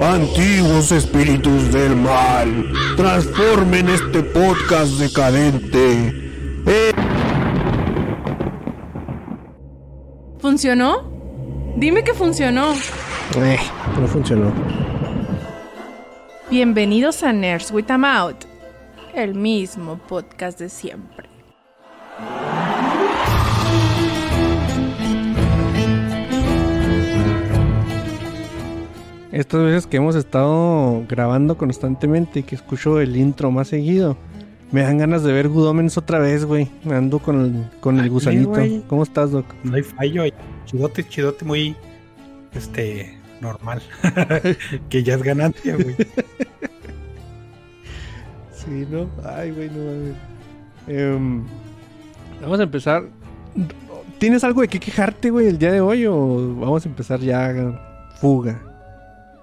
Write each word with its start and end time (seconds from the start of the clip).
Antiguos 0.00 0.92
espíritus 0.92 1.72
del 1.72 1.96
mal, 1.96 2.72
transformen 2.96 3.88
este 3.88 4.22
podcast 4.22 4.92
decadente. 5.00 6.08
en 6.66 6.94
¿Funcionó? 10.38 11.10
Dime 11.76 12.04
que 12.04 12.14
funcionó. 12.14 12.72
Eh, 13.38 13.58
no 14.00 14.06
funcionó. 14.06 14.52
Bienvenidos 16.48 17.24
a 17.24 17.32
Nerds 17.32 17.72
with 17.72 17.90
a 17.90 17.98
Mouth, 17.98 18.44
el 19.14 19.34
mismo 19.34 19.98
podcast 20.06 20.60
de 20.60 20.68
siempre. 20.68 21.31
Estas 29.32 29.62
veces 29.62 29.86
que 29.86 29.96
hemos 29.96 30.14
estado 30.14 31.04
grabando 31.08 31.56
constantemente 31.56 32.40
y 32.40 32.42
que 32.42 32.54
escucho 32.54 33.00
el 33.00 33.16
intro 33.16 33.50
más 33.50 33.68
seguido, 33.68 34.18
me 34.72 34.82
dan 34.82 34.98
ganas 34.98 35.22
de 35.22 35.32
ver 35.32 35.48
Good 35.48 35.68
Omens 35.68 35.96
otra 35.96 36.18
vez, 36.18 36.44
güey. 36.44 36.70
Me 36.84 36.96
ando 36.96 37.18
con 37.18 37.40
el, 37.40 37.80
con 37.80 37.98
el 37.98 38.10
gusanito. 38.10 38.60
¿Cómo 38.88 39.02
estás, 39.02 39.30
Doc? 39.30 39.46
No 39.64 39.74
hay 39.74 39.82
fallo. 39.82 40.22
hay 40.22 40.34
Chidote, 40.66 41.08
chidote 41.08 41.46
muy, 41.46 41.74
este, 42.52 43.18
normal. 43.40 43.82
que 44.90 45.02
ya 45.02 45.14
es 45.14 45.22
ganancia, 45.22 45.76
güey. 45.76 45.96
Sí, 48.52 48.86
¿no? 48.88 49.08
Ay, 49.24 49.50
güey, 49.50 49.68
no 49.70 49.84
mames. 49.84 50.14
Em, 50.86 51.44
vamos 52.40 52.60
a 52.60 52.62
empezar. 52.62 53.02
¿Tienes 54.20 54.44
algo 54.44 54.60
de 54.60 54.68
qué 54.68 54.78
quejarte, 54.78 55.30
güey, 55.30 55.48
el 55.48 55.58
día 55.58 55.72
de 55.72 55.80
hoy 55.80 56.06
o 56.06 56.54
vamos 56.60 56.86
a 56.86 56.88
empezar 56.88 57.18
ya 57.18 58.12
fuga? 58.20 58.71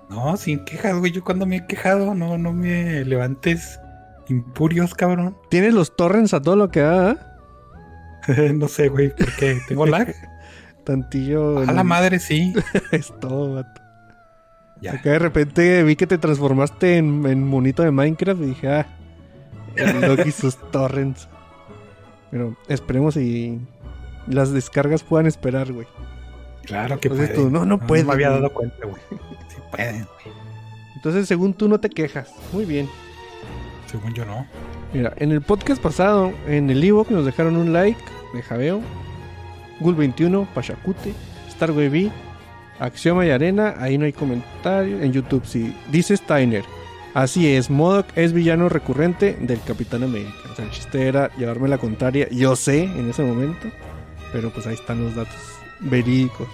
No, 0.10 0.36
sin 0.38 0.66
quejas, 0.66 0.98
güey. 0.98 1.12
Yo 1.12 1.24
cuando 1.24 1.46
me 1.46 1.58
he 1.58 1.68
quejado, 1.68 2.16
no, 2.16 2.38
no 2.38 2.52
me 2.52 3.06
levantes 3.06 3.80
impurios, 4.28 4.96
cabrón. 4.96 5.38
¿Tienes 5.50 5.74
los 5.74 5.96
torrents 5.96 6.34
a 6.34 6.42
todo 6.42 6.56
lo 6.56 6.70
que 6.70 6.82
da? 6.82 7.12
ah? 7.12 7.18
no 8.54 8.68
sé, 8.68 8.90
güey, 8.90 9.16
¿por 9.16 9.36
qué? 9.36 9.60
¿Tengo 9.68 9.86
lag? 9.86 10.14
Tantillo. 10.84 11.60
A 11.60 11.72
la 11.72 11.84
madre, 11.84 12.20
sí. 12.20 12.54
es 12.92 13.14
todo, 13.20 13.56
vato. 13.56 13.82
Ya. 14.82 14.94
Acá 14.94 15.12
de 15.12 15.20
repente 15.20 15.84
vi 15.84 15.96
que 15.96 16.08
te 16.08 16.18
transformaste 16.18 16.98
en, 16.98 17.26
en 17.28 17.46
monito 17.46 17.84
de 17.84 17.92
Minecraft 17.92 18.42
y 18.42 18.46
dije, 18.46 18.70
ah, 18.70 18.88
el 19.76 20.02
Loki 20.02 20.30
y 20.30 20.32
sus 20.32 20.58
torrents. 20.72 21.28
Pero 22.32 22.56
esperemos 22.70 23.18
y 23.18 23.60
las 24.26 24.52
descargas 24.52 25.04
puedan 25.04 25.28
esperar, 25.28 25.72
güey. 25.72 25.86
Claro 26.64 27.00
que 27.00 27.10
Entonces 27.10 27.36
pueden. 27.36 27.52
tú, 27.52 27.52
no, 27.52 27.66
no 27.66 27.80
puede, 27.80 28.04
me 28.04 28.14
había 28.14 28.30
dado 28.30 28.52
cuenta, 28.54 28.86
güey. 28.86 29.02
Sí 29.50 29.59
pueden, 29.72 30.06
güey. 30.06 30.36
Entonces, 30.96 31.28
según 31.28 31.54
tú, 31.54 31.68
no 31.68 31.80
te 31.80 31.90
quejas. 31.90 32.32
Muy 32.52 32.66
bien. 32.66 32.90
Según 33.88 34.14
yo, 34.14 34.26
no. 34.26 34.46
Mira, 34.94 35.14
en 35.18 35.32
el 35.32 35.42
podcast 35.42 35.82
pasado, 35.82 36.34
en 36.48 36.70
el 36.70 36.84
Ebook 36.84 37.10
nos 37.12 37.26
dejaron 37.26 37.58
un 37.58 37.74
like 37.74 38.02
de 38.34 38.42
Javeo, 38.42 38.82
Gul21, 39.80 40.48
Pachacute, 40.48 41.14
Starway 41.52 41.90
B, 41.90 42.12
Axioma 42.80 43.26
y 43.26 43.30
Arena, 43.30 43.76
ahí 43.78 43.98
no 43.98 44.06
hay 44.06 44.14
comentario. 44.14 45.02
En 45.02 45.12
YouTube 45.12 45.46
sí. 45.46 45.76
Dice 45.92 46.16
Steiner. 46.18 46.64
Así 47.14 47.48
es, 47.54 47.70
Modok 47.70 48.06
es 48.16 48.34
villano 48.34 48.70
recurrente 48.70 49.38
del 49.42 49.62
Capitán 49.62 50.04
América. 50.04 50.38
O 50.52 50.56
sea, 50.56 50.66
el 50.66 50.72
chiste 50.72 51.08
era 51.08 51.36
llevarme 51.38 51.68
la 51.68 51.78
contraria. 51.78 52.28
Yo 52.30 52.56
sé 52.56 52.84
en 52.84 53.10
ese 53.10 53.24
momento. 53.24 53.68
Pero 54.32 54.52
pues 54.52 54.68
ahí 54.68 54.76
están 54.76 55.04
los 55.04 55.16
datos 55.16 55.36
verídicos. 55.80 56.48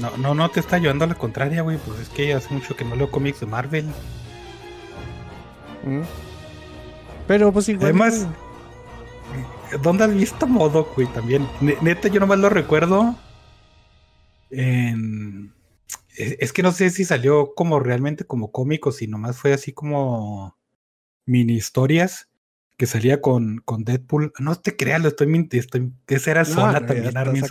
No, 0.00 0.16
no, 0.16 0.34
no 0.34 0.50
te 0.50 0.60
está 0.60 0.78
llevando 0.78 1.04
a 1.04 1.08
la 1.08 1.14
contraria, 1.14 1.62
güey. 1.62 1.78
Pues 1.78 2.00
es 2.00 2.08
que 2.08 2.34
hace 2.34 2.52
mucho 2.52 2.76
que 2.76 2.84
no 2.84 2.96
leo 2.96 3.10
cómics 3.10 3.40
de 3.40 3.46
Marvel. 3.46 3.86
¿Mm? 5.84 6.02
Pero 7.26 7.52
pues 7.52 7.68
igual. 7.68 7.84
Además, 7.86 8.26
¿dónde 9.82 10.04
has 10.04 10.14
visto 10.14 10.46
Modoc, 10.46 10.94
güey? 10.94 11.06
También. 11.08 11.46
Ne- 11.60 11.76
Neta, 11.80 12.08
yo 12.08 12.20
nomás 12.20 12.38
lo 12.38 12.48
recuerdo 12.48 13.16
en... 14.50 15.52
Es 16.16 16.36
es 16.40 16.52
que 16.52 16.62
no 16.62 16.72
sé 16.72 16.90
si 16.90 17.04
salió 17.04 17.54
como 17.54 17.78
realmente 17.78 18.24
como 18.24 18.50
cómico, 18.50 18.90
si 18.92 19.06
nomás 19.06 19.38
fue 19.38 19.52
así 19.52 19.72
como 19.72 20.58
mini 21.26 21.54
historias 21.54 22.27
que 22.78 22.86
salía 22.86 23.20
con, 23.20 23.60
con 23.64 23.84
Deadpool. 23.84 24.32
No 24.38 24.54
te 24.54 24.76
creas, 24.76 25.02
lo 25.02 25.08
estoy 25.08 25.26
mintiendo. 25.26 25.90
Esa 26.06 26.30
era 26.30 26.44
Zona 26.44 26.80
no, 26.80 26.86
también, 26.86 27.16
Armin. 27.16 27.42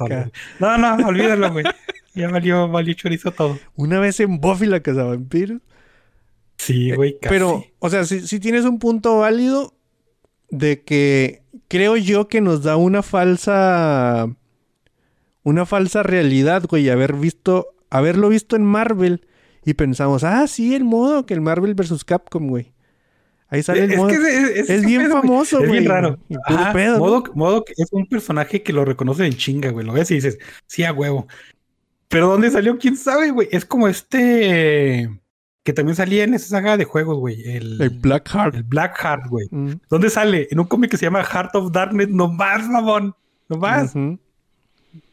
No, 0.60 0.78
no, 0.78 0.96
olvídalo, 1.08 1.52
güey. 1.52 1.66
Ya 2.16 2.30
valió, 2.30 2.70
valió 2.70 2.94
chorizo 2.94 3.32
todo. 3.32 3.60
Una 3.76 4.00
vez 4.00 4.22
en 4.22 4.40
Buffy 4.40 4.66
la 4.66 4.80
Cazavampiros. 4.80 5.62
Sí, 6.58 6.92
güey, 6.94 7.20
casi. 7.20 7.26
Eh, 7.26 7.30
Pero, 7.30 7.66
o 7.80 7.90
sea, 7.90 8.06
si, 8.06 8.40
tienes 8.40 8.64
un 8.64 8.80
punto 8.80 9.20
válido 9.20 9.76
de 10.50 10.82
que 10.82 11.44
creo 11.68 11.98
yo 11.98 12.30
que 12.30 12.40
nos 12.40 12.64
da 12.64 12.78
una 12.78 13.04
falsa. 13.04 14.34
Una 15.44 15.66
falsa 15.66 16.04
realidad, 16.04 16.64
güey, 16.70 16.90
haber 16.90 17.14
visto. 17.14 17.76
Haberlo 17.90 18.30
visto 18.30 18.56
en 18.56 18.64
Marvel. 18.64 19.28
Y 19.66 19.74
pensamos, 19.74 20.24
ah, 20.24 20.48
sí, 20.48 20.74
el 20.74 20.86
modo 20.86 21.26
que 21.26 21.34
el 21.34 21.42
Marvel 21.42 21.76
vs. 21.76 22.06
Capcom, 22.06 22.48
güey. 22.48 22.72
Ahí 23.50 23.64
sale 23.64 23.84
el 23.86 23.92
es, 23.92 23.98
modo. 23.98 24.10
que 24.10 24.16
es, 24.16 24.22
es- 24.24 24.50
es 24.58 24.70
ese 24.70 24.86
bien 24.86 25.02
pedo, 25.04 25.12
güey. 25.12 25.22
famoso, 25.22 25.64
Es 25.64 25.72
bien 25.72 25.86
raro. 25.86 26.20
Ajá, 26.46 26.74
pedo, 26.74 26.94
¿no? 26.94 27.00
Modok, 27.00 27.36
Modok 27.36 27.70
es 27.78 27.88
un 27.92 28.06
personaje 28.08 28.62
que 28.62 28.74
lo 28.74 28.84
reconoce 28.86 29.26
en 29.26 29.34
chinga, 29.36 29.70
güey. 29.72 29.86
Lo 29.86 29.94
ves 29.94 30.12
y 30.12 30.16
dices, 30.16 30.38
sí, 30.66 30.84
a 30.84 30.92
huevo. 30.92 31.28
Pero 32.10 32.28
¿dónde 32.28 32.50
salió? 32.52 32.78
¿Quién 32.78 32.98
sabe, 32.98 33.32
güey? 33.32 33.48
Es 33.52 33.66
como 33.66 33.88
este 33.88 35.10
que 35.64 35.74
también 35.74 35.96
salía 35.98 36.24
en 36.24 36.34
esa 36.34 36.48
saga 36.48 36.78
de 36.78 36.86
juegos, 36.86 37.18
güey. 37.20 37.42
El, 37.46 37.82
El 37.82 37.90
Black 37.90 38.30
Heart. 38.30 38.56
el 38.56 38.64
Black 38.64 38.98
Heart, 39.02 39.28
güey. 39.28 39.48
Mm, 39.52 39.74
¿Dónde 39.90 40.10
sale? 40.10 40.48
En 40.50 40.60
un 40.62 40.66
cómic 40.68 40.92
que 40.92 40.98
se 40.98 41.06
llama 41.06 41.24
Heart 41.26 41.56
of 41.56 41.72
Darkness. 41.74 42.08
No 42.10 42.30
más, 42.30 42.68
mamón. 42.70 43.14
No 43.50 43.58
más. 43.58 43.94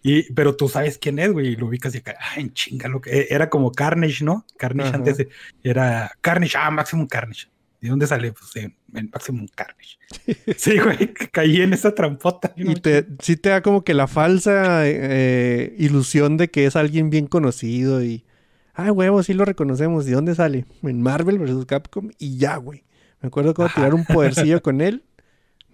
Y, 0.03 0.33
pero 0.35 0.55
tú 0.55 0.69
sabes 0.69 0.99
quién 0.99 1.19
es, 1.19 1.33
güey. 1.33 1.49
Y 1.49 1.57
lo 1.57 1.67
ubicas 1.67 1.95
y 1.95 1.99
acá, 1.99 2.15
ah, 2.21 2.39
en 2.39 2.53
chinga. 2.53 2.89
Lo 2.89 3.01
que, 3.01 3.27
era 3.31 3.51
como 3.51 3.73
Carnage, 3.73 4.25
¿no? 4.25 4.45
Carnage 4.57 4.89
Ajá. 4.91 4.99
antes 4.99 5.17
de- 5.17 5.29
era 5.65 6.13
Carnage, 6.21 6.57
ah, 6.57 6.71
Maximum 6.71 7.07
Carnage. 7.09 7.49
¿De 7.85 7.91
dónde 7.91 8.07
sale? 8.07 8.33
Pues 8.33 8.57
en, 8.57 8.75
en 8.95 9.11
Maximum 9.13 9.47
Carnage. 9.55 9.99
sí, 10.57 10.79
güey, 10.79 11.13
caí 11.13 11.61
en 11.61 11.75
esa 11.75 11.95
trampota. 11.95 12.55
Y 12.57 12.77
te, 12.77 13.07
sí 13.19 13.37
te 13.37 13.51
da 13.51 13.61
como 13.61 13.85
que 13.85 13.93
la 13.93 14.07
falsa 14.07 14.89
eh, 14.89 15.75
ilusión 15.77 16.39
de 16.39 16.49
que 16.49 16.65
es 16.65 16.77
alguien 16.77 17.11
bien 17.11 17.27
conocido 17.27 18.03
y... 18.03 18.25
Ah, 18.73 18.91
huevo, 18.91 19.23
sí 19.23 19.35
lo 19.35 19.45
reconocemos. 19.45 20.09
¿Y 20.09 20.13
dónde 20.13 20.35
sale? 20.35 20.65
En 20.83 21.03
Marvel 21.03 21.39
vs. 21.39 21.67
Capcom 21.67 22.09
y 22.19 22.39
ya, 22.39 22.57
güey. 22.57 22.85
Me 23.21 23.27
acuerdo 23.27 23.53
cómo 23.53 23.69
tirar 23.69 23.93
un 23.93 24.07
podercillo 24.07 24.63
con 24.63 24.81
él. 24.81 25.05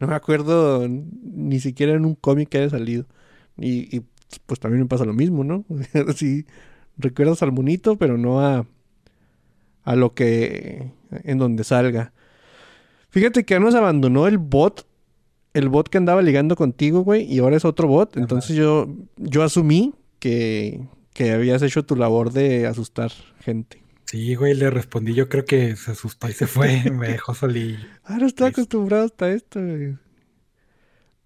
No 0.01 0.09
me 0.09 0.17
acuerdo 0.17 0.89
ni 0.89 1.61
siquiera 1.61 1.93
en 1.93 2.05
un 2.05 2.17
cómic 2.17 2.49
que 2.49 2.59
haya 2.59 2.71
salido. 2.71 3.07
Y, 3.57 3.97
y, 3.97 4.03
pues 4.47 4.59
también 4.59 4.83
me 4.83 4.89
pasa 4.89 5.05
lo 5.05 5.13
mismo, 5.13 5.45
¿no? 5.45 5.65
sí, 6.17 6.45
recuerdas 6.99 7.41
al 7.45 7.53
monito, 7.53 7.95
pero 7.99 8.19
no 8.19 8.41
a, 8.41 8.67
a 9.85 9.95
lo 9.95 10.13
que... 10.13 10.99
en 11.25 11.39
donde 11.39 11.65
salga. 11.65 12.13
Fíjate 13.11 13.45
que 13.45 13.55
ya 13.55 13.61
nos 13.61 13.75
abandonó 13.75 14.27
el 14.27 14.39
bot 14.39 14.87
el 15.53 15.69
bot 15.69 15.89
que 15.89 15.99
andaba 15.99 16.23
ligando 16.23 16.55
contigo, 16.55 17.01
güey, 17.01 17.25
y 17.25 17.41
ahora 17.41 17.57
es 17.57 17.65
otro 17.65 17.89
bot. 17.89 18.17
Entonces 18.17 18.55
yo, 18.55 18.89
yo 19.17 19.43
asumí 19.43 19.95
que, 20.21 20.81
que 21.13 21.33
habías 21.33 21.61
hecho 21.63 21.85
tu 21.85 21.97
labor 21.97 22.33
de 22.33 22.69
asustar 22.69 23.11
gente. 23.41 23.83
Sí, 24.05 24.37
güey, 24.37 24.55
le 24.55 24.71
respondí. 24.71 25.13
Yo 25.13 25.29
creo 25.29 25.45
que 25.45 25.75
se 25.75 25.91
asustó 25.91 26.29
y 26.29 26.33
se 26.35 26.47
fue. 26.47 26.89
me 26.93 27.09
dejó 27.09 27.35
solillo. 27.35 27.79
Ah, 28.05 28.19
estoy 28.25 28.47
Sí. 28.49 28.53
acostumbrado 28.53 29.05
hasta 29.07 29.31
esto, 29.33 29.61
güey. 29.61 29.97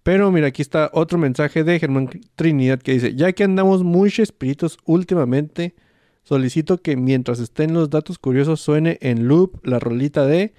Pero 0.01 0.31
mira, 0.31 0.47
aquí 0.47 0.61
está 0.61 0.89
otro 0.93 1.17
mensaje 1.17 1.63
de 1.63 1.79
Germán 1.79 2.09
Trinidad 2.35 2.79
que 2.79 2.93
dice, 2.93 3.15
ya 3.15 3.31
que 3.33 3.43
andamos 3.43 3.83
muy 3.83 4.11
espíritus 4.17 4.77
últimamente, 4.85 5.75
solicito 6.25 6.81
que 6.81 6.97
mientras 6.97 7.39
estén 7.39 7.73
los 7.73 7.89
datos 7.89 8.19
curiosos 8.19 8.59
suene 8.59 8.97
en 8.99 9.27
loop 9.29 9.65
la 9.65 9.79
rolita 9.79 10.25
de 10.25 10.53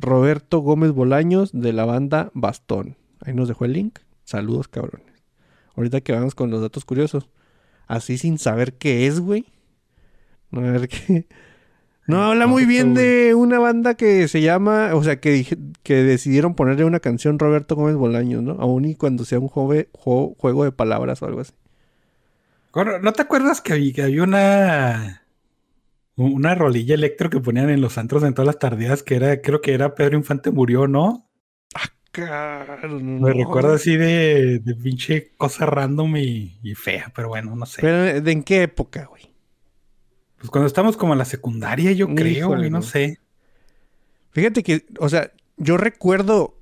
Roberto 0.00 0.58
Gómez 0.58 0.90
Bolaños 0.90 1.50
de 1.52 1.72
la 1.72 1.84
banda 1.84 2.32
Bastón. 2.34 2.96
Ahí 3.20 3.34
nos 3.34 3.46
dejó 3.46 3.66
el 3.66 3.74
link. 3.74 3.98
Saludos, 4.24 4.66
cabrones. 4.66 5.06
Ahorita 5.76 6.00
que 6.00 6.12
vamos 6.12 6.34
con 6.34 6.50
los 6.50 6.60
datos 6.60 6.84
curiosos. 6.84 7.28
Así 7.86 8.18
sin 8.18 8.38
saber 8.38 8.74
qué 8.74 9.06
es, 9.06 9.20
güey. 9.20 9.44
No, 10.50 10.60
a 10.66 10.70
ver 10.72 10.88
qué. 10.88 11.26
No, 12.06 12.22
habla 12.24 12.46
muy 12.48 12.64
bien 12.64 12.94
de 12.94 13.34
una 13.36 13.60
banda 13.60 13.94
que 13.94 14.26
se 14.26 14.40
llama, 14.40 14.94
o 14.94 15.04
sea, 15.04 15.20
que, 15.20 15.46
que 15.84 15.94
decidieron 16.02 16.54
ponerle 16.56 16.84
una 16.84 16.98
canción 16.98 17.38
Roberto 17.38 17.76
Gómez 17.76 17.94
Bolaños, 17.94 18.42
¿no? 18.42 18.52
Aún 18.58 18.84
y 18.84 18.96
cuando 18.96 19.24
sea 19.24 19.38
un 19.38 19.48
jove- 19.48 19.88
jo- 19.92 20.34
juego 20.36 20.64
de 20.64 20.72
palabras 20.72 21.22
o 21.22 21.26
algo 21.26 21.40
así. 21.40 21.52
¿No 22.74 23.12
te 23.12 23.22
acuerdas 23.22 23.60
que 23.60 23.72
había, 23.74 23.92
que 23.92 24.02
había 24.02 24.22
una 24.22 25.22
una 26.16 26.54
rolilla 26.54 26.94
electro 26.94 27.30
que 27.30 27.40
ponían 27.40 27.70
en 27.70 27.80
los 27.80 27.98
antros 27.98 28.22
en 28.24 28.34
todas 28.34 28.46
las 28.46 28.58
tardeadas 28.58 29.02
que 29.02 29.16
era, 29.16 29.40
creo 29.40 29.60
que 29.60 29.72
era 29.74 29.94
Pedro 29.94 30.16
Infante 30.18 30.50
murió, 30.50 30.86
¿no? 30.86 31.30
Claro, 32.12 32.98
no, 33.00 33.20
Me 33.20 33.32
recuerda 33.32 33.74
así 33.74 33.96
de, 33.96 34.58
de 34.58 34.74
pinche 34.74 35.32
cosa 35.36 35.66
random 35.66 36.16
y, 36.16 36.58
y 36.62 36.74
fea, 36.74 37.12
pero 37.14 37.28
bueno, 37.28 37.54
no 37.54 37.66
sé. 37.66 37.82
Pero 37.82 38.20
¿de 38.20 38.32
en 38.32 38.42
qué 38.44 38.62
época, 38.62 39.06
güey? 39.06 39.34
Pues 40.38 40.50
cuando 40.50 40.66
estamos 40.66 40.96
como 40.96 41.12
en 41.12 41.18
la 41.18 41.24
secundaria, 41.24 41.92
yo 41.92 42.14
creo, 42.14 42.52
güey, 42.54 42.70
no 42.70 42.80
güey. 42.80 42.82
sé. 42.82 43.20
Fíjate 44.30 44.62
que, 44.62 44.86
o 44.98 45.08
sea, 45.08 45.32
yo 45.56 45.76
recuerdo 45.76 46.56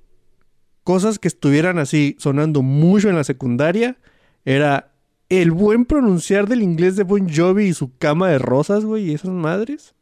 cosas 0.84 1.18
que 1.18 1.28
estuvieran 1.28 1.78
así 1.78 2.16
sonando 2.18 2.62
mucho 2.62 3.08
en 3.10 3.16
la 3.16 3.24
secundaria. 3.24 3.98
Era 4.44 4.87
el 5.28 5.50
buen 5.50 5.84
pronunciar 5.84 6.48
del 6.48 6.62
inglés 6.62 6.96
de 6.96 7.04
Bon 7.04 7.28
Jovi 7.28 7.66
y 7.66 7.74
su 7.74 7.96
cama 7.98 8.28
de 8.28 8.38
rosas, 8.38 8.84
güey, 8.84 9.10
y 9.10 9.14
esas 9.14 9.30
madres. 9.30 9.94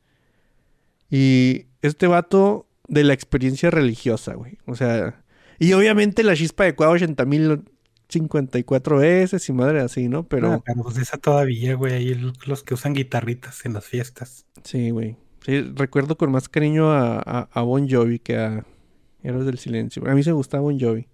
Y 1.11 1.67
este 1.83 2.07
vato 2.07 2.69
de 2.89 3.05
la 3.05 3.13
experiencia 3.13 3.71
religiosa, 3.71 4.35
güey. 4.35 4.59
O 4.67 4.77
sea, 4.77 5.23
y 5.59 5.73
obviamente 5.73 6.23
la 6.23 6.37
chispa 6.37 6.65
de 6.65 6.75
Cuau 6.75 6.95
80.054 6.95 8.99
veces 8.99 9.49
y 9.49 9.53
madre 9.53 9.81
así, 9.81 10.09
¿no? 10.09 10.29
Pero... 10.29 10.53
Ah, 10.53 10.63
pero 10.65 10.85
pues 10.85 10.99
esa 10.99 11.19
todavía, 11.19 11.75
güey, 11.75 11.95
ahí 11.95 12.33
los 12.47 12.63
que 12.63 12.75
usan 12.75 12.95
guitarritas 12.95 13.67
en 13.67 13.73
las 13.73 13.85
fiestas. 13.85 14.47
Sí, 14.63 14.91
güey. 14.91 15.17
Sí, 15.45 15.63
recuerdo 15.75 16.17
con 16.17 16.33
más 16.33 16.49
cariño 16.49 16.91
a, 16.91 17.19
a, 17.19 17.49
a 17.53 17.63
Bon 17.63 17.89
Jovi 17.89 18.19
que 18.19 18.37
a 18.37 18.65
Héroes 19.23 19.47
del 19.47 19.59
Silencio. 19.59 20.09
A 20.09 20.15
mí 20.15 20.23
se 20.23 20.33
gustaba 20.33 20.63
Bon 20.63 20.79
Jovi. 20.79 21.09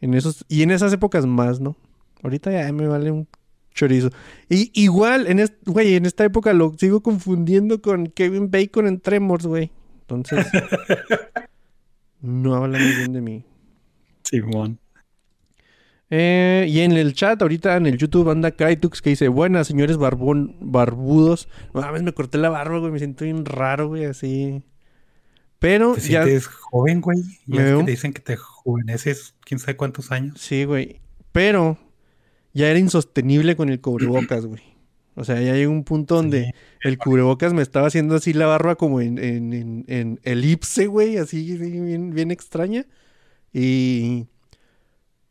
En 0.00 0.14
esos, 0.14 0.44
y 0.48 0.62
en 0.62 0.70
esas 0.70 0.92
épocas 0.92 1.26
más, 1.26 1.60
¿no? 1.60 1.76
Ahorita 2.22 2.50
ya 2.50 2.72
me 2.72 2.86
vale 2.86 3.10
un 3.10 3.28
chorizo. 3.74 4.10
Y 4.48 4.70
igual, 4.74 5.26
en 5.26 5.44
güey, 5.64 5.94
en 5.94 6.06
esta 6.06 6.24
época 6.24 6.52
lo 6.52 6.74
sigo 6.78 7.02
confundiendo 7.02 7.80
con 7.80 8.06
Kevin 8.08 8.50
Bacon 8.50 8.86
en 8.86 9.00
Tremors, 9.00 9.46
güey. 9.46 9.70
Entonces, 10.02 10.46
no 12.20 12.54
habla 12.54 12.78
muy 12.78 12.92
bien 12.94 13.12
de 13.12 13.20
mí. 13.20 13.44
Simón. 14.24 14.78
Eh, 16.12 16.66
y 16.68 16.80
en 16.80 16.92
el 16.92 17.14
chat, 17.14 17.40
ahorita 17.40 17.76
en 17.76 17.86
el 17.86 17.96
YouTube 17.96 18.30
anda 18.30 18.50
Kraitux 18.50 19.00
que 19.00 19.10
dice, 19.10 19.28
buenas 19.28 19.68
señores 19.68 19.96
barbón, 19.96 20.56
barbudos. 20.60 21.48
No 21.72 21.80
mames, 21.82 22.02
me 22.02 22.12
corté 22.12 22.38
la 22.38 22.50
barba, 22.50 22.78
güey, 22.78 22.90
me 22.90 22.98
siento 22.98 23.24
bien 23.24 23.44
raro, 23.44 23.88
güey, 23.88 24.06
así. 24.06 24.64
Pero 25.60 25.94
Te 25.94 26.00
ya, 26.00 26.24
sientes 26.24 26.48
joven, 26.48 27.00
güey. 27.00 27.18
Ya 27.46 27.64
es 27.64 27.76
que 27.76 27.84
te 27.84 27.90
dicen 27.92 28.12
que 28.12 28.22
te 28.22 28.36
juveneces 28.36 29.36
quién 29.44 29.60
sabe 29.60 29.76
cuántos 29.76 30.10
años. 30.10 30.40
sí, 30.40 30.64
güey. 30.64 31.00
Pero 31.32 31.78
ya 32.52 32.68
era 32.68 32.78
insostenible 32.78 33.56
con 33.56 33.68
el 33.68 33.80
cubrebocas, 33.80 34.46
güey. 34.46 34.62
O 35.16 35.24
sea, 35.24 35.40
ya 35.40 35.54
llegó 35.54 35.72
un 35.72 35.84
punto 35.84 36.14
donde 36.14 36.54
el 36.82 36.96
cubrebocas 36.98 37.52
me 37.52 37.62
estaba 37.62 37.88
haciendo 37.88 38.14
así 38.14 38.32
la 38.32 38.46
barba 38.46 38.76
como 38.76 39.00
en, 39.00 39.18
en, 39.18 39.52
en, 39.52 39.84
en 39.88 40.20
elipse, 40.22 40.86
güey, 40.86 41.16
así 41.18 41.56
bien, 41.58 42.10
bien 42.14 42.30
extraña. 42.30 42.86
Y... 43.52 44.26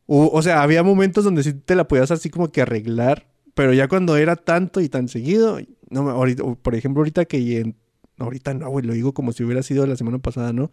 O, 0.05 0.29
o 0.33 0.41
sea, 0.41 0.63
había 0.63 0.81
momentos 0.83 1.23
donde 1.23 1.43
sí 1.43 1.53
te 1.53 1.75
la 1.75 1.87
podías 1.87 2.09
así 2.11 2.29
como 2.29 2.51
que 2.51 2.61
arreglar, 2.61 3.27
pero 3.53 3.73
ya 3.73 3.87
cuando 3.87 4.17
era 4.17 4.35
tanto 4.35 4.81
y 4.81 4.89
tan 4.89 5.07
seguido, 5.07 5.59
no, 5.89 6.03
me- 6.03 6.11
ahorita, 6.11 6.43
por 6.61 6.73
ejemplo, 6.75 7.01
ahorita 7.01 7.25
que 7.25 7.59
en- 7.59 7.75
ahorita 8.17 8.53
no, 8.55 8.69
güey, 8.69 8.85
lo 8.85 8.93
digo 8.93 9.13
como 9.13 9.31
si 9.33 9.43
hubiera 9.43 9.61
sido 9.63 9.85
la 9.85 9.95
semana 9.95 10.17
pasada, 10.19 10.51
¿no? 10.51 10.71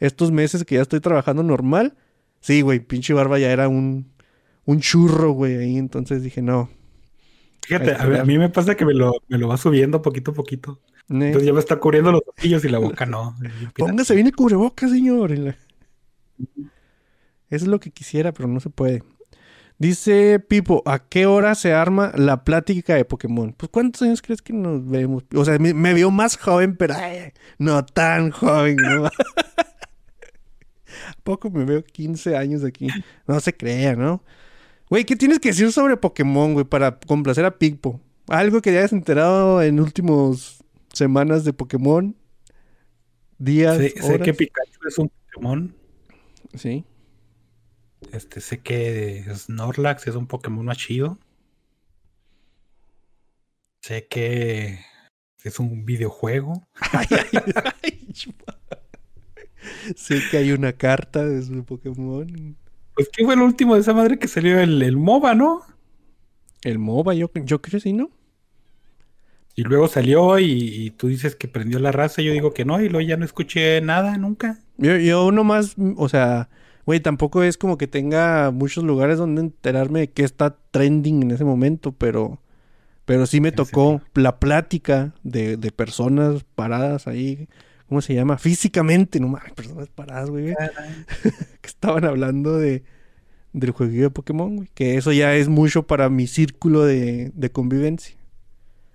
Estos 0.00 0.32
meses 0.32 0.64
que 0.64 0.76
ya 0.76 0.82
estoy 0.82 1.00
trabajando 1.00 1.42
normal, 1.42 1.96
sí, 2.40 2.60
güey, 2.62 2.80
pinche 2.80 3.14
barba 3.14 3.38
ya 3.38 3.50
era 3.52 3.68
un, 3.68 4.12
un 4.64 4.80
churro, 4.80 5.32
güey, 5.32 5.56
ahí, 5.56 5.76
entonces 5.76 6.22
dije, 6.22 6.42
no. 6.42 6.70
Fíjate, 7.66 7.92
a, 7.92 7.94
ver, 7.94 8.00
a 8.02 8.06
ver. 8.06 8.26
mí 8.26 8.38
me 8.38 8.48
pasa 8.48 8.74
que 8.76 8.84
me 8.84 8.94
lo, 8.94 9.12
me 9.28 9.38
lo 9.38 9.48
va 9.48 9.56
subiendo 9.56 10.02
poquito 10.02 10.32
a 10.32 10.34
poquito. 10.34 10.80
Entonces 11.08 11.44
ya 11.44 11.52
me 11.52 11.60
está 11.60 11.76
cubriendo 11.78 12.12
los 12.12 12.22
ojillos 12.26 12.64
y 12.64 12.68
la 12.68 12.78
boca 12.78 13.06
no. 13.06 13.36
Póngase 13.76 14.14
bien 14.14 14.26
el 14.26 14.34
cubrebocas, 14.34 14.90
señor. 14.90 15.32
Eso 15.32 15.56
es 17.50 17.66
lo 17.66 17.80
que 17.80 17.90
quisiera, 17.90 18.32
pero 18.32 18.48
no 18.48 18.60
se 18.60 18.70
puede. 18.70 19.02
Dice 19.78 20.38
Pipo, 20.38 20.82
¿a 20.86 21.00
qué 21.08 21.26
hora 21.26 21.54
se 21.54 21.72
arma 21.72 22.12
la 22.14 22.44
plática 22.44 22.94
de 22.94 23.04
Pokémon? 23.04 23.52
Pues 23.52 23.70
¿cuántos 23.70 24.02
años 24.02 24.22
crees 24.22 24.40
que 24.40 24.52
nos 24.52 24.88
vemos? 24.88 25.24
O 25.34 25.44
sea, 25.44 25.58
me, 25.58 25.74
me 25.74 25.92
veo 25.92 26.10
más 26.10 26.36
joven, 26.36 26.76
pero 26.76 26.94
ay, 26.94 27.32
no 27.58 27.84
tan 27.84 28.30
joven, 28.30 28.76
¿no? 28.76 29.06
¿A 29.06 29.10
poco 31.24 31.50
me 31.50 31.64
veo 31.64 31.82
15 31.82 32.36
años 32.36 32.64
aquí? 32.64 32.88
No 33.26 33.40
se 33.40 33.56
crea, 33.56 33.96
¿no? 33.96 34.22
Güey, 34.92 35.06
¿qué 35.06 35.16
tienes 35.16 35.38
que 35.38 35.48
decir 35.48 35.72
sobre 35.72 35.96
Pokémon, 35.96 36.52
güey, 36.52 36.66
para 36.66 37.00
complacer 37.00 37.46
a 37.46 37.58
Pipo? 37.58 37.98
Algo 38.28 38.60
que 38.60 38.74
ya 38.74 38.80
hayas 38.80 38.92
enterado 38.92 39.62
en 39.62 39.80
últimos 39.80 40.62
semanas 40.92 41.44
de 41.44 41.54
Pokémon, 41.54 42.14
días, 43.38 43.78
Sé, 43.78 43.88
sé 43.88 44.04
horas. 44.04 44.20
que 44.22 44.34
Pikachu 44.34 44.80
es 44.86 44.98
un 44.98 45.08
Pokémon. 45.08 45.74
Sí. 46.52 46.84
Este, 48.12 48.42
sé 48.42 48.58
que 48.58 49.24
Snorlax 49.34 50.08
es 50.08 50.14
un 50.14 50.26
Pokémon 50.26 50.66
más 50.66 50.76
chido. 50.76 51.18
Sé 53.80 54.06
que 54.08 54.78
es 55.42 55.58
un 55.58 55.86
videojuego. 55.86 56.68
Ay, 56.92 57.06
ay, 57.10 57.42
ay, 57.82 58.14
sé 59.96 60.20
que 60.30 60.36
hay 60.36 60.52
una 60.52 60.74
carta 60.74 61.24
de 61.24 61.40
su 61.40 61.64
Pokémon. 61.64 62.58
Pues, 62.94 63.08
¿qué 63.12 63.24
fue 63.24 63.34
el 63.34 63.40
último 63.40 63.74
de 63.74 63.80
esa 63.80 63.94
madre 63.94 64.18
que 64.18 64.28
salió? 64.28 64.60
El, 64.60 64.82
el 64.82 64.96
MOBA, 64.96 65.34
¿no? 65.34 65.62
El 66.62 66.78
MOBA, 66.78 67.14
yo, 67.14 67.30
yo 67.34 67.60
creo 67.60 67.72
que 67.72 67.80
sí, 67.80 67.92
¿no? 67.92 68.10
Y 69.54 69.62
luego 69.64 69.86
salió 69.88 70.38
y, 70.38 70.46
y 70.46 70.90
tú 70.90 71.08
dices 71.08 71.36
que 71.36 71.48
prendió 71.48 71.78
la 71.78 71.92
raza. 71.92 72.22
Yo 72.22 72.32
digo 72.32 72.54
que 72.54 72.64
no, 72.64 72.80
y 72.80 72.88
luego 72.88 73.06
ya 73.06 73.16
no 73.16 73.24
escuché 73.24 73.80
nada 73.82 74.16
nunca. 74.16 74.60
Yo, 74.78 74.96
yo 74.96 75.30
nomás, 75.30 75.76
o 75.96 76.08
sea, 76.08 76.48
güey, 76.86 77.00
tampoco 77.00 77.42
es 77.42 77.58
como 77.58 77.76
que 77.76 77.86
tenga 77.86 78.50
muchos 78.50 78.84
lugares 78.84 79.18
donde 79.18 79.42
enterarme 79.42 80.00
de 80.00 80.10
qué 80.10 80.24
está 80.24 80.56
trending 80.70 81.22
en 81.22 81.30
ese 81.32 81.44
momento, 81.44 81.92
pero, 81.92 82.40
pero 83.04 83.26
sí 83.26 83.40
me 83.40 83.52
tocó 83.52 84.00
la 84.14 84.38
plática 84.40 85.14
de, 85.22 85.56
de 85.58 85.70
personas 85.72 86.44
paradas 86.54 87.06
ahí, 87.06 87.48
¿cómo 87.92 88.00
se 88.00 88.14
llama? 88.14 88.38
Físicamente, 88.38 89.20
no 89.20 89.28
mames, 89.28 89.52
personas 89.52 89.90
paradas, 89.90 90.30
güey, 90.30 90.46
que 91.60 91.68
estaban 91.68 92.06
hablando 92.06 92.56
de 92.58 92.84
del 93.52 93.70
jueguillo 93.72 94.04
de 94.04 94.10
Pokémon, 94.10 94.56
güey, 94.56 94.68
que 94.72 94.96
eso 94.96 95.12
ya 95.12 95.34
es 95.36 95.50
mucho 95.50 95.82
para 95.86 96.08
mi 96.08 96.26
círculo 96.26 96.84
de, 96.86 97.32
de 97.34 97.52
convivencia. 97.52 98.16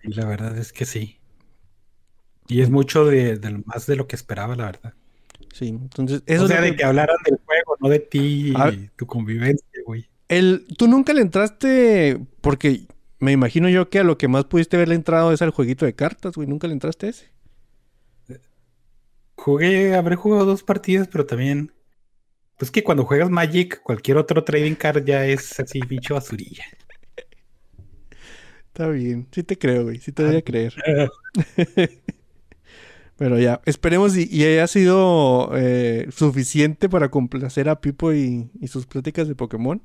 Y 0.02 0.14
la 0.16 0.26
verdad 0.26 0.58
es 0.58 0.74
que 0.74 0.86
sí. 0.86 1.20
Y 2.48 2.62
es 2.62 2.72
mucho 2.72 3.06
de, 3.06 3.40
más 3.66 3.86
de 3.86 3.96
lo 3.98 4.08
que 4.08 4.16
esperaba, 4.16 4.56
la 4.56 4.66
verdad. 4.66 4.94
Sí, 5.54 5.68
entonces 5.68 6.24
eso 6.26 6.42
o 6.42 6.46
es 6.46 6.52
sea, 6.52 6.62
de 6.62 6.72
que- 6.72 6.78
que 6.78 6.84
hablaran 6.86 7.18
del 7.24 7.38
juego, 7.46 7.78
no 7.80 7.90
de 7.90 8.00
ti 8.00 8.52
Ah. 8.56 8.72
y 8.74 8.90
tu 8.96 9.06
convivencia, 9.06 9.68
güey. 9.86 10.08
El, 10.28 10.66
tú 10.76 10.88
nunca 10.88 11.14
le 11.14 11.22
entraste, 11.22 12.20
porque 12.42 12.88
me 13.20 13.32
imagino 13.34 13.70
yo 13.70 13.92
que 13.92 14.00
a 14.00 14.04
lo 14.04 14.18
que 14.18 14.27
más 14.27 14.46
pudiste 14.46 14.75
haberle 14.75 14.96
entrado 14.96 15.32
es 15.34 15.44
al 15.44 15.51
jueguito 15.51 15.86
de 15.86 15.94
cartas, 15.94 16.34
güey. 16.34 16.48
Nunca 16.48 16.66
le 16.66 16.74
entraste 16.74 17.06
a 17.06 17.10
ese. 17.12 17.27
Jugué, 19.38 19.96
habré 19.96 20.15
jugado 20.17 20.46
dos 20.46 20.63
partidas, 20.63 21.08
pero 21.08 21.25
también. 21.25 21.72
Pues 22.58 22.72
que 22.72 22.84
cuando 22.84 23.06
juegas 23.06 23.29
Magic, 23.29 23.82
cualquier 23.84 24.17
otro 24.17 24.44
trading 24.44 24.75
card 24.75 25.06
ya 25.06 25.25
es 25.25 25.60
así, 25.60 25.79
bicho 25.86 26.15
basurilla. 26.15 26.65
Está 28.67 28.89
bien, 28.89 29.27
sí 29.32 29.44
te 29.44 29.58
creo, 29.58 29.84
güey. 29.84 30.00
Sí 30.00 30.12
te 30.12 30.24
voy 30.24 30.36
a 30.36 30.41
creer. 30.44 30.74
Pero 33.17 33.39
ya, 33.39 33.62
esperemos 33.65 34.15
y, 34.15 34.27
y 34.29 34.46
haya 34.46 34.67
sido 34.67 35.51
eh, 35.56 36.08
suficiente 36.12 36.88
para 36.88 37.10
complacer 37.10 37.67
a 37.70 37.82
Pipo 37.82 38.13
y, 38.13 38.51
y 38.60 38.67
sus 38.67 38.86
pláticas 38.86 39.27
de 39.27 39.36
Pokémon. 39.36 39.82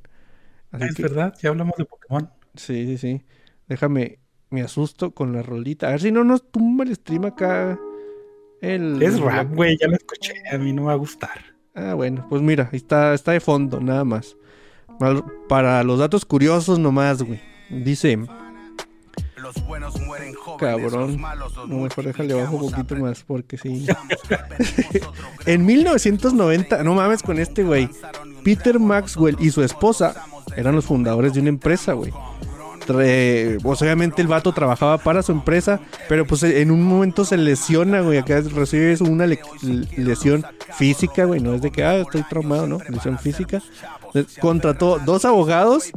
Así 0.70 0.88
es 0.88 0.94
que, 0.94 1.02
verdad, 1.02 1.34
ya 1.40 1.50
hablamos 1.50 1.76
de 1.76 1.84
Pokémon. 1.86 2.30
sí, 2.54 2.86
sí, 2.86 2.98
sí. 2.98 3.24
Déjame, 3.68 4.20
me 4.50 4.62
asusto 4.62 5.12
con 5.14 5.32
la 5.32 5.42
rolita. 5.42 5.88
A 5.88 5.92
ver 5.92 6.00
si 6.00 6.12
no 6.12 6.24
nos 6.24 6.50
tumba 6.50 6.84
el 6.84 6.94
stream 6.94 7.24
acá. 7.24 7.78
El, 8.62 9.02
Es 9.02 9.20
rap, 9.20 9.52
güey, 9.54 9.76
ya 9.78 9.88
lo 9.88 9.96
escuché, 9.96 10.34
a 10.50 10.56
mí 10.56 10.72
no 10.72 10.82
me 10.82 10.86
va 10.88 10.92
a 10.94 10.96
gustar. 10.96 11.42
Ah, 11.74 11.94
bueno, 11.94 12.26
pues 12.30 12.40
mira, 12.42 12.68
ahí 12.72 12.76
está, 12.76 13.12
está 13.12 13.32
de 13.32 13.40
fondo, 13.40 13.80
nada 13.80 14.04
más. 14.04 14.36
Para 15.48 15.82
los 15.82 15.98
datos 15.98 16.24
curiosos 16.24 16.78
nomás, 16.78 17.22
güey. 17.22 17.40
Dice, 17.70 18.18
Los 19.36 19.66
buenos 19.66 20.00
mueren 20.00 20.34
jóvenes, 20.34 20.60
cabrón. 20.60 21.08
los 21.08 21.18
malos 21.18 21.56
los 21.56 21.68
No, 21.68 21.78
mejor 21.78 22.04
déjale 22.04 22.34
bajo 22.34 22.56
un 22.56 22.70
poquito 22.70 22.94
más, 22.96 23.24
porque 23.24 23.58
sí. 23.58 23.86
En 25.46 25.66
1990, 25.66 26.84
no 26.84 26.94
mames 26.94 27.22
con 27.22 27.38
este, 27.40 27.64
güey. 27.64 27.88
Peter 28.44 28.78
Maxwell 28.78 29.36
y 29.40 29.50
su 29.50 29.62
esposa 29.64 30.14
eran 30.56 30.76
los 30.76 30.84
fundadores 30.84 31.32
de 31.34 31.40
una 31.40 31.48
empresa, 31.48 31.94
güey. 31.94 32.12
Pues 32.86 33.80
obviamente 33.82 34.22
el 34.22 34.28
vato 34.28 34.52
trabajaba 34.52 34.98
para 34.98 35.22
su 35.22 35.32
empresa, 35.32 35.80
pero 36.08 36.26
pues 36.26 36.42
en 36.42 36.70
un 36.70 36.82
momento 36.82 37.24
se 37.24 37.36
lesiona, 37.36 38.00
güey. 38.00 38.18
Acá 38.18 38.40
recibe 38.54 38.96
una 39.00 39.26
le- 39.26 39.40
lesión 39.96 40.44
física, 40.76 41.24
güey. 41.24 41.40
No 41.40 41.54
es 41.54 41.62
de 41.62 41.70
que, 41.70 41.84
ah, 41.84 41.96
estoy 41.96 42.22
traumado, 42.24 42.66
¿no? 42.66 42.78
Lesión 42.88 43.18
física. 43.18 43.62
Contrató 44.40 44.98
dos 45.04 45.24
abogados 45.24 45.90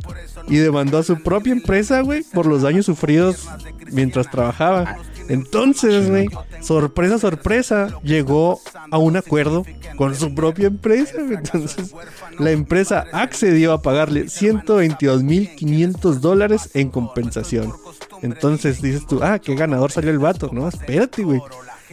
y 0.47 0.57
demandó 0.57 0.99
a 0.99 1.03
su 1.03 1.21
propia 1.21 1.51
empresa, 1.51 2.01
güey, 2.01 2.23
por 2.33 2.45
los 2.45 2.61
daños 2.61 2.85
sufridos 2.85 3.47
mientras 3.91 4.29
trabajaba. 4.31 4.97
Entonces, 5.29 6.09
güey, 6.09 6.27
sorpresa, 6.61 7.17
sorpresa, 7.19 7.99
llegó 8.03 8.59
a 8.91 8.97
un 8.97 9.17
acuerdo 9.17 9.65
con 9.97 10.15
su 10.15 10.33
propia 10.35 10.67
empresa. 10.67 11.13
Entonces, 11.17 11.93
la 12.39 12.51
empresa 12.51 13.05
accedió 13.11 13.73
a 13.73 13.81
pagarle 13.81 14.25
122.500 14.25 16.19
dólares 16.19 16.69
en 16.73 16.89
compensación. 16.89 17.73
Entonces 18.21 18.81
dices 18.81 19.05
tú, 19.07 19.19
ah, 19.23 19.39
qué 19.39 19.55
ganador 19.55 19.91
salió 19.91 20.11
el 20.11 20.19
vato. 20.19 20.49
No, 20.53 20.67
espérate, 20.67 21.23
güey. 21.23 21.41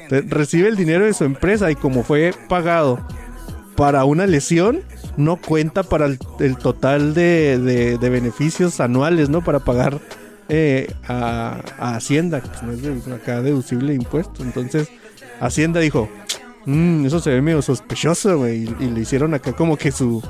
Recibe 0.09 0.69
el 0.69 0.77
dinero 0.77 1.05
de 1.05 1.15
su 1.15 1.25
empresa 1.25 1.71
y 1.71 1.75
como 1.77 2.03
fue 2.03 2.35
pagado 2.49 2.99
para 3.77 4.05
una 4.05 4.27
lesión, 4.27 4.81
no 5.17 5.37
cuenta 5.37 5.83
para 5.83 6.07
el, 6.07 6.19
el 6.41 6.57
total 6.57 7.15
de, 7.15 7.59
de- 7.59 7.99
de 7.99 8.11
beneficios 8.11 8.81
anuales, 8.81 9.29
¿no? 9.31 9.43
Para 9.43 9.61
pagar 9.61 9.99
eh, 10.55 10.87
a, 11.09 11.61
a 11.79 11.97
Hacienda, 11.97 12.43
que 12.43 12.51
no 12.67 12.73
es 12.73 12.83
de- 12.83 13.15
acá 13.15 13.41
deducible 13.41 13.89
de 13.93 13.95
impuestos. 13.95 14.45
Entonces, 14.45 14.91
Hacienda 15.41 15.81
dijo, 15.81 16.11
"Mm, 16.67 17.07
eso 17.07 17.21
se 17.21 17.31
ve 17.31 17.41
medio 17.41 17.63
sospechoso, 17.63 18.37
güey. 18.39 18.65
Y, 18.65 18.85
y 18.85 18.91
le 18.91 19.01
hicieron 19.01 19.33
acá 19.33 19.53
como 19.55 19.77
que 19.79 19.91
su... 19.93 20.23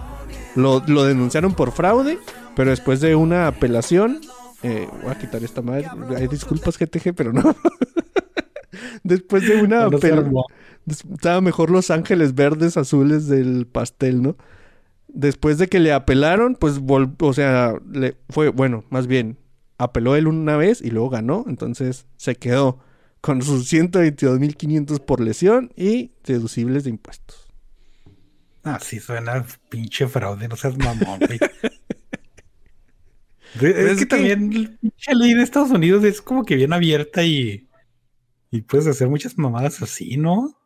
Lo, 0.55 0.83
lo 0.87 1.05
denunciaron 1.05 1.55
por 1.55 1.73
fraude, 1.73 2.19
pero 2.55 2.71
después 2.71 3.01
de 3.01 3.17
una 3.17 3.49
apelación... 3.49 4.21
eh, 4.63 4.87
voy 5.03 5.11
a 5.11 5.19
quitar 5.19 5.43
esta 5.43 5.61
madre. 5.61 5.87
Hay 6.17 6.29
disculpas, 6.29 6.79
GTG, 6.79 7.15
pero 7.15 7.33
no. 7.33 7.57
después 9.03 9.47
de 9.47 9.61
una 9.63 9.81
No 9.89 9.97
apelación... 9.97 10.33
Estaba 10.87 11.41
mejor 11.41 11.71
los 11.71 11.91
ángeles 11.91 12.35
verdes 12.35 12.77
azules 12.77 13.29
del 13.29 13.67
pastel, 13.67 14.21
¿no? 14.23 14.37
Después 15.09 15.59
de 15.59 15.69
que 15.69 15.79
le 15.79 15.93
apelaron, 15.93 16.55
pues, 16.57 16.81
vol- 16.81 17.15
o 17.21 17.33
sea, 17.33 17.75
le 17.93 18.17
fue, 18.31 18.49
bueno, 18.49 18.85
más 18.91 19.07
bien, 19.07 19.37
apeló 19.83 20.17
él 20.17 20.27
una 20.27 20.57
vez 20.57 20.81
y 20.81 20.91
luego 20.91 21.11
ganó, 21.11 21.45
entonces 21.49 22.07
se 22.17 22.37
quedó 22.37 22.79
con 23.21 23.43
sus 23.43 23.73
122.500 23.73 25.01
por 25.01 25.21
lesión 25.21 25.73
y 25.77 26.13
deducibles 26.25 26.85
de 26.85 26.91
impuestos. 26.91 27.49
Ah, 28.65 28.79
sí, 28.81 29.01
suena 29.01 29.45
pinche 29.69 30.07
fraude, 30.07 30.49
no 30.49 30.57
seas 30.57 30.77
mamón, 30.79 31.19
güey. 31.21 31.39
De- 33.61 33.71
es, 33.71 33.77
es 33.77 33.99
que, 33.99 33.99
que- 34.01 34.07
también 34.07 34.63
la 34.65 34.71
pinche 34.81 35.15
ley 35.15 35.35
de 35.35 35.43
Estados 35.43 35.71
Unidos 35.71 36.05
es 36.05 36.23
como 36.23 36.45
que 36.45 36.57
bien 36.57 36.73
abierta 36.73 37.23
y, 37.25 37.69
y 38.51 38.63
puedes 38.63 38.87
hacer 38.87 39.09
muchas 39.09 39.37
mamadas 39.37 39.83
así, 39.83 40.17
¿no? 40.17 40.59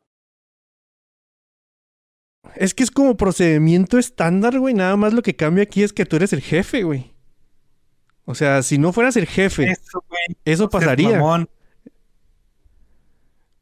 Es 2.55 2.75
que 2.75 2.85
es 2.85 2.91
como 2.91 3.17
procedimiento 3.17 3.99
estándar, 3.99 4.59
güey, 4.61 4.73
nada 4.73 4.97
más 4.97 5.13
lo 5.13 5.23
que 5.23 5.35
cambia 5.37 5.65
aquí 5.65 5.83
es 5.83 5.93
que 5.93 6.07
tú 6.07 6.17
eres 6.17 6.33
el 6.33 6.41
jefe, 6.41 6.85
güey. 6.85 7.13
O 8.27 8.35
sea, 8.35 8.63
si 8.63 8.77
no 8.77 8.93
fueras 8.93 9.17
el 9.17 9.27
jefe, 9.27 9.71
Eso, 9.71 10.05
güey. 10.09 10.37
eso 10.45 10.65
no 10.65 10.71
seas 10.71 10.83
pasaría, 10.83 11.49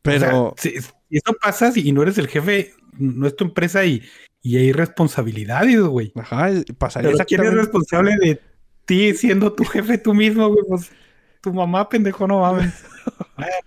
pero... 0.02 0.48
O 0.48 0.54
sea, 0.58 0.72
si, 0.72 0.80
si 0.80 0.92
eso 1.10 1.36
pasa 1.40 1.72
y 1.74 1.92
no 1.92 2.02
eres 2.02 2.18
el 2.18 2.28
jefe, 2.28 2.74
no 2.98 3.26
es 3.26 3.36
tu 3.36 3.44
empresa 3.44 3.84
y, 3.84 4.02
y 4.42 4.56
hay 4.56 4.72
responsabilidades, 4.72 5.80
güey. 5.80 6.12
Ajá, 6.16 6.50
pasaría 6.78 7.12
Pero 7.12 7.24
¿quién 7.24 7.44
es 7.44 7.54
responsable 7.54 8.16
de 8.16 8.40
ti 8.84 9.14
siendo 9.14 9.52
tu 9.52 9.64
jefe 9.64 9.98
tú 9.98 10.12
mismo, 10.14 10.48
güey? 10.48 10.64
Pues 10.68 10.90
tu 11.40 11.52
mamá, 11.52 11.88
pendejo, 11.88 12.26
no 12.26 12.40
mames. 12.40 12.72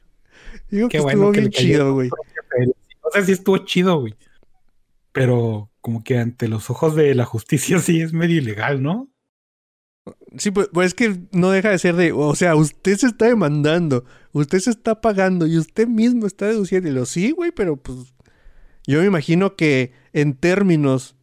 Digo 0.70 0.90
Qué 0.90 0.98
que 0.98 1.04
bueno 1.04 1.30
estuvo 1.30 1.32
que 1.32 1.40
bien 1.42 1.52
chido, 1.52 1.94
güey. 1.94 2.10
propia 2.10 2.44
feria. 2.50 2.74
O 3.02 3.12
sea, 3.12 3.24
sí 3.24 3.32
estuvo 3.32 3.58
chido, 3.60 4.00
güey. 4.00 4.16
Pero 5.12 5.72
como 5.82 6.04
que 6.04 6.18
ante 6.20 6.48
los 6.48 6.70
ojos 6.70 6.96
de 6.96 7.16
la 7.16 7.26
justicia 7.26 7.80
sí 7.80 8.02
es 8.02 8.14
medio 8.14 8.38
ilegal, 8.38 8.82
¿no? 8.84 9.10
Sí, 10.38 10.52
pues, 10.52 10.70
pues 10.74 10.88
es 10.88 10.94
que 10.94 11.20
no 11.32 11.52
deja 11.52 11.70
de 11.70 11.80
ser 11.80 11.96
de, 11.96 12.12
o 12.12 12.36
sea, 12.36 12.56
usted 12.56 12.98
se 12.98 13.08
está 13.08 13.28
demandando, 13.28 14.04
usted 14.34 14.60
se 14.60 14.72
está 14.72 15.00
pagando 15.00 15.48
y 15.48 15.58
usted 15.58 15.88
mismo 15.88 16.28
está 16.28 16.48
deduciendo. 16.48 16.90
Y 16.90 16.94
lo 16.94 17.06
sí, 17.06 17.32
güey, 17.32 17.52
pero 17.52 17.78
pues 17.78 18.14
yo 18.86 19.00
me 19.00 19.06
imagino 19.06 19.56
que 19.56 19.94
en 20.14 20.34
términos 20.34 21.16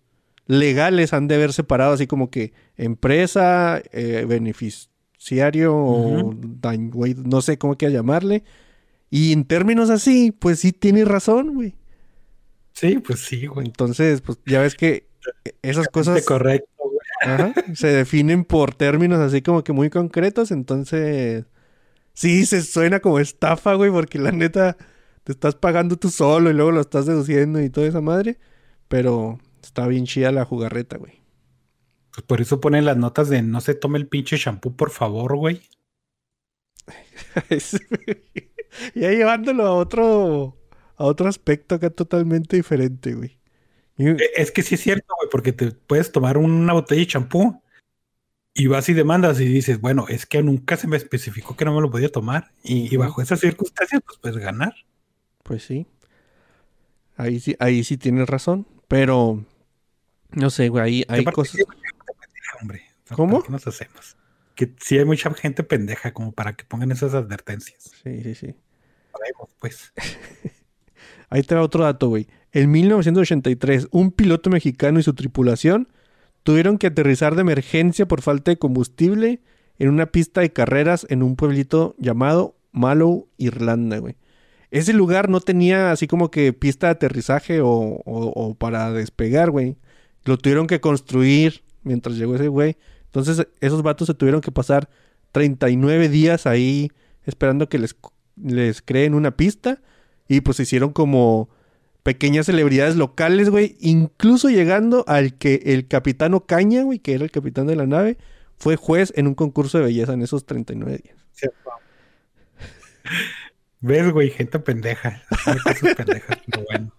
legales 0.47 1.13
han 1.13 1.29
de 1.29 1.35
haber 1.35 1.53
separado 1.53 1.95
así 1.95 2.07
como 2.07 2.31
que 2.31 2.53
empresa, 2.77 3.83
eh, 3.93 4.25
beneficiario 4.29 5.75
o 5.75 6.35
güey, 6.35 7.15
no 7.15 7.43
sé 7.43 7.59
cómo 7.59 7.77
que 7.77 7.91
llamarle. 7.91 8.45
Y 9.11 9.33
en 9.33 9.45
términos 9.45 9.91
así, 9.91 10.33
pues 10.33 10.61
sí 10.61 10.73
tiene 10.73 11.05
razón, 11.05 11.55
güey. 11.55 11.75
Sí, 12.73 12.99
pues 12.99 13.21
sí, 13.21 13.47
güey. 13.47 13.67
Entonces, 13.67 14.21
pues 14.21 14.39
ya 14.45 14.61
ves 14.61 14.75
que 14.75 15.07
esas 15.63 15.89
cosas... 15.89 16.25
correcto. 16.25 16.74
Ajá, 17.25 17.55
se 17.75 17.89
definen 17.89 18.45
por 18.45 18.75
términos 18.75 19.19
así 19.19 19.43
como 19.43 19.65
que 19.65 19.73
muy 19.73 19.91
concretos, 19.91 20.51
entonces 20.51 21.47
sí 22.13 22.47
se 22.47 22.63
suena 22.63 23.01
como 23.01 23.19
estafa, 23.19 23.75
güey, 23.75 23.91
porque 23.91 24.19
la 24.19 24.33
neta 24.33 24.77
te 25.25 25.33
estás 25.33 25.55
pagando 25.55 25.97
tú 25.97 26.11
solo 26.11 26.51
y 26.51 26.55
luego 26.55 26.71
lo 26.71 26.81
estás 26.81 27.07
deduciendo 27.07 27.61
y 27.61 27.71
toda 27.71 27.87
esa 27.87 28.01
madre, 28.01 28.39
pero 28.89 29.39
está 29.63 29.87
bien 29.87 30.05
chida 30.05 30.33
la 30.33 30.45
jugarreta, 30.45 30.99
güey. 30.99 31.23
Pues 32.13 32.27
por 32.27 32.41
eso 32.41 32.61
ponen 32.61 32.85
las 32.85 32.97
notas 32.97 33.29
de 33.29 33.43
no 33.43 33.61
se 33.61 33.75
tome 33.75 33.99
el 33.99 34.07
pinche 34.07 34.37
shampoo, 34.37 34.77
por 34.77 34.91
favor, 34.91 35.37
güey. 35.37 35.63
ya 38.95 39.11
llevándolo 39.11 39.65
a 39.65 39.73
otro 39.73 40.57
a 40.97 41.05
otro 41.05 41.29
aspecto 41.29 41.75
acá 41.75 41.91
totalmente 41.91 42.57
diferente, 42.57 43.15
güey. 43.15 43.39
Eh, 43.99 44.17
Es 44.37 44.51
que 44.51 44.63
sí 44.63 44.75
es 44.75 44.81
cierto, 44.81 45.15
güey, 45.19 45.31
porque 45.31 45.53
te 45.53 45.73
puedes 45.73 46.13
tomar 46.13 46.37
una 46.37 46.73
botella 46.73 47.01
de 47.01 47.07
champú 47.07 47.63
y 48.55 48.69
vas 48.69 48.89
y 48.89 48.95
demandas 48.95 49.41
y 49.41 49.47
dices, 49.47 49.81
bueno, 49.81 50.07
es 50.09 50.27
que 50.27 50.43
nunca 50.43 50.77
se 50.77 50.87
me 50.87 50.97
especificó 50.97 51.57
que 51.57 51.65
no 51.65 51.75
me 51.75 51.81
lo 51.81 51.91
podía 51.91 52.11
tomar 52.11 52.53
y, 52.63 52.97
bajo 52.97 53.21
esas 53.21 53.41
circunstancias, 53.41 54.01
pues 54.07 54.19
puedes 54.19 54.39
ganar. 54.39 54.75
Pues 55.43 55.65
sí. 55.65 55.87
Ahí 57.17 57.41
sí, 57.41 57.57
ahí 57.59 57.85
sí 57.85 57.97
tienes 57.97 58.29
razón, 58.29 58.67
pero 58.89 59.45
no 60.31 60.51
sé, 60.51 60.69
güey, 60.69 60.85
ahí 60.85 61.05
hay 61.09 61.25
cosas 61.25 61.57
pendeja, 61.57 62.59
hombre. 62.61 62.83
¿Cómo? 63.15 63.33
¿para 63.39 63.47
¿Qué 63.47 63.53
nos 63.53 63.67
hacemos? 63.67 64.17
Que 64.55 64.73
sí 64.81 64.99
hay 64.99 65.05
mucha 65.05 65.33
gente 65.35 65.63
pendeja 65.63 66.15
como 66.15 66.33
para 66.33 66.55
que 66.55 66.65
pongan 66.65 66.93
esas 66.93 67.15
advertencias. 67.15 67.93
Sí, 68.03 68.23
sí, 68.23 68.35
sí. 68.35 68.55
Pues. 69.59 69.93
Ahí 71.29 71.43
te 71.43 71.55
va 71.55 71.63
otro 71.63 71.85
dato, 71.85 72.09
güey. 72.09 72.29
En 72.55 72.71
1983, 72.71 73.89
un 73.91 74.13
piloto 74.13 74.49
mexicano 74.49 75.01
y 75.01 75.03
su 75.03 75.13
tripulación 75.13 75.89
tuvieron 76.45 76.79
que 76.79 76.87
aterrizar 76.87 77.35
de 77.35 77.41
emergencia 77.41 78.07
por 78.07 78.23
falta 78.23 78.53
de 78.53 78.59
combustible 78.59 79.41
en 79.81 79.89
una 79.89 80.07
pista 80.07 80.41
de 80.41 80.53
carreras 80.53 81.05
en 81.11 81.25
un 81.25 81.35
pueblito 81.35 81.97
llamado 81.99 82.55
Mallow, 82.71 83.27
Irlanda, 83.39 83.99
güey. 83.99 84.15
Ese 84.71 84.93
lugar 84.93 85.29
no 85.31 85.41
tenía 85.41 85.91
así 85.91 86.07
como 86.07 86.31
que 86.31 86.53
pista 86.53 86.87
de 86.87 86.93
aterrizaje 86.93 87.59
o, 87.61 88.57
para 88.57 88.93
despegar, 88.93 89.51
güey. 89.51 89.77
Lo 90.25 90.39
tuvieron 90.39 90.69
que 90.69 90.81
construir 90.81 91.65
mientras 91.83 92.17
llegó 92.17 92.37
ese 92.37 92.47
güey. 92.47 92.77
Entonces, 93.07 93.49
esos 93.61 93.83
vatos 93.83 94.07
se 94.07 94.15
tuvieron 94.15 94.41
que 94.41 94.53
pasar 94.53 94.89
39 95.33 96.09
días 96.09 96.47
ahí 96.47 96.93
esperando 97.25 97.69
que 97.69 97.81
les, 97.81 97.97
les 98.41 98.81
creen 98.81 99.15
una 99.15 99.37
pista. 99.37 99.83
Y 100.29 100.41
pues 100.41 100.61
hicieron 100.61 100.93
como 100.93 101.49
pequeñas 102.05 102.47
celebridades 102.47 102.95
locales, 102.95 103.51
güey. 103.51 103.77
Incluso 103.81 104.49
llegando 104.49 105.05
al 105.09 105.35
que 105.35 105.63
el 105.65 105.89
capitán 105.89 106.35
Ocaña, 106.35 106.85
güey, 106.85 107.01
que 107.01 107.15
era 107.15 107.25
el 107.25 107.33
capitán 107.33 107.67
de 107.67 107.75
la 107.75 107.87
nave, 107.87 108.19
fue 108.57 108.77
juez 108.77 109.13
en 109.17 109.27
un 109.27 109.35
concurso 109.35 109.79
de 109.79 109.85
belleza 109.85 110.13
en 110.13 110.23
esos 110.23 110.47
39 110.47 111.01
días. 111.03 111.17
¿Ves, 113.81 114.13
güey? 114.13 114.31
Gente 114.31 114.61
pendeja. 114.61 115.23
pero 116.47 116.65
bueno. 116.71 116.93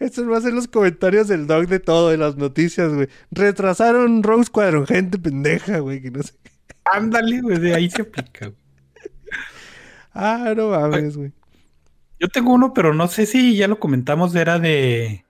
Estos 0.00 0.26
van 0.26 0.38
a 0.38 0.40
ser 0.40 0.52
los 0.52 0.66
comentarios 0.66 1.28
del 1.28 1.46
dog 1.46 1.68
de 1.68 1.78
todo, 1.78 2.10
de 2.10 2.16
las 2.16 2.36
noticias, 2.36 2.92
güey. 2.92 3.08
Retrasaron 3.30 4.22
Rose 4.22 4.46
Squadron, 4.46 4.86
gente 4.86 5.18
pendeja, 5.18 5.78
güey, 5.78 6.02
que 6.02 6.10
no 6.10 6.22
sé. 6.22 6.34
qué. 6.42 6.50
Ándale, 6.84 7.40
güey, 7.42 7.58
de 7.58 7.74
ahí 7.74 7.88
se 7.88 8.02
aplica. 8.02 8.46
güey. 8.46 8.58
Ah, 10.12 10.52
no 10.56 10.70
mames, 10.70 11.16
güey. 11.16 11.32
Yo 12.20 12.28
tengo 12.28 12.52
uno, 12.52 12.72
pero 12.74 12.94
no 12.94 13.06
sé 13.08 13.26
si 13.26 13.56
ya 13.56 13.68
lo 13.68 13.78
comentamos, 13.78 14.34
era 14.34 14.58
de, 14.58 15.24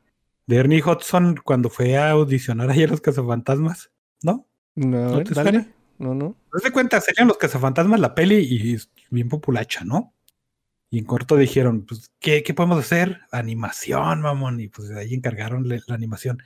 de 0.47 0.57
Ernie 0.57 0.83
Hudson 0.83 1.37
cuando 1.45 1.68
fue 1.71 1.97
a 1.97 2.11
audicionar 2.11 2.71
ahí 2.71 2.85
a 2.85 2.88
los 2.88 3.00
cazafantasmas, 3.00 3.90
¿no? 4.23 4.47
No, 4.75 5.11
¿No 5.11 5.23
te 5.25 5.35
dale. 5.35 5.50
suena? 5.50 5.68
No, 5.99 6.14
no. 6.14 6.37
No 6.52 6.61
se 6.61 6.71
cuenta, 6.71 7.00
serían 7.00 7.28
los 7.28 7.37
cazafantasmas 7.38 8.00
la 8.00 8.14
peli 8.14 8.37
y 8.49 8.75
es 8.75 8.90
bien 9.11 9.28
populacha, 9.28 9.85
¿no? 9.85 10.14
Y 10.90 10.99
en 11.00 11.04
corto 11.04 11.37
dijeron, 11.37 11.85
pues, 11.87 12.11
¿qué, 12.18 12.42
qué 12.42 12.54
podemos 12.54 12.78
hacer? 12.78 13.21
Animación, 13.30 14.23
mamón. 14.23 14.59
Y 14.61 14.68
pues 14.68 14.88
de 14.88 14.99
ahí 14.99 15.12
encargaron 15.12 15.68
le- 15.68 15.83
la 15.87 15.95
animación. 15.97 16.42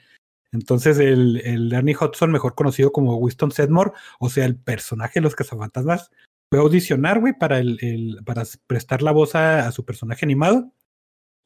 Entonces 0.50 0.98
el, 0.98 1.40
el 1.44 1.72
Ernie 1.72 1.94
Hudson, 1.94 2.32
mejor 2.32 2.54
conocido 2.56 2.90
como 2.92 3.16
Winston 3.16 3.52
Sedmore, 3.52 3.92
o 4.18 4.28
sea, 4.30 4.44
el 4.44 4.56
personaje 4.56 5.20
de 5.20 5.22
los 5.22 5.36
cazafantasmas, 5.36 6.10
fue 6.52 6.58
a 6.58 6.62
audicionar, 6.64 7.18
güey, 7.18 7.32
para, 7.32 7.58
el, 7.60 7.78
el- 7.80 8.18
para 8.26 8.42
prestar 8.66 9.00
la 9.00 9.10
voz 9.12 9.34
a, 9.34 9.66
a 9.66 9.72
su 9.72 9.86
personaje 9.86 10.26
animado. 10.26 10.70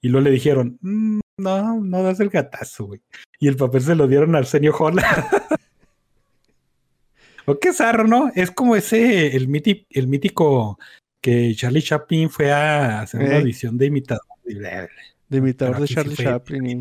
Y 0.03 0.09
luego 0.09 0.25
le 0.25 0.33
dijeron, 0.33 0.79
"Mm, 0.81 1.21
no, 1.39 1.81
no 1.81 2.03
das 2.03 2.19
el 2.19 2.29
gatazo, 2.29 2.87
güey. 2.87 3.01
Y 3.39 3.47
el 3.47 3.55
papel 3.55 3.83
se 3.83 3.95
lo 3.95 4.09
dieron 4.09 4.35
a 4.35 4.39
Arsenio 4.39 4.75
Hall. 4.77 4.97
o 7.47 7.57
qué 7.61 7.73
zarro, 7.73 8.09
¿no? 8.09 8.33
Es 8.35 8.51
como 8.51 8.75
ese, 8.75 9.37
el, 9.37 9.49
míti- 9.49 9.87
el 9.91 10.09
mítico 10.09 10.77
que 11.21 11.55
Charlie 11.55 11.83
Chaplin 11.83 12.29
fue 12.29 12.51
a 12.53 13.03
hacer 13.03 13.21
una 13.23 13.37
audición 13.39 13.79
de 13.79 13.87
imitador. 13.87 14.23
De 14.45 15.39
imitador 15.39 15.75
Pero 15.75 15.83
de 15.83 15.87
sí 15.87 15.95
Charlie 15.95 16.17
Chaplin. 16.17 16.67
y- 16.67 16.81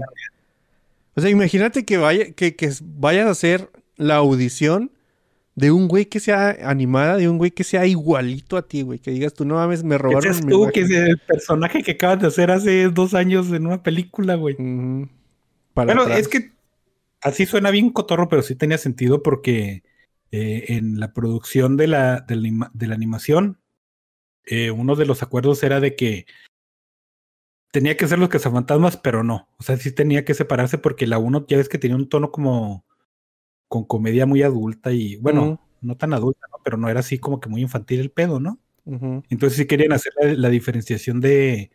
O 1.16 1.22
sea, 1.22 1.30
imagínate 1.30 1.86
que, 1.86 1.98
vaya, 1.98 2.32
que, 2.32 2.56
que 2.56 2.72
vayas 2.82 3.28
a 3.28 3.32
hacer 3.32 3.70
la 3.98 4.16
audición 4.16 4.90
de 5.56 5.72
un 5.72 5.88
güey 5.88 6.06
que 6.06 6.20
sea 6.20 6.58
animada, 6.70 7.16
de 7.18 7.30
un 7.30 7.38
güey 7.38 7.52
que 7.52 7.64
sea 7.64 7.86
igualito 7.86 8.58
a 8.58 8.68
ti, 8.68 8.82
güey. 8.82 9.00
Que 9.00 9.12
digas, 9.12 9.34
tú 9.34 9.46
no 9.46 9.56
mames, 9.56 9.84
me 9.84 9.98
robaron 9.98 10.22
seas 10.22 10.44
mi 10.44 10.52
tú, 10.52 10.70
que 10.74 10.82
imagen". 10.82 11.04
es 11.04 11.10
el 11.10 11.18
personaje 11.20 11.82
que 11.82 11.92
acabas 11.92 12.20
de 12.22 12.28
hacer 12.28 12.52
hace 12.52 12.90
dos 12.90 13.14
años 13.14 13.50
en 13.52 13.66
una 13.66 13.82
película, 13.82 14.36
güey. 14.36 14.56
Para 15.74 15.86
Bueno, 15.88 16.02
atrás. 16.04 16.20
es 16.20 16.28
que 16.28 16.52
así 17.22 17.46
suena 17.46 17.72
bien 17.72 17.90
cotorro, 17.90 18.28
pero 18.28 18.42
sí 18.42 18.56
tenía 18.56 18.78
sentido 18.78 19.24
porque 19.24 19.84
eh, 20.32 20.66
en 20.70 21.00
la 21.00 21.14
producción 21.14 21.78
de 21.78 21.88
la, 21.88 22.20
de 22.22 22.36
la, 22.36 22.42
anima- 22.42 22.72
de 22.74 22.88
la 22.88 22.96
animación, 22.96 23.60
eh, 24.46 24.72
uno 24.72 24.96
de 24.96 25.06
los 25.06 25.24
acuerdos 25.24 25.64
era 25.64 25.80
de 25.80 25.96
que 25.96 26.26
tenía 27.72 27.98
que 27.98 28.08
ser 28.08 28.20
los 28.20 28.30
cazafantasmas, 28.30 28.98
pero 28.98 29.24
no. 29.24 29.48
O 29.58 29.64
sea, 29.64 29.78
sí 29.78 29.92
tenía 29.92 30.24
que 30.26 30.34
separarse 30.34 30.78
porque 30.78 31.08
la 31.08 31.18
uno 31.18 31.46
ya 31.48 31.58
ves 31.58 31.70
que 31.70 31.78
tenía 31.78 31.96
un 31.98 32.10
tono 32.10 32.32
como 32.32 32.86
con 33.76 33.84
comedia 33.84 34.26
muy 34.26 34.42
adulta 34.42 34.94
y, 34.94 35.18
bueno, 35.18 35.60
no 35.82 35.98
tan 35.98 36.14
adulta, 36.14 36.48
¿no? 36.50 36.60
pero 36.64 36.78
no 36.78 36.88
era 36.88 37.02
así 37.02 37.20
como 37.20 37.42
que 37.42 37.50
muy 37.50 37.62
infantil 37.62 38.00
el 38.00 38.10
pedo, 38.10 38.40
¿no? 38.40 38.58
Entonces 39.30 39.58
sí 39.58 39.66
querían 39.66 39.92
hacer 39.92 40.14
la, 40.22 40.34
la 40.34 40.50
diferenciación 40.50 41.20
de, 41.20 41.72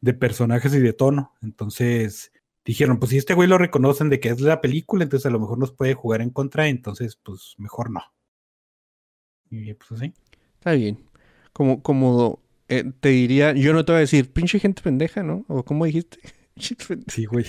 de 0.00 0.14
personajes 0.14 0.72
y 0.72 0.78
de 0.78 0.94
tono. 0.94 1.34
Entonces 1.42 2.32
dijeron, 2.64 2.98
pues 2.98 3.10
si 3.10 3.18
este 3.18 3.34
güey 3.34 3.48
lo 3.48 3.58
reconocen 3.58 4.08
de 4.08 4.18
que 4.18 4.30
es 4.30 4.40
la 4.40 4.62
película, 4.62 5.04
entonces 5.04 5.26
a 5.26 5.30
lo 5.30 5.40
mejor 5.40 5.58
nos 5.58 5.72
puede 5.72 5.92
jugar 5.92 6.22
en 6.22 6.30
contra, 6.30 6.68
entonces 6.68 7.16
pues 7.22 7.54
mejor 7.58 7.90
no. 7.90 8.00
Y 9.50 9.74
pues 9.74 9.92
así. 9.92 10.14
Está 10.54 10.72
bien. 10.72 11.04
Como, 11.52 11.82
como 11.82 12.40
eh, 12.68 12.90
te 13.00 13.10
diría, 13.10 13.52
yo 13.52 13.74
no 13.74 13.84
te 13.84 13.92
voy 13.92 13.98
a 13.98 14.00
decir, 14.00 14.32
pinche 14.32 14.58
gente 14.58 14.80
pendeja, 14.80 15.22
¿no? 15.22 15.44
O 15.48 15.62
como 15.64 15.84
dijiste. 15.84 16.18
Sí, 17.08 17.24
güey. 17.24 17.46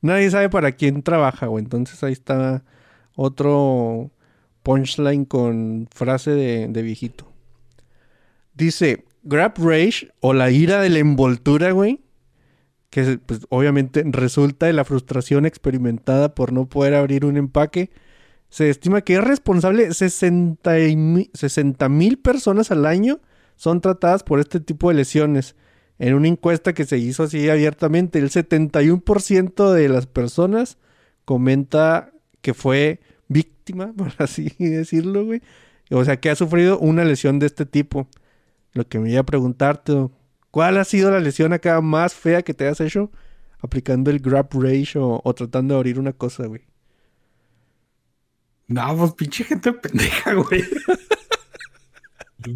Nadie 0.00 0.30
sabe 0.30 0.48
para 0.48 0.72
quién 0.72 1.02
trabaja, 1.02 1.46
güey. 1.46 1.64
Entonces 1.64 2.02
ahí 2.02 2.12
está 2.12 2.64
otro 3.14 4.10
punchline 4.62 5.24
con 5.24 5.88
frase 5.92 6.32
de, 6.32 6.68
de 6.68 6.82
viejito. 6.82 7.32
Dice, 8.54 9.04
Grab 9.22 9.54
Rage 9.58 10.12
o 10.20 10.32
la 10.32 10.50
ira 10.50 10.80
de 10.80 10.90
la 10.90 10.98
envoltura, 10.98 11.72
güey. 11.72 12.02
Que 12.90 13.18
pues, 13.18 13.46
obviamente 13.48 14.02
resulta 14.06 14.66
de 14.66 14.72
la 14.72 14.84
frustración 14.84 15.44
experimentada 15.46 16.34
por 16.34 16.52
no 16.52 16.68
poder 16.68 16.94
abrir 16.94 17.24
un 17.24 17.36
empaque. 17.36 17.90
Se 18.48 18.70
estima 18.70 19.00
que 19.00 19.14
es 19.14 19.24
responsable 19.24 19.92
60 19.92 20.68
mil 21.88 22.18
personas 22.18 22.70
al 22.70 22.86
año 22.86 23.20
son 23.56 23.80
tratadas 23.80 24.22
por 24.22 24.38
este 24.38 24.60
tipo 24.60 24.88
de 24.88 24.94
lesiones. 24.94 25.56
En 25.98 26.14
una 26.14 26.28
encuesta 26.28 26.74
que 26.74 26.84
se 26.84 26.98
hizo 26.98 27.22
así 27.22 27.48
abiertamente, 27.48 28.18
el 28.18 28.30
71% 28.30 29.72
de 29.72 29.88
las 29.88 30.06
personas 30.06 30.78
comenta 31.24 32.12
que 32.42 32.54
fue 32.54 33.00
víctima, 33.28 33.92
por 33.96 34.12
así 34.18 34.52
decirlo, 34.58 35.24
güey. 35.24 35.42
O 35.90 36.04
sea, 36.04 36.18
que 36.18 36.30
ha 36.30 36.36
sufrido 36.36 36.78
una 36.78 37.04
lesión 37.04 37.38
de 37.38 37.46
este 37.46 37.64
tipo. 37.64 38.08
Lo 38.72 38.86
que 38.86 38.98
me 38.98 39.10
iba 39.10 39.20
a 39.20 39.26
preguntarte, 39.26 40.08
¿cuál 40.50 40.76
ha 40.78 40.84
sido 40.84 41.10
la 41.10 41.20
lesión 41.20 41.52
acá 41.52 41.80
más 41.80 42.14
fea 42.14 42.42
que 42.42 42.54
te 42.54 42.68
has 42.68 42.80
hecho 42.80 43.10
aplicando 43.60 44.10
el 44.10 44.18
grab 44.18 44.48
rage 44.52 44.98
o, 44.98 45.22
tratando 45.34 45.74
de 45.74 45.78
abrir 45.78 45.98
una 45.98 46.12
cosa, 46.12 46.46
güey? 46.46 46.62
No, 48.68 48.96
pues 48.96 49.12
pinche 49.12 49.44
gente 49.44 49.72
pendeja, 49.72 50.34
güey. 50.34 50.62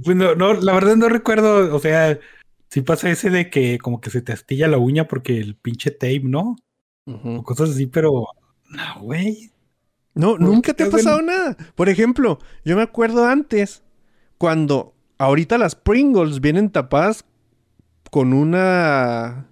Pues, 0.04 0.16
no, 0.16 0.36
no, 0.36 0.52
la 0.52 0.74
verdad 0.74 0.94
no 0.94 1.08
recuerdo, 1.08 1.74
o 1.74 1.80
sea, 1.80 2.16
si 2.70 2.82
pasa 2.82 3.10
ese 3.10 3.30
de 3.30 3.50
que 3.50 3.78
como 3.78 4.00
que 4.00 4.10
se 4.10 4.22
te 4.22 4.32
astilla 4.32 4.68
la 4.68 4.78
uña 4.78 5.06
porque 5.08 5.38
el 5.40 5.56
pinche 5.56 5.90
tape, 5.90 6.22
¿no? 6.24 6.56
O 7.06 7.42
cosas 7.42 7.70
así, 7.70 7.86
pero 7.86 8.28
no, 8.68 9.00
güey. 9.02 9.50
No, 10.14 10.32
¿Por 10.32 10.40
nunca 10.42 10.74
te 10.74 10.84
ha 10.84 10.90
pasado 10.90 11.20
nada. 11.22 11.56
Por 11.74 11.88
ejemplo, 11.88 12.38
yo 12.64 12.76
me 12.76 12.82
acuerdo 12.82 13.26
antes, 13.26 13.82
cuando 14.38 14.94
ahorita 15.18 15.58
las 15.58 15.74
Pringles 15.74 16.40
vienen 16.40 16.70
tapadas 16.70 17.24
con 18.10 18.32
una... 18.32 19.46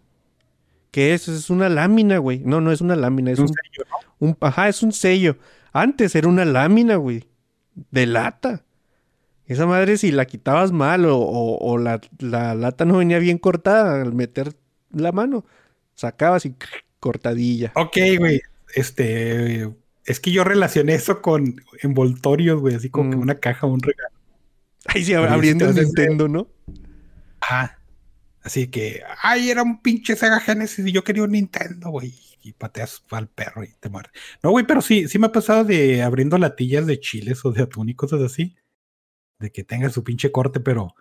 ¿Qué 0.91 1.15
es? 1.15 1.29
Es 1.29 1.51
una 1.51 1.69
lámina, 1.69 2.19
güey. 2.19 2.41
No, 2.45 2.61
no 2.61 2.73
es 2.73 2.81
una 2.81 2.97
lámina, 2.97 3.31
es 3.33 3.39
Un 3.39 3.47
un, 3.47 3.49
sello, 3.49 3.85
¿no? 3.91 4.27
un- 4.29 4.37
Ajá, 4.41 4.69
es 4.69 4.83
un 4.83 4.93
sello. 4.93 5.37
Antes 5.73 6.15
era 6.15 6.29
una 6.29 6.45
lámina, 6.45 6.97
güey. 6.97 7.29
De 7.91 8.07
lata. 8.07 8.65
Esa 9.49 9.67
madre, 9.67 9.97
si 9.97 10.13
la 10.13 10.27
quitabas 10.27 10.71
mal 10.73 11.05
o, 11.07 11.17
o- 11.19 11.59
o 11.59 11.79
la, 11.79 12.01
la 12.21 12.55
lata 12.55 12.85
no 12.85 12.99
venía 12.99 13.19
bien 13.19 13.39
cortada 13.39 14.01
al 14.03 14.13
meter 14.15 14.55
la 14.93 15.11
mano, 15.11 15.45
sacabas 15.95 16.47
y 16.47 16.55
cortadilla. 17.01 17.73
Ok, 17.75 17.97
güey. 18.19 18.41
Este. 18.75 19.69
Es 20.05 20.21
que 20.21 20.31
yo 20.33 20.45
relacioné 20.45 20.95
eso 20.95 21.21
con 21.23 21.57
envoltorios, 21.83 22.61
güey. 22.61 22.75
Así 22.75 22.89
como 22.91 23.11
que 23.11 23.17
Mm. 23.17 23.21
una 23.23 23.35
caja, 23.37 23.67
un 23.67 23.81
regalo. 23.81 24.15
Ahí 24.87 25.05
sí, 25.05 25.13
abriendo 25.15 25.67
el 25.67 25.75
de- 25.75 25.83
Nintendo, 25.85 26.29
¿no? 26.29 26.49
Ajá. 27.41 27.79
Así 28.43 28.69
que, 28.69 29.03
ay, 29.23 29.51
era 29.51 29.63
un 29.63 29.83
pinche 29.83 30.17
Sega 30.17 30.41
Genesis 30.41 30.87
y 30.87 30.93
yo 30.93 31.05
quería 31.05 31.25
un 31.25 31.33
Nintendo, 31.33 31.91
güey. 31.91 32.15
Y 32.43 32.53
pateas 32.53 33.03
al 33.11 33.29
perro 33.29 33.65
y 33.65 33.69
te 33.81 33.89
muerde. 33.91 34.11
No, 34.43 34.51
güey, 34.51 34.65
pero 34.67 34.81
sí, 34.81 35.09
sí 35.09 35.19
me 35.19 35.27
ha 35.27 35.33
pasado 35.33 35.65
de 35.65 36.03
abriendo 36.03 36.39
latillas 36.39 36.87
de 36.87 37.01
chiles 37.01 37.45
o 37.45 37.51
de 37.53 37.63
atún 37.63 37.89
y 37.91 37.95
cosas 37.95 38.23
así. 38.23 38.57
De 39.39 39.51
que 39.53 39.63
tenga 39.65 39.89
su 39.91 40.03
pinche 40.03 40.33
corte, 40.33 40.59
pero 40.61 40.95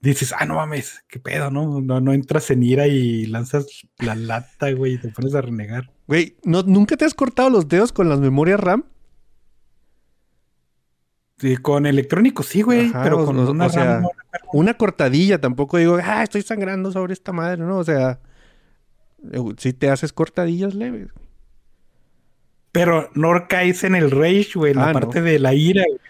dices, 0.00 0.34
ah, 0.38 0.46
no 0.46 0.54
mames, 0.56 1.04
qué 1.08 1.18
pedo, 1.20 1.50
¿no? 1.50 1.80
No, 1.80 2.00
no 2.00 2.12
entras 2.12 2.50
en 2.50 2.62
ira 2.62 2.86
y 2.86 3.26
lanzas 3.26 3.66
la 3.98 4.14
lata, 4.14 4.70
güey, 4.72 4.94
y 4.94 4.98
te 4.98 5.08
pones 5.10 5.34
a 5.34 5.40
renegar. 5.42 5.90
Güey, 6.08 6.36
¿no, 6.44 6.62
¿nunca 6.62 6.96
te 6.96 7.04
has 7.04 7.14
cortado 7.14 7.50
los 7.50 7.68
dedos 7.68 7.92
con 7.92 8.08
las 8.08 8.18
memorias 8.18 8.58
RAM? 8.58 8.84
Sí, 11.38 11.56
con 11.56 11.86
electrónico 11.86 12.42
sí, 12.42 12.62
güey, 12.62 12.86
Ajá, 12.88 13.02
pero 13.02 13.24
con 13.24 13.38
o- 13.38 13.50
una 13.50 13.66
o 13.66 13.70
sea, 13.70 14.00
no. 14.00 14.10
Una 14.52 14.74
cortadilla, 14.74 15.40
tampoco 15.40 15.76
digo, 15.76 15.98
ah, 16.02 16.22
estoy 16.22 16.42
sangrando 16.42 16.92
sobre 16.92 17.12
esta 17.12 17.32
madre, 17.32 17.58
¿no? 17.62 17.78
O 17.78 17.84
sea, 17.84 18.20
si 19.58 19.72
te 19.72 19.90
haces 19.90 20.12
cortadillas 20.12 20.74
leves. 20.74 21.08
Pero 22.70 23.10
no 23.14 23.32
caes 23.48 23.84
en 23.84 23.94
el 23.96 24.10
rage, 24.10 24.52
güey, 24.54 24.72
en 24.72 24.78
Ah, 24.78 24.86
la 24.86 24.92
no. 24.94 25.00
parte 25.00 25.20
de 25.20 25.38
la 25.38 25.52
ira, 25.52 25.84
güey. 25.86 26.00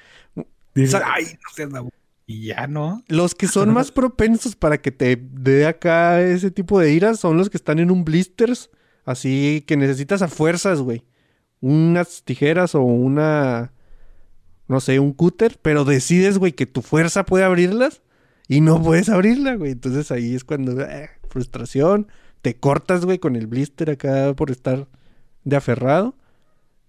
Dices, 0.74 1.00
ay, 1.04 1.24
no 1.24 1.54
seas 1.54 1.72
la- 1.72 1.85
Y 2.26 2.46
ya 2.46 2.66
no. 2.66 3.02
Los 3.08 3.35
que 3.35 3.46
son 3.48 3.72
más 3.74 3.90
propensos 3.92 4.56
para 4.56 4.80
que 4.80 4.90
te 4.92 5.16
dé 5.20 5.66
acá 5.66 6.20
ese 6.22 6.50
tipo 6.50 6.78
de 6.80 6.92
iras 6.92 7.20
son 7.20 7.37
los 7.37 7.50
que 7.50 7.56
están 7.56 7.78
en 7.78 7.90
un 7.90 8.04
blisters, 8.04 8.70
así 9.04 9.64
que 9.66 9.76
necesitas 9.76 10.22
a 10.22 10.28
fuerzas, 10.28 10.80
güey. 10.80 11.04
Unas 11.61 12.22
tijeras 12.24 12.74
o 12.74 12.82
una, 12.82 13.72
no 14.68 14.80
sé, 14.80 14.98
un 14.98 15.12
cúter, 15.12 15.58
pero 15.62 15.85
decides, 15.85 16.38
güey, 16.38 16.52
que 16.52 16.66
tu 16.66 16.80
fuerza 16.82 17.24
puede 17.26 17.44
abrirlas 17.44 18.02
y 18.48 18.61
no 18.61 18.82
puedes 18.82 19.08
abrirla, 19.08 19.54
güey. 19.56 19.72
Entonces 19.72 20.11
ahí 20.11 20.35
es 20.35 20.44
cuando, 20.44 20.80
eh, 20.80 21.11
frustración, 21.28 22.08
te 22.40 22.56
cortas, 22.56 23.04
güey, 23.04 23.18
con 23.18 23.37
el 23.37 23.46
blister 23.46 23.90
acá 23.90 24.35
por 24.35 24.50
estar 24.50 24.88
de 25.44 25.56
aferrado. 25.56 26.16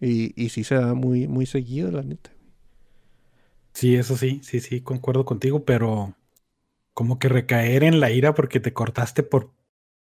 Y, 0.02 0.34
y 0.42 0.50
sí 0.50 0.64
se 0.64 0.76
da 0.76 0.94
muy, 0.94 1.28
muy 1.28 1.46
seguido, 1.46 1.90
la 1.92 2.04
neta. 2.04 2.32
Sí, 3.74 3.96
eso 3.96 4.18
sí, 4.18 4.42
sí, 4.44 4.60
sí, 4.60 4.82
concuerdo 4.82 5.26
contigo, 5.26 5.66
pero 5.66 6.16
como 6.94 7.20
que 7.20 7.30
recaer 7.30 7.84
en 7.84 8.00
la 8.00 8.12
ira 8.12 8.34
porque 8.34 8.60
te 8.60 8.74
cortaste 8.74 9.24
por 9.24 9.52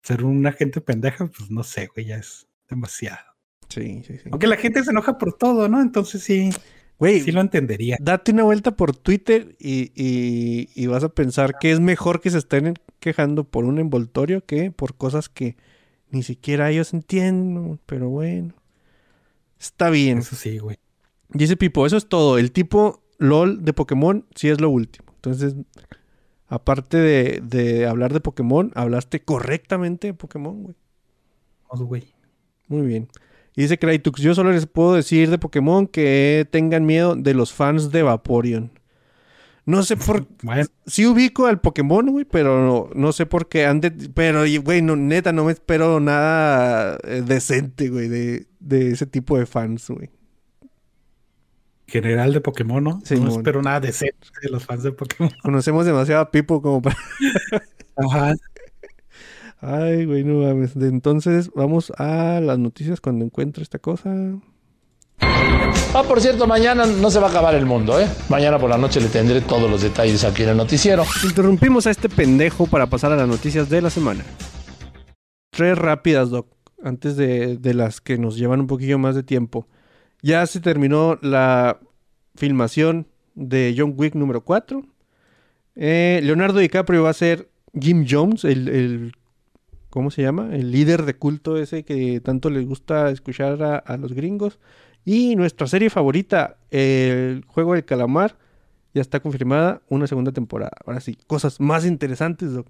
ser 0.03 0.23
una 0.23 0.51
gente 0.51 0.79
pendeja, 0.81 1.25
pues 1.27 1.49
no 1.49 1.63
sé, 1.63 1.87
güey, 1.93 2.05
ya 2.07 2.17
es 2.17 2.47
demasiado. 2.69 3.25
Sí, 3.69 4.03
sí, 4.05 4.17
sí. 4.17 4.29
Aunque 4.31 4.47
la 4.47 4.57
gente 4.57 4.83
se 4.83 4.91
enoja 4.91 5.17
por 5.17 5.33
todo, 5.33 5.67
¿no? 5.67 5.81
Entonces 5.81 6.23
sí, 6.23 6.51
Güey, 6.99 7.19
sí 7.21 7.31
lo 7.31 7.41
entendería. 7.41 7.97
date 7.99 8.31
una 8.31 8.43
vuelta 8.43 8.75
por 8.75 8.95
Twitter 8.95 9.55
y, 9.59 9.91
y- 9.95 10.69
y 10.75 10.87
vas 10.87 11.03
a 11.03 11.09
pensar 11.09 11.57
que 11.59 11.71
es 11.71 11.79
mejor 11.79 12.21
que 12.21 12.29
se 12.29 12.37
estén 12.37 12.75
quejando 12.99 13.43
por 13.43 13.65
un 13.65 13.79
envoltorio 13.79 14.45
que 14.45 14.71
por 14.71 14.95
cosas 14.95 15.29
que 15.29 15.57
ni 16.09 16.23
siquiera 16.23 16.69
ellos 16.71 16.93
entienden, 16.93 17.79
pero 17.85 18.09
bueno. 18.09 18.53
Está 19.59 19.89
bien. 19.89 20.19
Eso 20.19 20.35
sí, 20.35 20.59
güey. 20.59 20.77
Dice 21.29 21.57
Pipo, 21.57 21.85
eso 21.85 21.97
es 21.97 22.07
todo. 22.07 22.37
El 22.37 22.51
tipo 22.51 23.01
LOL 23.17 23.63
de 23.63 23.73
Pokémon 23.73 24.25
sí 24.35 24.49
es 24.49 24.61
lo 24.61 24.69
último. 24.69 25.07
Entonces, 25.15 25.55
aparte 26.47 26.97
de, 26.97 27.41
de 27.43 27.85
hablar 27.87 28.13
de 28.13 28.19
Pokémon, 28.19 28.71
hablaste 28.75 29.21
correctamente 29.21 30.07
de 30.07 30.13
Pokémon, 30.13 30.63
güey. 30.63 30.75
Vamos, 31.69 31.87
güey. 31.87 32.13
Muy 32.67 32.85
bien. 32.85 33.07
Y 33.55 33.61
dice 33.63 33.79
Crytux, 33.79 34.21
yo 34.21 34.35
solo 34.35 34.51
les 34.51 34.67
puedo 34.67 34.93
decir 34.93 35.29
de 35.29 35.39
Pokémon 35.39 35.87
que 35.87 36.47
tengan 36.51 36.85
miedo 36.85 37.15
de 37.15 37.33
los 37.33 37.53
fans 37.53 37.91
de 37.91 38.03
Vaporeon. 38.03 38.71
No 39.65 39.83
sé 39.83 39.97
por 39.97 40.27
Bueno, 40.43 40.67
Sí 40.85 41.05
ubico 41.07 41.47
al 41.47 41.59
Pokémon, 41.59 42.05
güey, 42.11 42.23
pero 42.23 42.65
no, 42.65 42.89
no 42.93 43.11
sé 43.11 43.25
por 43.25 43.49
qué 43.49 43.65
ande... 43.65 43.91
Pero, 44.13 44.43
güey, 44.63 44.81
no, 44.81 44.95
neta, 44.95 45.33
no 45.33 45.43
me 45.43 45.51
espero 45.51 45.99
nada 45.99 46.97
eh, 47.03 47.23
decente, 47.25 47.89
güey, 47.89 48.07
de, 48.07 48.47
de 48.59 48.91
ese 48.91 49.07
tipo 49.07 49.37
de 49.37 49.45
fans, 49.45 49.89
güey. 49.89 50.09
General 51.87 52.33
de 52.33 52.41
Pokémon, 52.41 52.83
¿no? 52.83 53.01
Sí, 53.03 53.15
no 53.19 53.29
espero 53.29 53.61
nada 53.61 53.79
decente 53.79 54.27
de 54.41 54.49
los 54.49 54.65
fans 54.65 54.83
de 54.83 54.91
Pokémon. 54.91 55.31
Conocemos 55.41 55.85
demasiado 55.85 56.21
a 56.21 56.31
Pipo 56.31 56.61
como 56.61 56.81
para... 56.81 56.97
Ajá. 57.95 58.35
Ay, 59.59 60.05
güey, 60.05 60.23
no 60.23 60.45
mames. 60.45 60.77
De 60.77 60.87
entonces, 60.87 61.49
vamos 61.55 61.91
a 61.97 62.39
las 62.41 62.59
noticias 62.59 63.01
cuando 63.01 63.25
encuentre 63.25 63.63
esta 63.63 63.79
cosa. 63.79 64.13
Ah, 65.19 66.03
por 66.07 66.21
cierto, 66.21 66.45
mañana 66.45 66.85
no 66.85 67.09
se 67.09 67.19
va 67.19 67.27
a 67.27 67.29
acabar 67.31 67.55
el 67.55 67.65
mundo, 67.65 67.99
¿eh? 67.99 68.07
Mañana 68.29 68.59
por 68.59 68.69
la 68.69 68.77
noche 68.77 69.01
le 69.01 69.07
tendré 69.07 69.41
todos 69.41 69.69
los 69.69 69.81
detalles 69.81 70.23
aquí 70.23 70.43
en 70.43 70.49
el 70.49 70.57
noticiero. 70.57 71.03
Interrumpimos 71.23 71.87
a 71.87 71.91
este 71.91 72.07
pendejo 72.07 72.67
para 72.67 72.87
pasar 72.87 73.11
a 73.13 73.15
las 73.15 73.27
noticias 73.27 73.67
de 73.69 73.81
la 73.81 73.89
semana. 73.89 74.23
Tres 75.49 75.75
rápidas, 75.75 76.29
Doc, 76.29 76.49
antes 76.83 77.17
de, 77.17 77.57
de 77.57 77.73
las 77.73 77.99
que 77.99 78.19
nos 78.19 78.37
llevan 78.37 78.59
un 78.59 78.67
poquillo 78.67 78.99
más 78.99 79.15
de 79.15 79.23
tiempo. 79.23 79.67
Ya 80.21 80.45
se 80.47 80.59
terminó 80.59 81.17
la 81.21 81.79
filmación 82.35 83.07
de 83.35 83.75
John 83.77 83.93
Wick 83.97 84.15
número 84.15 84.41
4. 84.41 84.83
Eh, 85.75 86.19
Leonardo 86.23 86.59
DiCaprio 86.59 87.03
va 87.03 87.11
a 87.11 87.13
ser 87.13 87.49
Jim 87.79 88.05
Jones, 88.09 88.43
el, 88.43 88.67
el- 88.69 89.11
¿Cómo 89.89 90.11
se 90.11 90.21
llama? 90.21 90.53
El 90.55 90.71
líder 90.71 91.05
de 91.05 91.15
culto 91.15 91.57
ese 91.57 91.83
que 91.83 92.19
tanto 92.19 92.49
les 92.49 92.67
gusta 92.67 93.09
escuchar 93.09 93.63
a, 93.63 93.77
a 93.77 93.97
los 93.97 94.13
gringos. 94.13 94.59
Y 95.05 95.35
nuestra 95.35 95.65
serie 95.67 95.89
favorita, 95.89 96.57
El 96.69 97.45
Juego 97.47 97.73
del 97.73 97.85
Calamar, 97.85 98.35
ya 98.93 99.01
está 99.01 99.21
confirmada 99.21 99.81
una 99.89 100.05
segunda 100.05 100.31
temporada. 100.33 100.71
Ahora 100.85 100.99
sí, 100.99 101.17
cosas 101.27 101.59
más 101.61 101.85
interesantes, 101.85 102.53
Doc. 102.53 102.67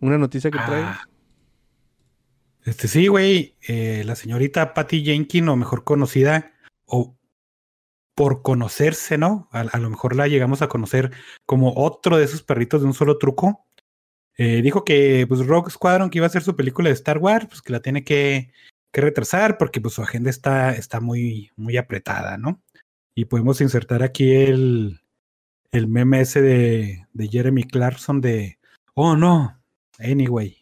Una 0.00 0.16
noticia 0.18 0.50
que 0.50 0.58
trae. 0.58 0.82
Ah. 0.84 1.08
Este 2.64 2.88
sí, 2.88 3.08
güey. 3.08 3.56
eh, 3.66 4.02
la 4.04 4.14
señorita 4.14 4.74
Patty 4.74 5.04
Jenkins, 5.04 5.48
o 5.48 5.56
mejor 5.56 5.84
conocida, 5.84 6.52
o 6.86 7.16
por 8.14 8.42
conocerse, 8.42 9.18
¿no? 9.18 9.48
A, 9.52 9.78
lo 9.78 9.90
mejor 9.90 10.14
la 10.14 10.28
llegamos 10.28 10.62
a 10.62 10.68
conocer 10.68 11.12
como 11.46 11.72
otro 11.74 12.18
de 12.18 12.24
esos 12.24 12.42
perritos 12.42 12.82
de 12.82 12.86
un 12.86 12.94
solo 12.94 13.18
truco. 13.18 13.66
Eh, 14.36 14.62
dijo 14.62 14.84
que 14.84 15.26
pues 15.28 15.46
Rogue 15.46 15.70
Squadron, 15.70 16.10
que 16.10 16.18
iba 16.18 16.26
a 16.26 16.28
hacer 16.28 16.42
su 16.42 16.56
película 16.56 16.88
de 16.88 16.94
Star 16.94 17.18
Wars, 17.18 17.46
pues 17.46 17.62
que 17.62 17.72
la 17.72 17.80
tiene 17.80 18.04
que, 18.04 18.52
que 18.92 19.00
retrasar 19.00 19.58
porque 19.58 19.80
pues 19.80 19.94
su 19.94 20.02
agenda 20.02 20.30
está, 20.30 20.74
está 20.74 21.00
muy, 21.00 21.50
muy 21.56 21.76
apretada, 21.76 22.36
¿no? 22.38 22.62
Y 23.14 23.26
podemos 23.26 23.60
insertar 23.60 24.02
aquí 24.02 24.32
el, 24.32 25.00
el 25.70 25.88
meme 25.88 26.20
ese 26.20 26.42
de, 26.42 27.06
de 27.12 27.28
Jeremy 27.28 27.64
Clarkson 27.64 28.20
de, 28.20 28.58
oh 28.94 29.16
no, 29.16 29.60
anyway. 29.98 30.61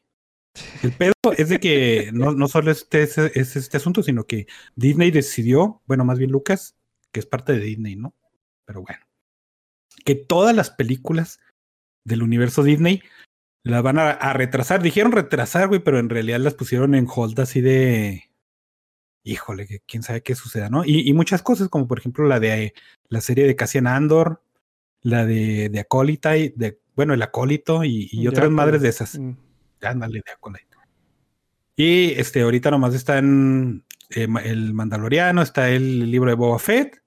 El 0.82 0.92
pedo 0.92 1.12
es 1.36 1.48
de 1.48 1.60
que 1.60 2.10
no, 2.12 2.32
no 2.32 2.48
solo 2.48 2.70
este, 2.70 3.02
es, 3.02 3.18
es 3.18 3.56
este 3.56 3.76
asunto, 3.76 4.02
sino 4.02 4.24
que 4.24 4.46
Disney 4.74 5.10
decidió, 5.10 5.82
bueno, 5.86 6.04
más 6.04 6.18
bien 6.18 6.30
Lucas, 6.30 6.76
que 7.12 7.20
es 7.20 7.26
parte 7.26 7.52
de 7.52 7.60
Disney, 7.60 7.96
¿no? 7.96 8.14
Pero 8.64 8.82
bueno, 8.82 9.00
que 10.04 10.14
todas 10.14 10.54
las 10.54 10.70
películas 10.70 11.40
del 12.04 12.22
universo 12.22 12.62
Disney 12.62 13.02
las 13.62 13.82
van 13.82 13.98
a, 13.98 14.10
a 14.10 14.32
retrasar. 14.32 14.82
Dijeron 14.82 15.12
retrasar, 15.12 15.68
güey, 15.68 15.80
pero 15.80 15.98
en 15.98 16.08
realidad 16.08 16.40
las 16.40 16.54
pusieron 16.54 16.94
en 16.94 17.06
hold 17.08 17.38
así 17.40 17.60
de. 17.60 18.30
Híjole, 19.22 19.66
que 19.66 19.80
quién 19.80 20.02
sabe 20.02 20.22
qué 20.22 20.34
suceda, 20.34 20.70
¿no? 20.70 20.84
Y, 20.84 21.08
y 21.08 21.12
muchas 21.12 21.42
cosas, 21.42 21.68
como 21.68 21.86
por 21.86 21.98
ejemplo 21.98 22.26
la 22.26 22.40
de 22.40 22.72
la 23.08 23.20
serie 23.20 23.46
de 23.46 23.54
Cassian 23.54 23.86
Andor, 23.86 24.42
la 25.02 25.26
de, 25.26 25.68
de 25.68 25.80
Acólita, 25.80 26.38
y 26.38 26.48
de, 26.50 26.80
bueno, 26.96 27.12
el 27.12 27.22
Acólito 27.22 27.84
y, 27.84 28.26
otras 28.26 28.50
madres 28.50 28.80
de 28.80 28.88
esas. 28.88 29.18
mm. 29.18 29.49
Ándale, 29.82 30.22
de 30.24 30.32
Acolyte. 30.32 30.76
Y 31.76 32.12
este, 32.12 32.42
ahorita 32.42 32.70
nomás 32.70 32.94
está 32.94 33.18
en 33.18 33.84
eh, 34.10 34.28
el 34.44 34.74
Mandaloriano, 34.74 35.40
está 35.42 35.70
el 35.70 36.10
libro 36.10 36.30
de 36.30 36.36
Boba 36.36 36.58
Fett, 36.58 37.02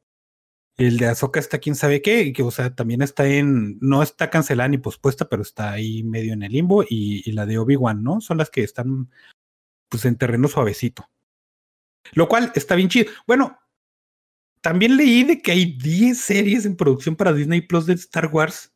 el 0.77 0.97
de 0.97 1.07
Ahsoka 1.07 1.39
está 1.39 1.59
quién 1.59 1.75
sabe 1.75 2.01
qué, 2.01 2.23
y 2.23 2.33
que, 2.33 2.41
o 2.41 2.49
sea, 2.49 2.73
también 2.73 3.01
está 3.01 3.27
en, 3.27 3.77
no 3.79 4.01
está 4.01 4.29
cancelada 4.29 4.69
ni 4.69 4.79
pospuesta, 4.79 5.29
pero 5.29 5.43
está 5.43 5.71
ahí 5.71 6.03
medio 6.03 6.33
en 6.33 6.43
el 6.43 6.51
limbo, 6.51 6.83
y, 6.83 7.21
y 7.23 7.31
la 7.33 7.45
de 7.45 7.59
Obi-Wan, 7.59 8.03
¿no? 8.03 8.21
Son 8.21 8.37
las 8.37 8.49
que 8.49 8.63
están, 8.63 9.11
pues, 9.89 10.05
en 10.05 10.17
terreno 10.17 10.47
suavecito. 10.47 11.07
Lo 12.13 12.27
cual 12.27 12.51
está 12.55 12.75
bien 12.75 12.89
chido. 12.89 13.11
Bueno, 13.27 13.59
también 14.61 14.97
leí 14.97 15.23
de 15.23 15.41
que 15.41 15.51
hay 15.51 15.77
10 15.77 16.17
series 16.17 16.65
en 16.65 16.75
producción 16.75 17.15
para 17.15 17.33
Disney 17.33 17.61
Plus 17.61 17.85
de 17.85 17.93
Star 17.93 18.27
Wars. 18.27 18.72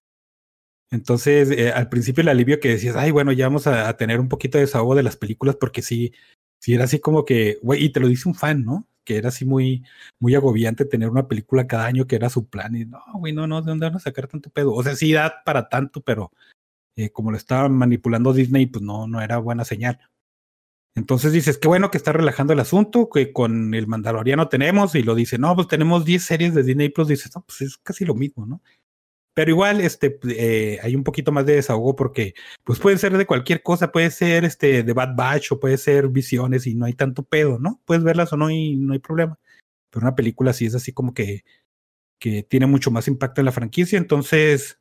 Entonces, 0.92 1.52
eh, 1.52 1.72
al 1.72 1.90
principio 1.90 2.22
el 2.22 2.30
alivio 2.30 2.60
que 2.60 2.70
decías, 2.70 2.96
ay, 2.96 3.12
bueno, 3.12 3.32
ya 3.32 3.48
vamos 3.48 3.68
a, 3.68 3.96
tener 3.98 4.20
un 4.20 4.30
poquito 4.30 4.58
de 4.58 4.66
desahogo 4.66 4.96
de 4.96 5.04
las 5.04 5.18
películas, 5.18 5.58
porque 5.58 5.82
sí, 5.82 6.14
sí 6.62 6.74
era 6.74 6.86
así 6.86 7.00
como 7.00 7.26
que, 7.26 7.60
güey, 7.62 7.84
y 7.84 7.90
te 7.90 8.00
lo 8.00 8.08
dice 8.08 8.30
un 8.30 8.36
fan, 8.36 8.64
¿no? 8.64 8.88
Que 9.04 9.18
era 9.18 9.30
así 9.30 9.46
muy, 9.46 9.84
muy 10.20 10.36
agobiante 10.36 10.86
tener 10.86 11.10
una 11.10 11.28
película 11.28 11.68
cada 11.68 11.86
año 11.86 12.08
que 12.08 12.16
era 12.16 12.30
su 12.30 12.48
plan. 12.48 12.76
Y 12.76 12.86
no, 12.86 13.02
güey, 13.16 13.34
no, 13.34 13.48
no, 13.48 13.62
¿de 13.62 13.70
dónde 13.70 13.88
van 13.88 13.96
a 13.96 14.00
sacar 14.00 14.28
tanto 14.28 14.50
pedo? 14.50 14.74
O 14.74 14.84
sea, 14.84 14.96
sí 14.96 15.12
da 15.12 15.44
para 15.46 15.70
tanto, 15.70 16.02
pero 16.02 16.32
eh, 16.96 17.12
como 17.12 17.32
lo 17.32 17.38
estaba 17.38 17.70
manipulando 17.70 18.34
Disney, 18.34 18.68
pues 18.68 18.84
no, 18.84 19.08
no 19.08 19.22
era 19.22 19.38
buena 19.40 19.66
señal. 19.66 20.00
Entonces 20.96 21.32
dices, 21.32 21.60
qué 21.60 21.68
bueno 21.68 21.92
que 21.92 21.98
está 21.98 22.12
relajando 22.12 22.54
el 22.54 22.60
asunto, 22.60 23.10
que 23.10 23.32
con 23.32 23.76
el 23.76 23.86
Mandaloriano 23.88 24.50
tenemos, 24.50 24.96
y 24.96 25.04
lo 25.04 25.14
dice, 25.14 25.38
no, 25.38 25.56
pues 25.56 25.68
tenemos 25.68 26.06
10 26.06 26.24
series 26.24 26.56
de 26.56 26.64
Disney 26.64 26.90
Plus, 26.90 27.08
dices, 27.08 27.32
no, 27.36 27.44
pues 27.44 27.62
es 27.62 27.78
casi 27.78 28.04
lo 28.04 28.16
mismo, 28.16 28.48
¿no? 28.48 28.62
Pero 29.38 29.52
igual, 29.52 29.82
este, 29.82 30.20
eh, 30.30 30.80
hay 30.82 30.96
un 30.96 31.04
poquito 31.04 31.32
más 31.32 31.46
de 31.46 31.54
desahogo 31.54 31.96
porque, 31.96 32.34
pues 32.64 32.80
puede 32.80 32.98
ser 32.98 33.16
de 33.16 33.28
cualquier 33.28 33.62
cosa, 33.62 33.92
puede 33.92 34.10
ser 34.10 34.46
este 34.46 34.82
de 34.82 34.94
Bad 34.94 35.16
Batch 35.16 35.52
o 35.52 35.60
puede 35.60 35.78
ser 35.78 36.08
visiones 36.08 36.66
y 36.66 36.74
no 36.74 36.86
hay 36.86 36.94
tanto 36.94 37.22
pedo, 37.22 37.60
¿no? 37.60 37.80
Puedes 37.86 38.04
verlas 38.04 38.34
o 38.34 38.38
no 38.38 38.50
y 38.50 38.76
no 38.78 38.94
hay 38.94 39.00
problema. 39.00 39.38
Pero 39.92 40.08
una 40.08 40.16
película 40.16 40.54
sí 40.54 40.66
es 40.66 40.74
así 40.74 40.92
como 40.92 41.14
que, 41.14 41.44
que 42.20 42.42
tiene 42.42 42.66
mucho 42.66 42.90
más 42.90 43.08
impacto 43.08 43.40
en 43.40 43.46
la 43.46 43.52
franquicia, 43.52 44.00
entonces, 44.00 44.80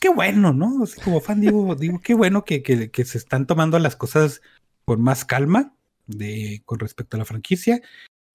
qué 0.00 0.08
bueno, 0.08 0.52
¿no? 0.52 0.82
Así 0.82 1.00
como 1.00 1.20
fan 1.20 1.40
digo, 1.40 1.76
digo, 1.76 2.00
qué 2.00 2.14
bueno 2.14 2.44
que, 2.44 2.64
que, 2.64 2.90
que 2.90 3.04
se 3.04 3.18
están 3.18 3.46
tomando 3.46 3.78
las 3.78 3.94
cosas 3.94 4.42
con 4.84 5.00
más 5.00 5.24
calma 5.24 5.76
de, 6.08 6.60
con 6.64 6.80
respecto 6.80 7.16
a 7.16 7.20
la 7.20 7.24
franquicia. 7.24 7.80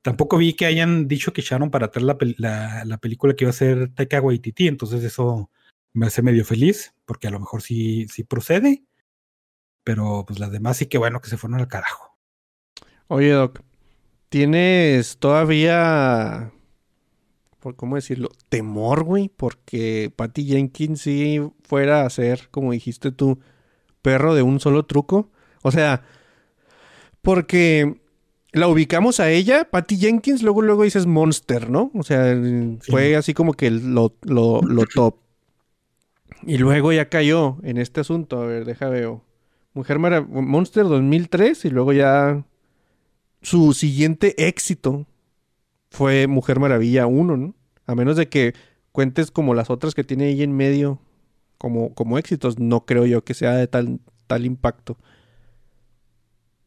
Tampoco 0.02 0.38
vi 0.38 0.54
que 0.54 0.66
hayan 0.66 1.08
dicho 1.08 1.34
que 1.34 1.42
echaron 1.42 1.72
para 1.72 1.88
atrás 1.88 2.06
la, 2.38 2.84
la 2.86 2.98
película 3.00 3.36
que 3.36 3.44
iba 3.44 3.50
a 3.50 3.54
ser 3.54 3.94
Taika 3.94 4.22
Waititi, 4.22 4.68
entonces 4.68 5.04
eso 5.04 5.50
me 5.94 6.08
hace 6.08 6.22
medio 6.22 6.46
feliz, 6.46 6.94
porque 7.06 7.28
a 7.28 7.32
lo 7.32 7.40
mejor 7.40 7.62
sí, 7.62 8.08
sí 8.08 8.24
procede, 8.24 8.84
pero 9.84 10.24
pues 10.28 10.40
las 10.40 10.52
demás 10.52 10.78
sí 10.78 10.86
que 10.86 10.98
bueno 10.98 11.22
que 11.22 11.30
se 11.30 11.38
fueron 11.38 11.60
al 11.60 11.68
carajo. 11.68 12.18
Oye, 13.08 13.32
Doc, 13.32 13.62
¿tienes 14.30 15.18
todavía, 15.18 16.52
por 17.60 17.76
cómo 17.76 17.96
decirlo, 17.96 18.30
temor, 18.50 19.04
güey? 19.04 19.30
Porque 19.30 20.14
Patty 20.16 20.46
Jenkins 20.46 21.02
sí 21.02 21.42
fuera 21.64 22.06
a 22.06 22.10
ser, 22.10 22.50
como 22.52 22.72
dijiste 22.72 23.12
tú, 23.12 23.40
perro 24.02 24.36
de 24.36 24.44
un 24.44 24.60
solo 24.60 24.86
truco. 24.86 25.32
O 25.64 25.72
sea, 25.72 26.04
porque 27.22 28.00
la 28.52 28.68
ubicamos 28.68 29.20
a 29.20 29.30
ella, 29.30 29.70
Patty 29.70 29.98
Jenkins, 29.98 30.42
luego 30.42 30.62
luego 30.62 30.84
dices 30.84 31.06
Monster, 31.06 31.70
¿no? 31.70 31.92
O 31.94 32.04
sea, 32.04 32.36
fue 32.82 33.16
así 33.16 33.34
como 33.34 33.54
que 33.54 33.70
lo, 33.70 34.16
lo, 34.24 34.62
lo 34.62 34.86
top. 34.86 35.16
Y 36.44 36.58
luego 36.58 36.92
ya 36.92 37.10
cayó 37.10 37.58
en 37.64 37.78
este 37.78 38.02
asunto. 38.02 38.42
A 38.42 38.46
ver, 38.46 38.66
deja 38.66 38.90
veo. 38.90 39.24
Mujer 39.74 40.00
Mara 40.00 40.22
Monster 40.22 40.84
2003 40.86 41.66
y 41.66 41.70
luego 41.70 41.94
ya 41.94 42.44
su 43.42 43.74
siguiente 43.74 44.48
éxito 44.48 45.06
fue 45.92 46.28
Mujer 46.28 46.60
Maravilla 46.60 47.08
1, 47.08 47.38
¿no? 47.38 47.56
A 47.86 47.96
menos 47.96 48.18
de 48.18 48.30
que 48.30 48.54
cuentes 48.92 49.32
como 49.32 49.54
las 49.54 49.70
otras 49.70 49.96
que 49.96 50.04
tiene 50.04 50.26
ahí 50.26 50.42
en 50.44 50.56
medio 50.56 51.00
como, 51.58 51.94
como 51.94 52.18
éxitos, 52.18 52.58
no 52.58 52.86
creo 52.86 53.06
yo 53.06 53.24
que 53.24 53.34
sea 53.34 53.54
de 53.54 53.68
tal, 53.68 54.00
tal 54.28 54.46
impacto. 54.46 54.98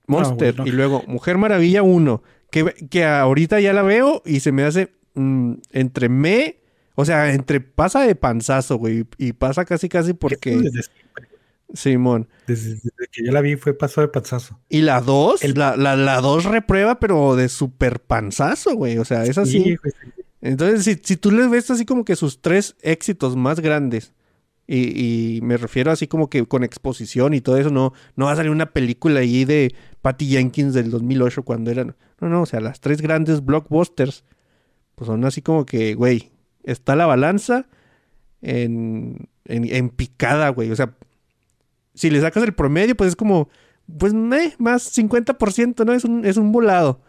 Monster 0.07 0.55
bueno. 0.57 0.69
y 0.71 0.73
luego 0.75 1.03
Mujer 1.07 1.39
Maravilla 1.39 1.83
1, 1.83 2.23
que, 2.51 2.65
que 2.91 3.05
ahorita 3.05 3.61
ya 3.61 3.73
la 3.73 3.83
veo 3.83 4.23
y 4.27 4.41
se 4.41 4.53
me 4.53 4.65
hace 4.65 4.93
mm, 5.15 5.55
entre 5.71 6.09
me, 6.09 6.57
o 6.95 7.05
sea, 7.05 7.33
entre 7.33 7.61
pasa 7.61 8.03
de 8.03 8.15
panzazo, 8.15 8.77
güey, 8.77 9.05
y 9.19 9.33
pasa 9.33 9.65
casi 9.65 9.89
casi 9.89 10.13
porque... 10.13 10.57
Desde, 10.57 10.83
siempre, 10.83 11.29
Simón. 11.75 12.29
desde- 12.47 12.75
desde 12.75 13.09
que 13.11 13.25
yo 13.25 13.33
la 13.33 13.41
vi 13.41 13.57
fue 13.57 13.73
paso 13.73 14.01
de 14.03 14.09
panzazo. 14.09 14.59
Y 14.69 14.83
la 14.83 15.01
2, 15.01 15.43
El- 15.45 15.55
la, 15.55 15.77
la, 15.77 15.97
la 15.97 16.21
2 16.21 16.45
reprueba, 16.45 17.01
pero 17.01 17.35
de 17.37 17.49
super 17.49 18.01
panzazo, 18.01 18.75
güey. 18.75 18.99
O 18.99 19.05
sea, 19.07 19.25
es 19.25 19.39
así. 19.39 19.53
Sí, 19.63 19.77
güey, 19.77 19.93
sí. 19.93 20.23
Entonces, 20.43 20.85
si, 20.85 21.01
si 21.03 21.17
tú 21.17 21.31
les 21.31 21.49
ves 21.49 21.71
así 21.71 21.87
como 21.87 22.05
que 22.05 22.17
sus 22.17 22.43
tres 22.43 22.77
éxitos 22.83 23.37
más 23.37 23.61
grandes, 23.61 24.13
y, 24.67 25.41
me 25.43 25.57
refiero 25.57 25.91
así 25.91 26.07
como 26.07 26.31
que 26.31 26.47
con 26.47 26.65
exposición 26.65 27.35
y 27.35 27.41
todo 27.41 27.57
eso, 27.57 27.71
no, 27.71 27.93
no 28.17 28.27
va 28.27 28.33
a 28.33 28.37
salir 28.37 28.51
una 28.51 28.73
película 28.73 29.21
ahí 29.21 29.45
de 29.45 29.75
Patty 30.01 30.27
Jenkins 30.27 30.75
del 30.75 30.91
2008 30.91 31.43
cuando 31.43 31.71
eran... 31.71 31.97
No, 32.21 32.29
no, 32.29 32.43
o 32.43 32.47
sea, 32.47 32.61
las 32.61 32.81
tres 32.81 33.03
grandes 33.03 33.45
blockbusters, 33.45 34.25
pues 34.95 35.07
son 35.07 35.25
así 35.25 35.43
como 35.43 35.67
que, 35.67 35.95
güey, 35.95 36.31
está 36.63 36.95
la 36.95 37.07
balanza 37.07 37.67
en, 38.41 39.29
en, 39.45 39.65
en 39.65 39.91
picada, 39.91 40.49
güey. 40.51 40.71
O 40.71 40.77
sea, 40.77 40.95
si 41.95 42.11
le 42.11 42.21
sacas 42.21 42.45
el 42.45 42.55
promedio, 42.55 42.97
pues 42.97 43.09
es 43.09 43.17
como, 43.17 43.49
pues, 43.99 44.15
meh, 44.15 44.55
más 44.59 44.97
50%, 44.97 45.85
¿no? 45.85 45.93
Es 45.93 46.05
un, 46.05 46.25
es 46.25 46.37
un 46.37 46.53
volado. 46.53 47.01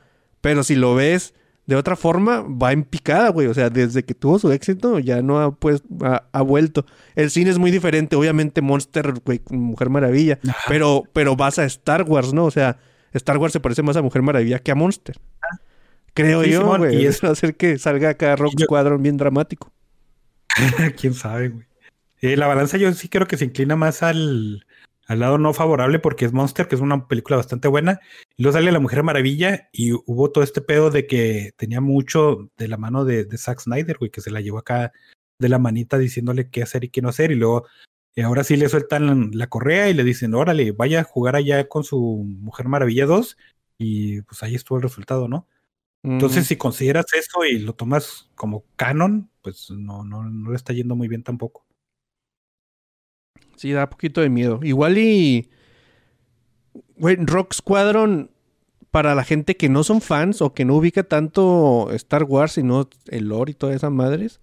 Pero 0.41 0.63
si 0.63 0.75
lo 0.75 0.95
ves 0.95 1.33
de 1.65 1.75
otra 1.75 1.95
forma 1.95 2.41
va 2.41 2.71
en 2.73 2.83
picada, 2.83 3.29
güey. 3.29 3.47
O 3.47 3.53
sea, 3.53 3.69
desde 3.69 4.03
que 4.03 4.13
tuvo 4.13 4.37
su 4.39 4.51
éxito 4.51 4.99
ya 4.99 5.21
no 5.21 5.39
ha, 5.39 5.55
pues, 5.55 5.81
ha, 6.01 6.23
ha 6.31 6.41
vuelto. 6.41 6.85
El 7.15 7.29
cine 7.31 7.49
es 7.51 7.57
muy 7.57 7.71
diferente. 7.71 8.15
Obviamente 8.15 8.61
Monster, 8.61 9.13
güey, 9.25 9.41
Mujer 9.49 9.89
Maravilla. 9.89 10.39
Pero, 10.67 11.03
pero 11.13 11.35
vas 11.35 11.59
a 11.59 11.65
Star 11.65 12.03
Wars, 12.03 12.33
¿no? 12.33 12.45
O 12.45 12.51
sea, 12.51 12.77
Star 13.13 13.37
Wars 13.37 13.53
se 13.53 13.59
parece 13.59 13.81
más 13.83 13.95
a 13.95 14.01
Mujer 14.01 14.21
Maravilla 14.23 14.59
que 14.59 14.71
a 14.71 14.75
Monster. 14.75 15.17
Creo 16.13 16.43
Sí, 16.43 16.51
yo, 16.51 16.59
Simón, 16.61 16.77
güey. 16.79 17.01
y 17.01 17.05
Eso 17.05 17.09
es- 17.17 17.23
va 17.23 17.29
a 17.29 17.31
hacer 17.31 17.55
que 17.55 17.77
salga 17.79 18.09
acá 18.09 18.35
Rock 18.35 18.53
yo- 18.57 18.65
Squadron 18.65 19.01
bien 19.01 19.17
dramático. 19.17 19.71
Quién 20.99 21.13
sabe, 21.13 21.49
güey. 21.49 21.65
Eh, 22.21 22.37
la 22.37 22.47
balanza 22.47 22.77
yo 22.77 22.91
sí 22.93 23.09
creo 23.09 23.27
que 23.27 23.35
se 23.37 23.45
inclina 23.45 23.75
más 23.75 24.01
al, 24.01 24.65
al 25.05 25.19
lado 25.19 25.37
no 25.37 25.53
favorable 25.53 25.99
porque 25.99 26.25
es 26.25 26.33
Monster, 26.33 26.67
que 26.67 26.75
es 26.75 26.81
una 26.81 27.07
película 27.07 27.37
bastante 27.37 27.67
buena. 27.67 27.99
Y 28.37 28.43
luego 28.43 28.57
sale 28.57 28.71
La 28.71 28.79
Mujer 28.79 29.03
Maravilla 29.03 29.69
y 29.71 29.91
hubo 29.93 30.31
todo 30.31 30.43
este 30.43 30.61
pedo 30.61 30.89
de 30.89 31.07
que 31.07 31.53
tenía 31.57 31.81
mucho 31.81 32.49
de 32.57 32.67
la 32.67 32.77
mano 32.77 33.05
de, 33.05 33.25
de 33.25 33.37
Zack 33.37 33.59
Snyder, 33.59 33.97
güey, 33.97 34.11
que 34.11 34.21
se 34.21 34.31
la 34.31 34.41
llevó 34.41 34.59
acá 34.59 34.91
de 35.39 35.49
la 35.49 35.59
manita 35.59 35.97
diciéndole 35.97 36.49
qué 36.49 36.63
hacer 36.63 36.83
y 36.85 36.89
qué 36.89 37.01
no 37.01 37.09
hacer. 37.09 37.31
Y 37.31 37.35
luego 37.35 37.65
ahora 38.23 38.43
sí 38.43 38.55
le 38.55 38.69
sueltan 38.69 39.31
la 39.33 39.47
correa 39.47 39.89
y 39.89 39.93
le 39.93 40.03
dicen, 40.03 40.33
órale, 40.35 40.71
vaya 40.71 41.01
a 41.01 41.03
jugar 41.03 41.35
allá 41.35 41.67
con 41.67 41.83
su 41.83 42.23
Mujer 42.25 42.67
Maravilla 42.67 43.05
2. 43.05 43.37
Y 43.77 44.21
pues 44.21 44.43
ahí 44.43 44.55
estuvo 44.55 44.77
el 44.77 44.83
resultado, 44.83 45.27
¿no? 45.27 45.47
Entonces, 46.05 46.47
si 46.47 46.57
consideras 46.57 47.05
eso 47.13 47.45
y 47.45 47.59
lo 47.59 47.73
tomas 47.75 48.29
como 48.35 48.65
canon, 48.75 49.29
pues 49.41 49.69
no, 49.71 50.03
no, 50.03 50.23
no 50.29 50.49
le 50.49 50.57
está 50.57 50.73
yendo 50.73 50.97
muy 50.97 51.07
bien 51.07 51.23
tampoco. 51.23 51.65
Sí, 53.55 53.71
da 53.71 53.89
poquito 53.89 54.21
de 54.21 54.29
miedo. 54.29 54.59
Igual 54.63 54.97
y. 54.97 55.49
Güey, 56.97 57.17
Rock 57.17 57.53
Squadron, 57.53 58.29
para 58.91 59.15
la 59.15 59.23
gente 59.23 59.57
que 59.57 59.69
no 59.69 59.83
son 59.83 60.01
fans 60.01 60.41
o 60.41 60.53
que 60.53 60.65
no 60.65 60.75
ubica 60.75 61.03
tanto 61.03 61.89
Star 61.93 62.23
Wars, 62.23 62.53
sino 62.53 62.89
el 63.07 63.27
lore 63.29 63.51
y 63.51 63.55
todas 63.55 63.75
esas 63.75 63.91
madres, 63.91 64.39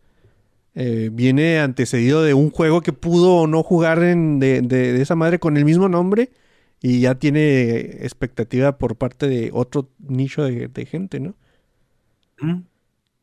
eh, 0.75 1.11
viene 1.13 1.61
antecedido 1.61 2.23
de 2.23 2.35
un 2.35 2.51
juego 2.51 2.81
que 2.83 2.93
pudo 2.93 3.37
o 3.37 3.47
no 3.47 3.63
jugar 3.63 4.03
en, 4.03 4.39
de, 4.41 4.63
de- 4.63 4.93
de 4.93 5.03
esa 5.03 5.17
madre 5.17 5.39
con 5.39 5.57
el 5.57 5.65
mismo 5.65 5.89
nombre 5.89 6.31
y 6.83 7.01
ya 7.01 7.17
tiene 7.17 7.77
expectativa 8.05 8.79
por 8.79 8.97
parte 8.97 9.29
de 9.29 9.51
otro 9.53 9.89
nicho 10.01 10.45
de, 10.45 10.69
de 10.69 10.87
gente, 10.87 11.21
¿no? 11.21 11.35
Mm, 12.41 12.63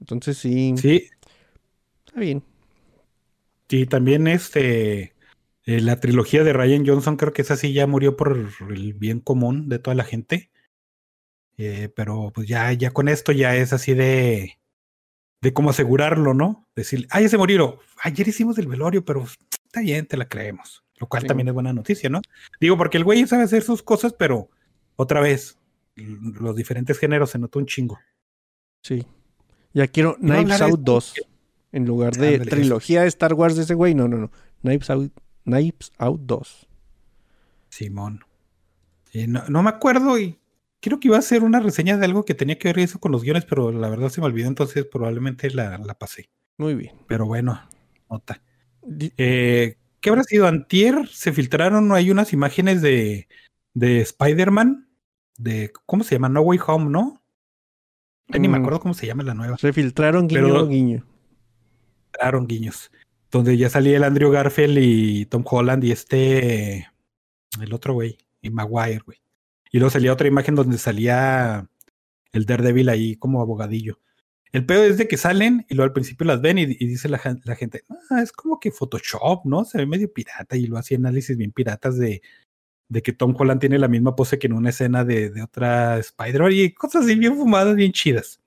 Entonces 0.02 0.38
sí, 0.38 0.74
Sí, 0.78 1.10
está 2.06 2.20
bien. 2.20 2.44
y 3.70 3.86
también 3.86 4.28
este 4.28 5.14
eh, 5.68 5.82
la 5.82 6.00
trilogía 6.00 6.44
de 6.44 6.54
Ryan 6.54 6.86
Johnson, 6.88 7.18
creo 7.18 7.34
que 7.34 7.44
esa 7.44 7.56
sí 7.58 7.74
ya 7.74 7.86
murió 7.86 8.16
por 8.18 8.36
el 8.70 8.94
bien 8.94 9.20
común 9.20 9.70
de 9.70 9.78
toda 9.80 9.94
la 9.96 10.04
gente. 10.04 10.50
Eh, 11.58 11.90
pero 11.96 12.32
pues 12.34 12.48
ya, 12.48 12.72
ya 12.74 12.92
con 12.92 13.08
esto 13.08 13.32
ya 13.32 13.56
es 13.56 13.74
así 13.74 13.94
de 13.94 14.58
de 15.42 15.54
cómo 15.54 15.70
asegurarlo, 15.70 16.34
¿no? 16.34 16.68
Decir, 16.76 17.08
ah, 17.12 17.22
ya 17.22 17.30
se 17.30 17.38
murieron. 17.38 17.76
Ayer 18.02 18.28
hicimos 18.28 18.58
el 18.58 18.68
velorio, 18.68 19.06
pero 19.06 19.24
está 19.66 19.82
bien, 19.82 20.08
te 20.08 20.18
la 20.18 20.28
creemos. 20.28 20.84
Lo 20.98 21.08
cual 21.08 21.22
Sí. 21.22 21.28
también 21.28 21.48
es 21.48 21.54
buena 21.54 21.74
noticia, 21.74 22.10
¿no? 22.10 22.22
Digo, 22.60 22.76
porque 22.76 22.98
el 22.98 23.04
güey 23.04 23.28
sabe 23.28 23.44
hacer 23.44 23.62
sus 23.62 23.84
cosas, 23.84 24.14
pero 24.14 24.50
otra 24.96 25.20
vez, 25.22 25.60
los 25.96 26.56
diferentes 26.56 26.98
géneros 26.98 27.30
se 27.30 27.38
notó 27.40 27.60
un 27.60 27.68
chingo. 27.68 28.00
Sí. 28.82 29.06
Ya 29.74 29.88
quiero 29.88 30.16
Knives 30.16 30.60
Out 30.62 30.80
esto, 30.80 30.92
2. 30.92 31.14
En 31.72 31.86
lugar 31.86 32.16
de 32.16 32.28
Ándale, 32.36 32.50
trilogía 32.50 33.02
de 33.04 33.08
Star 33.10 33.34
Wars 33.36 33.56
de 33.56 33.64
ese 33.64 33.76
güey. 33.76 33.94
No, 33.94 34.08
no, 34.08 34.18
no. 34.18 34.32
Knives 34.62 34.90
Out, 34.90 35.12
Knives 35.48 35.92
Out 35.98 36.22
2. 36.26 36.68
Simón. 37.70 38.22
No, 39.28 39.44
no 39.50 39.64
me 39.64 39.70
acuerdo 39.70 40.20
y 40.20 40.38
creo 40.80 41.00
que 41.00 41.08
iba 41.08 41.16
a 41.18 41.20
hacer 41.20 41.44
una 41.44 41.60
reseña 41.60 41.98
de 41.98 42.06
algo 42.06 42.24
que 42.26 42.36
tenía 42.36 42.60
que 42.60 42.68
ver 42.68 42.80
eso 42.80 43.00
con 43.00 43.12
los 43.12 43.24
guiones, 43.24 43.46
pero 43.46 43.72
la 43.72 43.90
verdad 43.90 44.10
se 44.10 44.22
me 44.22 44.28
olvidó, 44.28 44.48
entonces 44.48 44.86
probablemente 44.86 45.50
la, 45.52 45.78
la 45.80 45.94
pasé. 45.98 46.30
Muy 46.58 46.76
bien. 46.76 46.96
Pero 47.08 47.26
bueno, 47.26 47.60
nota. 48.10 48.42
Eh, 49.18 49.76
¿Qué 50.02 50.10
habrá 50.10 50.24
sido? 50.24 50.48
Antier 50.48 51.08
se 51.08 51.34
filtraron, 51.34 51.92
hay 51.94 52.12
unas 52.12 52.32
imágenes 52.34 52.82
de, 52.82 53.28
de 53.74 54.02
Spider-Man, 54.02 54.88
de, 55.38 55.72
¿cómo 55.86 56.04
se 56.04 56.16
llama? 56.16 56.30
No 56.30 56.42
Way 56.42 56.60
Home, 56.68 56.90
¿no? 56.92 57.22
Ni 58.28 58.48
me 58.48 58.58
Mm. 58.60 58.62
acuerdo 58.62 58.80
cómo 58.82 58.94
se 58.94 59.08
llama 59.08 59.24
la 59.24 59.34
nueva. 59.34 59.58
Se 59.58 59.72
filtraron 59.74 60.28
guiño 60.28 60.42
Pero- 60.44 60.68
guiño. 60.68 61.06
Aaron 62.20 62.48
Guiños. 62.48 62.92
Donde 63.32 63.58
ya 63.58 63.70
salía 63.70 63.98
el 63.98 64.04
Andrew 64.04 64.32
Garfield 64.32 64.78
y 64.80 65.26
Tom 65.26 65.44
Holland 65.46 65.84
y 65.84 65.92
este, 65.92 66.88
el 67.62 67.74
otro 67.74 67.94
güey, 67.94 68.18
y 68.42 68.50
Maguire, 68.50 69.02
güey. 69.06 69.20
Y 69.72 69.80
luego 69.80 69.90
salía 69.92 70.14
otra 70.14 70.28
imagen 70.28 70.56
donde 70.56 70.78
salía 70.78 71.70
el 72.32 72.46
Daredevil 72.46 72.90
ahí 72.90 73.16
como 73.18 73.42
abogadillo. 73.42 74.00
El 74.54 74.66
peor 74.66 74.86
es 74.86 74.98
de 74.98 75.10
que 75.10 75.18
salen 75.18 75.66
y 75.70 75.76
luego 75.76 75.88
al 75.90 75.94
principio 75.94 76.26
las 76.26 76.42
ven 76.42 76.58
y, 76.58 76.66
dice 76.66 77.10
la, 77.10 77.18
gen- 77.18 77.42
la 77.44 77.56
gente, 77.56 77.84
ah, 78.10 78.22
es 78.22 78.32
como 78.32 78.62
que 78.62 78.72
Photoshop, 78.72 79.46
¿no? 79.46 79.66
Se 79.66 79.78
ve 79.78 79.86
medio 79.86 80.12
pirata 80.12 80.56
y 80.56 80.68
lo 80.68 80.78
hacía 80.78 80.98
análisis 80.98 81.36
bien 81.36 81.52
piratas 81.52 81.98
de, 81.98 82.22
de 82.88 83.02
que 83.02 83.12
Tom 83.12 83.36
Holland 83.38 83.60
tiene 83.60 83.78
la 83.78 83.90
misma 83.90 84.16
pose 84.16 84.40
que 84.40 84.48
en 84.48 84.54
una 84.54 84.70
escena 84.70 85.04
de, 85.04 85.32
de 85.32 85.42
otra 85.44 85.98
Spider-Man 85.98 86.52
y 86.54 86.72
cosas 86.72 87.04
así 87.04 87.16
bien 87.16 87.36
fumadas, 87.36 87.76
bien 87.76 87.92
chidas. 87.92 88.40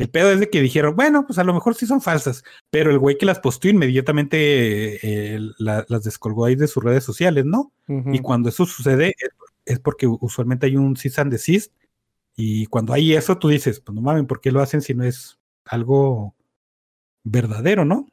El 0.00 0.08
pedo 0.10 0.30
es 0.32 0.40
de 0.40 0.48
que 0.50 0.62
dijeron, 0.62 0.96
bueno, 0.96 1.26
pues 1.26 1.38
a 1.38 1.44
lo 1.44 1.52
mejor 1.52 1.74
sí 1.74 1.86
son 1.86 2.00
falsas, 2.00 2.42
pero 2.70 2.90
el 2.90 2.98
güey 2.98 3.18
que 3.18 3.26
las 3.26 3.38
posteó 3.38 3.70
inmediatamente 3.70 5.34
eh, 5.36 5.38
la- 5.58 5.84
las 5.88 6.04
descolgó 6.04 6.46
ahí 6.46 6.54
de 6.56 6.66
sus 6.68 6.82
redes 6.82 7.04
sociales, 7.04 7.44
¿no? 7.44 7.72
Y 8.14 8.20
cuando 8.20 8.48
eso 8.48 8.64
sucede 8.66 9.08
es, 9.18 9.30
es 9.66 9.78
porque 9.78 10.06
usualmente 10.06 10.66
hay 10.66 10.76
un 10.76 10.96
cease 10.96 11.20
and 11.20 11.30
desist. 11.32 11.72
Y 12.34 12.66
cuando 12.66 12.92
hay 12.94 13.12
eso, 13.14 13.36
tú 13.38 13.48
dices, 13.48 13.80
pues 13.80 13.94
no 13.94 14.00
mames, 14.00 14.24
¿por 14.24 14.40
qué 14.40 14.50
lo 14.50 14.60
hacen 14.62 14.80
si 14.80 14.94
no 14.94 15.04
es 15.04 15.38
algo 15.66 16.34
verdadero, 17.22 17.84
no? 17.84 18.06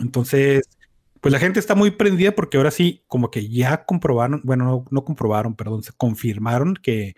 Entonces, 0.00 0.68
pues 1.20 1.32
la 1.32 1.38
gente 1.38 1.58
está 1.58 1.74
muy 1.74 1.90
prendida 1.90 2.32
porque 2.32 2.56
ahora 2.58 2.70
sí, 2.70 3.02
como 3.06 3.30
que 3.30 3.48
ya 3.48 3.84
comprobaron, 3.84 4.42
bueno, 4.44 4.64
no, 4.64 4.84
no 4.90 5.04
comprobaron, 5.04 5.54
perdón, 5.54 5.82
se 5.82 5.92
confirmaron 5.92 6.74
que, 6.74 7.14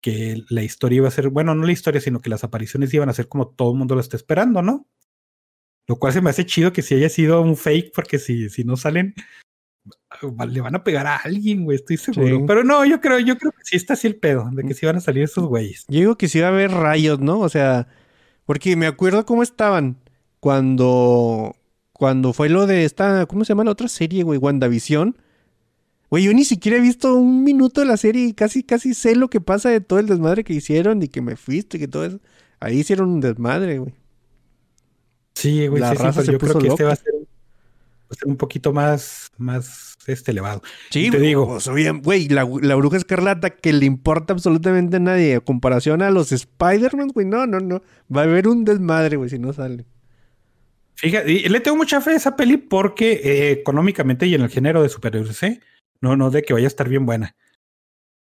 que, 0.00 0.42
la 0.48 0.62
historia 0.62 0.98
iba 0.98 1.08
a 1.08 1.12
ser, 1.12 1.28
bueno, 1.28 1.54
no 1.54 1.64
la 1.64 1.72
historia, 1.72 2.00
sino 2.00 2.20
que 2.20 2.30
las 2.30 2.44
apariciones 2.44 2.92
iban 2.94 3.08
a 3.08 3.14
ser 3.14 3.28
como 3.28 3.48
todo 3.48 3.72
el 3.72 3.78
mundo 3.78 3.94
lo 3.94 4.00
está 4.00 4.16
esperando, 4.16 4.62
¿no? 4.62 4.86
Lo 5.86 5.96
cual 5.96 6.12
se 6.12 6.20
me 6.20 6.30
hace 6.30 6.44
chido 6.44 6.72
que 6.72 6.82
si 6.82 6.94
haya 6.94 7.08
sido 7.08 7.40
un 7.40 7.56
fake, 7.56 7.92
porque 7.94 8.18
si, 8.18 8.50
si 8.50 8.64
no 8.64 8.76
salen, 8.76 9.14
le 10.48 10.60
van 10.60 10.74
a 10.74 10.84
pegar 10.84 11.06
a 11.06 11.16
alguien, 11.16 11.64
güey, 11.64 11.76
estoy 11.76 11.96
seguro. 11.96 12.38
Sí. 12.38 12.44
Pero 12.46 12.64
no, 12.64 12.84
yo 12.84 13.00
creo, 13.00 13.18
yo 13.18 13.38
creo 13.38 13.52
que 13.52 13.64
sí 13.64 13.76
está 13.76 13.94
así 13.94 14.06
el 14.06 14.16
pedo, 14.16 14.50
de 14.52 14.64
que 14.64 14.74
sí 14.74 14.84
van 14.86 14.96
a 14.96 15.00
salir 15.00 15.24
esos 15.24 15.44
güeyes. 15.46 15.86
Yo 15.88 16.00
digo 16.00 16.18
que 16.18 16.28
sí 16.28 16.40
va 16.40 16.46
a 16.46 16.50
haber 16.50 16.70
rayos, 16.70 17.20
¿no? 17.20 17.40
O 17.40 17.48
sea, 17.48 17.88
porque 18.44 18.76
me 18.76 18.86
acuerdo 18.86 19.24
cómo 19.24 19.42
estaban 19.42 19.96
cuando 20.40 21.54
cuando 21.98 22.32
fue 22.32 22.48
lo 22.48 22.66
de 22.66 22.84
esta, 22.84 23.26
¿cómo 23.26 23.44
se 23.44 23.48
llama 23.50 23.64
la 23.64 23.72
otra 23.72 23.88
serie, 23.88 24.22
güey? 24.22 24.38
WandaVision. 24.38 25.16
Güey, 26.10 26.24
yo 26.24 26.32
ni 26.32 26.44
siquiera 26.44 26.78
he 26.78 26.80
visto 26.80 27.14
un 27.14 27.44
minuto 27.44 27.80
de 27.80 27.86
la 27.86 27.96
serie 27.96 28.26
y 28.26 28.32
casi 28.32 28.62
casi 28.62 28.94
sé 28.94 29.14
lo 29.14 29.28
que 29.28 29.40
pasa 29.40 29.68
de 29.68 29.80
todo 29.80 29.98
el 29.98 30.06
desmadre 30.06 30.44
que 30.44 30.54
hicieron 30.54 31.02
y 31.02 31.08
que 31.08 31.20
me 31.20 31.36
fuiste 31.36 31.76
y 31.76 31.80
que 31.80 31.88
todo 31.88 32.04
eso. 32.04 32.20
Ahí 32.60 32.78
hicieron 32.78 33.10
un 33.10 33.20
desmadre, 33.20 33.78
güey. 33.78 33.94
Sí, 35.34 35.66
güey, 35.68 35.80
La 35.80 35.90
sí, 35.90 36.02
raza 36.02 36.24
se 36.24 36.32
yo 36.32 36.38
creo 36.38 36.54
puso 36.54 36.58
que 36.58 36.68
este 36.68 36.84
va 36.84 36.92
a 36.92 36.96
ser, 36.96 37.12
va 37.14 38.08
a 38.10 38.14
ser 38.14 38.28
un 38.28 38.36
poquito 38.36 38.72
más, 38.72 39.30
más 39.36 39.96
este, 40.06 40.32
elevado. 40.32 40.62
Sí, 40.90 41.10
te 41.10 41.20
digo. 41.20 41.46
pues, 41.46 41.68
oye, 41.68 41.90
güey, 41.90 42.28
la, 42.28 42.48
la 42.62 42.74
bruja 42.74 42.96
escarlata 42.96 43.50
que 43.50 43.72
le 43.72 43.86
importa 43.86 44.32
absolutamente 44.32 44.96
a 44.96 45.00
nadie 45.00 45.36
a 45.36 45.40
comparación 45.40 46.02
a 46.02 46.10
los 46.10 46.32
Spider-Man, 46.32 47.08
güey, 47.08 47.26
no, 47.26 47.46
no, 47.46 47.60
no. 47.60 47.82
Va 48.14 48.22
a 48.22 48.24
haber 48.24 48.48
un 48.48 48.64
desmadre, 48.64 49.16
güey, 49.16 49.30
si 49.30 49.38
no 49.38 49.52
sale. 49.52 49.84
Fíjate, 50.96 51.30
y 51.30 51.48
le 51.48 51.60
tengo 51.60 51.76
mucha 51.76 52.00
fe 52.00 52.10
a 52.10 52.16
esa 52.16 52.34
peli 52.34 52.56
porque 52.56 53.20
eh, 53.22 53.50
económicamente 53.52 54.26
y 54.26 54.34
en 54.34 54.40
el 54.42 54.48
género 54.48 54.82
de 54.82 54.88
superhéroes, 54.88 55.40
¿eh? 55.44 55.60
No, 56.00 56.16
no 56.16 56.30
de 56.30 56.42
que 56.42 56.52
vaya 56.52 56.66
a 56.66 56.68
estar 56.68 56.88
bien 56.88 57.06
buena. 57.06 57.36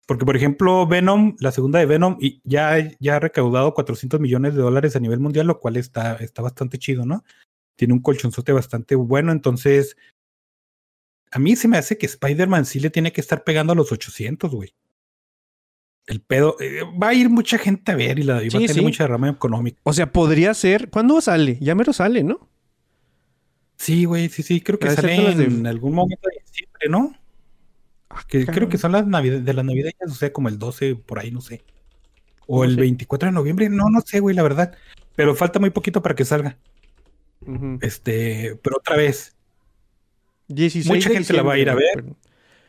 Porque, 0.06 0.24
por 0.24 0.36
ejemplo, 0.36 0.86
Venom, 0.86 1.34
la 1.40 1.50
segunda 1.50 1.80
de 1.80 1.86
Venom, 1.86 2.16
y 2.20 2.40
ya, 2.44 2.76
ya 3.00 3.16
ha 3.16 3.20
recaudado 3.20 3.74
400 3.74 4.20
millones 4.20 4.54
de 4.54 4.62
dólares 4.62 4.94
a 4.94 5.00
nivel 5.00 5.18
mundial, 5.18 5.48
lo 5.48 5.58
cual 5.58 5.76
está, 5.76 6.14
está 6.16 6.42
bastante 6.42 6.78
chido, 6.78 7.04
¿no? 7.04 7.24
Tiene 7.76 7.92
un 7.94 8.00
colchonzote 8.00 8.52
bastante 8.52 8.94
bueno, 8.94 9.32
entonces 9.32 9.96
a 11.32 11.38
mí 11.40 11.56
se 11.56 11.66
me 11.68 11.76
hace 11.76 11.98
que 11.98 12.06
Spider-Man 12.06 12.64
sí 12.66 12.78
le 12.78 12.88
tiene 12.90 13.12
que 13.12 13.20
estar 13.20 13.42
pegando 13.42 13.72
a 13.72 13.76
los 13.76 13.90
800, 13.90 14.50
güey. 14.52 14.74
El 16.06 16.20
pedo, 16.20 16.56
eh, 16.60 16.82
va 17.02 17.08
a 17.08 17.14
ir 17.14 17.28
mucha 17.28 17.58
gente 17.58 17.90
a 17.90 17.96
ver 17.96 18.20
y, 18.20 18.22
la, 18.22 18.42
y 18.44 18.48
va 18.48 18.58
a 18.58 18.60
tener 18.60 18.70
sí. 18.76 18.80
mucha 18.80 19.02
derrama 19.04 19.28
económica. 19.28 19.80
O 19.82 19.92
sea, 19.92 20.12
podría 20.12 20.54
ser. 20.54 20.88
¿Cuándo 20.88 21.20
sale? 21.20 21.58
Ya 21.60 21.74
mero 21.74 21.92
sale, 21.92 22.22
¿no? 22.22 22.48
Sí, 23.76 24.04
güey, 24.04 24.28
sí, 24.28 24.44
sí, 24.44 24.60
creo 24.60 24.78
que 24.78 24.88
sale 24.88 25.34
de- 25.34 25.44
en 25.44 25.66
algún 25.66 25.94
momento 25.94 26.28
de 26.28 26.42
diciembre, 26.46 26.88
¿no? 26.88 27.12
Que 28.28 28.46
creo 28.46 28.68
que 28.68 28.78
son 28.78 28.92
las 28.92 29.06
navidades, 29.06 29.44
de 29.44 29.52
las 29.54 29.64
navideñas, 29.64 30.10
o 30.10 30.14
sea, 30.14 30.32
como 30.32 30.48
el 30.48 30.58
12, 30.58 30.94
por 30.96 31.18
ahí, 31.18 31.30
no 31.30 31.40
sé. 31.40 31.64
O 32.46 32.64
el 32.64 32.74
sé. 32.76 32.80
24 32.80 33.28
de 33.28 33.32
noviembre, 33.32 33.68
no, 33.68 33.88
no 33.90 34.00
sé, 34.00 34.20
güey, 34.20 34.34
la 34.36 34.42
verdad. 34.42 34.74
Pero 35.16 35.34
falta 35.34 35.58
muy 35.58 35.70
poquito 35.70 36.02
para 36.02 36.14
que 36.14 36.24
salga. 36.24 36.56
Este, 37.80 38.58
pero 38.62 38.76
otra 38.78 38.96
vez, 38.96 39.34
16 40.48 40.86
Mucha 41.06 41.10
gente 41.10 41.32
la 41.32 41.42
va 41.42 41.54
a 41.54 41.58
ir 41.58 41.70
a 41.70 41.74
ver. 41.74 41.84
pero- 41.94 42.16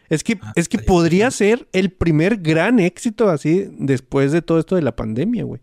Es 0.09 0.23
que, 0.23 0.39
Ah, 0.41 0.53
es 0.55 0.69
que 0.69 0.79
podría 0.79 1.29
ser 1.31 1.67
el 1.73 1.91
primer 1.91 2.37
gran 2.37 2.79
éxito 2.79 3.29
así 3.29 3.67
después 3.77 4.31
de 4.31 4.41
todo 4.41 4.57
esto 4.59 4.75
de 4.77 4.81
la 4.81 4.95
pandemia, 4.95 5.43
güey. 5.43 5.61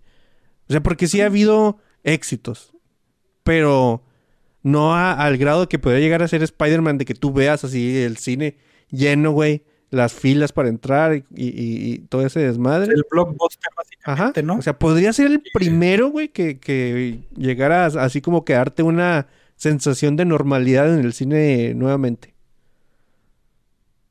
O 0.69 0.73
sea, 0.73 0.83
porque 0.83 1.07
sí 1.09 1.21
ha 1.23 1.27
habido 1.27 1.79
éxitos, 2.03 2.75
pero 3.43 4.05
no 4.63 4.95
a- 4.95 5.13
al 5.15 5.39
grado 5.39 5.69
que 5.69 5.79
podría 5.79 6.01
llegar 6.01 6.23
a 6.23 6.29
ser 6.29 6.43
Spider-Man 6.43 6.99
de 6.99 7.05
que 7.07 7.15
tú 7.15 7.33
veas 7.33 7.65
así 7.65 7.97
el 8.03 8.19
cine 8.19 8.59
lleno, 8.95 9.33
güey, 9.33 9.63
las 9.91 10.13
filas 10.13 10.53
para 10.53 10.69
entrar 10.69 11.15
y, 11.15 11.25
y- 11.35 11.93
y 11.95 11.99
todo 12.09 12.27
ese 12.27 12.41
desmadre. 12.41 12.93
El 12.95 13.05
blockbuster, 13.11 13.71
Ajá. 14.05 14.25
básicamente, 14.33 14.43
¿no? 14.43 14.57
O 14.57 14.63
sea, 14.63 14.79
podría 14.79 15.13
ser 15.13 15.27
el 15.29 15.43
primero, 15.53 16.09
güey, 16.09 16.29
que, 16.29 16.59
que 16.59 17.21
llegara 17.37 17.85
a- 17.85 18.05
así 18.05 18.21
como 18.21 18.45
que 18.45 18.55
darte 18.55 18.83
una 18.83 19.29
sensación 19.57 20.17
de 20.17 20.25
normalidad 20.25 20.93
en 20.93 21.05
el 21.05 21.13
cine 21.13 21.75
nuevamente. 21.75 22.35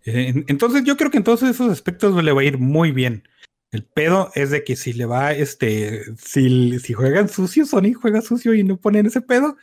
Eh, 0.05 0.27
en- 0.29 0.45
Entonces 0.47 0.83
yo 0.83 0.97
creo 0.97 1.11
que 1.11 1.17
en 1.17 1.23
todos 1.23 1.43
esos 1.43 1.69
aspectos 1.71 2.21
le 2.23 2.31
va 2.31 2.41
a 2.41 2.45
ir 2.45 2.57
muy 2.57 2.91
bien. 2.91 3.23
El 3.71 3.83
pedo 3.83 4.29
es 4.35 4.51
de 4.51 4.63
que 4.63 4.75
si 4.75 4.93
le 4.93 5.05
va, 5.05 5.31
este, 5.33 6.03
si, 6.17 6.77
si 6.79 6.93
juegan 6.93 7.27
sucio, 7.27 7.65
Sony 7.65 7.93
juega 7.99 8.21
sucio 8.21 8.53
y 8.53 8.63
no 8.63 8.77
ponen 8.77 9.07
ese 9.07 9.21
pedo, 9.21 9.57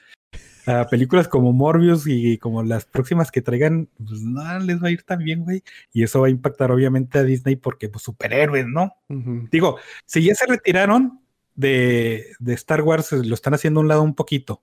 a 0.67 0.87
películas 0.89 1.29
como 1.29 1.53
Morbius 1.53 2.07
y 2.07 2.39
como 2.39 2.63
las 2.63 2.85
próximas 2.85 3.31
que 3.31 3.43
traigan, 3.43 3.89
pues 4.05 4.21
no 4.21 4.59
les 4.61 4.83
va 4.83 4.89
a 4.89 4.91
ir 4.91 5.03
tan 5.03 5.19
bien, 5.19 5.45
güey. 5.45 5.63
Y 5.93 6.03
eso 6.03 6.21
va 6.21 6.29
a 6.29 6.31
impactar 6.31 6.71
obviamente 6.71 7.19
a 7.19 7.25
Disney 7.25 7.57
porque, 7.57 7.89
pues, 7.89 8.05
superhéroes, 8.05 8.67
¿no? 8.67 8.95
Digo, 9.09 9.79
si 10.07 10.23
ya 10.23 10.35
se 10.35 10.47
retiraron 10.47 11.21
de, 11.55 12.33
de 12.39 12.55
Star 12.55 12.83
Wars, 12.83 13.13
lo 13.13 13.35
están 13.35 13.55
haciendo 13.55 13.81
a 13.81 13.83
un 13.83 13.89
lado 13.89 14.03
un 14.03 14.15
poquito. 14.15 14.63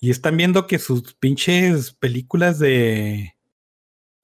Y 0.00 0.10
están 0.10 0.36
viendo 0.36 0.66
que 0.66 0.78
sus 0.78 1.14
pinches 1.14 1.92
películas 1.92 2.58
de, 2.58 3.34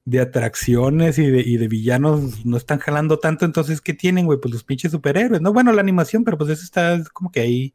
de 0.05 0.21
atracciones 0.21 1.19
y 1.19 1.31
de, 1.31 1.41
y 1.41 1.57
de 1.57 1.69
villanos 1.69 2.45
no 2.45 2.57
están 2.57 2.79
jalando 2.79 3.19
tanto. 3.19 3.45
Entonces, 3.45 3.81
¿qué 3.81 3.95
tienen, 3.95 4.27
güey? 4.27 4.41
Pues 4.41 4.53
los 4.53 4.65
pinches 4.65 4.93
superhéroes, 4.93 5.41
¿no? 5.41 5.53
Bueno, 5.53 5.73
la 5.73 5.81
animación, 5.81 6.25
pero 6.25 6.37
pues 6.39 6.51
eso 6.51 6.65
está 6.65 7.03
como 7.13 7.31
que 7.31 7.41
ahí, 7.41 7.75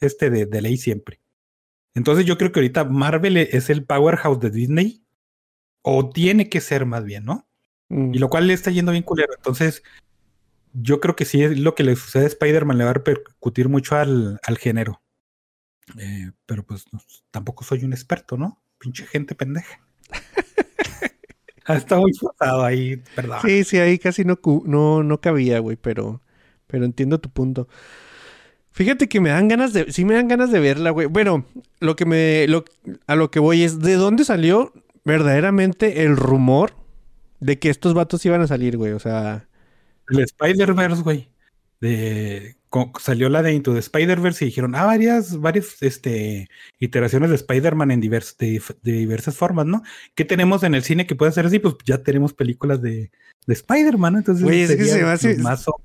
este 0.00 0.30
de, 0.30 0.46
de 0.46 0.62
ley 0.62 0.76
siempre. 0.76 1.20
Entonces, 1.94 2.24
yo 2.26 2.38
creo 2.38 2.52
que 2.52 2.60
ahorita 2.60 2.84
Marvel 2.84 3.36
e- 3.36 3.48
es 3.52 3.70
el 3.70 3.84
powerhouse 3.84 4.40
de 4.40 4.50
Disney. 4.50 5.04
O 5.82 6.10
tiene 6.10 6.48
que 6.48 6.60
ser 6.60 6.84
más 6.86 7.04
bien, 7.04 7.24
¿no? 7.24 7.48
Mm. 7.88 8.14
Y 8.14 8.18
lo 8.18 8.28
cual 8.28 8.46
le 8.46 8.52
está 8.54 8.70
yendo 8.70 8.92
bien 8.92 9.04
culero. 9.04 9.32
Entonces, 9.36 9.82
yo 10.74 11.00
creo 11.00 11.16
que 11.16 11.24
sí 11.24 11.42
es 11.42 11.58
lo 11.58 11.74
que 11.74 11.84
le 11.84 11.96
sucede 11.96 12.24
a 12.24 12.28
Spider-Man 12.28 12.76
le 12.78 12.84
va 12.84 12.90
a 12.90 12.94
repercutir 12.94 13.68
mucho 13.68 13.96
al, 13.96 14.38
al 14.44 14.58
género. 14.58 15.00
Eh, 15.98 16.30
pero 16.46 16.64
pues 16.64 16.84
no- 16.92 17.00
tampoco 17.30 17.64
soy 17.64 17.84
un 17.84 17.92
experto, 17.92 18.36
¿no? 18.36 18.60
Pinche 18.78 19.06
gente 19.06 19.34
pendeja. 19.34 19.80
Está 21.68 21.96
muy 21.98 22.12
forzado 22.14 22.64
ahí, 22.64 23.02
perdón. 23.14 23.38
Sí, 23.42 23.62
sí, 23.64 23.78
ahí 23.78 23.98
casi 23.98 24.24
no, 24.24 24.38
no, 24.64 25.02
no 25.02 25.20
cabía, 25.20 25.58
güey, 25.58 25.76
pero, 25.76 26.22
pero 26.66 26.84
entiendo 26.84 27.20
tu 27.20 27.30
punto. 27.30 27.68
Fíjate 28.78 29.08
que 29.08 29.18
me 29.20 29.30
dan 29.30 29.48
ganas 29.48 29.72
de, 29.72 29.90
sí 29.92 30.04
me 30.04 30.14
dan 30.14 30.28
ganas 30.28 30.52
de 30.52 30.60
verla, 30.60 30.90
güey. 30.90 31.08
Bueno, 31.08 31.44
lo 31.80 31.96
que 31.96 32.04
me, 32.04 32.46
lo, 32.46 32.64
a 33.08 33.16
lo 33.16 33.28
que 33.28 33.40
voy 33.40 33.64
es, 33.64 33.80
¿de 33.80 33.94
dónde 33.94 34.24
salió 34.24 34.72
verdaderamente 35.04 36.04
el 36.04 36.16
rumor 36.16 36.74
de 37.40 37.58
que 37.58 37.70
estos 37.70 37.92
vatos 37.92 38.24
iban 38.24 38.40
a 38.40 38.46
salir, 38.46 38.76
güey? 38.76 38.92
O 38.92 39.00
sea, 39.00 39.48
El 40.08 40.20
Spider-Verse, 40.20 41.02
güey. 41.02 41.28
De, 41.80 42.54
salió 43.00 43.28
la 43.28 43.42
de 43.42 43.52
Into 43.52 43.72
the 43.72 43.80
Spider-Verse 43.80 44.44
y 44.44 44.48
dijeron, 44.48 44.76
ah, 44.76 44.84
varias, 44.84 45.40
varias 45.40 45.82
este, 45.82 46.48
iteraciones 46.78 47.30
de 47.30 47.34
Spider-Man 47.36 47.90
en 47.90 48.00
divers- 48.00 48.36
de, 48.38 48.62
diversas 48.82 49.34
formas, 49.36 49.66
¿no? 49.66 49.82
¿Qué 50.14 50.24
tenemos 50.24 50.62
en 50.62 50.76
el 50.76 50.84
cine 50.84 51.04
que 51.04 51.16
puede 51.16 51.32
ser 51.32 51.46
así? 51.46 51.58
Pues 51.58 51.74
ya 51.84 51.98
tenemos 52.04 52.32
películas 52.32 52.80
de, 52.80 53.10
de 53.44 53.54
Spider-Man, 53.54 54.12
¿no? 54.12 54.18
Entonces, 54.20 54.44
Güey, 54.44 54.60
es 54.60 54.76
que 54.76 54.84
se 54.84 55.02
me 55.02 55.08
hace- 55.10 55.36
más 55.38 55.66
o- 55.66 55.80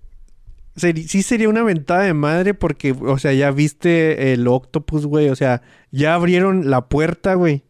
sí 0.75 1.23
sería 1.23 1.49
una 1.49 1.63
ventada 1.63 2.01
de 2.01 2.13
madre 2.13 2.53
porque, 2.53 2.91
o 2.93 3.17
sea, 3.17 3.33
ya 3.33 3.51
viste 3.51 4.33
el 4.33 4.47
Octopus, 4.47 5.05
güey. 5.05 5.29
O 5.29 5.35
sea, 5.35 5.61
ya 5.91 6.15
abrieron 6.15 6.69
la 6.69 6.87
puerta, 6.87 7.35
güey. 7.35 7.63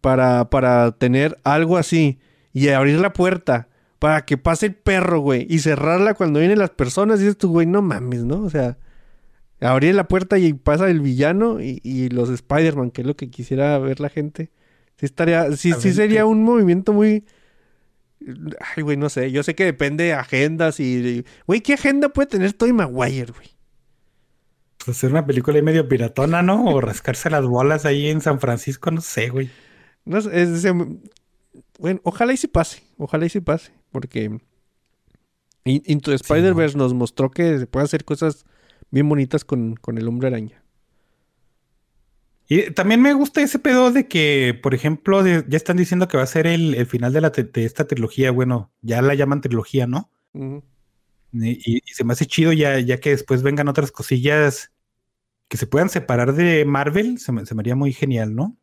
Para, 0.00 0.50
para 0.50 0.92
tener 0.92 1.38
algo 1.44 1.76
así. 1.76 2.18
Y 2.52 2.68
abrir 2.68 2.98
la 2.98 3.12
puerta 3.12 3.68
para 3.98 4.24
que 4.24 4.38
pase 4.38 4.66
el 4.66 4.74
perro, 4.74 5.20
güey. 5.20 5.46
Y 5.48 5.60
cerrarla 5.60 6.14
cuando 6.14 6.40
vienen 6.40 6.58
las 6.58 6.70
personas. 6.70 7.20
Y 7.20 7.24
dices 7.24 7.38
tú, 7.38 7.50
güey, 7.50 7.66
no 7.66 7.82
mames, 7.82 8.24
¿no? 8.24 8.42
O 8.42 8.50
sea, 8.50 8.78
abrir 9.60 9.94
la 9.94 10.08
puerta 10.08 10.38
y 10.38 10.52
pasa 10.54 10.90
el 10.90 11.00
villano 11.00 11.60
y, 11.60 11.80
y 11.82 12.08
los 12.08 12.30
Spider-Man, 12.30 12.90
que 12.90 13.02
es 13.02 13.06
lo 13.06 13.16
que 13.16 13.30
quisiera 13.30 13.78
ver 13.78 14.00
la 14.00 14.08
gente. 14.08 14.50
Sí 14.96 15.06
estaría, 15.06 15.52
sí, 15.56 15.72
sí 15.78 15.92
sería 15.92 16.26
un 16.26 16.42
movimiento 16.42 16.92
muy... 16.92 17.24
Ay, 18.76 18.82
güey, 18.82 18.96
no 18.96 19.08
sé. 19.08 19.30
Yo 19.32 19.42
sé 19.42 19.54
que 19.54 19.64
depende 19.64 20.04
de 20.04 20.12
agendas 20.14 20.78
y... 20.80 21.24
Güey, 21.46 21.60
¿qué 21.62 21.74
agenda 21.74 22.10
puede 22.10 22.28
tener 22.28 22.52
Tobey 22.52 22.72
Maguire, 22.72 23.32
güey? 23.32 23.48
pues, 24.84 24.96
hacer 24.96 25.10
una 25.10 25.26
película 25.26 25.56
ahí 25.56 25.62
medio 25.62 25.88
piratona, 25.88 26.42
¿no? 26.42 26.64
O 26.64 26.80
rascarse 26.80 27.28
las 27.30 27.44
bolas 27.44 27.84
ahí 27.86 28.08
en 28.08 28.20
San 28.20 28.40
Francisco, 28.40 28.90
no 28.90 29.00
sé, 29.00 29.28
güey. 29.30 29.50
No 30.04 30.20
sé, 30.20 30.42
es- 30.42 30.62
se- 30.62 30.72
bueno, 31.78 32.00
ojalá 32.04 32.32
y 32.32 32.36
sí 32.36 32.46
pase. 32.46 32.82
Ojalá 32.98 33.26
y 33.26 33.30
sí 33.30 33.40
pase. 33.40 33.72
Porque... 33.90 34.24
In- 35.64 35.82
Into 35.84 36.10
Sí, 36.10 36.16
Spider-Verse 36.16 36.76
nos 36.78 36.94
mostró 36.94 37.30
que 37.30 37.58
se 37.58 37.66
puede 37.66 37.84
hacer 37.84 38.04
cosas 38.04 38.44
bien 38.90 39.08
bonitas 39.08 39.44
con, 39.44 39.76
con 39.76 39.98
el 39.98 40.08
hombre 40.08 40.28
araña. 40.28 40.59
Y 42.52 42.72
también 42.72 43.00
me 43.00 43.14
gusta 43.14 43.40
ese 43.42 43.60
pedo 43.60 43.92
de 43.92 44.08
que, 44.08 44.58
por 44.60 44.74
ejemplo, 44.74 45.22
de- 45.22 45.44
ya 45.46 45.56
están 45.56 45.76
diciendo 45.76 46.08
que 46.08 46.16
va 46.16 46.24
a 46.24 46.26
ser 46.26 46.48
el, 46.48 46.74
el 46.74 46.84
final 46.86 47.12
de, 47.12 47.20
la, 47.20 47.30
de 47.30 47.64
esta 47.64 47.86
trilogía. 47.86 48.32
Bueno, 48.32 48.72
ya 48.82 49.00
la 49.02 49.14
llaman 49.14 49.40
trilogía, 49.40 49.86
¿no? 49.86 50.10
Y, 51.32 51.78
y 51.78 51.80
se 51.94 52.02
me 52.02 52.12
hace 52.12 52.26
chido 52.26 52.52
ya, 52.52 52.80
ya 52.80 52.98
que 52.98 53.10
después 53.10 53.44
vengan 53.44 53.68
otras 53.68 53.92
cosillas 53.92 54.72
que 55.46 55.56
se 55.58 55.68
puedan 55.68 55.90
separar 55.90 56.32
de 56.34 56.64
Marvel, 56.64 57.20
se 57.20 57.30
me, 57.30 57.46
se 57.46 57.54
me 57.54 57.60
haría 57.60 57.76
muy 57.76 57.92
genial, 57.92 58.34
¿no? 58.34 58.56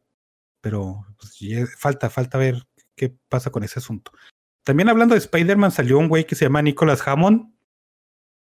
Pero 0.59 1.05
pues, 1.17 1.39
ya 1.39 1.65
falta, 1.77 2.09
falta 2.09 2.37
ver 2.37 2.67
qué 2.95 3.15
pasa 3.29 3.51
con 3.51 3.63
ese 3.63 3.79
asunto. 3.79 4.11
También 4.65 4.89
hablando 4.89 5.15
de 5.15 5.19
Spider-Man, 5.19 5.71
salió 5.71 5.97
un 5.97 6.09
güey 6.09 6.25
que 6.25 6.35
se 6.35 6.43
llama 6.43 6.61
Nicholas 6.61 7.07
Hammond, 7.07 7.53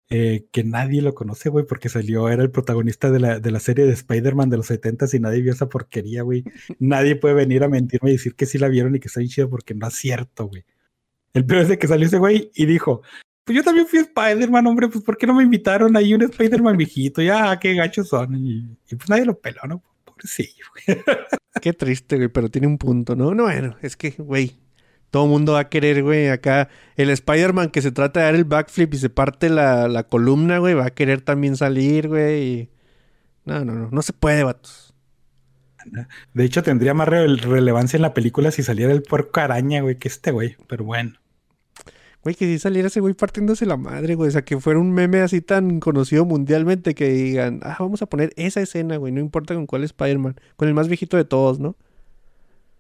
eh, 0.10 0.46
que 0.52 0.64
nadie 0.64 1.02
lo 1.02 1.14
conoce, 1.14 1.50
güey, 1.50 1.66
porque 1.66 1.90
salió, 1.90 2.30
era 2.30 2.42
el 2.42 2.52
protagonista 2.52 3.12
de 3.12 3.20
la, 3.20 3.40
de 3.40 3.52
la 3.52 3.60
serie 3.60 3.86
de 3.86 3.94
Spider-Man 3.94 4.50
de 4.50 4.58
los 4.58 4.68
70 4.68 5.06
y 5.14 5.20
nadie 5.20 5.42
vio 5.42 5.52
esa 5.52 5.68
porquería, 5.68 6.22
güey. 6.22 6.46
Nadie 6.80 7.16
puede 7.16 7.36
venir 7.36 7.64
a 7.64 7.70
mentirme 7.70 8.10
y 8.10 8.14
decir 8.14 8.36
que 8.36 8.46
sí 8.46 8.58
la 8.58 8.70
vieron 8.70 8.96
y 8.96 9.00
que 9.00 9.08
está 9.08 9.20
bien 9.20 9.30
chido 9.30 9.50
porque 9.50 9.74
no 9.74 9.88
es 9.88 9.96
cierto, 9.96 10.48
güey. 10.48 10.64
El 11.34 11.46
peor 11.46 11.64
es 11.64 11.68
de 11.68 11.78
que 11.78 11.88
salió 11.88 12.08
ese 12.08 12.18
güey 12.18 12.52
y 12.56 12.66
dijo, 12.66 13.02
pues 13.44 13.56
yo 13.56 13.64
también 13.64 13.88
fui 13.88 14.00
Spider-Man, 14.00 14.68
hombre, 14.68 14.88
pues 14.88 15.04
¿por 15.04 15.18
qué 15.18 15.28
no 15.28 15.34
me 15.34 15.44
invitaron 15.44 15.96
ahí 15.98 16.14
un 16.14 16.22
Spider-Man 16.22 16.78
viejito? 16.78 17.22
Ya, 17.22 17.60
qué 17.60 17.76
gachos 17.76 18.08
son. 18.08 18.36
Y, 18.36 18.78
y 18.90 18.96
pues 18.96 19.10
nadie 19.10 19.26
lo 19.26 19.40
peló, 19.40 19.62
¿no? 19.68 19.84
Pobrecillo, 20.06 20.66
güey. 20.86 21.00
Qué 21.62 21.74
triste, 21.74 22.18
güey, 22.18 22.30
pero 22.30 22.50
tiene 22.50 22.68
un 22.68 22.78
punto, 22.78 23.16
¿no? 23.16 23.34
No, 23.34 23.44
bueno, 23.44 23.78
es 23.82 23.98
que, 23.98 24.12
güey, 24.12 24.58
todo 25.12 25.24
el 25.26 25.30
mundo 25.30 25.54
va 25.54 25.60
a 25.62 25.70
querer, 25.70 26.04
güey, 26.04 26.28
acá 26.30 26.70
el 26.96 27.10
Spider-Man 27.10 27.70
que 27.70 27.82
se 27.82 27.92
trata 27.92 28.20
de 28.20 28.26
dar 28.28 28.36
el 28.36 28.44
backflip 28.46 28.94
y 28.94 28.98
se 28.98 29.10
parte 29.10 29.50
la, 29.50 29.88
la 29.88 30.04
columna, 30.04 30.58
güey, 30.60 30.74
va 30.74 30.86
a 30.88 30.92
querer 30.92 31.22
también 31.22 31.56
salir, 31.58 32.08
güey. 32.10 32.44
y- 32.44 32.70
No, 33.46 33.64
no, 33.66 33.74
no, 33.74 33.90
no 33.92 34.02
se 34.02 34.14
puede, 34.14 34.44
vatos. 34.44 34.94
De 36.34 36.44
hecho, 36.44 36.64
tendría 36.64 36.94
más 36.94 37.08
re- 37.08 37.28
relevancia 37.38 37.96
en 37.96 38.02
la 38.02 38.14
película 38.14 38.52
si 38.52 38.62
saliera 38.64 38.92
el 38.92 39.04
puerco 39.04 39.40
araña, 39.40 39.82
güey, 39.82 39.96
que 39.98 40.10
este, 40.10 40.32
güey. 40.32 40.58
Pero 40.68 40.84
bueno. 40.84 41.14
Güey, 42.24 42.36
que 42.36 42.46
si 42.46 42.60
saliera 42.60 42.90
ese 42.90 43.00
güey 43.00 43.14
partiéndose 43.14 43.66
la 43.66 43.78
madre, 43.78 44.16
güey. 44.16 44.28
O 44.28 44.32
sea, 44.32 44.44
que 44.44 44.60
fuera 44.60 44.80
un 44.80 44.92
meme 44.92 45.22
así 45.22 45.40
tan 45.40 45.80
conocido 45.80 46.26
mundialmente 46.26 46.94
que 46.94 47.08
digan, 47.10 47.62
ah, 47.64 47.78
vamos 47.80 48.02
a 48.02 48.06
poner 48.08 48.34
esa 48.36 48.60
escena, 48.60 48.98
güey. 48.98 49.14
No 49.14 49.22
importa 49.22 49.54
con 49.56 49.66
cuál 49.66 49.86
Spider-Man. 49.86 50.36
Con 50.58 50.68
el 50.68 50.74
más 50.74 50.90
viejito 50.90 51.16
de 51.16 51.24
todos, 51.24 51.60
¿no? 51.60 51.78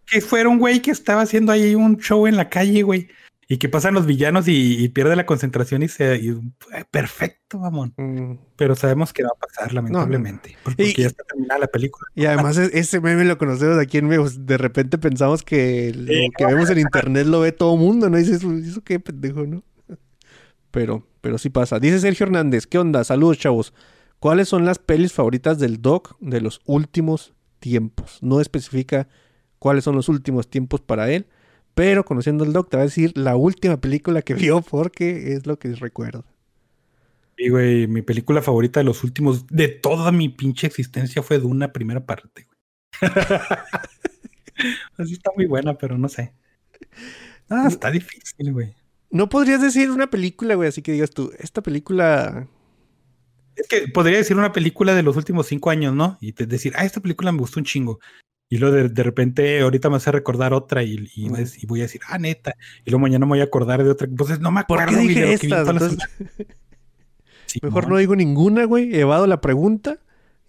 Que 0.09 0.21
fuera 0.21 0.49
un 0.49 0.57
güey 0.59 0.81
que 0.81 0.91
estaba 0.91 1.21
haciendo 1.21 1.51
ahí 1.51 1.75
un 1.75 1.97
show 1.97 2.27
en 2.27 2.35
la 2.37 2.49
calle, 2.49 2.81
güey. 2.83 3.07
Y 3.49 3.57
que 3.59 3.69
pasan 3.69 3.93
los 3.93 4.05
villanos 4.05 4.49
y, 4.49 4.83
y 4.83 4.89
pierde 4.89 5.15
la 5.15 5.25
concentración 5.25 5.81
y 5.81 5.87
se... 5.87 6.17
y- 6.17 6.31
eh, 6.73 6.83
perfecto, 6.91 7.59
mamón. 7.59 7.93
Mm. 7.95 8.33
Pero 8.57 8.75
sabemos 8.75 9.13
que 9.13 9.23
va 9.23 9.29
a 9.33 9.39
pasar, 9.39 9.73
lamentablemente. 9.73 10.57
Porque 10.63 10.87
Y- 10.89 10.93
ya 11.01 11.07
está 11.07 11.23
terminada 11.23 11.61
la 11.61 11.67
película. 11.67 12.07
Y 12.13 12.25
además 12.25 12.57
ese 12.57 12.99
meme 12.99 13.23
lo 13.23 13.37
conocemos 13.37 13.77
aquí 13.77 13.99
en 13.99 14.07
México. 14.09 14.29
De 14.37 14.57
repente 14.57 14.97
pensamos 14.97 15.43
que 15.43 15.93
lo 15.95 16.07
Sí, 16.11 16.29
que 16.37 16.45
vemos 16.45 16.69
en 16.69 16.79
internet 16.79 17.25
lo 17.25 17.39
ve 17.39 17.53
todo 17.53 17.77
mundo, 17.77 18.09
¿no? 18.09 18.17
Dices, 18.17 18.43
"Uy, 18.43 18.67
¿eso 18.67 18.81
qué 18.83 18.99
pendejo, 18.99 19.45
no? 19.45 19.63
Pero, 20.71 21.07
pero 21.21 21.37
sí 21.37 21.49
pasa. 21.49 21.79
Dice 21.79 21.99
Sergio 21.99 22.25
Hernández, 22.25 22.67
¿qué 22.67 22.77
onda? 22.77 23.03
Saludos, 23.03 23.37
chavos. 23.39 23.73
¿Cuáles 24.19 24.49
son 24.49 24.65
las 24.65 24.77
pelis 24.79 25.13
favoritas 25.13 25.57
del 25.59 25.81
Doc 25.81 26.17
de 26.19 26.41
los 26.41 26.59
últimos 26.65 27.33
tiempos? 27.59 28.19
No 28.21 28.41
especifica 28.41 29.07
cuáles 29.59 29.83
son 29.83 29.95
los 29.95 30.09
últimos 30.09 30.49
tiempos 30.49 30.81
para 30.81 31.11
él, 31.11 31.27
pero 31.75 32.05
conociendo 32.05 32.43
al 32.43 32.53
Doc 32.53 32.69
te 32.69 32.77
va 32.77 32.83
a 32.83 32.87
decir 32.87 33.11
la 33.15 33.35
última 33.35 33.77
película 33.77 34.21
que 34.21 34.33
vio 34.33 34.61
porque 34.61 35.33
es 35.33 35.45
lo 35.45 35.59
que 35.59 35.73
recuerdo. 35.75 36.25
Y, 37.37 37.49
güey, 37.49 37.85
mi 37.85 38.01
película 38.01 38.41
favorita 38.41 38.79
de 38.79 38.83
los 38.83 39.03
últimos, 39.03 39.45
de 39.47 39.67
toda 39.67 40.11
mi 40.11 40.29
pinche 40.29 40.65
existencia 40.65 41.21
fue 41.21 41.37
de 41.37 41.45
una 41.45 41.71
primera 41.71 42.05
parte, 42.05 42.47
güey. 42.47 43.11
Así 44.97 45.13
está 45.13 45.31
muy 45.35 45.45
buena, 45.45 45.77
pero 45.77 45.99
no 45.99 46.09
sé. 46.09 46.33
Ah, 47.49 47.65
está 47.67 47.91
difícil, 47.91 48.51
güey. 48.51 48.73
No 49.11 49.29
podrías 49.29 49.61
decir 49.61 49.91
una 49.91 50.09
película, 50.09 50.55
güey, 50.55 50.67
así 50.67 50.81
que 50.81 50.91
digas 50.91 51.11
tú, 51.11 51.31
esta 51.39 51.61
película 51.61 52.47
Es 53.55 53.67
que 53.67 53.87
podría 53.87 54.17
decir 54.17 54.35
una 54.35 54.51
película 54.51 54.93
de 54.95 55.03
los 55.03 55.15
últimos 55.15 55.47
cinco 55.47 55.69
años, 55.69 55.93
¿no? 55.93 56.17
Y 56.19 56.33
te 56.33 56.45
decir, 56.45 56.73
ah, 56.75 56.85
esta 56.85 56.99
película 57.01 57.31
me 57.31 57.39
gustó 57.39 57.59
un 57.59 57.65
chingo. 57.65 57.99
Y 58.49 58.57
luego 58.59 58.75
de, 58.75 58.89
de 58.89 59.03
repente 59.03 59.59
ahorita 59.61 59.89
me 59.89 59.97
hace 59.97 60.11
recordar 60.11 60.53
otra 60.53 60.81
y, 60.83 61.09
y, 61.15 61.27
voy 61.29 61.39
a 61.39 61.43
dec- 61.43 61.61
y 61.61 61.65
voy 61.65 61.79
a 61.81 61.83
decir, 61.83 62.01
ah, 62.07 62.17
neta. 62.17 62.55
Y 62.85 62.91
luego 62.91 63.01
mañana 63.01 63.25
me 63.25 63.31
voy 63.31 63.41
a 63.41 63.43
acordar 63.45 63.83
de 63.83 63.89
otra. 63.89 64.07
Entonces 64.07 64.39
no 64.39 64.51
me 64.51 64.63
¿Por 64.63 64.79
acuerdo. 64.81 64.99
qué 64.99 65.03
güey, 65.05 65.07
de 65.07 65.13
dije 65.13 65.33
lo 65.33 65.39
que 65.39 65.47
vi 65.47 65.53
estas? 65.53 65.67
Entonces. 65.69 66.47
Sí, 67.47 67.59
mejor 67.63 67.87
no 67.87 67.95
digo 67.97 68.13
ninguna, 68.15 68.65
güey. 68.65 68.93
Evado 68.99 69.25
la 69.25 69.39
pregunta 69.39 69.99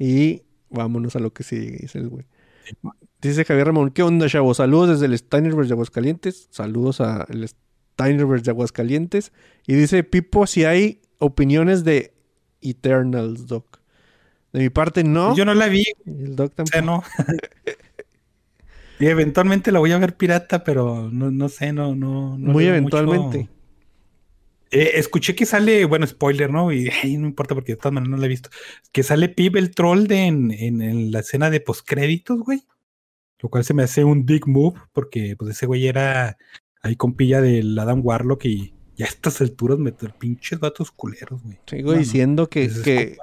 y 0.00 0.42
vámonos 0.68 1.14
a 1.14 1.20
lo 1.20 1.32
que 1.32 1.44
sigue, 1.44 1.78
dice 1.80 1.98
el 1.98 2.08
güey. 2.08 2.26
Sí. 2.64 2.76
Dice 3.22 3.44
Javier 3.44 3.68
Ramón, 3.68 3.90
¿qué 3.90 4.02
onda, 4.02 4.28
chavo? 4.28 4.52
Saludos 4.52 4.88
desde 4.90 5.06
el 5.06 5.16
Steinerverse 5.16 5.68
de 5.68 5.74
Aguascalientes. 5.74 6.48
Saludos 6.50 7.00
a 7.00 7.24
el 7.30 7.48
Steinerverse 7.48 8.46
de 8.46 8.50
Aguascalientes. 8.50 9.32
Y 9.66 9.74
dice 9.74 10.02
Pipo 10.02 10.46
si 10.48 10.64
hay 10.64 11.00
opiniones 11.18 11.84
de 11.84 12.14
Eternals, 12.62 13.46
Doc. 13.46 13.78
De 14.52 14.58
mi 14.60 14.68
parte, 14.70 15.04
no. 15.04 15.36
Yo 15.36 15.44
no 15.44 15.54
la 15.54 15.68
vi, 15.68 15.84
el 16.04 16.34
Doc 16.34 16.52
o 16.58 16.66
sea, 16.66 16.80
tampoco. 16.80 17.04
no. 17.16 17.24
y 19.00 19.06
eventualmente 19.06 19.72
la 19.72 19.78
voy 19.78 19.92
a 19.92 19.98
ver 19.98 20.16
pirata, 20.16 20.64
pero 20.64 21.08
no, 21.10 21.30
no 21.30 21.48
sé, 21.48 21.72
no, 21.72 21.94
no. 21.94 22.36
no 22.38 22.52
Muy 22.52 22.66
eventualmente. 22.66 23.38
mucho- 23.38 23.52
Eh, 24.70 24.92
escuché 24.96 25.34
que 25.34 25.46
sale, 25.46 25.86
bueno, 25.86 26.06
spoiler, 26.06 26.50
¿no? 26.50 26.70
Y 26.72 26.90
ay, 27.02 27.16
no 27.16 27.26
importa 27.26 27.54
porque 27.54 27.72
de 27.72 27.76
todas 27.76 27.92
maneras 27.94 28.10
no 28.10 28.16
la 28.18 28.26
he 28.26 28.28
visto. 28.28 28.50
Que 28.92 29.02
sale 29.02 29.30
Pib 29.30 29.56
el 29.56 29.70
troll 29.74 30.06
de 30.06 30.26
en, 30.26 30.50
en- 30.50 30.82
en 30.82 31.10
la 31.10 31.20
escena 31.20 31.48
de 31.48 31.60
postcréditos, 31.60 32.40
güey. 32.40 32.62
Lo 33.40 33.48
cual 33.48 33.64
se 33.64 33.72
me 33.72 33.82
hace 33.84 34.04
un 34.04 34.26
big 34.26 34.46
move 34.46 34.78
porque 34.92 35.36
pues 35.38 35.52
ese 35.52 35.64
güey 35.66 35.86
era 35.86 36.36
ahí 36.82 36.96
compilla 36.96 37.40
del 37.40 37.78
Adam 37.78 38.00
Warlock 38.04 38.44
y 38.44 38.74
ya 38.96 39.06
a 39.06 39.08
estas 39.08 39.40
alturas 39.40 39.78
meter 39.78 40.12
pinches 40.18 40.58
vatos 40.60 40.90
culeros, 40.90 41.42
güey. 41.42 41.58
Sigo 41.66 41.90
No, 41.90 41.94
no. 41.94 41.98
diciendo 42.00 42.48
que, 42.50 42.68
que 42.84 43.16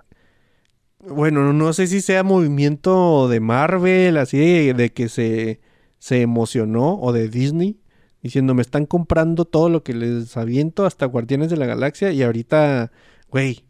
bueno, 0.99 1.43
no- 1.43 1.53
no 1.53 1.73
sé 1.73 1.85
si 1.87 2.01
sea 2.01 2.23
movimiento 2.23 3.27
de 3.27 3.39
Marvel, 3.39 4.17
así 4.17 4.37
de, 4.39 4.73
de 4.73 4.91
que 4.93 5.09
se, 5.09 5.59
se 6.05 6.21
emocionó, 6.21 6.99
o 7.01 7.11
de 7.13 7.29
Disney, 7.29 7.79
diciendo 8.21 8.53
me 8.53 8.61
están 8.61 8.85
comprando 8.85 9.43
todo 9.43 9.69
lo 9.69 9.81
que 9.81 9.95
les 9.95 10.37
aviento, 10.37 10.85
hasta 10.85 11.07
Guardianes 11.07 11.49
de 11.49 11.57
la 11.57 11.65
Galaxia, 11.65 12.11
y 12.11 12.21
ahorita, 12.21 12.91
güey, 13.31 13.65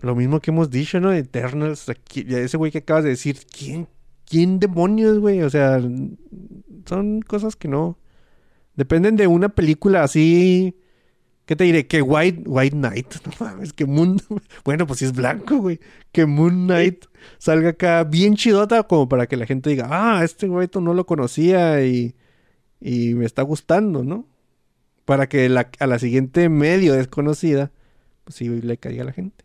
lo 0.00 0.14
mismo 0.14 0.38
que 0.38 0.52
hemos 0.52 0.70
dicho, 0.70 1.00
¿no? 1.00 1.12
Eternals, 1.12 1.86
ese 2.14 2.56
güey 2.56 2.70
que 2.70 2.78
acabas 2.78 3.02
de 3.02 3.10
decir, 3.10 3.38
¿quién, 3.50 3.88
quién 4.24 4.60
demonios, 4.60 5.18
güey? 5.18 5.42
O 5.42 5.50
sea, 5.50 5.82
son 6.86 7.20
cosas 7.22 7.56
que 7.56 7.66
no. 7.66 7.98
Dependen 8.76 9.16
de 9.16 9.26
una 9.26 9.48
película 9.48 10.04
así. 10.04 10.76
¿Qué 11.46 11.56
te 11.56 11.64
diré? 11.64 11.86
Que 11.86 12.00
White, 12.02 12.42
White 12.46 12.76
Knight. 12.76 13.14
No 13.26 13.32
mames, 13.46 13.72
que 13.72 13.84
Moon. 13.86 14.18
Bueno, 14.64 14.86
pues 14.86 15.00
si 15.00 15.04
es 15.04 15.12
blanco, 15.12 15.58
güey. 15.58 15.80
Que 16.12 16.26
Moon 16.26 16.66
Knight 16.66 17.04
salga 17.38 17.70
acá 17.70 18.04
bien 18.04 18.36
chidota, 18.36 18.82
como 18.84 19.08
para 19.08 19.26
que 19.26 19.36
la 19.36 19.46
gente 19.46 19.70
diga, 19.70 19.88
ah, 19.90 20.24
este 20.24 20.46
güey 20.48 20.68
no 20.80 20.94
lo 20.94 21.06
conocía 21.06 21.84
y, 21.84 22.14
y 22.80 23.14
me 23.14 23.26
está 23.26 23.42
gustando, 23.42 24.04
¿no? 24.04 24.26
Para 25.04 25.28
que 25.28 25.48
la- 25.48 25.70
a 25.78 25.86
la 25.86 25.98
siguiente 25.98 26.48
medio 26.48 26.94
desconocida, 26.94 27.70
pues 28.24 28.36
sí 28.36 28.48
le 28.48 28.78
caiga 28.78 29.02
a 29.02 29.06
la 29.06 29.12
gente. 29.12 29.44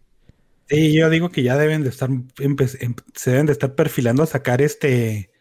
Sí, 0.70 0.93
yo 0.95 1.10
digo 1.10 1.30
que 1.32 1.43
ya 1.43 1.58
deben 1.58 1.84
de 1.84 1.89
estar, 1.89 2.10
em- 2.10 2.56
se 3.16 3.32
deben 3.32 3.45
de 3.47 3.52
estar 3.54 3.76
perfilando 3.76 4.24
a 4.24 4.28
sacar 4.28 4.62
este 4.62 5.32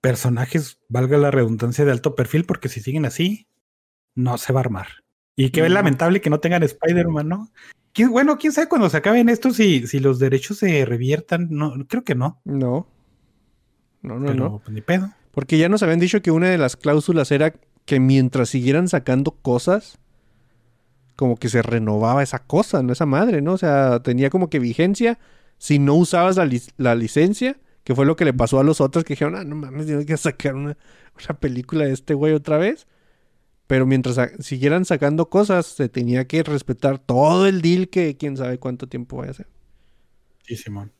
personajes, 0.00 0.78
valga 0.88 1.18
la 1.18 1.30
redundancia, 1.30 1.84
de 1.84 1.92
alto 1.92 2.14
perfil, 2.14 2.44
porque 2.44 2.68
si 2.68 2.80
siguen 2.80 3.04
así, 3.04 3.48
no 4.14 4.38
se 4.38 4.52
va 4.52 4.60
a 4.60 4.64
armar. 4.64 4.88
Y 5.44 5.50
qué 5.50 5.62
Mm. 5.62 5.72
lamentable 5.72 6.20
que 6.20 6.30
no 6.30 6.40
tengan 6.40 6.62
Spider-Man, 6.62 7.28
¿no? 7.28 7.48
¿Quién- 7.92 8.10
bueno, 8.10 8.38
quién 8.38 8.52
sabe 8.52 8.68
cuando 8.68 8.88
se 8.90 8.96
acaben 8.96 9.28
estos 9.28 9.56
si, 9.56 9.86
si 9.86 9.98
los 10.00 10.18
derechos 10.18 10.58
se 10.58 10.84
reviertan. 10.84 11.48
No, 11.50 11.74
creo 11.88 12.04
que 12.04 12.14
no. 12.14 12.40
No. 12.44 12.86
No, 14.02 14.18
no, 14.18 14.26
pero 14.26 14.34
no. 14.34 14.58
pues, 14.64 14.74
ni 14.74 14.80
pedo. 14.80 15.10
Porque 15.32 15.58
ya 15.58 15.68
nos 15.68 15.82
habían 15.82 16.00
dicho 16.00 16.22
que 16.22 16.30
una 16.30 16.48
de 16.48 16.58
las 16.58 16.76
cláusulas 16.76 17.30
era 17.30 17.54
que 17.84 18.00
mientras 18.00 18.48
siguieran 18.48 18.88
sacando 18.88 19.32
cosas, 19.32 19.98
como 21.16 21.36
que 21.36 21.48
se 21.48 21.62
renovaba 21.62 22.22
esa 22.22 22.38
cosa, 22.38 22.82
¿no? 22.82 22.92
Esa 22.92 23.06
madre, 23.06 23.42
¿no? 23.42 23.52
O 23.54 23.58
sea, 23.58 24.00
tenía 24.02 24.30
como 24.30 24.48
que 24.48 24.58
vigencia 24.58 25.18
si 25.58 25.78
no 25.78 25.94
usabas 25.94 26.36
la, 26.36 26.46
lic- 26.46 26.72
la 26.78 26.94
licencia, 26.94 27.56
que 27.84 27.94
fue 27.94 28.06
lo 28.06 28.16
que 28.16 28.24
le 28.24 28.32
pasó 28.32 28.58
a 28.60 28.64
los 28.64 28.80
otros 28.80 29.04
que 29.04 29.12
dijeron, 29.14 29.34
ah, 29.36 29.44
no 29.44 29.56
mames, 29.56 29.86
tengo 29.86 30.04
que 30.06 30.16
sacar 30.16 30.54
una, 30.54 30.76
una 31.28 31.38
película 31.38 31.84
de 31.84 31.92
este 31.92 32.14
güey 32.14 32.32
otra 32.32 32.56
vez. 32.56 32.86
Pero 33.70 33.86
mientras 33.86 34.18
siguieran 34.40 34.84
sacando 34.84 35.28
cosas, 35.28 35.64
se 35.64 35.88
tenía 35.88 36.26
que 36.26 36.42
respetar 36.42 36.98
todo 36.98 37.46
el 37.46 37.62
deal 37.62 37.88
que 37.88 38.16
quién 38.16 38.36
sabe 38.36 38.58
cuánto 38.58 38.88
tiempo 38.88 39.18
vaya 39.18 39.30
a 39.30 39.34
ser. 39.34 39.46
Sí, 40.42 40.56
Simón. 40.56 40.90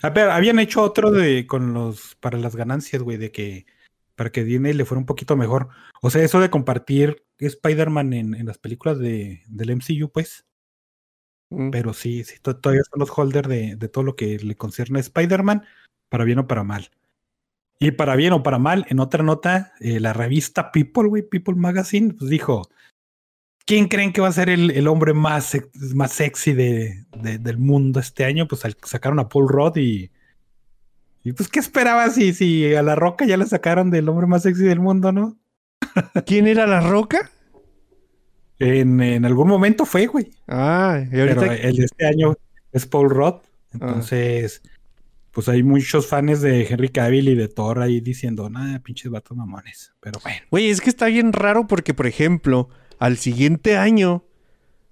A 0.00 0.08
ver, 0.08 0.30
habían 0.30 0.58
hecho 0.60 0.80
otro 0.80 1.10
de 1.10 1.46
con 1.46 1.74
los 1.74 2.14
para 2.14 2.38
las 2.38 2.56
ganancias, 2.56 3.02
güey, 3.02 3.18
de 3.18 3.30
que 3.32 3.66
para 4.16 4.32
que 4.32 4.44
Disney 4.44 4.72
le 4.72 4.86
fuera 4.86 4.98
un 4.98 5.04
poquito 5.04 5.36
mejor. 5.36 5.68
O 6.00 6.08
sea, 6.08 6.24
eso 6.24 6.40
de 6.40 6.48
compartir 6.48 7.22
Spider-Man 7.36 8.14
en, 8.14 8.34
en 8.34 8.46
las 8.46 8.56
películas 8.56 8.98
de, 8.98 9.42
del 9.48 9.68
MCU, 9.68 10.10
pues. 10.10 10.46
Mm. 11.50 11.68
Pero 11.68 11.92
sí, 11.92 12.24
sí, 12.24 12.36
to- 12.40 12.56
todavía 12.56 12.82
son 12.90 13.00
los 13.00 13.10
holders 13.10 13.46
de, 13.46 13.76
de 13.76 13.88
todo 13.88 14.04
lo 14.04 14.16
que 14.16 14.38
le 14.38 14.56
concierne 14.56 15.00
a 15.00 15.02
Spider-Man, 15.02 15.66
para 16.08 16.24
bien 16.24 16.38
o 16.38 16.46
para 16.46 16.64
mal. 16.64 16.90
Y 17.82 17.92
para 17.92 18.14
bien 18.14 18.34
o 18.34 18.42
para 18.42 18.58
mal, 18.58 18.84
en 18.90 19.00
otra 19.00 19.24
nota, 19.24 19.72
eh, 19.80 20.00
la 20.00 20.12
revista 20.12 20.70
People, 20.70 21.08
güey, 21.08 21.22
People 21.22 21.54
Magazine, 21.54 22.12
pues 22.12 22.30
dijo, 22.30 22.68
¿quién 23.64 23.88
creen 23.88 24.12
que 24.12 24.20
va 24.20 24.28
a 24.28 24.32
ser 24.32 24.50
el, 24.50 24.70
el 24.70 24.86
hombre 24.86 25.14
más, 25.14 25.56
más 25.94 26.12
sexy 26.12 26.52
de, 26.52 27.06
de- 27.16 27.38
del 27.38 27.56
mundo 27.56 27.98
este 27.98 28.26
año? 28.26 28.46
Pues 28.46 28.62
sacaron 28.84 29.18
a 29.18 29.28
Paul 29.28 29.48
Rudd 29.48 29.78
y... 29.78 30.10
Y 31.22 31.32
pues, 31.32 31.48
¿qué 31.48 31.58
esperabas 31.58 32.14
si, 32.14 32.32
si 32.32 32.74
a 32.74 32.82
La 32.82 32.94
Roca 32.94 33.26
ya 33.26 33.36
la 33.36 33.44
sacaron 33.46 33.90
del 33.90 34.08
hombre 34.08 34.26
más 34.26 34.42
sexy 34.42 34.62
del 34.64 34.80
mundo, 34.80 35.12
no? 35.12 35.38
¿Quién 36.24 36.46
era 36.46 36.66
la 36.66 36.80
roca? 36.80 37.30
En, 38.58 39.00
en 39.00 39.24
algún 39.24 39.48
momento 39.48 39.84
fue, 39.86 40.06
güey. 40.06 40.30
Ah, 40.48 41.02
y 41.10 41.18
ahorita... 41.18 41.40
Pero 41.40 41.52
el 41.52 41.76
de 41.76 41.84
este 41.84 42.06
año 42.06 42.36
es 42.72 42.86
Paul 42.86 43.10
Rudd. 43.10 43.36
Entonces, 43.72 44.62
pues 45.32 45.48
hay 45.48 45.62
muchos 45.62 46.06
fans 46.06 46.40
de 46.40 46.66
Henry 46.68 46.88
Cavill 46.88 47.28
y 47.28 47.34
de 47.34 47.48
Thor 47.48 47.80
ahí 47.80 48.00
diciendo, 48.00 48.50
nada, 48.50 48.80
pinches 48.80 49.10
vatos 49.10 49.36
mamones. 49.36 49.92
Pero 50.00 50.18
bueno. 50.22 50.38
Güey, 50.50 50.70
es 50.70 50.80
que 50.80 50.90
está 50.90 51.06
bien 51.06 51.32
raro 51.32 51.66
porque, 51.66 51.94
por 51.94 52.06
ejemplo, 52.06 52.68
al 52.98 53.16
siguiente 53.16 53.76
año 53.76 54.24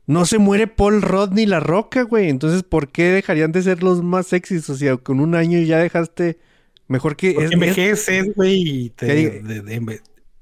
no 0.07 0.25
se 0.25 0.39
muere 0.39 0.67
Paul 0.69 1.03
Rudd 1.03 1.33
ni 1.33 1.45
La 1.47 1.61
Roca, 1.61 2.03
güey. 2.03 2.29
Entonces, 2.31 2.63
¿por 2.63 2.91
qué 2.91 3.11
dejarían 3.11 3.53
de 3.53 3.63
ser 3.63 3.83
los 3.83 4.03
más 4.03 4.27
sexys? 4.29 4.71
O 4.71 4.77
sea, 4.77 4.97
con 4.97 5.21
un 5.21 5.35
año 5.35 5.59
ya 5.61 5.79
dejaste 5.79 6.39
mejor 6.87 7.17
que... 7.17 7.33
Porque 7.33 7.45
es- 7.45 7.51
es- 7.51 7.55
envejeces, 7.55 8.35
güey, 8.35 8.85
y 8.87 8.91
te- 8.91 9.43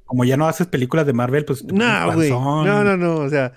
como 0.05 0.25
ya 0.25 0.37
no 0.37 0.47
haces 0.47 0.69
películas 0.69 1.05
de 1.05 1.13
Marvel, 1.13 1.45
pues 1.45 1.67
te 1.67 1.73
No, 1.73 2.13
güey. 2.15 2.29
No, 2.65 2.85
no, 2.85 2.97
no. 2.97 3.17
O 3.17 3.29
sea, 3.29 3.55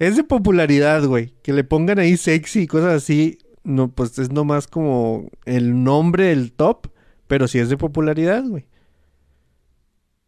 es 0.00 0.16
de 0.16 0.24
popularidad, 0.24 1.04
güey. 1.04 1.34
Que 1.44 1.52
le 1.52 1.62
pongan 1.62 2.00
ahí 2.00 2.16
sexy 2.16 2.62
y 2.62 2.66
cosas 2.66 2.94
así. 2.94 3.38
No, 3.64 3.90
pues 3.90 4.18
es 4.18 4.30
nomás 4.30 4.66
como 4.66 5.30
el 5.44 5.82
nombre 5.82 6.26
del 6.26 6.52
top. 6.52 6.88
Pero 7.26 7.48
sí 7.48 7.58
es 7.58 7.68
de 7.68 7.76
popularidad, 7.76 8.44
güey. 8.44 8.66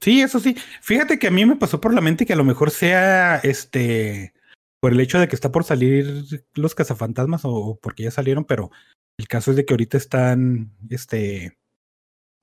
Sí, 0.01 0.21
eso 0.23 0.41
sí. 0.41 0.57
Fíjate 0.81 1.19
que 1.19 1.29
a 1.29 1.31
mí 1.31 1.45
me 1.45 1.57
pasó 1.57 1.81
por 1.81 1.95
la 1.95 2.01
mente 2.01 2.27
que 2.27 2.33
a 2.33 2.37
lo 2.37 2.45
mejor 2.45 2.71
sea 2.71 3.37
este 3.39 4.33
por 4.81 4.93
el 4.93 5.01
hecho 5.01 5.19
de 5.19 5.27
que 5.27 5.35
está 5.35 5.51
por 5.51 5.65
salir 5.65 6.25
los 6.55 6.75
cazafantasmas 6.75 7.45
o, 7.45 7.51
o 7.51 7.77
porque 7.77 8.05
ya 8.05 8.11
salieron, 8.11 8.45
pero 8.45 8.71
el 9.19 9.29
caso 9.29 9.51
es 9.51 9.57
de 9.57 9.65
que 9.65 9.73
ahorita 9.73 9.97
están, 9.97 10.73
este, 10.91 11.59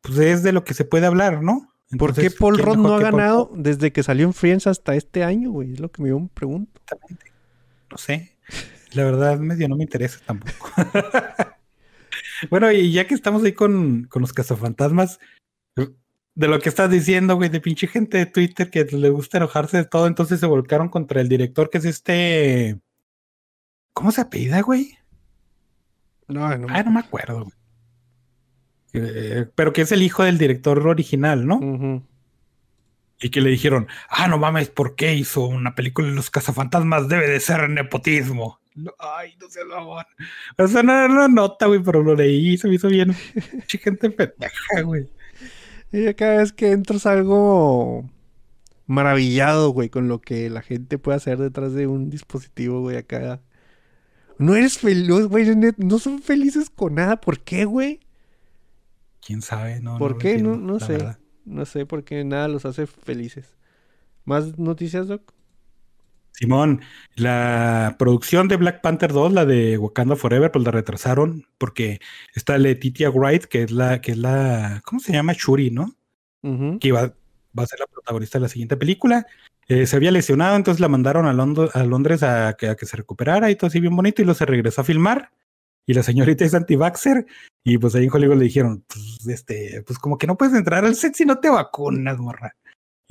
pues 0.01 0.17
es 0.17 0.43
de 0.43 0.51
lo 0.51 0.63
que 0.63 0.73
se 0.73 0.85
puede 0.85 1.05
hablar, 1.05 1.43
¿no? 1.43 1.73
¿Por 1.97 2.15
qué 2.15 2.31
Paul 2.31 2.55
¿quién 2.55 2.65
Rudd 2.65 2.77
no 2.77 2.95
ha 2.95 2.99
Paul 2.99 3.11
ganado 3.11 3.51
desde 3.55 3.91
que 3.91 4.01
salió 4.01 4.25
en 4.25 4.33
Friends 4.33 4.65
hasta 4.65 4.95
este 4.95 5.23
año, 5.23 5.51
güey? 5.51 5.73
Es 5.73 5.79
lo 5.79 5.91
que 5.91 6.01
me 6.01 6.29
pregunto. 6.33 6.81
Exactamente. 6.81 7.31
No 7.91 7.97
sé. 7.97 8.35
La 8.93 9.03
verdad, 9.03 9.39
medio 9.39 9.67
no 9.67 9.75
me 9.75 9.83
interesa 9.83 10.19
tampoco. 10.25 10.69
bueno, 12.49 12.71
y 12.71 12.91
ya 12.91 13.07
que 13.07 13.15
estamos 13.15 13.43
ahí 13.43 13.53
con, 13.53 14.05
con 14.05 14.21
los 14.21 14.33
cazafantasmas, 14.33 15.19
de 16.35 16.47
lo 16.47 16.59
que 16.59 16.69
estás 16.69 16.89
diciendo, 16.89 17.35
güey, 17.35 17.49
de 17.49 17.61
pinche 17.61 17.87
gente 17.87 18.17
de 18.17 18.25
Twitter 18.25 18.69
que 18.69 18.85
le 18.85 19.09
gusta 19.09 19.37
enojarse 19.37 19.77
de 19.77 19.85
todo, 19.85 20.07
entonces 20.07 20.39
se 20.39 20.45
volcaron 20.45 20.89
contra 20.89 21.21
el 21.21 21.29
director 21.29 21.69
que 21.69 21.77
es 21.77 21.85
este. 21.85 22.79
¿Cómo 23.93 24.11
se 24.11 24.21
apellida, 24.21 24.61
güey? 24.61 24.97
No, 26.27 26.57
no. 26.57 26.67
Ah, 26.69 26.83
no 26.83 26.91
me 26.91 27.01
acuerdo, 27.01 27.43
güey. 27.43 27.55
Eh, 28.93 29.47
pero 29.55 29.73
que 29.73 29.81
es 29.81 29.91
el 29.91 30.01
hijo 30.01 30.23
del 30.23 30.37
director 30.37 30.79
original, 30.87 31.45
¿no? 31.45 32.03
Y 33.19 33.29
que 33.29 33.41
le 33.41 33.49
dijeron, 33.49 33.87
ah, 34.09 34.27
no 34.27 34.37
mames, 34.37 34.69
¿por 34.69 34.95
qué 34.95 35.13
hizo 35.13 35.45
una 35.45 35.75
película 35.75 36.07
de 36.07 36.15
los 36.15 36.29
cazafantasmas? 36.29 37.07
Debe 37.07 37.27
de 37.27 37.39
ser 37.39 37.69
nepotismo. 37.69 38.59
No, 38.75 38.91
ay, 38.99 39.35
no 39.39 39.49
se 39.49 39.63
lo 39.63 39.99
hagan. 39.99 40.05
O 40.57 40.67
sea, 40.67 40.83
no 40.83 40.93
era 40.93 41.05
una 41.05 41.27
nota, 41.27 41.67
güey, 41.67 41.81
pero 41.81 42.01
lo 42.01 42.15
leí 42.15 42.53
y 42.53 42.57
se 42.57 42.67
me 42.67 42.75
hizo 42.75 42.87
bien. 42.87 43.13
Gente 43.67 44.09
pendeja, 44.09 44.81
güey. 44.83 45.09
Y 45.91 46.11
cada 46.15 46.37
vez 46.37 46.51
que 46.53 46.71
entro 46.71 46.97
salgo 46.97 48.09
maravillado, 48.87 49.69
güey, 49.69 49.89
con 49.89 50.07
lo 50.07 50.19
que 50.19 50.49
la 50.49 50.61
gente 50.61 50.97
puede 50.97 51.17
hacer 51.17 51.37
detrás 51.37 51.73
de 51.73 51.87
un 51.87 52.09
dispositivo, 52.09 52.81
güey, 52.81 52.97
acá. 52.97 53.41
No 54.39 54.55
eres 54.55 54.79
feliz, 54.79 55.27
güey. 55.27 55.47
No 55.77 55.99
son 55.99 56.21
felices 56.21 56.69
con 56.69 56.95
nada. 56.95 57.21
¿Por 57.21 57.39
qué, 57.39 57.65
güey? 57.65 57.99
¿Quién 59.25 59.41
sabe? 59.41 59.79
No, 59.79 59.97
¿Por 59.97 60.17
qué? 60.17 60.39
No, 60.39 60.53
entiendo, 60.53 60.73
no 60.73 60.79
sé. 60.79 60.93
verdad. 60.93 61.19
No 61.45 61.65
sé 61.65 61.85
por 61.85 62.03
qué 62.03 62.23
nada 62.23 62.47
los 62.47 62.65
hace 62.65 62.87
felices. 62.87 63.55
¿Más 64.25 64.57
noticias, 64.57 65.07
Doc? 65.07 65.33
Simón, 66.33 66.81
la 67.15 67.95
producción 67.99 68.47
de 68.47 68.57
Black 68.57 68.81
Panther 68.81 69.13
2, 69.13 69.33
la 69.33 69.45
de 69.45 69.77
Wakanda 69.77 70.15
Forever, 70.15 70.51
pues 70.51 70.65
la 70.65 70.71
retrasaron 70.71 71.45
porque 71.57 71.99
está 72.33 72.57
Letitia 72.57 73.09
Wright, 73.11 73.45
que 73.45 73.63
es 73.63 73.71
la, 73.71 74.01
que 74.01 74.13
es 74.13 74.17
la, 74.17 74.81
¿cómo 74.83 74.99
se 74.99 75.13
llama? 75.13 75.33
Shuri, 75.33 75.69
¿no? 75.71 75.93
Que 76.79 76.87
iba, 76.89 77.01
va 77.57 77.63
a 77.63 77.67
ser 77.67 77.79
la 77.79 77.87
protagonista 77.87 78.39
de 78.39 78.43
la 78.43 78.49
siguiente 78.49 78.75
película. 78.77 79.25
Eh, 79.67 79.85
se 79.85 79.95
había 79.95 80.11
lesionado, 80.11 80.55
entonces 80.57 80.81
la 80.81 80.89
mandaron 80.89 81.25
a, 81.25 81.33
Londo- 81.33 81.69
a 81.73 81.83
Londres 81.83 82.23
a 82.23 82.53
que, 82.57 82.67
a 82.67 82.75
que 82.75 82.85
se 82.85 82.97
recuperara 82.97 83.49
y 83.49 83.55
todo 83.55 83.67
así 83.67 83.79
bien 83.79 83.95
bonito, 83.95 84.21
y 84.21 84.25
luego 84.25 84.37
se 84.37 84.45
regresó 84.45 84.81
a 84.81 84.85
filmar. 84.85 85.29
Y 85.85 85.93
la 85.93 86.01
señorita 86.03 86.43
es 86.45 86.53
anti-vaxxer, 86.53 87.25
y 87.63 87.77
pues 87.77 87.93
ahí 87.95 88.05
en 88.05 88.11
Hollywood 88.11 88.37
le 88.37 88.45
dijeron, 88.45 88.83
pues, 88.87 89.27
este, 89.27 89.83
pues 89.85 89.99
como 89.99 90.17
que 90.17 90.27
no 90.27 90.35
puedes 90.37 90.55
entrar 90.55 90.83
al 90.83 90.95
set 90.95 91.13
si 91.15 91.25
no 91.25 91.39
te 91.39 91.49
vacunas, 91.49 92.17
morra. 92.17 92.55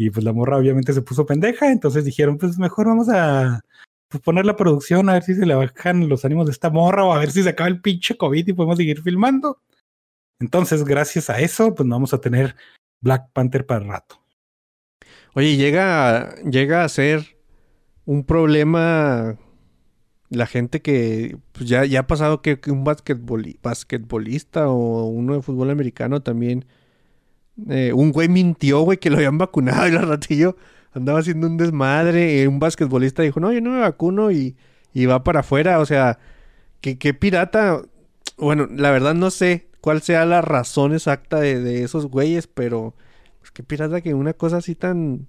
Y 0.05 0.11
pues 0.11 0.25
la 0.25 0.33
morra 0.33 0.57
obviamente 0.57 0.93
se 0.93 1.01
puso 1.01 1.25
pendeja, 1.27 1.71
entonces 1.71 2.05
dijeron, 2.05 2.37
pues 2.37 2.59
mejor 2.59 2.87
vamos 2.87 3.09
a 3.09 3.61
pues, 4.09 4.21
poner 4.21 4.45
la 4.45 4.57
producción 4.57 5.09
a 5.09 5.13
ver 5.13 5.23
si 5.23 5.35
se 5.35 5.47
le 5.47 5.55
bajan 5.55 6.09
los 6.09 6.25
ánimos 6.25 6.47
de 6.47 6.53
esta 6.53 6.71
morra 6.71 7.05
o 7.05 7.13
a 7.13 7.21
ver 7.21 7.31
si 7.31 7.43
se 7.43 7.51
acaba 7.51 7.69
el 7.69 7.81
pinche 7.81 8.17
COVID 8.17 8.49
y 8.49 8.53
podemos 8.53 8.79
seguir 8.79 9.01
filmando. 9.01 9.61
Entonces, 10.41 10.83
gracias 10.85 11.31
a 11.31 11.39
eso, 11.39 11.73
pues 11.73 11.89
vamos 11.89 12.13
a 12.13 12.21
tener 12.21 12.57
Black 13.01 13.31
Panther 13.33 13.65
para 13.65 13.87
rato. 13.87 14.21
Oye, 15.35 15.57
llega, 15.57 16.35
llega 16.43 16.83
a 16.83 16.89
ser 16.89 17.39
un 18.05 18.25
problema 18.25 19.39
la 20.31 20.47
gente 20.47 20.83
que 20.83 21.37
pues, 21.53 21.69
ya, 21.69 21.85
ya 21.85 22.01
ha 22.01 22.07
pasado 22.09 22.43
que, 22.43 22.59
un 22.67 22.85
basquetboli- 22.85 23.61
basquetbolista 23.63 24.69
o 24.69 25.05
uno 25.07 25.35
de 25.35 25.43
fútbol 25.43 25.71
americano 25.71 26.23
también. 26.23 26.65
Eh, 27.69 27.93
un 27.93 28.13
güey 28.13 28.29
mintió, 28.29 28.81
güey, 28.83 28.99
que 28.99 29.11
lo 29.11 29.17
habían 29.17 29.39
vacunado 29.39 29.87
y 29.89 29.91
el 29.93 30.03
ratillo 30.09 30.57
andaba 30.93 31.21
haciendo 31.21 31.47
un 31.47 31.57
desmadre. 31.57 32.43
y 32.43 32.47
un 32.47 32.59
basquetbolista 32.59 33.23
dijo, 33.23 33.41
no, 33.41 33.53
yo 33.53 33.61
no 33.61 33.71
me 33.71 33.81
vacuno 33.81 34.31
y, 34.31 34.57
y 34.93 35.07
va 35.07 35.25
para 35.25 35.41
afuera. 35.41 35.81
O 35.81 35.87
sea, 35.87 36.19
que, 36.81 36.99
que 36.99 37.15
pirata. 37.15 37.83
Bueno, 38.39 38.69
la 38.71 38.91
verdad 38.91 39.15
no 39.15 39.31
sé 39.31 39.69
cuál 39.81 40.03
sea 40.03 40.25
la 40.27 40.43
razón 40.43 40.93
exacta 40.95 41.41
de, 41.41 41.61
de 41.61 41.83
esos 41.85 42.07
güeyes, 42.07 42.47
pero 42.47 42.95
pues 43.41 43.51
qué 43.51 43.63
pirata 43.63 44.01
que 44.01 44.15
una 44.15 44.33
cosa 44.35 44.59
así 44.59 44.75
tan, 44.75 45.27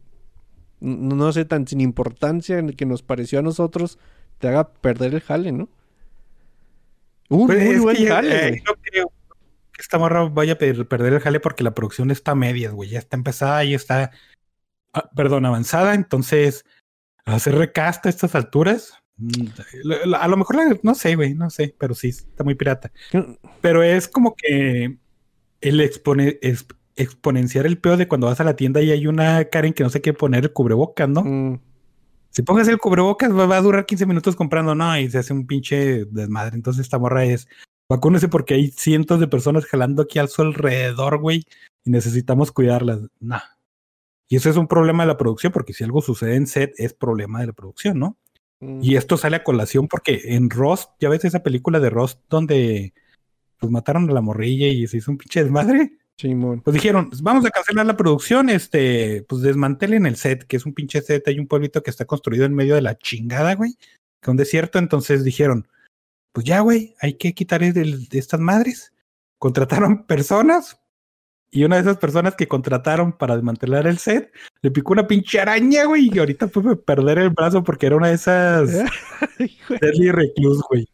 no, 0.80 1.16
no 1.16 1.32
sé, 1.34 1.46
tan 1.46 1.68
sin 1.68 1.82
importancia 1.82 2.64
que 2.78 2.86
nos 2.86 3.04
pareció 3.04 3.40
a 3.40 3.42
nosotros 3.42 4.00
te 4.40 4.48
haga 4.50 4.74
perder 4.74 5.14
el 5.16 5.22
jale, 5.22 5.52
¿no? 5.52 5.70
Un 7.30 7.48
Pues, 7.48 7.60
muy 7.60 7.76
es 7.76 7.82
buen 7.82 7.98
yo, 7.98 8.08
jale, 8.08 8.48
eh, 8.50 8.64
no 8.66 8.74
creo 8.82 9.13
esta 9.94 10.00
morra 10.00 10.24
vaya 10.24 10.54
a 10.54 10.58
per- 10.58 10.88
perder 10.88 11.14
el 11.14 11.20
jale 11.20 11.40
porque 11.40 11.64
la 11.64 11.76
producción 11.76 12.10
está 12.10 12.32
a 12.32 12.36
medias, 12.36 12.74
güey. 12.74 12.90
Ya 12.90 12.98
está 12.98 13.16
empezada 13.16 13.64
y 13.64 13.76
está, 13.76 14.10
ah, 14.92 15.08
perdón, 15.16 15.46
avanzada. 15.46 15.94
Entonces, 15.94 16.66
hacer 17.26 17.54
recasta 17.54 18.10
a 18.10 18.12
estas 18.12 18.34
alturas, 18.34 18.96
mm, 19.18 19.46
a 20.20 20.28
lo 20.28 20.38
mejor, 20.38 20.56
la- 20.56 20.80
no 20.82 20.96
sé, 20.96 21.16
güey, 21.16 21.36
no 21.36 21.52
sé, 21.52 21.76
pero 21.78 21.94
sí, 21.94 22.10
está 22.10 22.44
muy 22.44 22.56
pirata. 22.56 22.92
Pero 23.62 23.84
es 23.84 24.08
como 24.08 24.34
que 24.36 24.98
el 25.62 25.80
expone, 25.82 26.40
es- 26.42 26.66
exponenciar 26.96 27.68
el 27.68 27.78
peor 27.78 27.98
de 27.98 28.08
cuando 28.08 28.26
vas 28.26 28.40
a 28.40 28.44
la 28.44 28.56
tienda 28.56 28.82
y 28.82 28.90
hay 28.90 29.06
una 29.06 29.46
Karen 29.46 29.74
que 29.74 29.84
no 29.84 29.92
sé 29.92 30.02
qué 30.02 30.14
poner 30.14 30.44
el 30.46 30.54
cubrebocas, 30.54 31.08
¿no? 31.08 31.24
Mm, 31.24 31.60
Si 32.32 32.42
pongas 32.42 32.68
el 32.68 32.80
cubrebocas, 32.80 33.32
va, 33.32 33.46
va 33.46 33.58
a 33.58 33.62
durar 33.62 33.86
15 33.86 34.08
minutos 34.08 34.36
comprando, 34.36 34.74
no, 34.74 34.98
y 34.98 35.08
se 35.08 35.20
hace 35.20 35.34
un 35.34 35.46
pinche 35.46 36.06
desmadre. 36.06 36.56
Entonces, 36.56 36.82
esta 36.82 36.98
morra 36.98 37.26
es 37.26 37.48
vacúnese 37.94 38.28
porque 38.28 38.56
hay 38.56 38.72
cientos 38.72 39.20
de 39.20 39.28
personas 39.28 39.66
jalando 39.66 40.02
aquí 40.02 40.18
al 40.18 40.28
su 40.28 40.42
alrededor, 40.42 41.20
güey, 41.20 41.44
y 41.86 41.92
necesitamos 41.92 42.52
cuidarlas. 42.52 43.02
No. 43.20 43.40
Y 44.28 44.36
eso 44.36 44.50
es 44.50 44.58
un 44.58 44.68
problema 44.68 45.04
de 45.04 45.08
la 45.08 45.18
producción, 45.18 45.54
porque 45.54 45.74
si 45.74 45.84
algo 45.84 46.02
sucede 46.02 46.36
en 46.36 46.48
set, 46.48 46.74
es 46.78 46.94
problema 46.94 47.42
de 47.42 47.48
la 47.48 47.54
producción, 47.54 48.00
¿no? 48.00 48.18
mm. 48.62 48.80
Y 48.82 48.96
esto 48.96 49.16
sale 49.16 49.36
a 49.36 49.44
colación 49.44 49.88
porque 49.88 50.22
en 50.24 50.50
Rust, 50.50 50.90
ya 51.00 51.10
ves 51.10 51.24
esa 51.24 51.44
película 51.44 51.80
de 51.80 51.92
Rust 51.92 52.20
donde 52.30 52.94
pues 53.60 53.72
mataron 53.72 54.10
a 54.10 54.14
la 54.14 54.22
morrilla 54.22 54.68
y 54.68 54.88
se 54.88 54.98
hizo 54.98 55.12
un 55.12 55.18
pinche 55.18 55.44
desmadre. 55.44 55.92
Simón. 56.18 56.62
Pues 56.62 56.74
dijeron, 56.74 57.12
vamos 57.22 57.46
a 57.46 57.52
cancelar 57.52 57.86
la 57.86 57.96
producción, 57.96 58.50
este, 58.50 59.24
pues 59.30 59.44
desmantelen 59.44 60.08
el 60.08 60.16
set, 60.16 60.46
que 60.46 60.58
es 60.58 60.66
un 60.66 60.74
pinche 60.74 61.02
set, 61.02 61.28
hay 61.28 61.40
un 61.40 61.48
pueblito 61.48 61.84
que 61.84 61.92
está 61.92 62.06
construido 62.06 62.46
en 62.46 62.56
medio 62.56 62.74
de 62.74 62.82
la 62.82 62.98
chingada, 62.98 63.54
güey, 63.54 63.74
que 63.74 64.24
es 64.24 64.28
un 64.30 64.38
desierto, 64.38 64.80
entonces 64.80 65.24
dijeron, 65.24 65.68
pues 66.34 66.46
ya, 66.46 66.60
güey, 66.60 66.96
hay 67.00 67.14
que 67.14 67.34
quitar 67.34 67.64
el- 67.64 68.10
de 68.10 68.20
estas 68.20 68.42
madres. 68.42 68.92
Contrataron 69.40 70.06
personas 70.08 70.80
y 71.52 71.64
una 71.64 71.76
de 71.76 71.84
esas 71.84 71.98
personas 71.98 72.36
que 72.36 72.48
contrataron 72.48 73.14
para 73.14 73.36
desmantelar 73.36 73.86
el 73.88 74.00
set 74.00 74.34
le 74.62 74.72
picó 74.72 74.94
una 74.94 75.08
pinche 75.08 75.40
araña, 75.40 75.86
güey, 75.86 76.10
y 76.12 76.18
ahorita 76.20 76.48
fue 76.50 76.74
a 76.74 76.76
perder 76.76 77.20
el 77.20 77.30
brazo 77.30 77.64
porque 77.64 77.86
era 77.86 77.96
una 77.96 78.08
de 78.10 78.16
esas 78.16 78.72
Deadly 79.82 80.12
Recluse, 80.12 80.62
güey. 80.70 80.88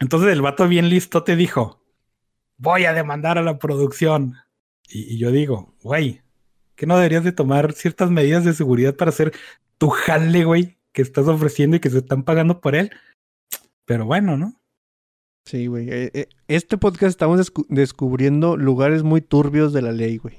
Entonces 0.00 0.32
el 0.32 0.42
vato 0.42 0.68
bien 0.68 0.88
listo 0.88 1.24
te 1.24 1.34
dijo, 1.36 1.82
voy 2.58 2.84
a 2.84 2.92
demandar 2.92 3.38
a 3.38 3.42
la 3.42 3.58
producción. 3.58 4.34
Y, 4.88 5.14
y 5.14 5.18
yo 5.18 5.30
digo, 5.30 5.74
güey, 5.82 6.22
que 6.74 6.86
no 6.86 6.96
deberías 6.96 7.24
de 7.24 7.32
tomar 7.32 7.72
ciertas 7.72 8.10
medidas 8.10 8.44
de 8.44 8.54
seguridad 8.54 8.96
para 8.96 9.10
hacer 9.10 9.32
tu 9.78 9.88
jale, 9.90 10.44
güey, 10.44 10.78
que 10.92 11.02
estás 11.02 11.26
ofreciendo 11.28 11.76
y 11.76 11.80
que 11.80 11.90
se 11.90 11.98
están 11.98 12.22
pagando 12.22 12.60
por 12.60 12.74
él. 12.74 12.90
Pero 13.90 14.06
bueno, 14.06 14.36
¿no? 14.36 14.54
Sí, 15.46 15.66
güey. 15.66 15.90
eh, 15.90 16.10
eh, 16.14 16.28
Este 16.46 16.78
podcast 16.78 17.10
estamos 17.10 17.40
descu- 17.40 17.66
descubriendo 17.68 18.56
lugares 18.56 19.02
muy 19.02 19.20
turbios 19.20 19.72
de 19.72 19.82
la 19.82 19.90
ley, 19.90 20.18
güey. 20.18 20.36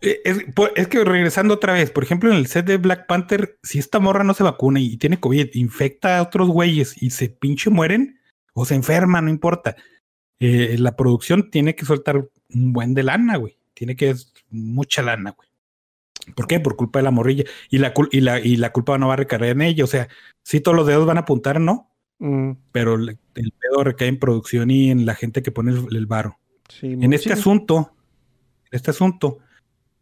Eh, 0.00 0.20
Es, 0.24 0.38
es 0.74 0.88
que 0.88 1.04
regresando 1.04 1.54
otra 1.54 1.72
vez, 1.74 1.92
por 1.92 2.02
ejemplo, 2.02 2.30
en 2.32 2.36
el 2.36 2.48
set 2.48 2.66
de 2.66 2.78
Black 2.78 3.06
Panther, 3.06 3.60
si 3.62 3.78
esta 3.78 4.00
morra 4.00 4.24
no 4.24 4.34
se 4.34 4.42
vacuna 4.42 4.80
y 4.80 4.96
tiene 4.96 5.20
COVID, 5.20 5.50
infecta 5.54 6.18
a 6.18 6.22
otros 6.22 6.48
güeyes 6.48 7.00
y 7.00 7.10
se 7.10 7.28
pinche 7.28 7.70
mueren 7.70 8.18
o 8.52 8.64
se 8.64 8.74
enferman, 8.74 9.26
no 9.26 9.30
importa. 9.30 9.76
Eh, 10.40 10.78
la 10.80 10.96
producción 10.96 11.48
tiene 11.52 11.76
que 11.76 11.84
soltar 11.86 12.28
un 12.48 12.72
buen 12.72 12.94
de 12.94 13.04
lana, 13.04 13.36
güey. 13.36 13.56
Tiene 13.74 13.94
que 13.94 14.10
es 14.10 14.32
mucha 14.50 15.02
lana, 15.02 15.30
güey. 15.30 15.48
¿Por 16.34 16.46
qué? 16.46 16.60
Por 16.60 16.76
culpa 16.76 16.98
de 16.98 17.02
la 17.04 17.10
morrilla. 17.10 17.44
Y 17.70 17.78
la, 17.78 17.92
cul- 17.94 18.08
y 18.12 18.20
la, 18.20 18.40
y 18.40 18.56
la 18.56 18.72
culpa 18.72 18.98
no 18.98 19.08
va 19.08 19.14
a 19.14 19.16
recaer 19.16 19.44
en 19.44 19.62
ella. 19.62 19.84
O 19.84 19.86
sea, 19.86 20.08
sí 20.42 20.60
todos 20.60 20.76
los 20.76 20.86
dedos 20.86 21.06
van 21.06 21.16
a 21.16 21.20
apuntar, 21.22 21.60
¿no? 21.60 21.90
Mm, 22.18 22.52
Pero 22.72 22.96
le- 22.96 23.18
el 23.34 23.52
pedo 23.52 23.82
recae 23.84 24.08
en 24.08 24.18
producción 24.18 24.70
y 24.70 24.90
en 24.90 25.06
la 25.06 25.14
gente 25.14 25.42
que 25.42 25.50
pone 25.52 25.72
el, 25.72 25.86
el 25.96 26.06
varo. 26.06 26.38
sí, 26.68 26.92
En 26.92 27.12
este 27.12 27.32
asunto, 27.32 27.94
en 28.70 28.76
este 28.76 28.90
asunto, 28.90 29.38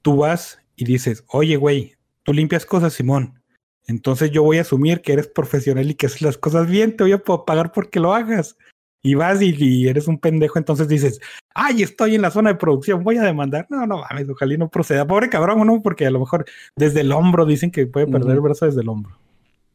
tú 0.03 0.17
vas 0.19 0.61
y 0.77 0.85
dices, 0.85 1.25
oye, 1.29 1.57
güey, 1.57 1.95
tú 2.25 2.33
limpias 2.33 2.67
cosas, 2.67 2.93
Simón. 2.93 3.41
Entonces 3.87 4.31
yo 4.31 4.43
voy 4.43 4.59
a 4.59 4.63
asumir 4.63 5.01
que 5.01 5.15
eres 5.15 5.29
profesional 5.29 5.89
y 5.91 5.95
que 5.95 6.07
haces 6.07 6.21
las 6.23 6.37
cosas 6.37 6.69
bien, 6.69 6.95
te 6.97 7.05
voy 7.05 7.13
a 7.13 7.19
pagar 7.23 7.73
porque 7.73 8.01
lo 8.01 8.15
hagas. 8.15 8.57
Y 9.03 9.15
vas 9.15 9.41
y, 9.41 9.55
y 9.57 9.89
eres 9.89 10.09
un 10.09 10.19
pendejo, 10.19 10.59
entonces 10.59 10.89
dices, 10.89 11.21
ay, 11.55 11.83
estoy 11.83 12.17
en 12.17 12.23
la 12.23 12.31
zona 12.31 12.51
de 12.51 12.57
producción, 12.57 13.05
voy 13.05 13.17
a 13.17 13.23
demandar. 13.23 13.67
No, 13.71 13.87
no 13.87 13.99
mames, 13.99 14.29
ojalá 14.29 14.55
y 14.55 14.59
no 14.59 14.69
proceda. 14.69 15.07
Pobre 15.07 15.29
cabrón, 15.29 15.67
¿no? 15.67 15.81
Porque 15.83 16.07
a 16.07 16.11
lo 16.11 16.21
mejor 16.21 16.45
desde 16.77 17.03
el 17.03 17.13
hombro 17.13 17.47
dicen 17.47 17.71
que 17.71 17.87
puede 17.87 18.07
perder 18.07 18.35
el 18.35 18.41
brazo 18.41 18.67
desde 18.67 18.81
el 18.81 18.89
hombro. 18.89 19.19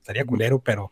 Estaría 0.02 0.26
culero, 0.26 0.60
pero 0.60 0.92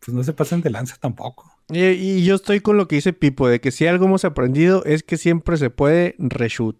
pues 0.00 0.14
no 0.14 0.22
se 0.24 0.32
pasen 0.32 0.60
de 0.60 0.70
lanza 0.70 0.96
tampoco. 1.00 1.50
Y, 1.68 1.80
y 1.80 2.24
yo 2.24 2.34
estoy 2.34 2.60
con 2.60 2.76
lo 2.76 2.88
que 2.88 2.96
dice 2.96 3.12
Pipo, 3.12 3.48
de 3.48 3.60
que 3.60 3.70
si 3.70 3.86
algo 3.86 4.06
hemos 4.06 4.24
aprendido 4.24 4.84
es 4.84 5.02
que 5.02 5.16
siempre 5.16 5.56
se 5.56 5.70
puede 5.70 6.16
reshoot. 6.18 6.76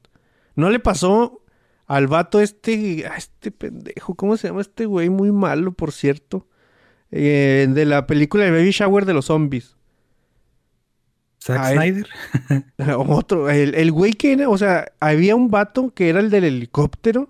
No 0.55 0.71
le 0.71 0.81
pasó 0.81 1.43
al 1.87 2.07
vato 2.07 2.41
este, 2.41 3.07
a 3.07 3.17
este 3.17 3.51
pendejo, 3.51 4.15
¿cómo 4.15 4.37
se 4.37 4.49
llama 4.49 4.61
este 4.61 4.87
güey? 4.87 5.09
Muy 5.09 5.33
malo, 5.33 5.73
por 5.73 5.93
cierto. 5.93 6.49
Eh, 7.11 7.67
de 7.69 7.85
la 7.85 8.07
película 8.07 8.45
de 8.45 8.51
Baby 8.51 8.71
Shower 8.71 9.05
de 9.05 9.13
los 9.13 9.27
zombies. 9.27 9.77
Zack 11.43 11.73
Snyder. 11.75 12.07
Otro, 13.09 13.51
el, 13.51 13.75
el 13.75 13.91
güey 13.93 14.13
que 14.13 14.33
era, 14.33 14.49
o 14.49 14.57
sea, 14.59 14.93
había 15.01 15.35
un 15.35 15.51
vato 15.51 15.93
que 15.95 16.09
era 16.09 16.21
el 16.21 16.31
del 16.31 16.45
helicóptero. 16.45 17.29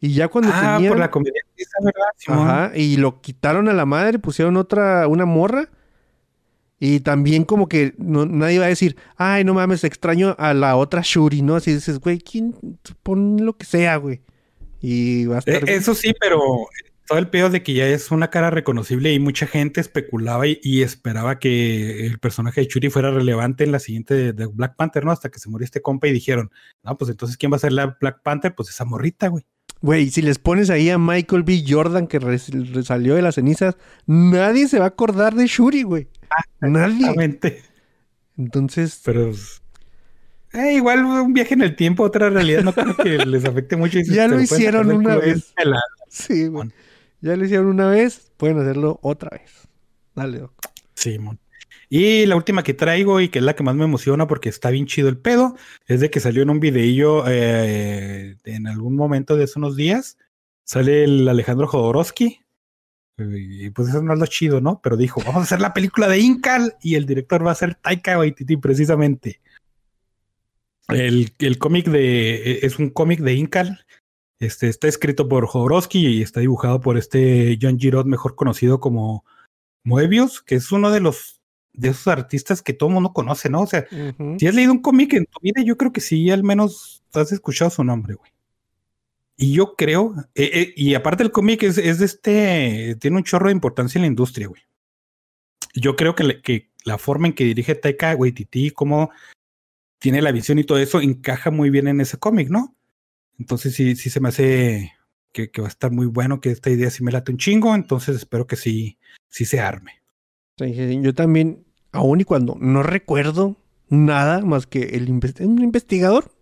Y 0.00 0.12
ya 0.12 0.28
cuando 0.28 0.50
Ah, 0.52 0.74
tenían- 0.76 0.90
por 0.92 0.98
la 0.98 1.10
comedia. 1.10 1.40
Esa 1.56 1.78
verdad, 1.82 2.02
Simón. 2.18 2.48
Ajá, 2.48 2.72
y 2.76 2.96
lo 2.98 3.20
quitaron 3.22 3.68
a 3.68 3.72
la 3.72 3.86
madre, 3.86 4.18
pusieron 4.18 4.56
otra, 4.56 5.08
una 5.08 5.24
morra. 5.24 5.68
Y 6.78 7.00
también 7.00 7.44
como 7.44 7.68
que 7.68 7.94
no- 7.96 8.26
nadie 8.26 8.58
va 8.58 8.66
a 8.66 8.68
decir, 8.68 8.96
ay, 9.16 9.44
no 9.44 9.54
mames, 9.54 9.82
extraño 9.84 10.34
a 10.38 10.52
la 10.52 10.76
otra 10.76 11.00
Shuri, 11.02 11.40
¿no? 11.40 11.56
Así 11.56 11.72
dices, 11.72 12.00
güey, 12.00 12.18
¿quién? 12.18 12.54
Pon 13.02 13.44
lo 13.46 13.56
que 13.56 13.64
sea, 13.64 13.96
güey. 13.96 14.20
Y 14.82 15.24
va 15.24 15.36
a 15.36 15.38
Eh, 15.38 15.42
estar... 15.54 15.70
Eso 15.70 15.94
sí, 15.94 16.12
pero 16.20 16.38
todo 17.06 17.18
el 17.18 17.28
pedo 17.28 17.50
de 17.50 17.62
que 17.62 17.74
ya 17.74 17.86
es 17.86 18.10
una 18.10 18.30
cara 18.30 18.50
reconocible 18.50 19.12
y 19.12 19.18
mucha 19.18 19.46
gente 19.46 19.80
especulaba 19.80 20.46
y, 20.46 20.58
y 20.62 20.82
esperaba 20.82 21.38
que 21.38 22.06
el 22.06 22.18
personaje 22.18 22.62
de 22.62 22.68
Churi 22.68 22.90
fuera 22.90 23.10
relevante 23.10 23.64
en 23.64 23.72
la 23.72 23.78
siguiente 23.78 24.14
de, 24.14 24.32
de 24.32 24.46
Black 24.46 24.76
Panther, 24.76 25.04
¿no? 25.04 25.12
Hasta 25.12 25.30
que 25.30 25.38
se 25.38 25.48
murió 25.50 25.64
este 25.64 25.82
compa 25.82 26.08
y 26.08 26.12
dijeron, 26.12 26.50
no, 26.82 26.96
pues 26.96 27.10
entonces, 27.10 27.36
¿quién 27.36 27.52
va 27.52 27.56
a 27.56 27.60
ser 27.60 27.72
la 27.72 27.96
Black 28.00 28.22
Panther? 28.22 28.54
Pues 28.54 28.70
esa 28.70 28.84
morrita, 28.84 29.28
güey. 29.28 29.44
Güey, 29.82 30.08
si 30.08 30.22
les 30.22 30.38
pones 30.38 30.70
ahí 30.70 30.88
a 30.88 30.96
Michael 30.98 31.42
B. 31.42 31.62
Jordan 31.68 32.06
que 32.06 32.18
salió 32.82 33.16
de 33.16 33.22
las 33.22 33.34
cenizas, 33.34 33.76
nadie 34.06 34.66
se 34.66 34.78
va 34.78 34.86
a 34.86 34.88
acordar 34.88 35.34
de 35.34 35.46
Shuri, 35.46 35.82
güey. 35.82 36.08
Nadie. 36.60 37.00
Exactamente. 37.00 37.62
Entonces, 38.38 39.00
Pero 39.04 39.32
eh, 40.54 40.74
igual 40.74 41.04
un 41.04 41.34
viaje 41.34 41.54
en 41.54 41.62
el 41.62 41.76
tiempo, 41.76 42.04
otra 42.04 42.30
realidad, 42.30 42.62
no 42.62 42.72
creo 42.72 42.96
que 42.96 43.18
les 43.26 43.44
afecte 43.44 43.76
mucho. 43.76 43.98
Ya 44.00 44.28
lo 44.28 44.40
hicieron 44.40 44.90
una 44.90 45.16
vez. 45.16 45.52
sí, 46.08 46.46
güey. 46.46 46.70
Ya 47.24 47.38
lo 47.38 47.44
hicieron 47.46 47.68
una 47.68 47.88
vez, 47.88 48.30
pueden 48.36 48.58
hacerlo 48.58 48.98
otra 49.00 49.30
vez. 49.30 49.66
Dale, 50.14 50.40
Doc. 50.40 50.52
Simón. 50.94 51.40
Y 51.88 52.26
la 52.26 52.36
última 52.36 52.62
que 52.62 52.74
traigo 52.74 53.18
y 53.18 53.30
que 53.30 53.38
es 53.38 53.44
la 53.46 53.56
que 53.56 53.62
más 53.62 53.74
me 53.74 53.84
emociona 53.84 54.26
porque 54.26 54.50
está 54.50 54.68
bien 54.68 54.84
chido 54.84 55.08
el 55.08 55.16
pedo, 55.16 55.56
es 55.86 56.00
de 56.00 56.10
que 56.10 56.20
salió 56.20 56.42
en 56.42 56.50
un 56.50 56.60
videillo 56.60 57.24
eh, 57.26 58.36
en 58.44 58.66
algún 58.66 58.94
momento 58.94 59.36
de 59.36 59.44
hace 59.44 59.58
unos 59.58 59.74
días. 59.74 60.18
Sale 60.64 61.04
el 61.04 61.26
Alejandro 61.26 61.66
Jodorowsky. 61.66 62.40
Y 63.16 63.70
pues 63.70 63.88
eso 63.88 64.02
no 64.02 64.12
es 64.12 64.18
lo 64.18 64.26
chido, 64.26 64.60
¿no? 64.60 64.82
Pero 64.82 64.98
dijo, 64.98 65.22
vamos 65.24 65.36
a 65.36 65.44
hacer 65.44 65.62
la 65.62 65.72
película 65.72 66.08
de 66.08 66.18
Incal 66.18 66.76
y 66.82 66.96
el 66.96 67.06
director 67.06 67.46
va 67.46 67.52
a 67.52 67.54
ser 67.54 67.74
Taika 67.74 68.18
Waititi 68.18 68.58
precisamente. 68.58 69.40
El, 70.88 71.32
el 71.38 71.56
cómic 71.56 71.86
de... 71.86 72.58
Es 72.60 72.78
un 72.78 72.90
cómic 72.90 73.20
de 73.20 73.32
Incal. 73.32 73.86
Este, 74.40 74.68
está 74.68 74.88
escrito 74.88 75.28
por 75.28 75.46
Jodorowsky 75.46 76.06
y 76.18 76.22
está 76.22 76.40
dibujado 76.40 76.80
por 76.80 76.98
este 76.98 77.58
John 77.60 77.78
Giraud, 77.78 78.04
mejor 78.06 78.34
conocido 78.34 78.80
como 78.80 79.24
Moebius, 79.84 80.42
que 80.42 80.56
es 80.56 80.72
uno 80.72 80.90
de 80.90 81.00
los 81.00 81.40
de 81.72 81.88
esos 81.88 82.06
artistas 82.08 82.62
que 82.62 82.72
todo 82.72 82.88
mundo 82.88 83.12
conoce, 83.12 83.50
¿no? 83.50 83.62
O 83.62 83.66
sea, 83.66 83.84
si 84.38 84.46
has 84.46 84.54
leído 84.54 84.70
un 84.72 84.80
cómic 84.80 85.12
en 85.14 85.26
tu 85.26 85.40
vida, 85.40 85.60
yo 85.64 85.76
creo 85.76 85.92
que 85.92 86.00
sí, 86.00 86.30
al 86.30 86.44
menos 86.44 87.02
has 87.12 87.32
escuchado 87.32 87.70
su 87.70 87.82
nombre, 87.82 88.14
güey. 88.14 88.30
Y 89.36 89.52
yo 89.54 89.74
creo, 89.74 90.14
eh, 90.36 90.50
eh, 90.54 90.72
y 90.76 90.94
aparte 90.94 91.24
el 91.24 91.32
cómic 91.32 91.64
es, 91.64 91.76
es 91.78 91.98
de 91.98 92.04
este, 92.04 92.96
tiene 93.00 93.16
un 93.16 93.24
chorro 93.24 93.46
de 93.46 93.52
importancia 93.52 93.98
en 93.98 94.02
la 94.02 94.06
industria, 94.08 94.46
güey. 94.46 94.62
Yo 95.74 95.96
creo 95.96 96.14
que, 96.14 96.22
le- 96.22 96.40
que 96.42 96.70
la 96.84 96.98
forma 96.98 97.26
en 97.26 97.32
que 97.32 97.42
dirige 97.44 97.74
Taika 97.74 98.14
Waititi, 98.14 98.70
cómo 98.70 99.10
tiene 99.98 100.22
la 100.22 100.30
visión 100.30 100.60
y 100.60 100.64
todo 100.64 100.78
eso, 100.78 101.00
encaja 101.00 101.50
muy 101.50 101.70
bien 101.70 101.88
en 101.88 102.00
ese 102.00 102.18
cómic, 102.18 102.48
¿no? 102.50 102.73
Entonces 103.38 103.74
sí, 103.74 103.96
sí 103.96 104.10
se 104.10 104.20
me 104.20 104.28
hace 104.28 104.92
que, 105.32 105.50
que 105.50 105.60
va 105.60 105.66
a 105.68 105.70
estar 105.70 105.90
muy 105.90 106.06
bueno, 106.06 106.40
que 106.40 106.50
esta 106.50 106.70
idea 106.70 106.90
sí 106.90 107.02
me 107.02 107.12
late 107.12 107.32
un 107.32 107.38
chingo, 107.38 107.74
entonces 107.74 108.16
espero 108.16 108.46
que 108.46 108.56
sí, 108.56 108.98
sí 109.28 109.44
se 109.44 109.60
arme. 109.60 110.02
Yo 110.56 111.14
también, 111.14 111.64
aún 111.90 112.20
y 112.20 112.24
cuando 112.24 112.56
no 112.60 112.82
recuerdo 112.84 113.56
nada 113.88 114.40
más 114.42 114.66
que 114.66 114.82
el 114.96 115.10
un 115.10 115.62
investigador 115.62 116.32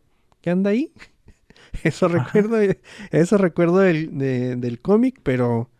que 0.42 0.50
anda 0.50 0.70
ahí. 0.70 0.92
Eso 1.84 2.06
Ajá. 2.06 2.18
recuerdo, 2.18 2.58
eso 3.10 3.38
recuerdo 3.38 3.78
del, 3.78 4.18
de- 4.18 4.56
del 4.56 4.80
cómic, 4.80 5.20
pero 5.22 5.70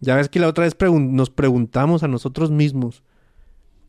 ya 0.00 0.16
ves 0.16 0.30
que 0.30 0.40
la 0.40 0.48
otra 0.48 0.64
vez 0.64 0.76
pregun- 0.76 1.10
nos 1.10 1.28
preguntamos 1.28 2.02
a 2.02 2.08
nosotros 2.08 2.50
mismos, 2.50 3.02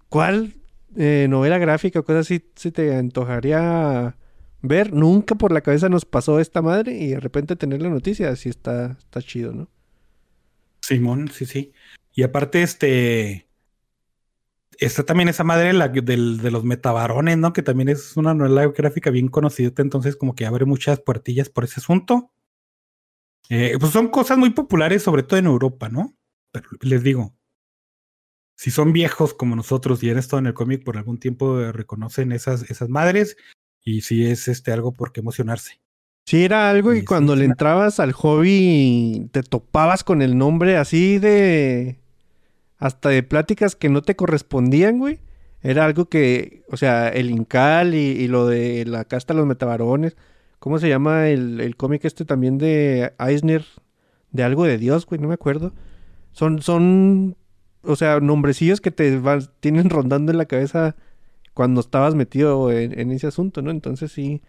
¿cuál 0.10 0.56
eh, 0.98 1.28
novela 1.30 1.58
gráfica 1.60 2.00
o 2.00 2.04
cosa 2.04 2.20
así 2.20 2.44
se 2.56 2.72
te 2.72 2.94
antojaría 2.96 4.18
ver? 4.64 4.94
Nunca 4.94 5.36
por 5.36 5.52
la 5.52 5.62
cabeza 5.62 5.90
nos 5.90 6.06
pasó 6.06 6.40
esta 6.40 6.62
madre 6.62 6.98
y 6.98 7.10
de 7.10 7.20
repente 7.20 7.56
tener 7.56 7.82
la 7.82 7.90
noticia, 7.90 8.30
así 8.30 8.50
está, 8.50 8.98
está 8.98 9.22
chido, 9.22 9.54
¿no? 9.54 9.70
Simón, 10.82 11.30
sí, 11.30 11.46
sí. 11.46 11.74
Y 12.14 12.24
aparte, 12.24 12.64
este. 12.64 13.48
Está 14.80 15.04
también 15.04 15.30
esa 15.30 15.44
madre 15.44 15.72
la, 15.72 15.88
del, 15.88 16.40
de 16.40 16.52
los 16.52 16.64
metabarones, 16.64 17.38
¿no? 17.38 17.54
Que 17.54 17.62
también 17.62 17.90
es 17.90 18.18
una 18.18 18.34
novela 18.34 18.68
gráfica 18.68 19.12
bien 19.12 19.28
conocida, 19.28 19.72
entonces 19.78 20.16
como 20.16 20.34
que 20.34 20.46
abre 20.46 20.66
muchas 20.66 21.00
puertillas 21.00 21.50
por 21.50 21.64
ese 21.64 21.80
asunto. 21.80 22.32
Eh, 23.50 23.78
pues 23.80 23.92
son 23.92 24.08
cosas 24.08 24.38
muy 24.38 24.50
populares, 24.50 25.04
sobre 25.04 25.24
todo 25.24 25.38
en 25.40 25.46
Europa, 25.46 25.90
¿no? 25.90 26.16
Pero 26.52 26.70
les 26.82 27.04
digo, 27.04 27.36
si 28.56 28.72
son 28.72 28.94
viejos 28.94 29.34
como 29.34 29.56
nosotros 29.56 30.02
y 30.04 30.10
han 30.10 30.18
estado 30.18 30.40
en 30.40 30.48
el 30.48 30.54
cómic 30.54 30.84
por 30.84 30.98
algún 30.98 31.20
tiempo, 31.20 31.72
reconocen 31.72 32.32
esas, 32.32 32.70
esas 32.70 32.90
madres 32.90 33.38
y 33.84 34.02
sí 34.02 34.26
es 34.26 34.48
este 34.48 34.72
algo 34.72 34.92
por 34.92 35.12
qué 35.12 35.20
emocionarse. 35.20 35.80
Sí, 36.26 36.46
era 36.46 36.70
algo 36.70 36.94
Y 36.94 37.02
que 37.02 37.06
cuando 37.06 37.36
le 37.36 37.46
entrabas 37.46 38.00
al 38.00 38.14
hobby 38.14 39.30
te 39.32 39.44
topabas 39.44 40.04
con 40.04 40.22
el 40.22 40.38
nombre 40.38 40.78
así 40.78 41.20
de... 41.20 42.00
Hasta 42.78 43.10
de 43.10 43.24
pláticas 43.24 43.76
que 43.76 43.90
no 43.90 44.02
te 44.02 44.16
correspondían, 44.16 45.00
güey. 45.00 45.20
Era 45.62 45.86
algo 45.86 46.06
que, 46.10 46.64
o 46.70 46.76
sea, 46.76 47.08
el 47.08 47.30
Incal 47.30 47.94
y, 47.96 47.98
y 47.98 48.28
lo 48.28 48.48
de 48.48 48.86
la 48.86 49.06
casta 49.06 49.34
de 49.34 49.40
los 49.40 49.48
metabarones. 49.48 50.18
¿Cómo 50.60 50.80
se 50.80 50.90
llama 50.90 51.30
el, 51.30 51.62
el 51.62 51.78
cómic 51.78 52.04
este 52.04 52.26
también 52.26 52.58
de 52.58 53.14
Eisner? 53.20 53.66
De 54.32 54.44
algo 54.44 54.66
de 54.66 54.78
Dios, 54.78 55.06
güey, 55.06 55.22
no 55.22 55.30
me 55.30 55.34
acuerdo. 55.36 55.74
Son, 56.34 56.62
son, 56.62 57.38
o 57.84 57.96
sea, 57.96 58.20
nombrecillos 58.20 58.82
que 58.82 58.92
te 58.92 59.18
van, 59.18 59.48
tienen 59.62 59.90
rondando 59.90 60.32
en 60.32 60.38
la 60.38 60.46
cabeza 60.46 60.96
cuando 61.54 61.82
estabas 61.82 62.16
metido 62.16 62.72
en, 62.72 62.98
en 63.00 63.12
ese 63.12 63.28
asunto, 63.28 63.62
¿no? 63.62 63.72
Entonces 63.72 64.12
sí, 64.12 64.42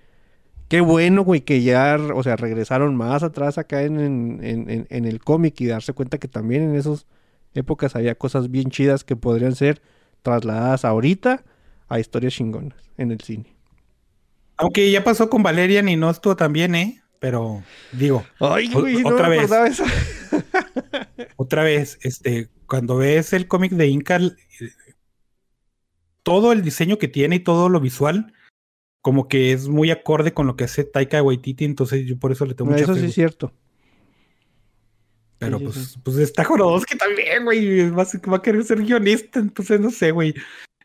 Qué 0.68 0.80
bueno, 0.80 1.22
güey, 1.24 1.42
que 1.42 1.62
ya, 1.62 1.96
o 2.14 2.22
sea, 2.22 2.36
regresaron 2.36 2.96
más 2.96 3.22
atrás 3.22 3.58
acá 3.58 3.82
en, 3.82 4.00
en, 4.00 4.70
en- 4.70 4.86
en 4.90 5.04
el 5.04 5.20
cómic 5.22 5.60
y 5.60 5.66
darse 5.66 5.92
cuenta 5.92 6.18
que 6.18 6.28
también 6.28 6.62
en 6.62 6.74
esas 6.74 7.06
épocas 7.54 7.94
había 7.96 8.14
cosas 8.16 8.50
bien 8.50 8.70
chidas 8.70 9.04
que 9.04 9.14
podrían 9.16 9.54
ser 9.54 9.82
trasladadas 10.22 10.84
ahorita 10.84 11.44
a 11.88 12.00
historias 12.00 12.34
chingonas 12.34 12.78
en 12.96 13.12
el 13.12 13.20
cine. 13.20 13.54
Aunque 14.56 14.90
ya 14.90 15.04
pasó 15.04 15.28
con 15.28 15.42
Valerian 15.42 15.88
y 15.88 15.96
no 15.96 16.10
estuvo 16.10 16.36
tan 16.36 16.52
bien, 16.52 16.74
¿eh? 16.74 17.02
Pero 17.20 17.62
digo, 17.92 18.24
Ay, 18.40 18.70
güey, 18.72 19.02
no 19.02 19.10
otra 19.10 19.28
vez. 19.28 19.50
esa. 19.50 19.84
otra 21.36 21.62
vez, 21.64 21.98
este, 22.02 22.48
cuando 22.66 22.96
ves 22.96 23.32
el 23.32 23.48
cómic 23.48 23.72
de 23.72 23.88
Incal, 23.88 24.36
eh, 24.60 24.68
todo 26.24 26.50
el 26.52 26.62
diseño 26.62 26.98
que 26.98 27.06
tiene 27.06 27.36
y 27.36 27.40
todo 27.40 27.68
lo 27.68 27.78
visual, 27.78 28.32
como 29.00 29.28
que 29.28 29.52
es 29.52 29.68
muy 29.68 29.90
acorde 29.92 30.32
con 30.32 30.46
lo 30.48 30.56
que 30.56 30.64
hace 30.64 30.82
Taika 30.82 31.22
Waititi, 31.22 31.64
entonces 31.64 32.06
yo 32.06 32.18
por 32.18 32.32
eso 32.32 32.44
le 32.46 32.54
tengo 32.54 32.72
mucha 32.72 32.82
Eso 32.82 32.94
fe, 32.94 33.00
sí 33.00 33.06
es 33.06 33.14
cierto. 33.14 33.52
Pero 35.38 35.58
sí, 35.58 35.64
pues, 35.64 35.76
sí. 35.76 35.98
pues 36.02 36.16
está 36.18 36.44
Jodorowsky 36.44 36.96
también, 36.96 37.44
güey, 37.44 37.90
va, 37.90 38.02
a 38.02 38.06
ser- 38.06 38.32
va 38.32 38.38
a 38.38 38.42
querer 38.42 38.64
ser 38.64 38.82
guionista, 38.82 39.38
entonces 39.40 39.78
no 39.80 39.90
sé, 39.90 40.10
güey. 40.10 40.34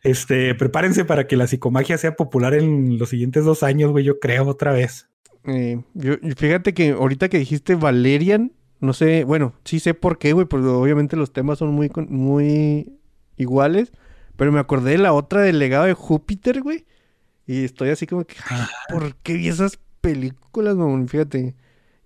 Este, 0.02 0.54
prepárense 0.54 1.04
para 1.04 1.26
que 1.26 1.36
la 1.36 1.46
psicomagia 1.46 1.98
sea 1.98 2.16
popular 2.16 2.54
en 2.54 2.98
los 2.98 3.10
siguientes 3.10 3.44
dos 3.44 3.62
años, 3.62 3.90
güey, 3.90 4.04
yo 4.04 4.18
creo, 4.18 4.46
otra 4.46 4.72
vez. 4.72 5.08
Eh, 5.44 5.80
yo, 5.94 6.14
fíjate 6.36 6.74
que 6.74 6.90
ahorita 6.90 7.28
que 7.28 7.38
dijiste 7.38 7.74
Valerian, 7.74 8.52
no 8.80 8.92
sé, 8.92 9.24
bueno, 9.24 9.54
sí 9.64 9.78
sé 9.78 9.94
por 9.94 10.18
qué, 10.18 10.32
güey, 10.32 10.46
porque 10.46 10.66
obviamente 10.66 11.16
los 11.16 11.32
temas 11.32 11.58
son 11.58 11.70
muy, 11.70 11.90
muy 12.08 12.92
iguales, 13.36 13.92
pero 14.40 14.52
me 14.52 14.58
acordé 14.60 14.92
de 14.92 14.98
la 14.98 15.12
otra 15.12 15.42
del 15.42 15.58
legado 15.58 15.84
de 15.84 15.92
Júpiter, 15.94 16.62
güey, 16.62 16.86
y 17.46 17.64
estoy 17.64 17.90
así 17.90 18.06
como 18.06 18.24
que, 18.24 18.36
ay, 18.48 18.66
¿por 18.88 19.14
qué 19.16 19.34
vi 19.34 19.48
esas 19.48 19.78
películas, 20.00 20.76
mamón? 20.76 21.08
Fíjate. 21.08 21.54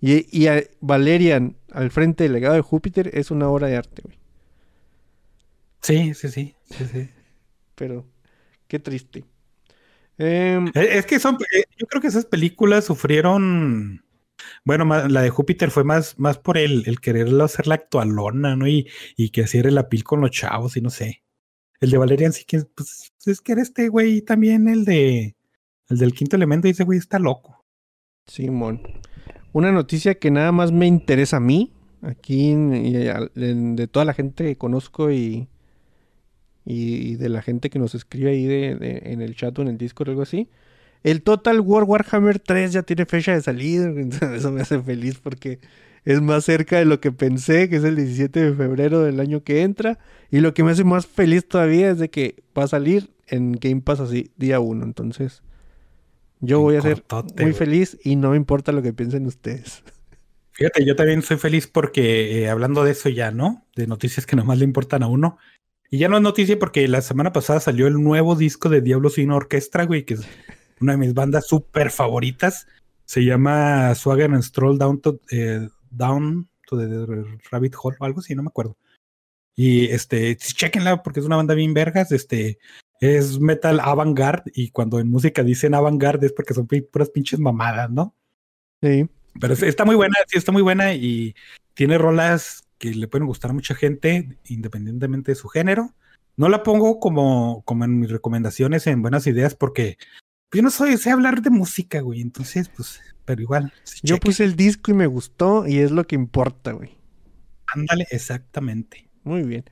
Y, 0.01 0.27
y 0.37 0.47
a- 0.47 0.63
Valerian, 0.81 1.55
al 1.71 1.91
frente 1.91 2.25
del 2.25 2.33
legado 2.33 2.55
de 2.55 2.61
Júpiter, 2.61 3.11
es 3.13 3.31
una 3.31 3.47
obra 3.49 3.67
de 3.67 3.77
arte, 3.77 4.01
güey, 4.03 4.17
Sí, 5.81 6.13
sí, 6.15 6.29
sí, 6.29 6.55
sí, 6.69 6.85
sí. 6.91 7.09
pero 7.75 8.05
qué 8.67 8.79
triste. 8.79 9.25
Em, 10.17 10.67
Eh, 10.75 10.97
Es 10.99 11.05
que 11.05 11.19
son, 11.19 11.35
eh, 11.55 11.63
yo 11.77 11.87
creo 11.87 12.01
que 12.01 12.07
esas 12.07 12.25
películas 12.25 12.85
sufrieron, 12.85 14.03
bueno, 14.65 14.85
más- 14.85 15.11
la 15.11 15.21
de 15.23 15.31
Júpiter 15.31 15.71
fue 15.71 15.83
más, 15.85 16.19
más 16.19 16.39
por 16.39 16.57
el, 16.57 16.83
el 16.87 17.01
quererlo 17.01 17.43
hacer 17.45 17.67
la 17.67 17.75
actualona, 17.75 18.55
¿no? 18.57 18.67
Y, 18.67 18.89
y 19.17 19.31
que 19.31 19.43
hacía 19.45 19.63
la 19.71 19.89
pil 19.89 20.03
con 20.03 20.21
los 20.21 20.31
chavos 20.31 20.77
y 20.77 20.81
no 20.81 20.89
sé. 20.91 21.24
El 21.81 21.89
de 21.91 21.97
Valerian 21.97 22.33
sí 22.33 22.45
que, 22.45 22.63
pues, 22.75 23.11
es 23.25 23.41
que 23.41 23.51
era 23.51 23.61
este 23.61 23.89
güey 23.89 24.21
también 24.21 24.67
el 24.67 24.85
de, 24.85 25.35
el 25.89 25.97
del 25.97 26.13
quinto 26.13 26.35
elemento, 26.35 26.67
y 26.67 26.71
ese 26.71 26.83
güey 26.83 26.99
está 26.99 27.19
loco. 27.19 27.65
Simón. 28.27 28.81
Una 29.53 29.71
noticia 29.71 30.15
que 30.15 30.31
nada 30.31 30.51
más 30.51 30.71
me 30.71 30.87
interesa 30.87 31.37
a 31.37 31.41
mí, 31.41 31.71
aquí 32.01 32.51
en- 32.51 32.73
y 32.75 32.93
de 32.93 33.87
toda 33.87 34.05
la 34.05 34.13
gente 34.13 34.43
que 34.45 34.55
conozco 34.57 35.11
y, 35.11 35.47
y, 36.65 37.11
y 37.11 37.15
de 37.15 37.29
la 37.29 37.41
gente 37.41 37.69
que 37.69 37.79
nos 37.79 37.95
escribe 37.95 38.31
ahí 38.31 38.45
de, 38.45 39.01
en 39.05 39.21
el 39.21 39.35
chat 39.35 39.57
o 39.59 39.61
en 39.61 39.67
el 39.69 39.77
Discord 39.77 40.09
o 40.09 40.11
algo 40.11 40.23
así. 40.23 40.49
El 41.03 41.21
Total 41.21 41.59
War 41.61 41.83
Warhammer 41.83 42.39
3 42.39 42.73
ya 42.73 42.81
tiene 42.83 43.05
fecha 43.05 43.33
de 43.33 43.41
salida. 43.41 43.89
Eso 44.35 44.51
me 44.51 44.61
hace 44.61 44.81
feliz 44.81 45.19
porque 45.21 45.59
es 46.05 46.21
más 46.21 46.45
cerca 46.45 46.77
de 46.77 46.85
lo 46.85 46.99
que 46.99 47.11
pensé, 47.11 47.67
que 47.67 47.77
es 47.77 47.83
el 47.83 47.95
17 47.95 48.39
de 48.39 48.53
febrero 48.53 49.01
del 49.01 49.19
año 49.19 49.43
que 49.43 49.63
entra. 49.63 49.99
Y 50.31 50.39
lo 50.39 50.53
que 50.53 50.63
me 50.63 50.71
hace 50.71 50.83
más 50.83 51.07
feliz 51.07 51.47
todavía 51.47 51.89
es 51.89 51.97
de 51.97 52.09
que 52.09 52.43
va 52.57 52.63
a 52.63 52.67
salir 52.67 53.09
en 53.27 53.53
Game 53.53 53.81
Pass 53.81 53.99
así 53.99 54.31
día 54.37 54.59
1. 54.59 54.85
Entonces, 54.85 55.41
yo 56.39 56.59
voy 56.59 56.75
a 56.75 56.81
ser 56.81 57.01
cortote, 57.03 57.43
muy 57.43 57.53
feliz 57.53 57.97
y 58.03 58.15
no 58.15 58.31
me 58.31 58.37
importa 58.37 58.71
lo 58.71 58.83
que 58.83 58.93
piensen 58.93 59.25
ustedes. 59.25 59.83
Fíjate, 60.51 60.85
yo 60.85 60.95
también 60.95 61.21
soy 61.21 61.37
feliz 61.37 61.67
porque 61.67 62.43
eh, 62.43 62.49
hablando 62.49 62.83
de 62.83 62.91
eso 62.91 63.09
ya, 63.09 63.31
¿no? 63.31 63.65
De 63.75 63.87
noticias 63.87 64.25
que 64.25 64.35
nomás 64.35 64.59
le 64.59 64.63
importan 64.63 65.03
a 65.03 65.07
uno. 65.07 65.37
Y 65.89 65.97
ya 65.97 66.07
no 66.07 66.17
es 66.17 66.23
noticia 66.23 66.57
porque 66.57 66.87
la 66.87 67.01
semana 67.01 67.33
pasada 67.33 67.59
salió 67.59 67.87
el 67.87 67.95
nuevo 67.95 68.35
disco 68.35 68.69
de 68.69 68.81
Diablo 68.81 69.09
sin 69.09 69.31
Orquestra, 69.31 69.85
güey, 69.85 70.05
que 70.05 70.15
es 70.15 70.21
una 70.79 70.93
de 70.93 70.97
mis 70.99 71.13
bandas 71.13 71.47
súper 71.47 71.91
favoritas. 71.91 72.67
Se 73.05 73.23
llama 73.23 73.93
Swagger 73.95 74.31
and 74.31 74.43
Stroll 74.43 74.77
Down 74.77 75.01
to, 75.01 75.19
eh, 75.31 75.67
Down 75.91 76.49
to 76.67 76.77
the 76.77 77.33
Rabbit 77.51 77.75
Hole 77.81 77.97
o 77.99 78.05
algo 78.05 78.19
así, 78.19 78.35
no 78.35 78.43
me 78.43 78.49
acuerdo. 78.49 78.77
Y 79.55 79.85
este, 79.85 80.35
chequenla 80.35 81.01
porque 81.03 81.19
es 81.19 81.25
una 81.25 81.37
banda 81.37 81.53
bien 81.53 81.73
vergas. 81.73 82.11
Este, 82.11 82.59
es 82.99 83.39
metal 83.39 83.79
avant-garde 83.79 84.51
y 84.53 84.69
cuando 84.69 84.99
en 84.99 85.09
música 85.09 85.43
dicen 85.43 85.73
avant-garde 85.73 86.27
es 86.27 86.33
porque 86.33 86.53
son 86.53 86.67
puras 86.67 87.09
pinches 87.09 87.39
mamadas, 87.39 87.89
¿no? 87.89 88.15
Sí. 88.81 89.07
Pero 89.39 89.53
es- 89.53 89.63
está 89.63 89.85
muy 89.85 89.95
buena, 89.95 90.15
sí, 90.27 90.37
está 90.37 90.51
muy 90.51 90.61
buena 90.61 90.93
y 90.93 91.35
tiene 91.73 91.97
rolas 91.97 92.63
que 92.77 92.93
le 92.93 93.07
pueden 93.07 93.27
gustar 93.27 93.51
a 93.51 93.53
mucha 93.53 93.75
gente 93.75 94.37
independientemente 94.45 95.31
de 95.31 95.35
su 95.35 95.47
género. 95.47 95.93
No 96.37 96.49
la 96.49 96.63
pongo 96.63 96.99
como, 96.99 97.63
como 97.63 97.85
en 97.85 97.99
mis 97.99 98.09
recomendaciones 98.11 98.87
en 98.87 99.01
buenas 99.01 99.25
ideas 99.27 99.55
porque 99.55 99.97
yo 100.51 100.61
no 100.61 100.69
soy, 100.69 100.97
sé 100.97 101.11
hablar 101.11 101.41
de 101.41 101.49
música, 101.49 102.01
güey. 102.01 102.21
Entonces, 102.21 102.69
pues, 102.69 103.01
pero 103.25 103.41
igual. 103.41 103.73
Yo 104.03 104.17
puse 104.17 104.43
el 104.43 104.55
disco 104.55 104.91
y 104.91 104.93
me 104.93 105.07
gustó 105.07 105.67
y 105.67 105.79
es 105.79 105.91
lo 105.91 106.05
que 106.05 106.15
importa, 106.15 106.71
güey. 106.71 106.95
Ándale, 107.73 108.07
exactamente. 108.11 109.09
Muy 109.23 109.43
bien. 109.43 109.65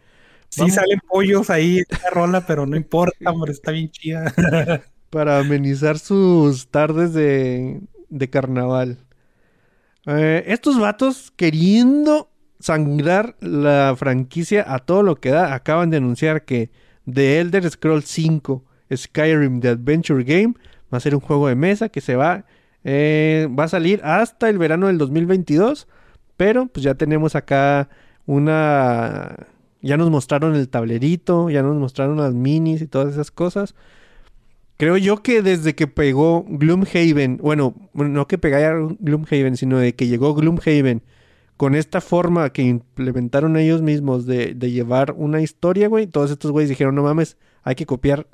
Sí 0.49 0.61
Vamos. 0.61 0.75
salen 0.75 0.99
pollos 1.07 1.49
ahí 1.49 1.77
en 1.77 1.85
la 2.03 2.09
rola, 2.09 2.45
pero 2.45 2.65
no 2.65 2.75
importa, 2.75 3.31
hombre, 3.31 3.51
está 3.51 3.71
bien 3.71 3.89
chida. 3.89 4.33
Para 5.09 5.39
amenizar 5.39 5.99
sus 5.99 6.67
tardes 6.67 7.13
de, 7.13 7.81
de 8.09 8.29
carnaval. 8.29 8.97
Eh, 10.05 10.43
estos 10.47 10.79
vatos 10.79 11.31
queriendo 11.35 12.31
sangrar 12.59 13.35
la 13.39 13.95
franquicia 13.97 14.65
a 14.67 14.79
todo 14.79 15.03
lo 15.03 15.15
que 15.15 15.29
da, 15.29 15.53
acaban 15.53 15.89
de 15.89 15.97
anunciar 15.97 16.45
que 16.45 16.71
The 17.11 17.39
Elder 17.39 17.69
Scrolls 17.69 18.05
5 18.05 18.65
Skyrim 18.95 19.59
The 19.59 19.69
Adventure 19.69 20.23
Game 20.23 20.53
va 20.93 20.97
a 20.97 21.01
ser 21.01 21.15
un 21.15 21.21
juego 21.21 21.47
de 21.47 21.55
mesa 21.55 21.89
que 21.89 22.01
se 22.01 22.15
va, 22.15 22.45
eh, 22.83 23.47
va 23.57 23.65
a 23.65 23.67
salir 23.67 24.01
hasta 24.03 24.49
el 24.49 24.57
verano 24.57 24.87
del 24.87 24.97
2022, 24.97 25.87
pero 26.37 26.67
pues 26.67 26.83
ya 26.83 26.95
tenemos 26.95 27.35
acá 27.35 27.89
una... 28.25 29.47
Ya 29.81 29.97
nos 29.97 30.09
mostraron 30.09 30.55
el 30.55 30.69
tablerito, 30.69 31.49
ya 31.49 31.61
nos 31.61 31.75
mostraron 31.75 32.17
las 32.17 32.33
minis 32.33 32.81
y 32.81 32.87
todas 32.87 33.11
esas 33.13 33.31
cosas. 33.31 33.75
Creo 34.77 34.97
yo 34.97 35.21
que 35.21 35.41
desde 35.41 35.75
que 35.75 35.87
pegó 35.87 36.45
Gloomhaven, 36.47 37.37
bueno, 37.37 37.75
no 37.93 38.27
que 38.27 38.37
pegara 38.37 38.77
Gloomhaven, 38.99 39.57
sino 39.57 39.77
de 39.79 39.93
que 39.93 40.07
llegó 40.07 40.33
Gloomhaven 40.35 41.03
con 41.57 41.75
esta 41.75 42.01
forma 42.01 42.51
que 42.51 42.63
implementaron 42.63 43.57
ellos 43.57 43.81
mismos 43.81 44.25
de, 44.25 44.53
de 44.55 44.71
llevar 44.71 45.13
una 45.17 45.41
historia, 45.41 45.87
güey, 45.87 46.07
todos 46.07 46.31
estos 46.31 46.51
güeyes 46.51 46.69
dijeron, 46.69 46.95
no 46.95 47.03
mames, 47.03 47.37
hay 47.63 47.75
que 47.75 47.85
copiar 47.85 48.27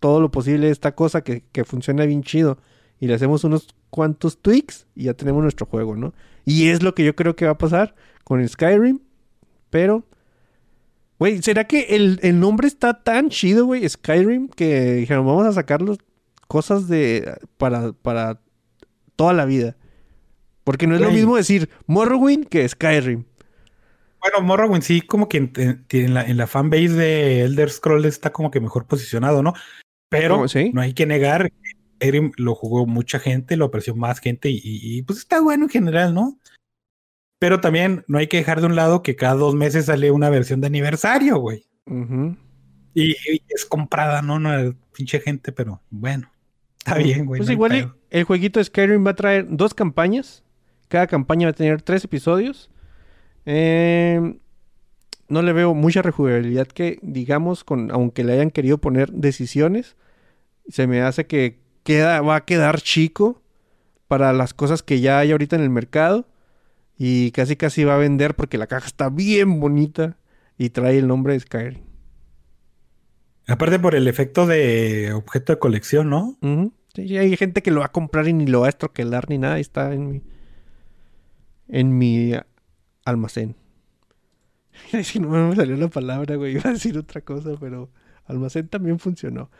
todo 0.00 0.20
lo 0.20 0.30
posible 0.30 0.66
de 0.66 0.72
esta 0.72 0.94
cosa 0.94 1.22
que, 1.22 1.44
que 1.52 1.64
funciona 1.64 2.04
bien 2.04 2.22
chido. 2.22 2.58
Y 3.00 3.06
le 3.06 3.14
hacemos 3.14 3.44
unos 3.44 3.74
cuantos 3.90 4.40
tweaks 4.40 4.86
y 4.94 5.04
ya 5.04 5.14
tenemos 5.14 5.42
nuestro 5.42 5.66
juego, 5.66 5.96
¿no? 5.96 6.14
Y 6.44 6.68
es 6.68 6.82
lo 6.82 6.94
que 6.94 7.04
yo 7.04 7.14
creo 7.14 7.36
que 7.36 7.44
va 7.44 7.52
a 7.52 7.58
pasar 7.58 7.94
con 8.24 8.46
Skyrim, 8.46 9.00
pero... 9.70 10.04
Güey, 11.16 11.40
¿será 11.42 11.64
que 11.64 11.82
el, 11.90 12.18
el 12.22 12.40
nombre 12.40 12.66
está 12.66 13.02
tan 13.02 13.28
chido, 13.28 13.66
güey, 13.66 13.88
Skyrim, 13.88 14.48
que 14.48 14.94
dijeron, 14.94 15.24
vamos 15.24 15.46
a 15.46 15.52
sacarlos 15.52 15.98
cosas 16.48 16.88
de 16.88 17.38
para, 17.56 17.92
para 17.92 18.40
toda 19.14 19.32
la 19.32 19.44
vida? 19.44 19.76
Porque 20.64 20.88
no 20.88 20.96
es 20.96 21.00
lo 21.00 21.12
mismo 21.12 21.36
decir 21.36 21.70
Morrowind 21.86 22.48
que 22.48 22.68
Skyrim. 22.68 23.24
Bueno, 24.20 24.40
Morrowind 24.46 24.82
sí, 24.82 25.02
como 25.02 25.28
que 25.28 25.50
en, 25.56 26.14
la, 26.14 26.24
en 26.24 26.36
la 26.36 26.46
fanbase 26.48 26.88
de 26.88 27.42
Elder 27.42 27.70
Scrolls 27.70 28.06
está 28.06 28.32
como 28.32 28.50
que 28.50 28.60
mejor 28.60 28.86
posicionado, 28.86 29.42
¿no? 29.42 29.54
Pero 30.08 30.46
no 30.72 30.80
hay 30.80 30.94
que 30.94 31.06
negar 31.06 31.52
Skyrim 31.96 32.32
lo 32.36 32.54
jugó 32.54 32.86
mucha 32.86 33.18
gente, 33.18 33.56
lo 33.56 33.66
apreció 33.66 33.94
más 33.94 34.20
gente 34.20 34.50
y, 34.50 34.60
y, 34.62 35.02
pues 35.02 35.18
está 35.18 35.40
bueno 35.40 35.64
en 35.64 35.70
general, 35.70 36.14
¿no? 36.14 36.38
Pero 37.38 37.60
también 37.60 38.04
no 38.08 38.18
hay 38.18 38.26
que 38.26 38.38
dejar 38.38 38.60
de 38.60 38.66
un 38.66 38.76
lado 38.76 39.02
que 39.02 39.16
cada 39.16 39.34
dos 39.34 39.54
meses 39.54 39.86
sale 39.86 40.10
una 40.10 40.30
versión 40.30 40.60
de 40.60 40.66
aniversario, 40.66 41.38
güey. 41.38 41.66
Y, 42.94 43.10
y 43.12 43.42
es 43.48 43.64
comprada, 43.66 44.22
¿no? 44.22 44.38
No 44.38 44.74
pinche 44.92 45.20
gente, 45.20 45.52
pero 45.52 45.82
bueno. 45.90 46.30
Está 46.78 46.96
bien, 46.98 47.26
güey. 47.26 47.38
Pues 47.38 47.48
no 47.48 47.52
igual 47.52 47.94
el 48.10 48.24
jueguito 48.24 48.60
de 48.60 48.64
Skyrim 48.64 49.06
va 49.06 49.10
a 49.10 49.16
traer 49.16 49.46
dos 49.48 49.74
campañas. 49.74 50.42
Cada 50.88 51.06
campaña 51.06 51.46
va 51.46 51.50
a 51.50 51.54
tener 51.54 51.82
tres 51.82 52.04
episodios. 52.04 52.70
Eh, 53.46 54.38
no 55.28 55.42
le 55.42 55.52
veo 55.52 55.74
mucha 55.74 56.02
rejugabilidad 56.02 56.66
que, 56.66 56.98
digamos, 57.02 57.64
con, 57.64 57.90
aunque 57.90 58.24
le 58.24 58.34
hayan 58.34 58.50
querido 58.50 58.78
poner 58.78 59.10
decisiones, 59.12 59.96
se 60.68 60.86
me 60.86 61.02
hace 61.02 61.26
que 61.26 61.63
queda, 61.84 62.20
va 62.20 62.36
a 62.36 62.44
quedar 62.44 62.80
chico 62.80 63.42
para 64.08 64.32
las 64.32 64.54
cosas 64.54 64.82
que 64.82 65.00
ya 65.00 65.18
hay 65.20 65.30
ahorita 65.30 65.56
en 65.56 65.62
el 65.62 65.70
mercado. 65.70 66.26
Y 66.96 67.32
casi 67.32 67.56
casi 67.56 67.84
va 67.84 67.94
a 67.94 67.98
vender 67.98 68.34
porque 68.34 68.58
la 68.58 68.66
caja 68.66 68.86
está 68.86 69.08
bien 69.08 69.60
bonita 69.60 70.16
y 70.58 70.70
trae 70.70 70.98
el 70.98 71.08
nombre 71.08 71.32
de 71.32 71.40
Skyrim. 71.40 71.82
Aparte 73.46 73.78
por 73.78 73.94
el 73.94 74.08
efecto 74.08 74.46
de 74.46 75.12
objeto 75.12 75.52
de 75.52 75.58
colección, 75.58 76.08
¿no? 76.08 76.38
Sí, 76.94 77.08
sí, 77.08 77.18
hay 77.18 77.36
gente 77.36 77.62
que 77.62 77.70
lo 77.70 77.80
va 77.80 77.86
a 77.86 77.92
comprar 77.92 78.28
y 78.28 78.32
ni 78.32 78.46
lo 78.46 78.60
va 78.60 78.66
a 78.66 78.70
estroquelar 78.70 79.28
ni 79.28 79.38
nada. 79.38 79.58
y 79.58 79.62
Está 79.62 79.92
en 79.92 80.08
mi, 80.08 80.22
en 81.68 81.98
mi 81.98 82.32
almacén. 83.04 83.56
Que 84.90 85.20
no 85.20 85.28
me 85.28 85.56
salió 85.56 85.76
la 85.76 85.88
palabra, 85.88 86.36
güey. 86.36 86.54
Iba 86.54 86.70
a 86.70 86.72
decir 86.72 86.96
otra 86.96 87.20
cosa, 87.20 87.50
pero 87.60 87.90
almacén 88.26 88.68
también 88.68 88.98
funcionó. 88.98 89.50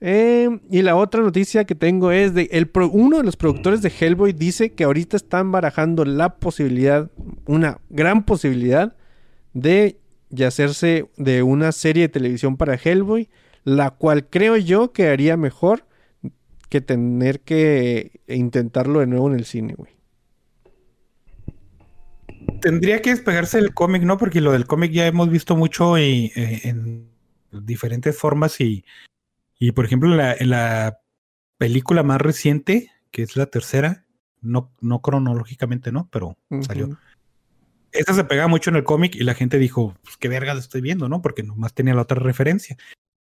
Eh, 0.00 0.48
y 0.70 0.82
la 0.82 0.94
otra 0.94 1.22
noticia 1.22 1.64
que 1.64 1.74
tengo 1.74 2.12
es 2.12 2.32
de 2.32 2.48
el 2.52 2.68
pro- 2.68 2.88
uno 2.88 3.18
de 3.18 3.24
los 3.24 3.36
productores 3.36 3.82
de 3.82 3.90
Hellboy 3.98 4.32
dice 4.32 4.72
que 4.72 4.84
ahorita 4.84 5.16
están 5.16 5.50
barajando 5.50 6.04
la 6.04 6.36
posibilidad, 6.36 7.10
una 7.46 7.80
gran 7.90 8.24
posibilidad 8.24 8.96
de 9.54 9.98
hacerse 10.46 11.10
de 11.16 11.42
una 11.42 11.72
serie 11.72 12.02
de 12.04 12.08
televisión 12.10 12.56
para 12.56 12.76
Hellboy, 12.76 13.28
la 13.64 13.90
cual 13.90 14.28
creo 14.28 14.56
yo 14.56 14.92
que 14.92 15.08
haría 15.08 15.36
mejor 15.36 15.84
que 16.68 16.80
tener 16.80 17.40
que 17.40 18.20
intentarlo 18.28 19.00
de 19.00 19.06
nuevo 19.08 19.28
en 19.30 19.36
el 19.36 19.46
cine, 19.46 19.74
güey. 19.76 19.90
Tendría 22.60 23.02
que 23.02 23.10
despegarse 23.10 23.58
del 23.58 23.74
cómic, 23.74 24.02
¿no? 24.02 24.16
Porque 24.16 24.40
lo 24.40 24.52
del 24.52 24.66
cómic 24.66 24.92
ya 24.92 25.06
hemos 25.06 25.28
visto 25.30 25.56
mucho 25.56 25.98
y, 25.98 26.32
eh, 26.36 26.60
en 26.64 27.08
diferentes 27.50 28.16
formas 28.16 28.60
y, 28.60 28.84
y 29.58 29.72
por 29.72 29.84
ejemplo, 29.84 30.10
en 30.10 30.16
la, 30.16 30.32
en 30.34 30.50
la 30.50 31.00
película 31.58 32.02
más 32.02 32.20
reciente, 32.20 32.90
que 33.10 33.22
es 33.22 33.36
la 33.36 33.46
tercera, 33.46 34.04
no, 34.40 34.72
no 34.80 35.00
cronológicamente, 35.02 35.90
¿no? 35.92 36.08
Pero 36.12 36.36
salió. 36.62 36.96
Esta 37.90 38.12
se 38.14 38.24
pegaba 38.24 38.48
mucho 38.48 38.70
en 38.70 38.76
el 38.76 38.84
cómic 38.84 39.14
y 39.16 39.24
la 39.24 39.34
gente 39.34 39.58
dijo, 39.58 39.94
pues 40.02 40.16
qué 40.18 40.28
verga 40.28 40.52
estoy 40.52 40.80
viendo, 40.82 41.08
¿no? 41.08 41.22
Porque 41.22 41.42
nomás 41.42 41.74
tenía 41.74 41.94
la 41.94 42.02
otra 42.02 42.20
referencia. 42.20 42.76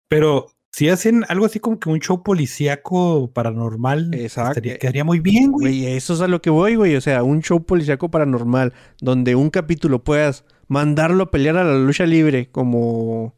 Pero 0.08 0.48
si 0.72 0.88
hacen 0.90 1.24
algo 1.28 1.46
así 1.46 1.60
como 1.60 1.78
que 1.78 1.88
un 1.88 2.00
show 2.00 2.22
policíaco 2.22 3.30
paranormal, 3.32 4.12
estaría- 4.12 4.76
quedaría 4.78 5.04
muy 5.04 5.20
bien, 5.20 5.52
güey. 5.52 5.82
Güey, 5.82 5.96
eso 5.96 6.14
es 6.14 6.20
a 6.20 6.28
lo 6.28 6.42
que 6.42 6.50
voy, 6.50 6.74
güey. 6.74 6.96
O 6.96 7.00
sea, 7.00 7.22
un 7.22 7.40
show 7.42 7.64
policíaco 7.64 8.10
paranormal 8.10 8.74
donde 9.00 9.36
un 9.36 9.50
capítulo 9.50 10.02
puedas 10.04 10.44
mandarlo 10.68 11.22
a 11.24 11.30
pelear 11.30 11.56
a 11.56 11.64
la 11.64 11.78
lucha 11.78 12.04
libre 12.04 12.50
como... 12.50 13.34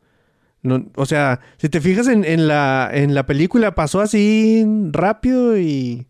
no- 0.63 0.87
o 0.97 1.07
sea, 1.07 1.41
si 1.57 1.69
te 1.69 1.81
fijas 1.81 2.09
en, 2.09 2.25
en 2.25 2.49
la, 2.49 2.91
en 2.93 3.15
la 3.15 3.27
película 3.27 3.75
pasó 3.75 4.01
así 4.01 4.65
rápido 4.93 5.59
y, 5.59 6.07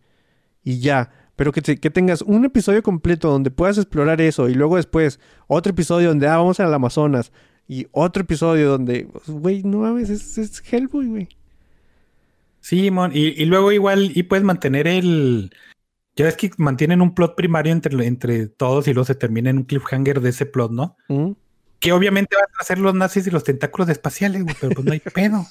y 0.65 0.81
ya. 0.81 1.11
Pero 1.37 1.53
que, 1.53 1.63
te- 1.63 1.79
que 1.79 1.91
tengas 1.91 2.23
un 2.23 2.45
episodio 2.45 2.83
completo 2.83 3.31
donde 3.31 3.51
puedas 3.53 3.79
explorar 3.79 4.21
eso 4.21 4.49
y 4.49 4.55
luego 4.55 4.77
después 4.77 5.21
otro 5.47 5.71
episodio 5.71 6.09
donde, 6.09 6.27
ah, 6.27 6.37
vamos 6.39 6.59
al 6.61 6.75
Amazonas 6.75 7.31
y 7.69 7.87
otro 7.93 8.23
episodio 8.23 8.71
donde, 8.71 9.07
güey, 9.27 9.63
no 9.63 9.79
mames, 9.79 10.11
es, 10.11 10.37
es 10.39 10.63
Hellboy, 10.73 11.07
güey. 11.07 11.29
Sí, 12.61 12.91
mon, 12.91 13.13
y, 13.15 13.29
y 13.41 13.45
luego 13.45 13.73
igual, 13.73 14.11
y 14.15 14.25
puedes 14.25 14.45
mantener 14.45 14.87
el. 14.89 15.51
Ya 16.17 16.25
ves 16.25 16.37
que 16.37 16.51
mantienen 16.59 17.01
un 17.01 17.15
plot 17.15 17.37
primario 17.37 17.73
entre, 17.73 18.05
entre 18.07 18.49
todos 18.49 18.89
y 18.89 18.93
luego 18.93 19.05
se 19.05 19.15
termina 19.15 19.51
en 19.51 19.59
un 19.59 19.65
cliffhanger 19.65 20.21
de 20.21 20.31
ese 20.31 20.45
plot, 20.47 20.73
¿no? 20.73 20.97
¿Mm? 21.09 21.31
Que 21.81 21.93
obviamente 21.93 22.35
van 22.37 22.47
a 22.61 22.65
ser 22.65 22.79
los 22.79 22.95
nazis 22.95 23.27
y 23.27 23.31
los 23.31 23.45
tentáculos 23.45 23.89
espaciales, 23.89 24.43
güey, 24.43 24.57
pero 24.61 24.75
pues 24.75 24.85
no 24.85 24.93
hay 24.93 25.01
pedo. 25.15 25.47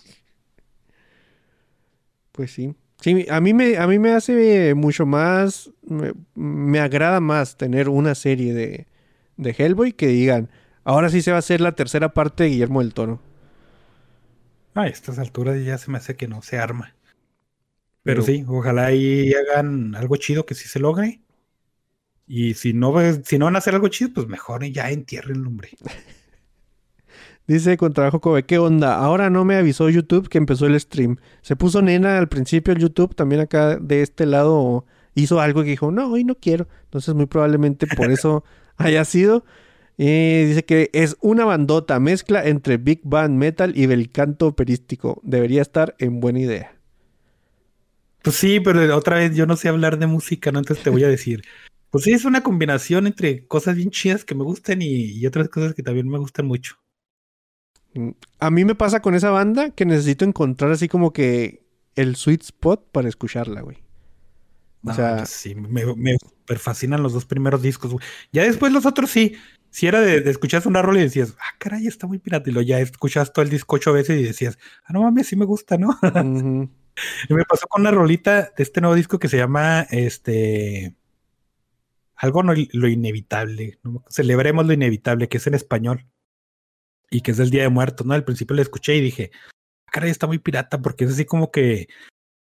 Pues 2.32 2.52
sí. 2.52 2.76
Sí, 3.00 3.26
a 3.30 3.40
mí 3.42 3.54
me, 3.54 3.78
a 3.78 3.86
mí 3.86 4.00
me 4.00 4.12
hace 4.14 4.74
mucho 4.74 5.06
más, 5.06 5.70
me, 5.84 6.14
me 6.34 6.80
agrada 6.80 7.20
más 7.20 7.56
tener 7.56 7.90
una 7.90 8.16
serie 8.16 8.54
de, 8.56 8.88
de 9.38 9.56
Hellboy 9.58 9.94
que 9.94 10.08
digan, 10.08 10.50
ahora 10.84 11.10
sí 11.10 11.22
se 11.22 11.30
va 11.30 11.38
a 11.38 11.40
hacer 11.40 11.62
la 11.62 11.74
tercera 11.74 12.14
parte 12.16 12.44
de 12.46 12.50
Guillermo 12.50 12.82
del 12.82 12.96
Toro. 12.96 13.22
A 14.74 14.88
estas 14.88 15.20
alturas 15.20 15.64
ya 15.64 15.78
se 15.78 15.92
me 15.92 16.00
hace 16.00 16.16
que 16.16 16.28
no 16.28 16.42
se 16.42 16.58
arma. 16.58 16.96
Pero 18.02 18.24
Pero- 18.24 18.24
sí, 18.24 18.44
ojalá 18.48 18.88
ahí 18.88 19.32
hagan 19.34 19.94
algo 19.96 20.16
chido 20.16 20.46
que 20.48 20.56
sí 20.56 20.68
se 20.68 20.80
logre. 20.80 21.22
Y 22.26 22.56
si 22.56 22.74
no, 22.74 22.94
si 23.24 23.38
no 23.38 23.46
van 23.46 23.56
a 23.56 23.60
hacer 23.60 23.76
algo 23.76 23.88
chido, 23.90 24.12
pues 24.16 24.28
mejor 24.28 24.66
ya 24.66 24.90
entierren 24.90 25.46
hombre. 25.46 25.70
Dice 27.48 27.78
con 27.78 27.94
trabajo 27.94 28.20
Kobe, 28.20 28.44
¿qué 28.44 28.58
onda? 28.58 28.98
Ahora 28.98 29.30
no 29.30 29.46
me 29.46 29.56
avisó 29.56 29.90
YouTube 29.90 30.28
que 30.28 30.38
empezó 30.38 30.66
el 30.66 30.78
stream. 30.78 31.16
Se 31.42 31.56
puso 31.56 31.82
nena 31.82 32.18
al 32.18 32.28
principio 32.28 32.74
el 32.74 32.80
YouTube, 32.80 33.16
también 33.16 33.40
acá 33.40 33.78
de 33.78 34.02
este 34.02 34.26
lado 34.26 34.86
hizo 35.16 35.40
algo 35.40 35.64
que 35.64 35.70
dijo, 35.70 35.90
no, 35.90 36.12
hoy 36.12 36.26
no 36.26 36.36
quiero. 36.36 36.68
Entonces 36.84 37.16
muy 37.16 37.26
probablemente 37.26 37.88
por 37.88 38.12
eso 38.12 38.44
haya 38.76 39.06
sido. 39.06 39.46
Eh, 39.98 40.46
dice 40.50 40.66
que 40.66 40.90
es 40.92 41.16
una 41.22 41.46
bandota, 41.46 42.02
mezcla 42.02 42.46
entre 42.46 42.76
Big 42.76 43.00
Band 43.04 43.38
Metal 43.38 43.72
y 43.78 43.86
bel 43.86 44.12
canto 44.12 44.48
operístico. 44.48 45.22
Debería 45.24 45.62
estar 45.62 45.96
en 46.00 46.20
buena 46.20 46.40
idea. 46.42 46.76
Pues 48.24 48.36
sí, 48.36 48.60
pero 48.60 48.94
otra 48.94 49.20
vez 49.20 49.34
yo 49.38 49.46
no 49.46 49.56
sé 49.56 49.70
hablar 49.70 49.98
de 50.00 50.08
música, 50.08 50.52
¿no? 50.52 50.60
Entonces 50.60 50.84
te 50.84 50.90
voy 50.90 51.06
a 51.06 51.08
decir. 51.18 51.44
Pues 51.92 52.04
sí, 52.04 52.12
es 52.12 52.26
una 52.26 52.44
combinación 52.44 53.08
entre 53.08 53.48
cosas 53.48 53.78
bien 53.78 53.90
chidas 53.90 54.26
que 54.26 54.36
me 54.36 54.44
gustan 54.44 54.82
y, 54.82 55.14
y 55.14 55.26
otras 55.26 55.48
cosas 55.48 55.74
que 55.74 55.82
también 55.82 56.10
me 56.10 56.18
gustan 56.18 56.46
mucho. 56.46 56.76
A 58.40 58.52
mí 58.52 58.66
me 58.66 58.76
pasa 58.76 59.02
con 59.02 59.16
esa 59.16 59.30
banda 59.30 59.72
que 59.72 59.86
necesito 59.86 60.26
encontrar 60.26 60.72
así 60.72 60.88
como 60.88 61.14
que 61.14 61.64
el 61.96 62.16
sweet 62.16 62.44
spot 62.44 62.92
para 62.92 63.10
escucharla, 63.10 63.62
güey. 63.62 63.78
O 64.84 64.94
sea- 64.94 65.26
sí, 65.26 65.56
me, 65.56 65.86
me 65.96 66.18
super 66.18 66.60
fascinan 66.60 67.04
los 67.04 67.14
dos 67.14 67.26
primeros 67.26 67.62
discos, 67.62 67.92
güey. 67.92 68.06
Ya 68.32 68.44
después 68.44 68.72
los 68.72 68.86
otros 68.86 69.10
sí. 69.12 69.36
Si 69.70 69.86
era 69.86 70.00
de, 70.00 70.22
de 70.22 70.32
escuchar 70.32 70.66
una 70.66 70.82
rola 70.82 71.00
y 71.00 71.04
decías, 71.04 71.36
ah, 71.40 71.56
caray, 71.60 71.88
está 71.88 72.08
muy 72.08 72.20
pirata. 72.20 72.50
Y 72.50 72.54
lo 72.54 72.62
ya 72.62 72.80
escuchas 72.80 73.34
todo 73.34 73.44
el 73.44 73.50
disco 73.52 73.76
ocho 73.76 73.92
veces 73.92 74.20
y 74.20 74.24
decías, 74.24 74.58
ah, 74.86 74.94
no 74.94 75.02
mames, 75.04 75.28
sí 75.28 75.36
me 75.36 75.46
gusta, 75.46 75.78
¿no? 75.78 75.98
Y 77.30 77.34
me 77.36 77.44
pasó 77.46 77.68
con 77.68 77.82
una 77.82 77.92
rolita 77.92 78.52
de 78.58 78.64
este 78.64 78.82
nuevo 78.82 78.96
disco 78.96 79.20
que 79.20 79.28
se 79.28 79.38
llama 79.38 79.86
este 79.92 80.96
algo 82.16 82.42
no, 82.42 82.54
lo 82.74 82.88
inevitable. 82.88 83.78
¿no? 83.84 84.04
Celebremos 84.10 84.66
lo 84.66 84.74
inevitable, 84.74 85.30
que 85.30 85.38
es 85.38 85.46
en 85.46 85.54
español. 85.54 86.08
Y 87.10 87.22
que 87.22 87.32
es 87.32 87.38
del 87.38 87.50
Día 87.50 87.64
de 87.64 87.70
Muertos, 87.70 88.06
¿no? 88.06 88.14
Al 88.14 88.26
principio 88.26 88.56
lo 88.56 88.62
escuché 88.62 88.96
y 88.96 89.02
dije, 89.02 89.32
"Ah, 89.88 89.92
caray, 89.94 90.12
está 90.12 90.28
muy 90.28 90.40
pirata, 90.40 90.82
porque 90.82 91.06
es 91.06 91.12
así 91.12 91.26
como 91.26 91.52
que 91.52 91.88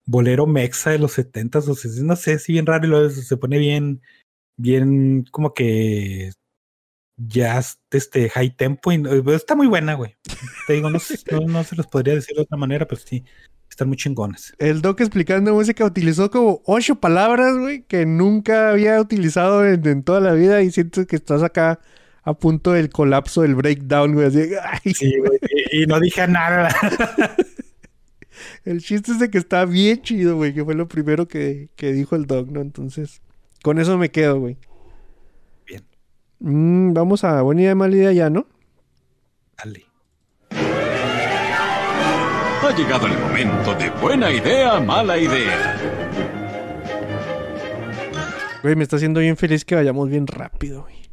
bolero 0.06 0.46
mexa 0.48 0.92
de 0.92 1.00
los 1.00 1.14
setentas, 1.14 1.68
o 1.68 1.76
sea, 1.76 1.92
no 2.04 2.16
sé, 2.16 2.40
sí 2.40 2.54
bien 2.54 2.66
raro 2.66 2.86
y 2.86 2.90
luego 2.90 3.10
se 3.10 3.38
pone 3.38 3.58
bien, 3.58 4.02
bien 4.58 5.26
como 5.32 5.54
que 5.54 6.32
jazz, 7.18 7.80
este 7.92 8.30
high 8.30 8.56
tempo, 8.56 8.92
y 8.92 9.02
está 9.34 9.56
muy 9.56 9.68
buena, 9.68 9.94
güey. 9.96 10.16
Te 10.68 10.74
digo, 10.74 10.90
no, 10.90 11.00
no, 11.32 11.40
no 11.48 11.64
se 11.64 11.76
los 11.76 11.88
podría 11.88 12.16
decir 12.16 12.36
de 12.36 12.44
otra 12.44 12.58
manera, 12.58 12.86
pero 12.88 13.02
sí, 13.02 13.24
están 13.70 13.88
muy 13.88 13.98
chingones. 13.98 14.54
El 14.60 14.82
Doc 14.82 15.02
explicando 15.02 15.54
música 15.54 15.86
utilizó 15.86 16.30
como 16.30 16.62
ocho 16.66 16.96
palabras, 16.96 17.58
güey, 17.58 17.84
que 17.84 18.06
nunca 18.06 18.70
había 18.70 19.00
utilizado 19.00 19.66
en, 19.66 19.86
en 19.88 20.04
toda 20.04 20.20
la 20.20 20.34
vida 20.34 20.62
y 20.62 20.72
siento 20.72 21.06
que 21.08 21.16
estás 21.16 21.42
acá 21.42 21.80
a 22.26 22.34
punto 22.34 22.72
del 22.72 22.90
colapso, 22.90 23.44
del 23.44 23.56
breakdown, 23.56 24.14
güey. 24.14 24.26
Así, 24.28 24.50
ay, 24.62 24.94
Sí, 24.94 25.18
güey, 25.18 25.40
y, 25.72 25.84
y 25.84 25.86
no 25.86 26.00
dije 26.00 26.28
nada. 26.28 26.76
El 28.66 28.82
chiste 28.82 29.12
es 29.12 29.20
de 29.20 29.30
que 29.30 29.38
está 29.38 29.64
bien 29.66 30.02
chido, 30.02 30.36
güey, 30.36 30.54
que 30.54 30.66
fue 30.66 30.74
lo 30.74 30.88
primero 30.88 31.28
que, 31.28 31.70
que 31.76 31.94
dijo 31.94 32.16
el 32.16 32.26
Doc, 32.26 32.50
¿no? 32.50 32.62
Entonces, 32.62 33.22
con 33.64 33.80
eso 33.80 33.98
me 33.98 34.10
quedo, 34.10 34.40
güey. 34.40 34.58
Bien. 35.68 35.86
Mm, 36.40 36.94
vamos 36.94 37.24
a 37.24 37.42
buena 37.44 37.62
idea, 37.62 37.76
mala 37.76 37.96
idea 37.96 38.12
ya, 38.12 38.30
¿no? 38.30 38.48
Dale. 39.58 39.86
Ha 42.62 42.76
llegado 42.76 43.06
el 43.06 43.18
momento 43.20 43.76
de 43.76 43.90
buena 44.02 44.32
idea, 44.32 44.80
mala 44.80 45.18
idea. 45.20 45.78
Güey, 48.64 48.76
me 48.76 48.82
está 48.82 48.96
haciendo 48.96 49.20
bien 49.20 49.38
feliz 49.38 49.64
que 49.64 49.76
vayamos 49.76 50.10
bien 50.10 50.26
rápido, 50.26 50.82
güey. 50.82 51.05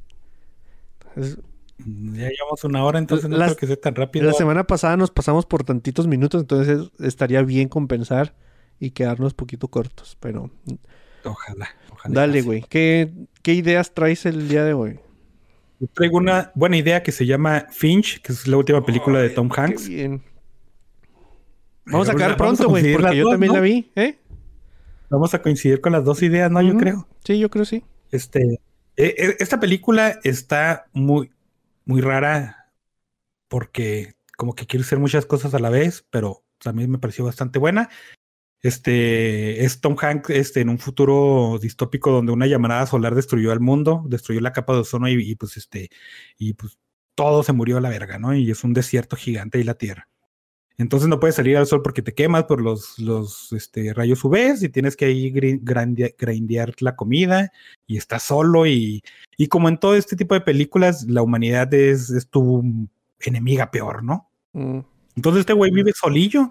Es- 1.16 1.38
Ya 1.78 2.28
llevamos 2.28 2.62
una 2.64 2.84
hora, 2.84 2.98
entonces 2.98 3.28
no 3.28 3.36
Las- 3.36 3.48
creo 3.50 3.56
que 3.58 3.66
sea 3.66 3.76
tan 3.80 3.94
rápido. 3.94 4.24
La 4.26 4.32
semana 4.34 4.64
pasada 4.66 4.96
nos 4.96 5.10
pasamos 5.10 5.46
por 5.46 5.64
tantitos 5.64 6.06
minutos, 6.06 6.40
entonces 6.40 6.90
estaría 7.00 7.42
bien 7.42 7.68
compensar 7.68 8.34
y 8.78 8.90
quedarnos 8.90 9.34
poquito 9.34 9.68
cortos. 9.68 10.16
Pero 10.20 10.50
Ojalá, 11.24 11.68
ojalá. 11.90 12.14
dale, 12.20 12.42
güey. 12.42 12.64
¿Qué, 12.68 13.12
¿Qué 13.42 13.54
ideas 13.54 13.94
traes 13.94 14.26
el 14.26 14.48
día 14.48 14.64
de 14.64 14.74
hoy? 14.74 15.00
Yo 15.80 15.88
traigo 15.88 16.18
una 16.18 16.52
buena 16.54 16.76
idea 16.76 17.02
que 17.02 17.10
se 17.10 17.26
llama 17.26 17.66
Finch, 17.70 18.20
que 18.22 18.32
es 18.32 18.46
la 18.46 18.56
última 18.58 18.84
película 18.86 19.18
de 19.20 19.30
Tom 19.30 19.48
Qué 19.48 19.60
Hanks. 19.60 19.88
bien. 19.88 20.22
Vamos 21.86 22.08
a 22.08 22.12
acabar 22.12 22.36
pronto, 22.36 22.68
güey, 22.68 22.92
porque 22.92 23.16
yo 23.16 23.24
dos, 23.24 23.32
también 23.32 23.48
¿no? 23.52 23.58
la 23.58 23.60
vi, 23.64 23.90
¿eh? 23.96 24.18
Vamos 25.10 25.34
a 25.34 25.42
coincidir 25.42 25.80
con 25.80 25.90
las 25.92 26.04
dos 26.04 26.22
ideas, 26.22 26.48
¿no? 26.50 26.62
Yo 26.62 26.76
creo. 26.76 27.08
Sí, 27.24 27.38
yo 27.40 27.50
creo 27.50 27.64
sí. 27.64 27.82
Este, 28.12 28.60
e- 28.96 29.14
e- 29.18 29.36
esta 29.38 29.60
película 29.60 30.18
está 30.24 30.86
muy, 30.92 31.30
muy 31.84 32.00
rara 32.00 32.72
porque 33.48 34.14
como 34.36 34.54
que 34.54 34.66
quiere 34.66 34.84
hacer 34.84 34.98
muchas 34.98 35.26
cosas 35.26 35.54
a 35.54 35.58
la 35.58 35.70
vez, 35.70 36.06
pero 36.10 36.44
también 36.58 36.90
me 36.90 36.98
pareció 36.98 37.24
bastante 37.24 37.58
buena. 37.58 37.90
Este 38.62 39.64
es 39.64 39.80
Tom 39.80 39.96
Hanks 40.00 40.30
este, 40.30 40.60
en 40.60 40.68
un 40.68 40.78
futuro 40.78 41.58
distópico 41.60 42.12
donde 42.12 42.32
una 42.32 42.46
llamada 42.46 42.86
solar 42.86 43.14
destruyó 43.14 43.50
al 43.52 43.60
mundo, 43.60 44.04
destruyó 44.06 44.40
la 44.40 44.52
capa 44.52 44.72
de 44.72 44.80
ozono 44.80 45.08
y, 45.08 45.14
y, 45.14 45.34
pues 45.34 45.56
este 45.56 45.90
y 46.38 46.54
pues 46.54 46.78
todo 47.14 47.42
se 47.42 47.52
murió 47.52 47.78
a 47.78 47.80
la 47.80 47.88
verga, 47.88 48.18
¿no? 48.18 48.34
Y 48.34 48.50
es 48.50 48.62
un 48.64 48.72
desierto 48.72 49.16
gigante 49.16 49.58
y 49.58 49.64
la 49.64 49.74
tierra. 49.74 50.08
Entonces 50.78 51.08
no 51.08 51.20
puedes 51.20 51.36
salir 51.36 51.56
al 51.56 51.66
sol 51.66 51.82
porque 51.82 52.02
te 52.02 52.14
quemas 52.14 52.44
por 52.44 52.60
los, 52.60 52.98
los 52.98 53.52
este, 53.52 53.92
rayos 53.92 54.24
UV 54.24 54.56
y 54.62 54.68
tienes 54.68 54.96
que 54.96 55.04
ahí 55.04 55.30
grindear 55.30 56.74
la 56.80 56.96
comida 56.96 57.52
y 57.86 57.98
estás 57.98 58.22
solo 58.22 58.66
y, 58.66 59.02
y 59.36 59.48
como 59.48 59.68
en 59.68 59.78
todo 59.78 59.94
este 59.94 60.16
tipo 60.16 60.34
de 60.34 60.40
películas, 60.40 61.04
la 61.04 61.22
humanidad 61.22 61.72
es, 61.74 62.10
es 62.10 62.28
tu 62.28 62.88
enemiga 63.20 63.70
peor, 63.70 64.02
¿no? 64.02 64.30
Mm. 64.52 64.80
Entonces 65.16 65.40
este 65.40 65.52
güey 65.52 65.70
vive 65.70 65.92
solillo. 65.92 66.50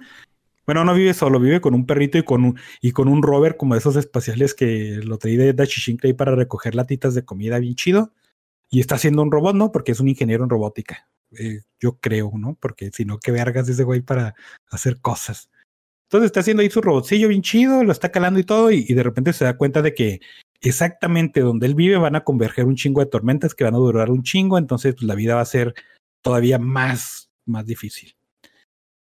Bueno, 0.65 0.85
no 0.85 0.93
vive 0.93 1.13
solo, 1.13 1.39
vive 1.39 1.59
con 1.59 1.73
un 1.73 1.85
perrito 1.85 2.17
y 2.17 2.23
con 2.23 2.45
un, 2.45 2.59
y 2.81 2.91
con 2.91 3.07
un 3.07 3.23
rover 3.23 3.57
como 3.57 3.75
esos 3.75 3.95
espaciales 3.95 4.53
que 4.53 4.99
lo 5.03 5.17
traí 5.17 5.35
de 5.35 5.53
Dachishinkei 5.53 6.13
para 6.13 6.35
recoger 6.35 6.75
latitas 6.75 7.15
de 7.15 7.25
comida 7.25 7.59
bien 7.59 7.75
chido. 7.75 8.13
Y 8.69 8.79
está 8.79 8.95
haciendo 8.95 9.21
un 9.21 9.31
robot, 9.31 9.55
¿no? 9.55 9.71
Porque 9.71 9.91
es 9.91 9.99
un 9.99 10.07
ingeniero 10.07 10.43
en 10.43 10.49
robótica. 10.49 11.09
Eh, 11.37 11.61
yo 11.79 11.97
creo, 11.99 12.31
¿no? 12.35 12.57
Porque 12.59 12.91
si 12.91 13.05
no, 13.05 13.19
qué 13.19 13.31
vergas 13.31 13.67
ese 13.69 13.83
güey 13.83 14.01
para 14.01 14.35
hacer 14.69 14.99
cosas. 15.01 15.49
Entonces 16.11 16.27
está 16.27 16.41
haciendo 16.41 16.61
ahí 16.61 16.69
su 16.69 16.81
robotcillo 16.81 17.29
bien 17.29 17.41
chido, 17.41 17.85
lo 17.85 17.91
está 17.93 18.11
calando 18.11 18.39
y 18.39 18.43
todo, 18.43 18.69
y, 18.69 18.83
de 18.83 19.01
repente 19.03 19.31
se 19.31 19.45
da 19.45 19.55
cuenta 19.55 19.81
de 19.81 19.93
que 19.93 20.19
exactamente 20.59 21.39
donde 21.39 21.67
él 21.67 21.75
vive 21.75 21.97
van 21.97 22.17
a 22.17 22.25
converger 22.25 22.65
un 22.65 22.75
chingo 22.75 22.99
de 22.99 23.05
tormentas 23.05 23.55
que 23.55 23.63
van 23.63 23.75
a 23.75 23.77
durar 23.77 24.11
un 24.11 24.21
chingo, 24.21 24.57
entonces 24.57 24.93
pues, 24.93 25.03
la 25.05 25.15
vida 25.15 25.35
va 25.35 25.41
a 25.41 25.45
ser 25.45 25.73
todavía 26.21 26.59
más, 26.59 27.29
más 27.45 27.65
difícil. 27.65 28.13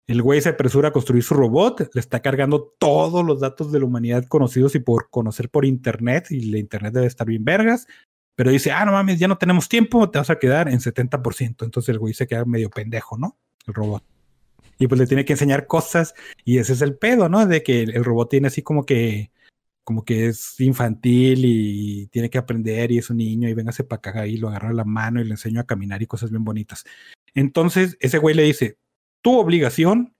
El 0.08 0.20
güey 0.20 0.40
se 0.40 0.48
apresura 0.48 0.88
a 0.88 0.92
construir 0.92 1.22
su 1.22 1.34
robot, 1.34 1.90
le 1.94 2.00
está 2.00 2.20
cargando 2.22 2.74
todos 2.76 3.24
los 3.24 3.40
datos 3.40 3.70
de 3.70 3.78
la 3.78 3.86
humanidad 3.86 4.24
conocidos 4.24 4.74
y 4.74 4.80
por 4.80 5.08
conocer 5.08 5.48
por 5.48 5.64
internet, 5.64 6.26
y 6.30 6.50
la 6.50 6.58
internet 6.58 6.92
debe 6.92 7.06
estar 7.06 7.26
bien 7.26 7.44
vergas, 7.44 7.86
pero 8.36 8.50
dice, 8.50 8.70
ah, 8.70 8.84
no 8.84 8.92
mames, 8.92 9.18
ya 9.18 9.28
no 9.28 9.38
tenemos 9.38 9.68
tiempo, 9.68 10.10
te 10.10 10.18
vas 10.18 10.28
a 10.28 10.38
quedar 10.38 10.68
en 10.68 10.78
70%. 10.78 11.64
Entonces 11.64 11.88
el 11.88 11.98
güey 11.98 12.12
se 12.12 12.26
queda 12.26 12.44
medio 12.44 12.68
pendejo, 12.70 13.16
¿no? 13.16 13.38
El 13.66 13.74
robot. 13.74 14.04
Y 14.78 14.86
pues 14.88 15.00
le 15.00 15.06
tiene 15.06 15.24
que 15.24 15.32
enseñar 15.32 15.66
cosas, 15.66 16.14
y 16.44 16.58
ese 16.58 16.74
es 16.74 16.82
el 16.82 16.96
pedo, 16.98 17.30
¿no? 17.30 17.46
De 17.46 17.62
que 17.62 17.80
el, 17.80 18.04
robot 18.04 18.28
tiene 18.28 18.48
así 18.48 18.60
como 18.60 18.84
que, 18.84 19.32
como 19.84 20.04
que 20.04 20.26
es 20.26 20.60
infantil 20.60 21.44
y 21.46 22.08
tiene 22.08 22.28
que 22.28 22.36
aprender 22.36 22.92
y 22.92 22.98
es 22.98 23.08
un 23.08 23.16
niño 23.16 23.48
y 23.48 23.54
véngase 23.54 23.84
para 23.84 24.00
acá 24.00 24.26
y 24.26 24.36
lo 24.36 24.48
agarra 24.48 24.74
la 24.74 24.84
mano 24.84 25.20
y 25.20 25.24
le 25.24 25.30
enseño 25.30 25.60
a 25.60 25.66
caminar 25.66 26.02
y 26.02 26.06
cosas 26.06 26.30
bien 26.30 26.44
bonitas. 26.44 26.84
Entonces 27.34 27.96
ese 28.00 28.18
güey 28.18 28.34
le 28.34 28.42
dice, 28.42 28.78
tu 29.22 29.38
obligación 29.38 30.14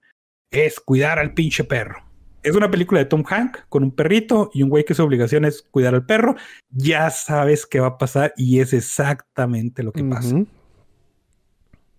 es 0.49 0.79
cuidar 0.79 1.19
al 1.19 1.35
pinche 1.35 1.63
perro. 1.63 2.06
Es 2.47 2.55
una 2.55 2.71
película 2.71 2.99
de 2.99 3.05
Tom 3.05 3.25
Hanks 3.27 3.65
con 3.67 3.83
un 3.83 3.91
perrito 3.91 4.49
y 4.53 4.63
un 4.63 4.69
güey 4.69 4.85
que 4.85 4.93
su 4.93 5.03
obligación 5.03 5.43
es 5.43 5.63
cuidar 5.63 5.93
al 5.93 6.05
perro. 6.05 6.37
Ya 6.69 7.09
sabes 7.09 7.65
qué 7.65 7.81
va 7.81 7.87
a 7.87 7.97
pasar 7.97 8.33
y 8.37 8.61
es 8.61 8.71
exactamente 8.71 9.83
lo 9.83 9.91
que 9.91 10.01
pasa. 10.05 10.45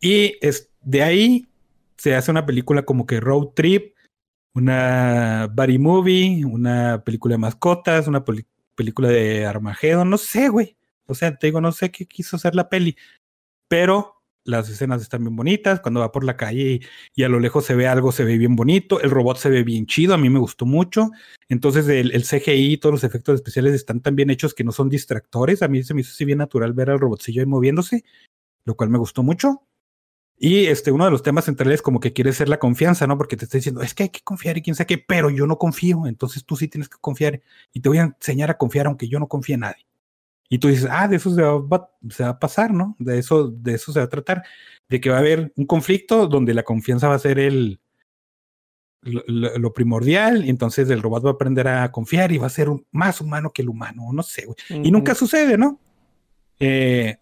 Y 0.01 0.37
es, 0.41 0.71
de 0.81 1.03
ahí 1.03 1.47
se 1.99 2.15
hace 2.15 2.31
una 2.31 2.47
película 2.47 2.87
como 2.87 3.05
que 3.05 3.21
road 3.21 3.49
trip, 3.49 3.95
una 4.55 5.51
buddy 5.53 5.79
movie, 5.79 6.45
una 6.47 7.03
película 7.05 7.35
de 7.35 7.39
mascotas, 7.39 8.09
una 8.09 8.25
película 8.75 9.11
de 9.11 9.45
Armageddon, 9.45 10.09
no 10.09 10.17
sé, 10.17 10.49
güey. 10.49 10.79
O 11.05 11.15
sea, 11.15 11.37
te 11.37 11.49
digo, 11.49 11.61
no 11.61 11.73
sé 11.73 11.91
qué 11.91 12.07
quiso 12.07 12.37
hacer 12.37 12.55
la 12.55 12.71
peli, 12.71 12.97
pero 13.69 14.18
las 14.49 14.69
escenas 14.69 15.03
están 15.03 15.23
bien 15.23 15.37
bonitas. 15.37 15.81
Cuando 15.81 16.01
va 16.01 16.11
por 16.11 16.25
la 16.25 16.37
calle 16.37 16.73
y, 16.73 16.81
y 17.15 17.25
a 17.25 17.29
lo 17.29 17.39
lejos 17.39 17.65
se 17.65 17.75
ve 17.75 17.87
algo, 17.87 18.13
se 18.13 18.25
ve 18.25 18.39
bien 18.39 18.57
bonito. 18.57 19.01
El 19.01 19.11
robot 19.11 19.37
se 19.37 19.51
ve 19.51 19.63
bien 19.63 19.87
chido, 19.87 20.15
a 20.15 20.19
mí 20.19 20.31
me 20.31 20.39
gustó 20.39 20.67
mucho. 20.67 21.11
Entonces, 21.49 21.89
el, 21.89 22.23
CGI, 22.25 22.79
todos 22.79 22.93
los 22.93 23.05
efectos 23.05 23.35
especiales 23.35 23.75
están 23.75 24.01
tan 24.01 24.17
bien 24.17 24.31
hechos 24.31 24.55
que 24.55 24.65
no 24.65 24.73
son 24.73 24.89
distractores. 24.89 25.63
A 25.63 25.69
mí 25.69 25.83
se 25.83 25.95
me 25.95 26.01
hizo 26.01 26.11
así 26.13 26.25
bien 26.25 26.39
natural 26.39 26.73
ver 26.73 26.91
al 26.91 26.99
robotcillo 27.01 27.43
ahí 27.43 27.47
moviéndose, 27.47 28.05
lo 28.65 28.75
cual 28.75 28.91
me 28.91 28.99
gustó 28.99 29.23
mucho. 29.23 29.63
Y 30.39 30.67
este, 30.67 30.93
uno 30.93 31.05
de 31.05 31.11
los 31.11 31.23
temas 31.23 31.47
centrales 31.47 31.83
como 31.83 32.01
que 32.01 32.13
quiere 32.13 32.33
ser 32.33 32.49
la 32.49 32.59
confianza, 32.59 33.07
¿no? 33.07 33.19
Porque 33.19 33.37
te 33.37 33.45
está 33.45 33.59
diciendo, 33.59 33.83
es 33.83 33.93
que 33.93 34.05
hay 34.05 34.09
que 34.11 34.21
confiar 34.21 34.57
y 34.57 34.63
quién 34.63 34.77
sabe 34.77 34.87
qué, 34.87 34.99
pero 34.99 35.31
yo 35.31 35.47
no 35.47 35.59
confío, 35.59 36.07
entonces 36.07 36.45
tú 36.45 36.55
sí 36.55 36.69
tienes 36.69 36.89
que 36.89 36.97
confiar 37.01 37.43
y 37.73 37.81
te 37.81 37.89
voy 37.89 37.99
a 37.99 38.03
enseñar 38.03 38.49
a 38.51 38.57
confiar 38.57 38.87
aunque 38.87 39.09
yo 39.09 39.19
no 39.19 39.27
confíe 39.27 39.55
en 39.55 39.61
nadie. 39.61 39.85
Y 40.49 40.59
tú 40.59 40.69
dices, 40.69 40.89
ah, 40.91 41.09
de 41.09 41.17
eso 41.17 41.35
se 41.35 41.43
va, 41.43 41.91
se 42.09 42.23
va 42.23 42.31
a 42.31 42.39
pasar, 42.39 42.73
¿no? 42.73 42.97
De 42.99 43.19
eso, 43.19 43.49
de 43.51 43.75
eso 43.75 43.93
se 43.93 43.99
va 44.01 44.07
a 44.07 44.09
tratar, 44.09 44.43
de 44.89 45.01
que 45.01 45.11
va 45.11 45.17
a 45.17 45.21
haber 45.21 45.53
un 45.57 45.67
conflicto 45.67 46.27
donde 46.27 46.55
la 46.55 46.63
confianza 46.63 47.09
va 47.09 47.15
a 47.17 47.19
ser 47.19 47.39
el, 47.39 47.81
lo, 49.03 49.23
lo- 49.27 49.59
lo 49.59 49.73
primordial, 49.73 50.45
y 50.45 50.51
entonces 50.51 50.89
el 50.91 51.03
robot 51.03 51.25
va 51.27 51.31
a 51.31 51.33
aprender 51.35 51.69
a 51.69 51.93
confiar 51.93 52.33
y 52.33 52.39
va 52.39 52.47
a 52.47 52.51
ser 52.51 52.69
un- 52.69 52.87
más 52.91 53.21
humano 53.21 53.51
que 53.51 53.63
el 53.63 53.69
humano, 53.69 54.09
no 54.13 54.23
sé, 54.23 54.47
güey. 54.47 54.57
Y 54.87 54.91
nunca 54.91 55.15
sucede, 55.15 55.57
¿no? 55.59 55.79
Eh, 56.59 57.19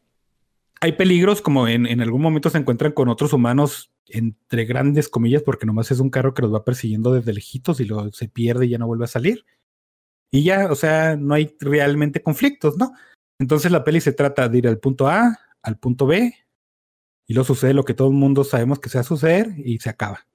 hay 0.80 0.92
peligros 0.92 1.42
como 1.42 1.68
en, 1.68 1.86
en 1.86 2.00
algún 2.00 2.22
momento 2.22 2.48
se 2.50 2.58
encuentran 2.58 2.92
con 2.92 3.08
otros 3.08 3.32
humanos 3.32 3.92
entre 4.08 4.64
grandes 4.66 5.08
comillas 5.08 5.42
porque 5.42 5.66
nomás 5.66 5.90
es 5.90 5.98
un 6.00 6.10
carro 6.10 6.32
que 6.32 6.42
los 6.42 6.54
va 6.54 6.64
persiguiendo 6.64 7.12
desde 7.12 7.32
lejitos 7.32 7.80
y 7.80 7.86
luego 7.86 8.12
se 8.12 8.28
pierde 8.28 8.66
y 8.66 8.70
ya 8.70 8.78
no 8.78 8.86
vuelve 8.86 9.04
a 9.04 9.08
salir. 9.08 9.44
Y 10.30 10.44
ya, 10.44 10.70
o 10.70 10.74
sea, 10.74 11.16
no 11.16 11.34
hay 11.34 11.56
realmente 11.60 12.22
conflictos, 12.22 12.76
¿no? 12.78 12.92
Entonces 13.38 13.70
la 13.70 13.84
peli 13.84 14.00
se 14.00 14.12
trata 14.12 14.48
de 14.48 14.58
ir 14.58 14.68
al 14.68 14.78
punto 14.78 15.08
A, 15.08 15.38
al 15.62 15.78
punto 15.78 16.06
B, 16.06 16.34
y 17.26 17.34
luego 17.34 17.46
sucede 17.46 17.74
lo 17.74 17.84
que 17.84 17.94
todo 17.94 18.08
el 18.08 18.14
mundo 18.14 18.44
sabemos 18.44 18.78
que 18.78 18.88
se 18.88 18.98
va 18.98 19.02
a 19.02 19.04
suceder 19.04 19.52
y 19.56 19.78
se 19.78 19.90
acaba. 19.90 20.26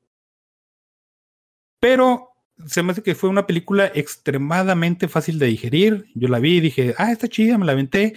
Pero 1.79 2.29
se 2.67 2.83
me 2.83 2.91
hace 2.91 3.01
que 3.01 3.15
fue 3.15 3.29
una 3.29 3.47
película 3.47 3.91
extremadamente 3.93 5.07
fácil 5.07 5.39
de 5.39 5.47
digerir. 5.47 6.05
Yo 6.13 6.27
la 6.27 6.39
vi 6.39 6.57
y 6.57 6.61
dije, 6.61 6.93
ah, 6.97 7.11
está 7.11 7.27
chida, 7.27 7.57
me 7.57 7.65
la 7.65 7.71
aventé. 7.71 8.13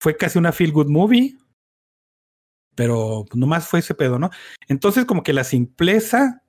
Fue 0.00 0.16
casi 0.16 0.38
una 0.38 0.52
feel 0.52 0.72
good 0.72 0.88
movie. 0.88 1.38
Pero 2.74 3.24
nomás 3.32 3.66
fue 3.68 3.78
ese 3.78 3.94
pedo, 3.94 4.18
¿no? 4.18 4.30
Entonces, 4.68 5.06
como 5.06 5.22
que 5.22 5.32
la 5.32 5.44
simpleza 5.44 6.42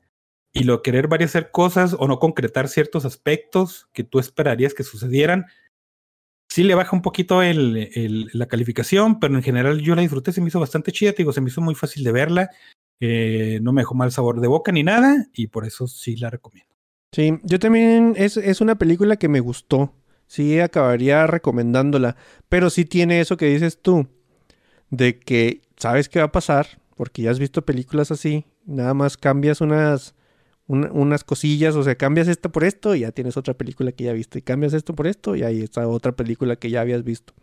y 0.52 0.64
lo 0.64 0.82
querer 0.82 1.08
varias 1.08 1.32
hacer 1.32 1.52
cosas 1.52 1.96
o 1.98 2.08
no 2.08 2.20
concretar 2.20 2.68
ciertos 2.68 3.06
aspectos 3.06 3.88
que 3.94 4.04
tú 4.04 4.20
esperarías 4.20 4.74
que 4.74 4.84
sucedieran, 4.84 5.46
sí 6.50 6.64
le 6.64 6.76
baja 6.76 6.96
un 6.96 7.02
poquito 7.02 7.42
el, 7.42 8.30
la 8.34 8.48
calificación, 8.48 9.20
pero 9.20 9.36
en 9.36 9.44
general 9.44 9.80
yo 9.82 9.96
la 9.96 10.02
disfruté, 10.02 10.32
se 10.32 10.42
me 10.42 10.48
hizo 10.48 10.60
bastante 10.60 10.92
chida, 10.92 11.12
te 11.12 11.18
digo, 11.18 11.34
se 11.34 11.42
me 11.42 11.50
hizo 11.50 11.62
muy 11.62 11.76
fácil 11.76 12.04
de 12.04 12.12
verla, 12.12 12.50
eh, 13.00 13.60
no 13.62 13.74
me 13.74 13.82
dejó 13.82 13.96
mal 13.96 14.12
sabor 14.12 14.42
de 14.42 14.48
boca 14.48 14.72
ni 14.72 14.84
nada, 14.84 15.28
y 15.34 15.48
por 15.48 15.66
eso 15.66 15.88
sí 15.88 16.16
la 16.16 16.30
recomiendo. 16.30 16.78
Sí, 17.12 17.40
yo 17.44 17.60
también 17.60 18.14
es, 18.18 18.38
es 18.38 18.62
una 18.62 18.78
película 18.78 19.16
que 19.18 19.30
me 19.30 19.40
gustó. 19.40 19.94
Sí, 20.28 20.60
acabaría 20.60 21.26
recomendándola. 21.26 22.18
Pero 22.50 22.70
sí 22.70 22.86
tiene 22.86 23.22
eso 23.22 23.38
que 23.38 23.48
dices 23.48 23.82
tú. 23.82 24.08
De 24.90 25.20
que 25.20 25.62
sabes 25.78 26.10
qué 26.10 26.20
va 26.20 26.26
a 26.26 26.32
pasar. 26.32 26.82
Porque 26.96 27.22
ya 27.22 27.32
has 27.32 27.40
visto 27.40 27.66
películas 27.66 28.12
así. 28.12 28.46
Nada 28.66 28.94
más 28.94 29.18
cambias 29.18 29.62
unas, 29.62 30.16
una- 30.68 30.92
unas 30.92 31.24
cosillas. 31.24 31.76
O 31.76 31.84
sea, 31.84 31.96
cambias 31.96 32.28
esto 32.28 32.52
por 32.52 32.64
esto 32.64 32.96
y 32.96 33.02
ya 33.02 33.12
tienes 33.12 33.38
otra 33.38 33.54
película 33.56 33.92
que 33.92 34.04
ya 34.06 34.14
viste. 34.14 34.40
Y 34.40 34.42
cambias 34.42 34.74
esto 34.74 34.96
por 34.96 35.08
esto 35.08 35.36
y 35.36 35.44
ahí 35.44 35.62
está 35.62 35.88
otra 35.88 36.12
película 36.14 36.56
que 36.56 36.70
ya 36.70 36.82
habías 36.82 37.04
visto. 37.04 37.34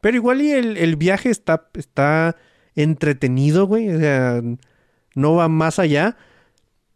Pero 0.00 0.16
igual 0.16 0.42
y 0.42 0.50
el, 0.52 0.76
el 0.76 0.96
viaje 0.96 1.30
está, 1.30 1.68
está 1.74 2.36
entretenido, 2.74 3.66
güey. 3.66 3.90
O 3.90 3.98
sea, 3.98 4.42
no 5.14 5.34
va 5.34 5.48
más 5.48 5.78
allá. 5.78 6.16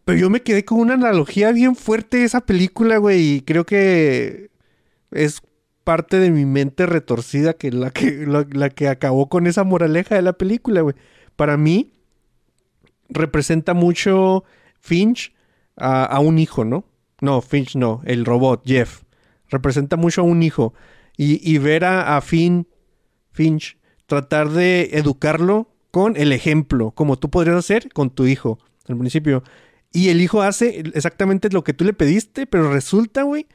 Pero 0.04 0.18
yo 0.18 0.30
me 0.30 0.42
quedé 0.42 0.64
con 0.64 0.78
una 0.80 0.94
analogía 0.94 1.52
bien 1.52 1.76
fuerte 1.76 2.18
de 2.18 2.24
esa 2.24 2.40
película, 2.40 2.98
güey. 2.98 3.36
Y 3.36 3.40
creo 3.42 3.64
que 3.64 4.50
es 5.10 5.42
parte 5.84 6.18
de 6.18 6.30
mi 6.30 6.44
mente 6.44 6.86
retorcida 6.86 7.54
que 7.54 7.72
la 7.72 7.90
que, 7.90 8.26
la 8.26 8.70
que 8.70 8.88
acabó 8.88 9.28
con 9.28 9.46
esa 9.46 9.64
moraleja 9.64 10.14
de 10.14 10.22
la 10.22 10.34
película, 10.34 10.82
güey. 10.82 10.94
Para 11.36 11.56
mí, 11.56 11.92
representa 13.08 13.74
mucho 13.74 14.44
Finch 14.80 15.34
a, 15.76 16.04
a 16.04 16.20
un 16.20 16.38
hijo, 16.38 16.64
¿no? 16.64 16.84
No, 17.20 17.40
Finch 17.40 17.76
no, 17.76 18.00
el 18.04 18.24
robot, 18.24 18.62
Jeff. 18.64 19.02
Representa 19.48 19.96
mucho 19.96 20.22
a 20.22 20.24
un 20.24 20.42
hijo. 20.42 20.74
Y, 21.16 21.40
y 21.48 21.58
ver 21.58 21.84
a, 21.84 22.16
a 22.16 22.20
Finn, 22.20 22.66
Finch 23.32 23.78
tratar 24.06 24.50
de 24.50 24.90
educarlo 24.92 25.68
con 25.90 26.16
el 26.16 26.32
ejemplo, 26.32 26.92
como 26.92 27.18
tú 27.18 27.30
podrías 27.30 27.56
hacer 27.56 27.92
con 27.92 28.10
tu 28.10 28.26
hijo 28.26 28.58
al 28.88 28.96
principio. 28.96 29.42
Y 29.92 30.08
el 30.08 30.20
hijo 30.20 30.42
hace 30.42 30.80
exactamente 30.94 31.50
lo 31.50 31.64
que 31.64 31.74
tú 31.74 31.84
le 31.84 31.92
pediste, 31.92 32.46
pero 32.46 32.72
resulta, 32.72 33.22
güey, 33.22 33.46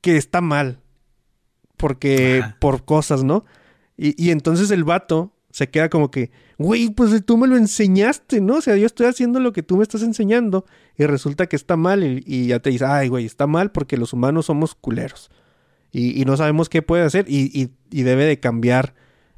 que 0.00 0.16
está 0.16 0.40
mal. 0.40 0.80
Porque 1.76 2.40
Ajá. 2.42 2.56
por 2.60 2.84
cosas, 2.84 3.24
¿no? 3.24 3.44
Y, 3.96 4.22
y 4.22 4.30
entonces 4.30 4.70
el 4.70 4.84
vato 4.84 5.32
se 5.50 5.68
queda 5.68 5.88
como 5.88 6.10
que, 6.10 6.30
güey, 6.58 6.90
pues 6.90 7.24
tú 7.24 7.36
me 7.36 7.46
lo 7.46 7.56
enseñaste, 7.56 8.40
¿no? 8.40 8.56
O 8.56 8.60
sea, 8.60 8.76
yo 8.76 8.86
estoy 8.86 9.06
haciendo 9.06 9.40
lo 9.40 9.52
que 9.52 9.62
tú 9.62 9.76
me 9.76 9.82
estás 9.82 10.02
enseñando 10.02 10.64
y 10.96 11.04
resulta 11.06 11.46
que 11.46 11.56
está 11.56 11.76
mal 11.76 12.04
y, 12.04 12.46
ya 12.46 12.60
te 12.60 12.70
dice, 12.70 12.84
ay, 12.84 13.08
güey, 13.08 13.26
está 13.26 13.46
mal 13.46 13.72
porque 13.72 13.96
los 13.96 14.12
humanos 14.12 14.46
somos 14.46 14.74
culeros 14.74 15.30
y, 15.92 16.24
no 16.24 16.36
sabemos 16.36 16.68
qué 16.68 16.82
puede 16.82 17.02
hacer 17.02 17.26
y, 17.28 17.70
debe 17.90 18.24
de 18.24 18.38
cambiar 18.38 18.94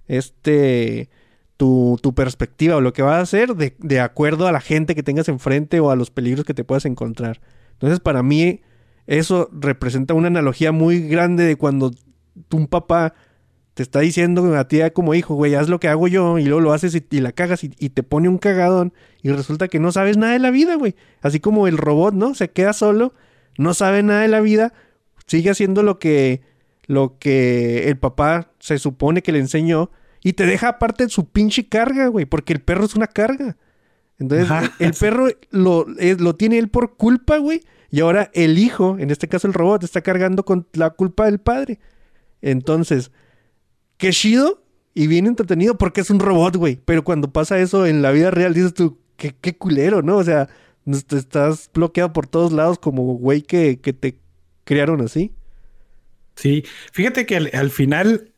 este 0.07 1.09
tu, 1.57 1.99
tu 2.03 2.15
perspectiva 2.15 2.77
o 2.77 2.81
lo 2.81 2.93
que 2.93 3.03
vas 3.03 3.19
a 3.19 3.21
hacer 3.21 3.55
de, 3.55 3.77
de 3.79 4.01
acuerdo 4.01 4.49
a 4.49 4.53
la 4.53 4.61
gente 4.61 4.95
que 4.95 5.03
tengas 5.03 5.29
enfrente 5.29 5.81
o 5.81 5.91
a 5.91 5.97
los 5.97 6.11
peligros 6.11 6.45
que 6.45 6.55
te 6.55 6.65
puedas 6.65 6.85
encontrar. 6.87 7.41
Entonces, 7.75 8.01
para 8.01 8.23
mí, 8.23 8.63
eso 9.07 9.49
representa 9.53 10.15
una 10.15 10.27
analogía 10.27 10.73
muy 10.73 11.07
grande 11.07 11.45
de 11.45 11.57
cuando 11.57 11.93
un 12.53 12.67
papá 12.67 13.15
te 13.75 13.83
está 13.83 14.01
diciendo 14.01 14.57
a 14.57 14.69
ti 14.69 14.81
como 14.93 15.15
hijo, 15.15 15.35
güey, 15.35 15.55
haz 15.55 15.69
lo 15.69 15.81
que 15.81 15.89
hago 15.89 16.07
yo 16.09 16.39
y 16.39 16.45
luego 16.45 16.61
lo 16.61 16.73
haces 16.73 16.95
y, 16.95 17.05
y 17.11 17.21
la 17.21 17.33
cagas 17.33 17.65
y, 17.65 17.73
y 17.79 17.89
te 17.91 18.03
pone 18.03 18.29
un 18.29 18.39
cagadón 18.39 18.93
y 19.23 19.31
resulta 19.31 19.69
que 19.69 19.79
no 19.81 19.93
sabes 19.93 20.17
nada 20.17 20.35
de 20.35 20.39
la 20.41 20.51
vida, 20.51 20.75
güey. 20.77 20.95
Así 21.23 21.41
como 21.41 21.67
el 21.67 21.79
robot, 21.79 22.15
¿no? 22.15 22.35
Se 22.35 22.51
queda 22.51 22.73
solo, 22.75 23.15
no 23.57 23.73
sabe 23.75 24.03
nada 24.03 24.21
de 24.23 24.29
la 24.29 24.41
vida, 24.41 24.75
sigue 25.27 25.51
haciendo 25.51 25.83
lo 25.83 25.99
que, 25.99 26.43
lo 26.87 27.17
que 27.19 27.89
el 27.89 27.97
papá 27.97 28.51
se 28.59 28.79
supone 28.79 29.23
que 29.23 29.33
le 29.33 29.39
enseñó 29.39 29.91
y 30.23 30.35
te 30.35 30.45
deja 30.47 30.69
aparte 30.69 31.09
su 31.09 31.29
pinche 31.31 31.67
carga, 31.69 32.09
güey, 32.09 32.27
porque 32.27 32.53
el 32.53 32.61
perro 32.61 32.85
es 32.85 32.95
una 32.95 33.07
carga. 33.07 33.57
Entonces, 34.19 34.51
Ajá, 34.51 34.71
el 34.79 34.93
perro 34.93 35.29
lo, 35.51 35.87
es- 35.99 36.21
lo 36.21 36.37
tiene 36.37 36.59
él 36.59 36.69
por 36.69 36.97
culpa, 36.97 37.39
güey. 37.39 37.63
Y 37.91 38.01
ahora 38.01 38.31
el 38.35 38.59
hijo, 38.59 38.97
en 38.99 39.11
este 39.11 39.29
caso 39.29 39.47
el 39.49 39.55
robot, 39.55 39.83
está 39.83 40.01
cargando 40.03 40.45
con 40.45 40.67
la 40.75 40.91
culpa 40.91 41.25
del 41.25 41.41
padre. 41.41 41.79
Entonces, 42.41 43.11
qué 44.03 44.11
chido 44.11 44.65
y 44.95 45.07
bien 45.07 45.29
entretenido 45.29 45.79
porque 45.79 46.01
es 46.01 46.11
un 46.11 46.19
robot, 46.19 46.57
güey. 46.57 46.77
Pero 46.85 47.05
cuando 47.05 47.33
pasa 47.33 47.61
eso 47.61 47.87
en 47.87 48.03
la 48.03 48.11
vida 48.11 48.33
real, 48.33 48.53
dices 48.53 48.75
tú, 48.75 48.99
qué, 49.17 49.33
qué 49.41 49.57
culero, 49.57 50.03
¿no? 50.03 50.17
O 50.17 50.25
sea, 50.25 50.49
estás 50.87 51.71
bloqueado 51.73 52.13
por 52.13 52.27
todos 52.27 52.53
lados 52.53 52.81
como 52.81 53.05
güey 53.15 53.43
que, 53.43 53.81
que 53.81 53.93
te 53.93 54.19
criaron 54.65 55.03
así. 55.03 55.37
Sí, 56.37 56.65
fíjate 56.93 57.27
que 57.27 57.37
al, 57.37 57.51
al 57.53 57.71
final 57.71 58.33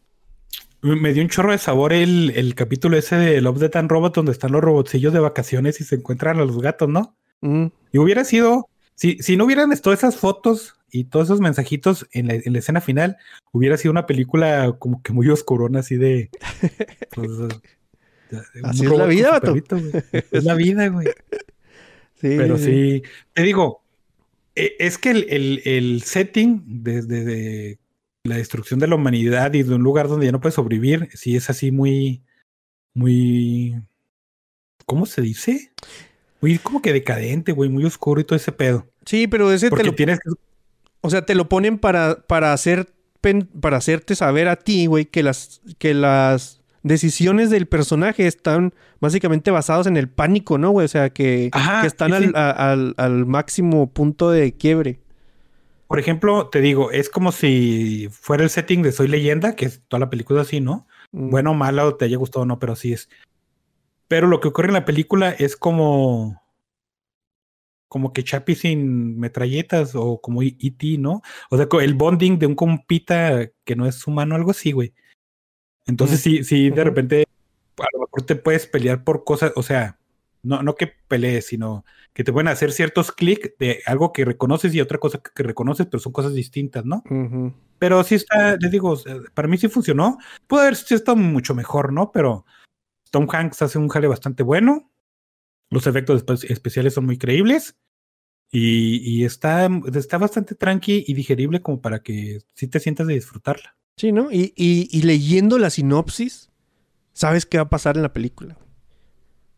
me 0.83 0.97
me 0.97 1.13
dio 1.15 1.23
un 1.23 1.29
chorro 1.31 1.53
de 1.53 1.59
sabor 1.59 1.93
el, 1.93 2.31
el 2.37 2.55
capítulo 2.55 2.97
ese 2.99 3.17
de 3.17 3.41
Love, 3.41 3.59
Death 3.61 3.77
and 3.77 3.91
Robot 3.91 4.15
donde 4.17 4.33
están 4.33 4.53
los 4.53 4.63
robotcillos 4.63 5.13
de 5.13 5.21
vacaciones 5.21 5.81
y 5.81 5.85
se 5.85 5.97
encuentran 5.97 6.39
a 6.39 6.45
los 6.45 6.61
gatos, 6.61 6.89
¿no? 6.89 7.17
Mm, 7.41 7.67
Y 7.93 7.99
hubiera 7.99 8.25
sido, 8.25 8.69
si, 8.95 9.19
si 9.19 9.37
no 9.37 9.45
hubieran 9.45 9.71
todas 9.81 10.01
esas 10.01 10.17
fotos 10.17 10.77
y 10.91 11.05
todos 11.05 11.27
esos 11.27 11.41
mensajitos 11.41 12.07
en 12.13 12.29
la, 12.29 12.35
en 12.35 12.53
la 12.53 12.59
escena 12.59 12.81
final, 12.81 13.17
hubiera 13.53 13.77
sido 13.77 13.93
una 13.93 14.07
película 14.07 14.77
como 14.79 15.03
que 15.03 15.13
muy 15.13 15.29
oscurona, 15.29 15.81
así 15.81 15.97
de... 15.97 16.31
pues, 17.15 17.29
Así 18.63 18.87
es 18.87 18.91
la 18.93 19.07
vida, 19.07 19.41
perrito. 19.41 19.77
Es 20.31 20.45
la 20.45 20.55
vida, 20.55 20.89
güey. 20.89 21.07
sí, 22.21 22.35
Pero 22.37 22.59
sí, 22.59 23.03
te 23.33 23.43
digo, 23.43 23.85
e- 24.55 24.75
es 24.79 24.99
que 24.99 25.11
el, 25.11 25.27
el- 25.29 25.63
el 25.65 26.03
setting 26.03 26.63
desde 26.67 27.25
de 27.25 27.79
la 28.25 28.37
destrucción 28.37 28.81
de 28.81 28.89
la 28.89 28.95
humanidad 28.95 29.53
y 29.55 29.63
de 29.63 29.75
un 29.75 29.83
lugar 29.83 30.09
donde 30.09 30.27
ya 30.27 30.33
no 30.33 30.41
puedes 30.41 30.55
sobrevivir, 30.55 31.09
sí 31.13 31.37
es 31.37 31.51
así 31.51 31.71
muy, 31.71 32.23
muy, 32.95 33.77
¿cómo 34.87 35.07
se 35.07 35.21
dice? 35.23 35.73
Muy 36.45 36.59
como 36.59 36.83
que 36.83 36.93
decadente, 36.93 37.53
güey, 37.53 37.71
muy 37.71 37.85
oscuro 37.87 38.21
y 38.21 38.25
todo 38.25 38.37
ese 38.37 38.53
pedo. 38.53 38.87
Sí, 39.07 39.27
pero 39.27 39.51
ese 39.51 39.67
te 39.67 39.71
Porque 39.71 39.85
lo, 39.85 39.95
tienes 39.95 40.19
que... 40.21 40.31
o 41.01 41.09
sea, 41.09 41.25
te 41.25 41.35
lo 41.35 41.49
ponen 41.49 41.79
para, 41.79 42.17
para 42.27 42.53
hacer 42.53 42.93
para 43.63 43.79
hacerte 43.79 44.15
saber 44.15 44.49
a 44.49 44.57
ti, 44.57 44.85
güey, 44.85 45.07
que 45.07 45.23
las, 45.23 45.63
que 45.79 45.95
las 45.95 46.61
decisiones 46.83 47.49
del 47.49 47.65
personaje 47.67 48.27
están 48.27 48.75
básicamente 49.01 49.51
basadas 49.51 49.87
en 49.87 49.97
el 49.97 50.11
pánico, 50.11 50.59
¿no, 50.59 50.71
güey? 50.73 50.85
O 50.85 50.89
sea, 50.89 51.09
que, 51.09 51.49
Ajá, 51.53 51.81
que 51.81 51.87
están 51.87 52.11
sí, 52.11 52.17
al, 52.17 52.25
sí. 52.25 52.31
a- 52.35 52.51
al- 52.73 52.95
al 52.99 53.25
máximo 53.25 53.91
punto 53.91 54.31
de 54.31 54.53
quiebre. 54.53 55.01
Por 55.89 55.99
ejemplo, 55.99 56.49
te 56.49 56.61
digo, 56.61 56.91
es 56.91 57.09
como 57.09 57.33
si 57.33 58.09
fuera 58.11 58.45
el 58.45 58.51
setting 58.51 58.83
de 58.83 58.93
Soy 58.93 59.09
Leyenda, 59.09 59.57
que 59.57 59.65
es 59.65 59.81
toda 59.89 60.01
la 60.01 60.11
película 60.11 60.43
así, 60.43 60.61
¿no? 60.61 60.87
Mm, 61.13 61.31
bueno 61.31 61.51
o 61.53 61.55
mala 61.55 61.87
o 61.87 61.95
te 61.95 62.05
haya 62.05 62.19
gustado 62.19 62.43
o 62.43 62.47
no, 62.47 62.59
pero 62.59 62.75
así 62.75 62.93
es. 62.93 63.09
Pero 64.09 64.27
lo 64.27 64.41
que 64.41 64.49
ocurre 64.49 64.69
en 64.69 64.75
la 64.75 64.85
película 64.85 65.31
es 65.31 65.57
como 65.57 66.43
como 67.89 68.13
que 68.13 68.25
Chapi 68.25 68.57
sin 68.57 69.21
metralletas 69.21 69.95
o 69.95 70.21
como 70.21 70.43
E.T., 70.43 70.99
¿no? 70.99 71.23
O 71.49 71.57
sea, 71.57 71.69
el 71.81 71.95
bonding 71.95 72.41
de 72.41 72.47
un 72.47 72.57
compita 72.57 73.49
que 73.65 73.77
no 73.77 73.87
es 73.87 74.05
humano, 74.09 74.35
algo 74.35 74.51
así, 74.51 74.73
güey. 74.73 74.93
Entonces, 75.87 76.21
sí, 76.21 76.43
sí, 76.43 76.71
de 76.71 76.83
repente 76.83 77.25
a 77.79 77.87
lo 77.93 78.01
mejor 78.01 78.23
te 78.23 78.35
puedes 78.35 78.67
pelear 78.67 79.05
por 79.05 79.23
cosas, 79.23 79.53
o 79.55 79.63
sea, 79.63 80.01
no, 80.43 80.61
no 80.65 80.75
que 80.75 80.93
pelees, 81.07 81.47
sino 81.47 81.85
que 82.13 82.25
te 82.25 82.33
pueden 82.33 82.49
hacer 82.49 82.73
ciertos 82.73 83.13
clics 83.13 83.53
de 83.61 83.81
algo 83.87 84.13
que 84.13 84.25
reconoces 84.25 84.75
y 84.75 84.81
otra 84.81 84.99
cosa 84.99 85.21
que, 85.21 85.43
reconoces, 85.45 85.87
pero 85.87 86.01
son 86.01 86.13
cosas 86.13 86.35
distintas, 86.35 86.85
¿no? 86.85 87.03
Pero 87.79 88.03
sí 88.03 88.17
está, 88.17 88.57
les 88.57 88.73
digo, 88.73 88.97
para 89.35 89.47
mí 89.47 89.57
sí 89.57 89.69
funcionó. 89.69 90.19
Pudo 90.49 90.63
haber 90.63 90.75
sido 90.75 91.15
mucho 91.15 91.55
mejor, 91.55 91.93
¿no? 91.93 92.11
Pero 92.13 92.45
Tom 93.15 93.29
Hanks 93.33 93.63
hace 93.63 93.79
un 93.79 93.89
jale 93.89 94.09
bastante 94.09 94.43
bueno. 94.43 94.91
Los 95.71 95.87
efectos 95.87 96.27
espe- 96.27 96.51
especiales 96.51 96.95
son 96.95 97.07
muy 97.07 97.17
creíbles. 97.17 97.77
Y, 98.51 98.97
y 99.09 99.25
está, 99.25 99.69
está 99.95 100.19
bastante 100.19 100.57
tranqui 100.57 101.05
y 101.07 101.15
digerible 101.15 101.63
como 101.63 101.81
para 101.81 102.01
que 102.03 102.41
sí 102.55 102.67
te 102.67 102.81
sientas 102.81 103.07
de 103.07 103.15
disfrutarla. 103.15 103.77
Sí, 103.97 104.11
¿no? 104.11 104.33
Y, 104.33 104.53
y- 104.57 104.89
y 104.91 105.03
leyendo 105.03 105.59
la 105.59 105.71
sinopsis, 105.71 106.51
sabes 107.13 107.47
qué 107.47 107.59
va 107.59 107.65
a 107.65 107.69
pasar 107.71 107.97
en 107.97 108.03
la 108.03 108.13
película. 108.13 108.57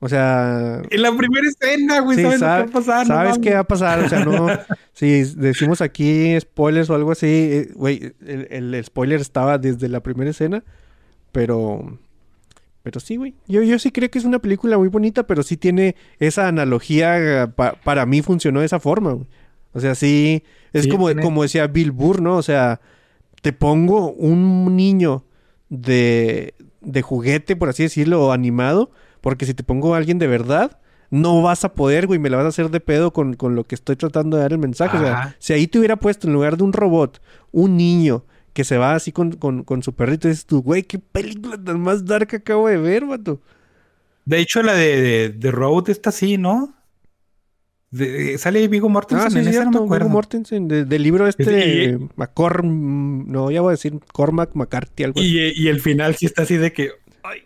O 0.01 0.09
sea, 0.11 0.83
En 0.91 1.01
la 1.03 1.17
primera 1.17 1.49
escena, 1.49 2.01
güey, 2.01 2.19
Sí, 2.19 2.23
¿sabes 2.25 2.41
sabe- 2.41 2.67
que 2.67 2.71
va 2.73 2.79
a 2.79 2.83
pasar? 2.85 3.07
Sabes 3.07 3.39
qué 3.39 3.55
va 3.55 3.61
a 3.61 3.65
pasar. 3.67 4.01
O 4.01 4.09
sea, 4.11 4.23
no. 4.25 4.47
si 4.93 5.25
decimos 5.35 5.81
aquí 5.81 6.39
spoilers 6.39 6.91
o 6.91 6.95
algo 6.95 7.13
así, 7.13 7.27
eh, 7.27 7.71
güey, 7.75 8.15
el, 8.27 8.47
el 8.75 8.85
spoiler 8.85 9.21
estaba 9.23 9.57
desde 9.57 9.89
la 9.89 10.03
primera 10.03 10.31
escena. 10.31 10.63
Pero. 11.33 11.99
Pero 12.87 13.01
sí, 13.01 13.17
güey. 13.17 13.35
Yo, 13.49 13.63
yo 13.65 13.81
sí 13.81 13.91
creo 13.91 14.09
que 14.09 14.19
es 14.21 14.25
una 14.25 14.39
película 14.39 14.79
muy 14.79 14.87
bonita, 14.87 15.27
pero 15.27 15.43
sí 15.43 15.57
tiene 15.57 15.97
esa 16.21 16.47
analogía. 16.47 17.43
eh, 17.43 17.49
pa- 17.49 17.73
para 17.83 18.07
mí 18.07 18.23
funcionó 18.23 18.61
de 18.61 18.67
esa 18.67 18.79
forma, 18.79 19.11
güey. 19.11 19.27
O 19.73 19.81
sea, 19.81 19.97
sí. 19.97 20.45
Es 20.73 20.85
Sí, 20.85 20.89
como, 20.91 21.07
tiene- 21.09 21.23
como 21.23 21.43
decía 21.43 21.67
Bill 21.67 21.91
Burr, 21.91 22.23
¿no? 22.23 22.37
O 22.37 22.43
sea, 22.43 22.81
te 23.43 23.53
pongo 23.53 24.13
un 24.13 24.77
niño 24.77 25.25
de, 25.69 26.55
de 26.81 27.03
juguete, 27.03 27.57
por 27.57 27.69
así 27.71 27.83
decirlo, 27.83 28.31
animado, 28.31 28.93
porque 29.21 29.47
si 29.47 29.55
te 29.55 29.65
pongo 29.65 29.95
a 29.95 29.99
alguien 29.99 30.21
de 30.21 30.29
verdad, 30.29 30.79
no 31.11 31.43
vas 31.43 31.65
a 31.65 31.75
poder, 31.75 32.07
güey, 32.07 32.21
me 32.21 32.31
la 32.31 32.37
vas 32.37 32.47
a 32.47 32.51
hacer 32.51 32.71
de 32.71 32.79
pedo 32.79 33.13
con, 33.13 33.35
con 33.35 33.57
lo 33.57 33.65
que 33.65 33.75
estoy 33.75 33.97
tratando 33.97 34.37
de 34.37 34.45
dar 34.45 34.53
el 34.53 34.59
mensaje. 34.59 34.97
O 34.97 35.01
sea, 35.01 35.37
si 35.41 35.53
ahí 35.53 35.67
te 35.67 35.79
hubiera 35.81 35.97
puesto 35.97 36.29
en 36.29 36.35
lugar 36.35 36.57
de 36.57 36.63
un 36.63 36.73
robot, 36.73 37.21
un 37.51 37.77
niño 37.77 38.25
que 38.57 38.65
se 38.65 38.79
va 38.79 38.95
así 38.95 39.13
con, 39.13 39.33
con, 39.33 39.63
con 39.65 39.83
su 39.83 39.93
perrito, 39.95 40.29
dices 40.29 40.47
tú, 40.47 40.63
güey, 40.63 40.83
qué 40.83 40.99
película 40.99 41.63
tan 41.63 41.79
más 41.79 42.07
dark 42.07 42.35
acabo 42.35 42.67
de 42.69 42.79
ver, 42.79 43.05
vato. 43.05 43.39
De 44.25 44.39
hecho, 44.41 44.63
la 44.63 44.73
de, 44.73 45.01
de, 45.03 45.29
de 45.29 45.51
Road 45.51 45.91
está 45.91 46.09
así, 46.09 46.39
¿no? 46.39 46.73
De- 47.91 48.39
sale 48.39 48.67
Vigo 48.69 48.89
Mortensen 48.89 49.27
Ah, 49.27 49.31
sí, 49.31 49.39
en 49.39 49.49
esa, 49.49 49.51
no 49.51 49.53
cierto, 49.65 49.71
me 49.71 49.73
Viggo 49.85 49.85
acuerdo. 49.85 50.09
Mortensen, 50.09 50.69
de- 50.69 50.85
del 50.87 51.03
libro 51.03 51.29
este, 51.29 51.93
y- 51.99 52.09
Macor, 52.17 52.65
no, 52.65 53.51
ya 53.51 53.61
voy 53.61 53.71
a 53.71 53.73
decir 53.73 54.01
Cormac 54.13 54.55
McCarthy, 54.55 55.05
algo 55.05 55.21
así. 55.21 55.39
Y, 55.39 55.65
y 55.65 55.69
el 55.69 55.81
final 55.81 56.17
sí 56.17 56.25
está 56.27 56.43
así 56.43 56.57
de 56.57 56.73
que. 56.73 56.91
Ay, 57.23 57.43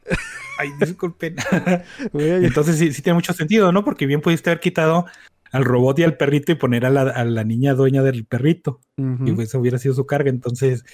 ay 0.59 0.69
disculpen. 0.79 1.37
Entonces 2.15 2.79
sí, 2.79 2.93
sí 2.93 3.03
tiene 3.03 3.15
mucho 3.15 3.33
sentido, 3.33 3.73
¿no? 3.73 3.85
Porque 3.85 4.07
bien 4.07 4.21
pudiste 4.21 4.49
haber 4.51 4.61
quitado 4.61 5.07
al 5.53 5.65
robot 5.65 5.99
y 5.99 6.03
al 6.05 6.17
perrito 6.17 6.53
y 6.53 6.55
poner 6.57 6.87
a 6.87 6.91
la, 6.91 7.03
a 7.03 7.25
la 7.25 7.45
niña 7.45 7.75
dueña 7.75 8.03
del 8.03 8.25
perrito. 8.25 8.81
Y 8.97 9.33
pues 9.33 9.55
hubiera 9.55 9.79
sido 9.79 9.95
su 9.95 10.07
carga. 10.07 10.31
Entonces. 10.31 10.85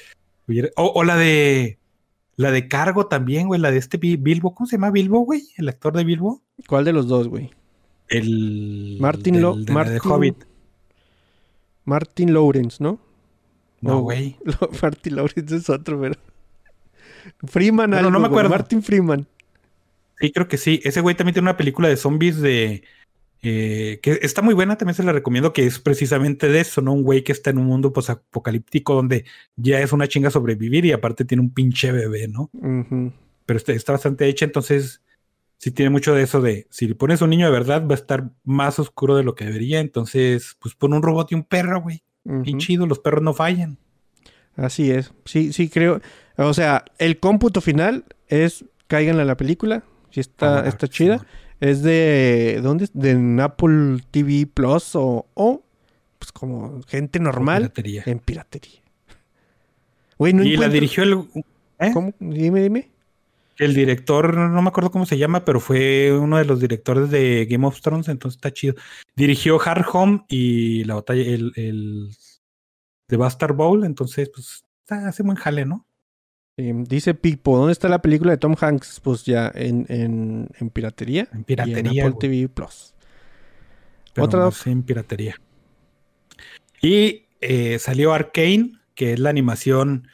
hubiera- 0.47 0.69
O, 0.77 0.93
o 0.95 1.05
la 1.05 1.17
de. 1.17 1.79
La 2.39 2.51
de 2.51 2.69
cargo 2.69 3.07
también, 3.07 3.47
güey. 3.47 3.61
La 3.61 3.71
de 3.71 3.79
este 3.79 3.97
Bi- 3.97 4.17
Bilbo. 4.17 4.55
¿Cómo 4.55 4.67
se 4.67 4.77
llama 4.77 4.91
Bilbo, 4.91 5.21
güey? 5.21 5.43
El 5.57 5.69
actor 5.69 5.97
de 5.97 6.05
Bilbo. 6.05 6.43
¿Cuál 6.69 6.85
de 6.85 6.93
los 6.93 7.09
dos, 7.09 7.29
güey? 7.29 7.51
El. 8.09 8.99
Martin 9.01 9.41
Lo- 9.41 9.55
de 9.55 9.61
la 9.61 9.65
de 9.67 9.73
Martin- 9.73 10.11
Hobbit. 10.13 10.45
Martin 11.85 12.35
Lawrence, 12.35 12.83
¿no? 12.83 12.99
No, 13.81 14.01
güey. 14.01 14.37
Martin 14.83 15.17
Lawrence 15.17 15.57
es 15.57 15.71
otro, 15.71 16.01
pero. 16.01 16.15
Freeman, 17.47 17.95
algo, 17.95 18.11
no 18.11 18.19
me 18.21 18.27
acuerdo. 18.27 18.51
Martin 18.51 18.83
Freeman. 18.83 19.27
Sí, 20.19 20.33
creo 20.33 20.49
que 20.49 20.57
sí. 20.57 20.81
Ese 20.85 21.01
güey 21.01 21.15
también 21.15 21.35
tiene 21.35 21.49
una 21.49 21.57
película 21.57 21.89
de 21.89 21.97
zombies 21.97 22.41
de. 22.41 22.83
Eh, 23.43 24.01
que 24.03 24.19
está 24.23 24.43
muy 24.43 24.55
buena, 24.55 24.77
también 24.77 24.95
se 24.95 25.03
la 25.03 25.13
recomiendo, 25.13 25.53
que 25.53 25.67
es 25.67 25.79
precisamente 25.79 26.49
de 26.49 26.61
eso, 26.61 26.81
¿no? 26.81 26.93
Un 26.93 27.03
güey 27.03 27.23
que 27.23 27.33
está 27.33 27.51
en 27.51 27.59
un 27.59 27.67
mundo 27.67 27.93
apocalíptico 27.97 28.95
donde 28.95 29.25
ya 29.57 29.81
es 29.81 29.93
una 29.93 30.09
chinga 30.09 30.31
sobrevivir 30.31 30.85
y 30.85 30.93
aparte 30.93 31.25
tiene 31.25 31.43
un 31.43 31.53
pinche 31.53 31.93
bebé, 31.93 32.29
¿no? 32.29 32.51
Pero 33.45 33.57
está, 33.57 33.73
está 33.73 33.93
bastante 33.93 34.27
hecha, 34.27 34.45
entonces 34.45 35.03
sí 35.59 35.71
tiene 35.71 35.91
mucho 35.91 36.15
de 36.15 36.23
eso 36.23 36.41
de 36.41 36.67
si 36.71 36.89
le 36.89 36.95
pones 36.95 37.23
un 37.23 37.31
niño 37.31 37.47
de 37.47 37.53
verdad 37.53 37.87
va 37.87 37.93
a 37.93 37.99
estar 37.99 38.31
más 38.45 38.79
oscuro 38.79 39.17
de 39.17 39.23
lo 39.23 39.35
que 39.35 39.45
debería, 39.45 39.81
entonces 39.81 40.57
pues 40.61 40.75
pon 40.75 40.93
un 40.93 41.03
robot 41.03 41.31
y 41.33 41.35
un 41.37 41.45
perro, 41.45 41.81
güey. 41.83 42.03
Ujú. 42.25 42.59
chido, 42.59 42.87
los 42.87 42.99
perros 42.99 43.23
no 43.23 43.33
fallan. 43.35 43.79
Así 44.57 44.91
es. 44.91 45.13
Sí, 45.25 45.53
sí, 45.53 45.69
creo. 45.69 46.01
O 46.37 46.55
sea, 46.55 46.85
el 46.99 47.21
cómputo 47.21 47.61
final 47.61 48.05
es 48.27 48.65
caigan 48.89 49.21
a 49.21 49.25
la 49.25 49.37
película. 49.37 49.85
Si 50.11 50.21
está, 50.21 50.61
Ah, 50.61 50.69
está 50.69 50.89
chida. 50.89 51.25
Es 51.61 51.83
de. 51.83 52.61
¿Dónde? 52.63 52.85
es? 52.85 52.91
De 52.93 53.11
en 53.13 53.41
Apple 53.41 53.99
TV 54.11 54.47
Plus 54.47 54.95
o. 54.95 55.27
o 55.35 55.63
pues 56.19 56.33
como 56.33 56.83
gente 56.85 57.21
normal 57.21 57.63
Piratería. 57.63 58.03
en 58.07 58.19
piratería. 58.19 58.81
Güey, 60.19 60.33
no 60.33 60.43
y 60.45 60.57
la 60.57 60.69
dirigió 60.69 61.03
el, 61.03 61.45
¿eh? 61.79 61.91
¿Cómo? 61.93 62.15
Dime, 62.19 62.63
dime. 62.63 62.91
El 63.59 63.75
director, 63.75 64.37
no 64.37 64.61
me 64.63 64.69
acuerdo 64.69 64.91
cómo 64.91 65.07
se 65.07 65.17
llama, 65.17 65.45
pero 65.45 65.61
fue 65.61 66.13
uno 66.13 66.37
de 66.37 66.45
los 66.45 66.61
directores 66.61 67.11
de 67.11 67.47
Game 67.49 67.67
of 67.67 67.81
Thrones, 67.81 68.09
entonces 68.09 68.37
está 68.37 68.53
chido. 68.53 68.75
Dirigió 69.15 69.59
Hard 69.61 69.87
Home 69.93 70.25
y 70.29 70.85
la 70.85 70.97
batalla, 70.97 71.23
el, 71.23 71.53
el 71.57 72.11
The 73.07 73.17
Bastard 73.17 73.55
Bowl, 73.55 73.85
entonces, 73.85 74.31
pues, 74.35 74.65
está, 74.81 75.09
hace 75.09 75.23
buen 75.23 75.37
jale, 75.37 75.65
¿no? 75.65 75.87
Eh, 76.59 76.73
dice 76.89 77.13
Pipo, 77.13 77.59
¿dónde 77.59 77.73
está 77.73 77.89
la 77.89 78.01
película 78.01 78.33
de 78.33 78.39
Tom 78.39 78.55
Hanks? 78.59 79.01
Pues 79.01 79.25
ya 79.25 79.53
en, 79.55 79.85
en, 79.89 80.49
en 80.59 80.71
piratería. 80.71 81.29
En 81.33 81.41
y 81.41 81.45
piratería. 81.45 82.05
en 82.05 82.09
Apple 82.09 82.17
TV 82.19 82.49
Plus. 82.49 82.95
pero 84.15 84.25
Otra, 84.27 84.41
más 84.47 84.67
en 84.67 84.83
piratería. 84.83 85.37
Y 86.81 87.27
eh, 87.41 87.79
salió 87.79 88.15
Arcane, 88.15 88.73
que 88.95 89.13
es 89.13 89.19
la 89.19 89.29
animación 89.29 90.09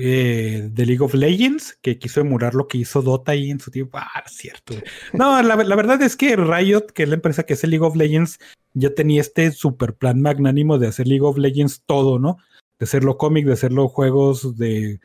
eh, 0.00 0.68
de 0.72 0.86
League 0.86 1.04
of 1.04 1.14
Legends, 1.14 1.78
que 1.80 1.98
quiso 1.98 2.20
emular 2.20 2.54
lo 2.54 2.66
que 2.66 2.78
hizo 2.78 3.00
Dota 3.00 3.30
ahí 3.30 3.52
en 3.52 3.60
su 3.60 3.70
tiempo. 3.70 3.98
Ah, 3.98 4.24
cierto. 4.26 4.74
No, 5.12 5.40
la, 5.42 5.54
la 5.54 5.76
verdad 5.76 6.02
es 6.02 6.16
que 6.16 6.34
Riot, 6.34 6.86
que 6.92 7.04
es 7.04 7.08
la 7.08 7.14
empresa 7.14 7.44
que 7.44 7.54
hace 7.54 7.68
League 7.68 7.86
of 7.86 7.94
Legends, 7.94 8.40
ya 8.72 8.92
tenía 8.92 9.20
este 9.20 9.52
super 9.52 9.94
plan 9.94 10.20
magnánimo 10.20 10.78
de 10.78 10.88
hacer 10.88 11.06
League 11.06 11.24
of 11.24 11.38
Legends 11.38 11.82
todo, 11.86 12.18
¿no? 12.18 12.38
De 12.80 12.84
hacerlo 12.84 13.16
cómic, 13.16 13.46
de 13.46 13.52
hacerlo 13.52 13.86
juegos 13.86 14.56
de 14.56 14.98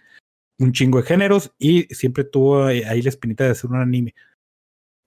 un 0.60 0.72
chingo 0.74 1.00
de 1.02 1.08
géneros 1.08 1.52
y 1.58 1.84
siempre 1.94 2.24
tuvo 2.24 2.66
ahí 2.66 3.02
la 3.02 3.10
espinita 3.10 3.44
de 3.46 3.52
hacer 3.52 3.70
un 3.70 3.78
anime. 3.78 4.14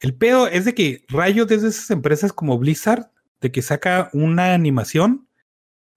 El 0.01 0.15
pedo 0.15 0.49
es 0.49 0.65
de 0.65 0.75
que 0.75 1.05
Riot 1.09 1.47
es 1.51 1.63
de 1.63 1.69
esas 1.69 1.91
empresas 1.91 2.33
como 2.33 2.59
Blizzard, 2.59 3.11
de 3.41 3.53
que 3.53 3.63
saca 3.63 4.11
una 4.13 4.55
animación 4.55 5.29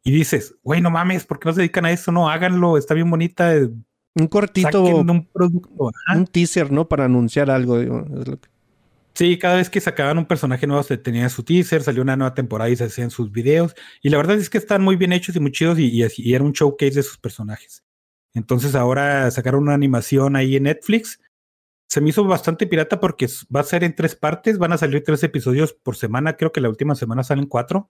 y 0.03 0.11
dices, 0.11 0.55
güey, 0.61 0.81
no 0.81 0.91
mames, 0.91 1.25
¿por 1.25 1.39
qué 1.39 1.47
no 1.49 1.53
se 1.53 1.61
dedican 1.61 1.85
a 1.85 1.91
eso? 1.91 2.11
No, 2.11 2.29
háganlo, 2.29 2.77
está 2.77 2.93
bien 2.93 3.09
bonita. 3.09 3.55
eh, 3.55 3.69
un 4.17 4.27
cortito, 4.27 4.83
un 4.83 5.25
producto. 5.27 5.91
un 6.13 6.27
teaser, 6.27 6.71
¿no? 6.71 6.87
Para 6.87 7.05
anunciar 7.05 7.49
algo. 7.49 7.79
digo, 7.79 8.05
es 8.21 8.27
lo 8.27 8.39
que- 8.39 8.49
Sí, 9.13 9.37
cada 9.39 9.55
vez 9.55 9.69
que 9.69 9.79
sacaban 9.79 10.17
un 10.17 10.25
personaje 10.25 10.67
nuevo 10.67 10.83
se 10.83 10.97
tenía 10.97 11.29
su 11.29 11.41
teaser, 11.43 11.81
salió 11.81 12.01
una 12.01 12.17
nueva 12.17 12.33
temporada 12.33 12.69
y 12.69 12.75
se 12.75 12.83
hacían 12.83 13.09
sus 13.11 13.31
videos. 13.31 13.73
Y 14.01 14.09
la 14.09 14.17
verdad 14.17 14.35
es 14.37 14.49
que 14.49 14.57
están 14.57 14.81
muy 14.83 14.97
bien 14.97 15.13
hechos 15.13 15.35
y 15.37 15.39
muy 15.39 15.51
chidos 15.53 15.79
y, 15.79 15.85
y 16.03 16.05
y 16.17 16.33
era 16.33 16.43
un 16.43 16.51
showcase 16.51 16.95
de 16.95 17.03
sus 17.03 17.17
personajes. 17.17 17.84
Entonces 18.35 18.75
ahora 18.75 19.31
sacaron 19.31 19.63
una 19.63 19.73
animación 19.73 20.35
ahí 20.35 20.55
en 20.55 20.63
Netflix. 20.63 21.19
Se 21.89 22.01
me 22.01 22.09
hizo 22.09 22.23
bastante 22.25 22.67
pirata 22.67 22.99
porque 22.99 23.27
va 23.53 23.61
a 23.61 23.63
ser 23.63 23.83
en 23.83 23.95
tres 23.95 24.15
partes, 24.15 24.57
van 24.57 24.73
a 24.73 24.77
salir 24.77 25.03
tres 25.03 25.23
episodios 25.23 25.73
por 25.73 25.95
semana, 25.95 26.35
creo 26.35 26.51
que 26.51 26.61
la 26.61 26.69
última 26.69 26.95
semana 26.95 27.23
salen 27.23 27.47
cuatro. 27.47 27.89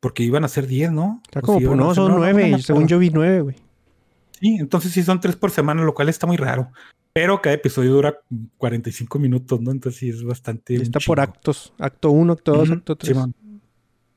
Porque 0.00 0.22
iban 0.22 0.44
a 0.44 0.48
ser 0.48 0.66
diez, 0.66 0.92
¿no? 0.92 1.20
Está 1.24 1.42
como, 1.42 1.58
si 1.58 1.64
no, 1.64 1.94
son 1.94 2.14
nueve. 2.16 2.50
no 2.50 2.58
según 2.58 2.86
yo 2.86 2.98
vi 2.98 3.10
nueve, 3.10 3.40
güey. 3.40 3.56
Sí, 4.40 4.56
entonces 4.60 4.92
sí 4.92 5.02
son 5.02 5.20
tres 5.20 5.34
por 5.34 5.50
semana, 5.50 5.82
lo 5.82 5.94
cual 5.94 6.08
está 6.08 6.26
muy 6.26 6.36
raro. 6.36 6.70
Pero 7.12 7.40
cada 7.40 7.54
episodio 7.54 7.92
dura 7.92 8.20
45 8.58 9.18
minutos, 9.18 9.60
¿no? 9.60 9.70
Entonces 9.70 9.98
sí 9.98 10.10
es 10.10 10.22
bastante. 10.22 10.76
Está 10.76 11.00
por 11.00 11.18
actos. 11.18 11.72
Acto 11.78 12.10
uno, 12.10 12.34
acto 12.34 12.52
dos, 12.52 12.70
acto 12.70 12.94
tres. 12.94 13.16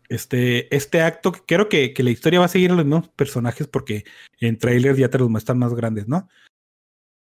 Este, 0.10 0.76
este 0.76 1.02
acto, 1.02 1.31
creo 1.31 1.69
que, 1.69 1.94
que 1.94 2.02
la 2.02 2.10
historia 2.10 2.40
va 2.40 2.45
a 2.45 2.49
seguir 2.49 2.72
a 2.72 2.76
los 2.76 2.84
mismos 2.84 3.10
personajes 3.10 3.68
porque 3.68 4.06
en 4.40 4.57
trailers 4.57 4.98
ya 4.98 5.10
te 5.10 5.19
los 5.19 5.30
muestran 5.30 5.60
más 5.60 5.76
grandes, 5.76 6.07
¿no? 6.07 6.27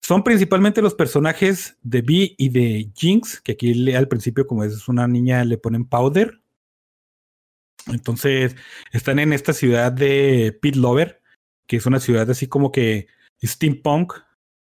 Son 0.03 0.23
principalmente 0.23 0.81
los 0.81 0.95
personajes 0.95 1.77
de 1.83 2.03
Vi 2.03 2.35
y 2.39 2.49
de 2.49 2.91
Jinx, 2.97 3.41
que 3.41 3.53
aquí 3.53 3.95
al 3.95 4.09
principio, 4.09 4.47
como 4.47 4.65
es 4.65 4.89
una 4.89 5.07
niña, 5.07 5.45
le 5.45 5.59
ponen 5.59 5.85
powder. 5.85 6.41
Entonces, 7.87 8.57
están 8.93 9.19
en 9.19 9.33
esta 9.33 9.53
ciudad 9.53 9.93
de 9.93 10.57
Pit 10.63 10.77
Lover, 10.77 11.21
que 11.67 11.77
es 11.77 11.87
una 11.87 12.01
ciudad 12.01 12.31
así 12.31 12.47
como 12.47 12.73
que 12.73 13.09
steampunk, 13.43 14.15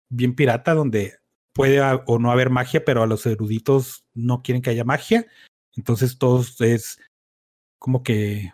bien 0.08 0.34
pirata, 0.34 0.74
donde 0.74 1.18
puede 1.52 1.80
o 1.80 2.18
no 2.18 2.30
haber 2.30 2.50
magia, 2.50 2.84
pero 2.84 3.02
a 3.02 3.06
los 3.06 3.26
eruditos 3.26 4.04
no 4.14 4.42
quieren 4.42 4.62
que 4.62 4.70
haya 4.70 4.84
magia. 4.84 5.26
Entonces, 5.74 6.18
todo 6.18 6.44
es 6.60 7.00
como 7.82 8.04
que 8.04 8.52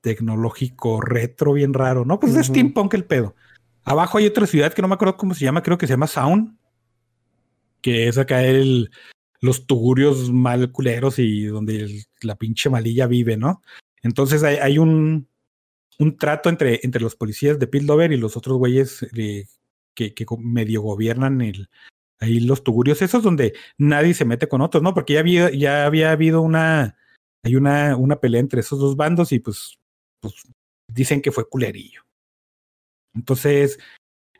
tecnológico, 0.00 1.00
retro, 1.00 1.52
bien 1.52 1.72
raro, 1.72 2.04
¿no? 2.04 2.18
Pues 2.18 2.32
es 2.32 2.48
Ujú. 2.48 2.54
steampunk 2.54 2.94
el 2.94 3.04
pedo. 3.04 3.36
Abajo 3.84 4.18
hay 4.18 4.26
otra 4.26 4.44
ciudad 4.48 4.74
que 4.74 4.82
no 4.82 4.88
me 4.88 4.94
acuerdo 4.94 5.16
cómo 5.16 5.34
se 5.34 5.44
llama, 5.44 5.62
creo 5.62 5.78
que 5.78 5.86
se 5.86 5.92
llama 5.92 6.08
Sound, 6.08 6.58
que 7.80 8.08
es 8.08 8.18
acá 8.18 8.42
el, 8.42 8.90
los 9.40 9.68
tugurios 9.68 10.32
mal 10.32 10.72
culeros 10.72 11.20
y 11.20 11.44
donde 11.44 11.76
el- 11.76 12.04
la 12.22 12.34
pinche 12.34 12.68
malilla 12.68 13.06
vive, 13.06 13.36
¿no? 13.36 13.62
Entonces 14.02 14.42
hay, 14.42 14.56
hay 14.56 14.78
un, 14.78 15.28
un 16.00 16.16
trato 16.16 16.48
entre, 16.48 16.80
entre 16.82 17.00
los 17.02 17.14
policías 17.14 17.60
de 17.60 17.68
Pildover 17.68 18.10
y 18.10 18.16
los 18.16 18.36
otros 18.36 18.58
güeyes 18.58 19.06
de- 19.12 19.46
que, 19.94 20.12
que 20.12 20.26
medio 20.40 20.82
gobiernan 20.82 21.40
el, 21.40 21.68
ahí 22.18 22.40
los 22.40 22.64
tugurios, 22.64 23.00
esos 23.00 23.22
donde 23.22 23.54
nadie 23.78 24.12
se 24.12 24.24
mete 24.24 24.48
con 24.48 24.60
otros, 24.60 24.82
¿no? 24.82 24.92
Porque 24.92 25.12
ya 25.12 25.20
había, 25.20 25.52
ya 25.52 25.86
había 25.86 26.10
habido 26.10 26.42
una 26.42 26.96
hay 27.46 27.54
una, 27.54 27.96
una 27.96 28.16
pelea 28.16 28.40
entre 28.40 28.60
esos 28.60 28.78
dos 28.78 28.96
bandos 28.96 29.32
y 29.32 29.38
pues, 29.38 29.78
pues 30.20 30.34
dicen 30.92 31.22
que 31.22 31.30
fue 31.30 31.48
culerillo. 31.48 32.02
Entonces, 33.14 33.78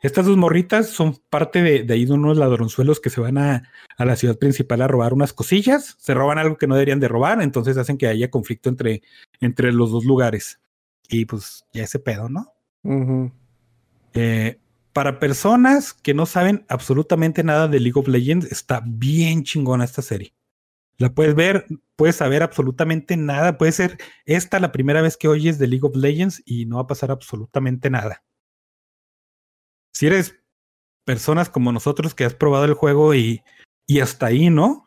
estas 0.01 0.25
dos 0.25 0.37
morritas 0.37 0.89
son 0.89 1.17
parte 1.29 1.61
de, 1.61 1.83
de 1.83 1.93
ahí 1.93 2.05
de 2.05 2.13
unos 2.13 2.37
ladronzuelos 2.37 2.99
que 2.99 3.09
se 3.09 3.21
van 3.21 3.37
a, 3.37 3.71
a 3.97 4.05
la 4.05 4.15
ciudad 4.15 4.37
principal 4.37 4.81
a 4.81 4.87
robar 4.87 5.13
unas 5.13 5.33
cosillas, 5.33 5.95
se 5.97 6.13
roban 6.13 6.37
algo 6.37 6.57
que 6.57 6.67
no 6.67 6.75
deberían 6.75 6.99
de 6.99 7.07
robar, 7.07 7.41
entonces 7.41 7.77
hacen 7.77 7.97
que 7.97 8.07
haya 8.07 8.29
conflicto 8.29 8.69
entre, 8.69 9.01
entre 9.39 9.71
los 9.71 9.91
dos 9.91 10.05
lugares. 10.05 10.59
Y 11.09 11.25
pues 11.25 11.63
ya 11.73 11.83
ese 11.83 11.99
pedo, 11.99 12.27
¿no? 12.27 12.53
Eh, 14.13 14.59
para 14.91 15.19
personas 15.19 15.93
que 15.93 16.13
no 16.13 16.25
saben 16.25 16.65
absolutamente 16.67 17.43
nada 17.43 17.67
de 17.67 17.79
League 17.79 17.99
of 17.99 18.07
Legends, 18.07 18.51
está 18.51 18.81
bien 18.85 19.43
chingona 19.43 19.85
esta 19.85 20.01
serie. 20.01 20.33
La 20.99 21.13
puedes 21.13 21.35
ver, 21.35 21.65
puedes 21.95 22.15
saber 22.15 22.41
absolutamente 22.43 23.17
nada. 23.17 23.57
Puede 23.57 23.71
ser 23.71 23.97
esta 24.25 24.59
la 24.59 24.71
primera 24.71 25.01
vez 25.01 25.15
que 25.17 25.27
oyes 25.27 25.59
de 25.59 25.67
League 25.67 25.85
of 25.87 25.95
Legends 25.95 26.41
y 26.45 26.65
no 26.65 26.77
va 26.77 26.83
a 26.83 26.87
pasar 26.87 27.11
absolutamente 27.11 27.89
nada. 27.89 28.23
Si 29.93 30.07
eres 30.07 30.39
personas 31.05 31.49
como 31.49 31.71
nosotros 31.71 32.13
que 32.13 32.25
has 32.25 32.33
probado 32.33 32.65
el 32.65 32.73
juego 32.73 33.13
y, 33.15 33.41
y 33.87 33.99
hasta 33.99 34.27
ahí, 34.27 34.49
¿no? 34.49 34.83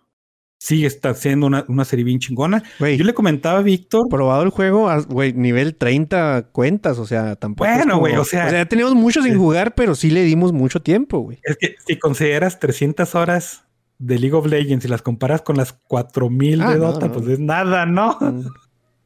Sigue 0.63 0.87
está 0.87 1.15
siendo 1.15 1.47
una, 1.47 1.65
una 1.69 1.87
serie 1.87 2.05
bien 2.05 2.19
chingona. 2.19 2.63
Yo 2.81 3.05
le 3.05 3.15
comentaba 3.15 3.61
a 3.61 3.63
Víctor. 3.63 4.09
probado 4.11 4.43
el 4.43 4.51
juego, 4.51 4.91
güey, 5.09 5.33
nivel 5.33 5.75
30 5.77 6.51
cuentas, 6.53 6.99
o 6.99 7.07
sea, 7.07 7.37
tampoco. 7.37 7.71
Bueno, 7.71 7.99
güey, 7.99 8.17
o 8.17 8.25
sea- 8.25 8.51
ya 8.53 8.67
tenemos 8.67 8.95
mucho 8.95 9.23
sin 9.23 9.33
Sí. 9.33 9.39
jugar, 9.39 9.75
pero 9.75 9.95
sí 9.95 10.11
le 10.11 10.23
dimos 10.23 10.53
mucho 10.53 10.83
tiempo, 10.83 11.21
güey. 11.21 11.39
Es 11.45 11.57
que 11.57 11.77
si 11.87 11.99
consideras 11.99 12.59
300 12.61 13.15
horas 13.15 13.65
de 14.01 14.19
League 14.19 14.35
of 14.35 14.47
Legends 14.47 14.85
y 14.85 14.89
las 14.89 15.03
comparas 15.03 15.43
con 15.43 15.57
las 15.57 15.75
4000 15.75 16.63
Ah, 16.63 16.73
de 16.73 16.79
Dota, 16.79 17.07
no. 17.07 17.13
pues 17.13 17.29
es 17.29 17.39
nada, 17.39 17.87
¿no? 17.87 18.17
Mm. 18.21 18.47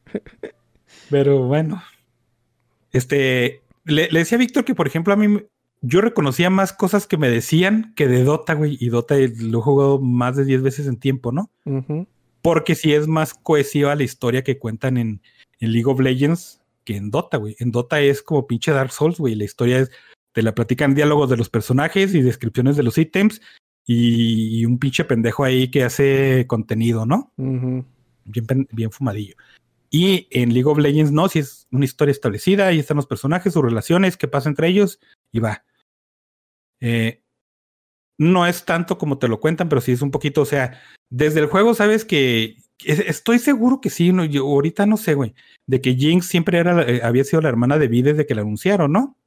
Pero 1.09 1.43
bueno. 1.43 1.83
Este, 2.91 3.61
le, 3.83 4.09
le 4.09 4.19
decía 4.19 4.37
a 4.37 4.39
Víctor 4.39 4.63
que, 4.63 4.73
por 4.73 4.87
ejemplo, 4.87 5.13
a 5.13 5.17
mí 5.17 5.41
yo 5.81 6.01
reconocía 6.01 6.49
más 6.49 6.73
cosas 6.73 7.07
que 7.07 7.17
me 7.17 7.29
decían 7.29 7.93
que 7.95 8.07
de 8.07 8.23
Dota, 8.23 8.53
güey, 8.53 8.77
y 8.79 8.89
Dota 8.89 9.15
lo 9.15 9.59
he 9.59 9.61
jugado 9.61 9.99
más 9.99 10.35
de 10.37 10.45
10 10.45 10.61
veces 10.63 10.87
en 10.87 10.97
tiempo, 10.97 11.31
¿no? 11.31 11.51
Porque 12.41 12.75
sí 12.75 12.93
es 12.93 13.07
más 13.07 13.33
cohesiva 13.33 13.95
la 13.95 14.03
historia 14.03 14.43
que 14.43 14.57
cuentan 14.57 14.97
en, 14.97 15.21
en 15.59 15.71
League 15.73 15.91
of 15.91 15.99
Legends 15.99 16.61
que 16.85 16.95
en 16.95 17.11
Dota, 17.11 17.37
güey. 17.37 17.55
En 17.59 17.71
Dota 17.71 17.99
es 17.99 18.21
como 18.21 18.47
pinche 18.47 18.71
Dark 18.71 18.91
Souls, 18.91 19.17
güey. 19.17 19.35
La 19.35 19.43
historia 19.43 19.79
es, 19.79 19.91
te 20.31 20.41
la 20.41 20.55
platican 20.55 20.95
diálogos 20.95 21.29
de 21.29 21.37
los 21.37 21.49
personajes 21.49 22.15
y 22.15 22.21
descripciones 22.21 22.77
de 22.77 22.83
los 22.83 22.97
ítems 22.97 23.41
y, 23.85 24.59
y 24.61 24.65
un 24.65 24.79
pinche 24.79 25.05
pendejo 25.05 25.43
ahí 25.43 25.69
que 25.69 25.83
hace 25.83 26.45
contenido, 26.47 27.05
¿no? 27.05 27.31
Bien, 28.25 28.67
bien 28.71 28.91
fumadillo. 28.91 29.35
Y 29.91 30.27
en 30.31 30.53
League 30.53 30.67
of 30.69 30.79
Legends 30.79 31.11
no, 31.11 31.29
si 31.29 31.39
es 31.39 31.67
una 31.71 31.85
historia 31.85 32.11
establecida, 32.11 32.67
ahí 32.67 32.79
están 32.79 32.97
los 32.97 33.07
personajes, 33.07 33.53
sus 33.53 33.63
relaciones, 33.63 34.17
qué 34.17 34.27
pasa 34.27 34.49
entre 34.49 34.67
ellos 34.67 34.99
y 35.31 35.39
va. 35.39 35.63
Eh, 36.81 37.21
no 38.17 38.45
es 38.47 38.65
tanto 38.65 38.97
como 38.97 39.17
te 39.17 39.27
lo 39.27 39.39
cuentan, 39.39 39.69
pero 39.69 39.81
sí 39.81 39.91
es 39.91 40.01
un 40.01 40.11
poquito, 40.11 40.41
o 40.41 40.45
sea, 40.45 40.79
desde 41.09 41.39
el 41.39 41.47
juego 41.47 41.73
sabes 41.73 42.05
que 42.05 42.57
es- 42.83 42.99
estoy 42.99 43.39
seguro 43.39 43.81
que 43.81 43.89
sí, 43.89 44.11
no, 44.11 44.25
yo 44.25 44.43
ahorita 44.45 44.85
no 44.85 44.97
sé, 44.97 45.13
güey, 45.13 45.33
de 45.67 45.81
que 45.81 45.95
Jinx 45.95 46.27
siempre 46.27 46.57
era, 46.59 46.81
eh, 46.83 47.01
había 47.03 47.23
sido 47.23 47.41
la 47.41 47.49
hermana 47.49 47.77
de 47.77 47.87
Vi 47.87 48.01
desde 48.01 48.25
que 48.25 48.35
la 48.35 48.41
anunciaron, 48.41 48.91
¿no? 48.91 49.17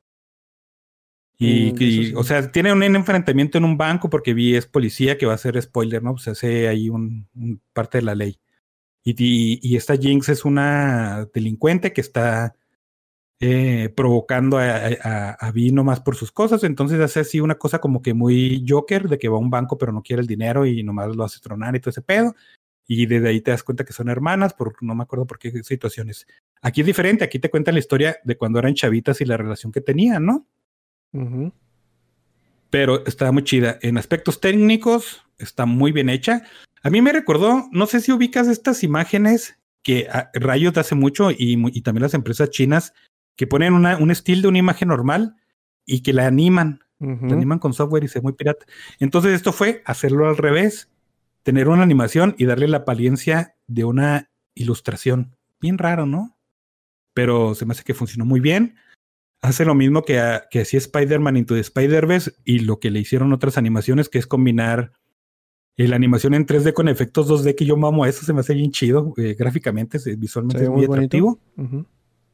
Y, 1.39 1.73
Mm, 1.73 1.77
y, 1.82 2.01
eso 2.01 2.09
sí. 2.10 2.15
o 2.16 2.24
sea, 2.24 2.51
tiene 2.51 2.73
un 2.73 2.82
enfrentamiento 2.82 3.59
en 3.59 3.65
un 3.65 3.77
banco 3.77 4.10
porque 4.10 4.35
Vi 4.35 4.56
es 4.56 4.66
policía, 4.66 5.16
que 5.19 5.27
va 5.27 5.35
a 5.35 5.39
ser 5.39 5.60
spoiler, 5.62 6.02
¿no? 6.02 6.12
Pues 6.15 6.28
hace 6.28 6.69
ahí 6.69 6.89
un, 6.89 7.28
un 7.35 7.62
parte 7.73 7.98
de 7.98 8.02
la 8.02 8.15
ley. 8.15 8.40
Y, 9.05 9.12
y, 9.19 9.60
y 9.62 9.77
esta 9.77 9.97
Jinx 9.97 10.28
es 10.28 10.44
una 10.44 11.27
delincuente 11.32 11.93
que 11.93 12.01
está 12.01 12.55
eh, 13.40 13.93
provocando 13.97 14.59
a, 14.59 14.65
a, 15.02 15.31
a 15.31 15.52
Vi 15.52 15.70
nomás 15.70 16.01
por 16.01 16.16
sus 16.16 16.32
cosas. 16.32 16.65
Entonces 16.65 17.01
hace 17.01 17.20
así 17.20 17.40
una 17.40 17.56
cosa 17.56 17.81
como 17.81 18.02
que 18.02 18.15
muy 18.15 18.65
Joker, 18.69 19.09
de 19.09 19.19
que 19.19 19.28
va 19.28 19.36
a 19.36 19.40
un 19.40 19.51
banco 19.51 19.78
pero 19.78 19.93
no 19.93 20.02
quiere 20.02 20.23
el 20.23 20.27
dinero 20.28 20.66
y 20.66 20.82
nomás 20.82 21.15
lo 21.15 21.24
hace 21.24 21.40
tronar 21.40 21.77
y 21.77 21.81
todo 21.81 21.90
ese 21.90 22.02
pedo. 22.02 22.35
Y 22.86 23.06
desde 23.06 23.28
ahí 23.28 23.40
te 23.40 23.51
das 23.52 23.62
cuenta 23.62 23.85
que 23.85 23.93
son 23.93 24.09
hermanas, 24.09 24.55
por 24.55 24.74
no 24.82 24.94
me 24.94 25.02
acuerdo 25.05 25.27
por 25.27 25.39
qué 25.39 25.62
situaciones. 25.62 26.27
Aquí 26.62 26.81
es 26.81 26.86
diferente, 26.86 27.23
aquí 27.23 27.39
te 27.39 27.51
cuentan 27.51 27.74
la 27.74 27.81
historia 27.81 28.19
de 28.24 28.36
cuando 28.36 28.59
eran 28.59 28.74
chavitas 28.74 29.20
y 29.20 29.27
la 29.27 29.36
relación 29.36 29.70
que 29.73 29.82
tenían, 29.82 30.24
¿no? 30.24 30.47
Pero 32.70 33.05
está 33.06 33.32
muy 33.32 33.44
chida. 33.44 33.78
En 33.82 33.98
aspectos 33.98 34.40
técnicos, 34.40 35.24
está 35.39 35.66
muy 35.66 35.93
bien 35.93 36.09
hecha. 36.09 36.43
A 36.82 36.90
mí 36.90 37.02
me 37.02 37.12
recordó, 37.12 37.68
no 37.72 37.86
sé 37.86 38.01
si 38.01 38.12
ubicas 38.12 38.48
estas 38.48 38.85
imágenes 38.85 39.59
que 39.82 40.06
ah, 40.10 40.30
Riot 40.35 40.76
hace 40.76 40.94
mucho 40.94 41.30
y, 41.30 41.56
también 41.82 42.02
las 42.02 42.14
empresas 42.14 42.51
chinas 42.51 42.93
que 43.36 43.47
ponen 43.47 43.72
una, 43.72 43.97
un 43.97 44.10
estilo 44.10 44.43
de 44.43 44.48
una 44.48 44.59
imagen 44.59 44.89
normal 44.89 45.36
y 45.86 46.02
que 46.02 46.12
la 46.12 46.26
animan, 46.26 46.80
la 46.98 47.35
animan 47.35 47.59
con 47.59 47.72
software 47.72 48.05
y 48.05 48.09
se 48.09 48.18
ve 48.18 48.24
muy 48.24 48.32
pirata. 48.32 48.66
Entonces 48.98 49.32
esto 49.32 49.52
fue 49.52 49.82
hacerlo 49.86 50.28
al 50.28 50.36
revés, 50.36 50.90
tener 51.43 51.68
una 51.68 51.85
animación 51.85 52.35
y 52.36 52.44
darle 52.44 52.68
la 52.68 52.78
apariencia 52.78 53.56
de 53.66 53.85
una 53.85 54.30
ilustración. 54.55 55.36
Bien 55.60 55.78
raro, 55.78 56.05
¿no? 56.05 56.36
Pero 57.14 57.55
se 57.55 57.64
me 57.64 57.72
hace 57.72 57.85
que 57.85 57.94
funcionó 57.94 58.24
muy 58.24 58.40
bien 58.40 58.76
hace 59.40 59.65
lo 59.65 59.74
mismo 59.74 60.02
que, 60.02 60.19
a- 60.20 60.44
que 60.51 60.60
hacía 60.62 60.78
Spider-Man 60.78 61.36
Into 61.36 61.55
the 61.55 61.60
Spider-Verse 61.60 62.32
y 62.44 62.60
lo 62.60 62.81
que 62.81 62.90
le 62.90 63.01
hicieron 63.01 63.32
otras 63.32 63.56
animaciones, 63.59 64.09
que 64.09 64.19
es 64.19 64.27
combinar 64.27 64.93
eh, 65.77 65.86
la 65.89 65.97
animación 65.97 66.35
en 66.35 66.44
3D 66.47 66.73
con 66.73 66.89
efectos 66.89 67.28
2D, 67.28 67.55
que 67.55 67.65
yo 67.65 67.77
mamo 67.77 68.05
eso, 68.06 68.24
se 68.27 68.32
me 68.32 68.40
hace 68.40 68.55
bien 68.55 68.73
chido 68.73 69.15
eh, 69.16 69.35
gráficamente, 69.39 69.98
se- 69.98 70.16
visualmente 70.16 70.65
es 70.65 70.69
muy, 70.70 70.86
atractivo. 70.97 71.39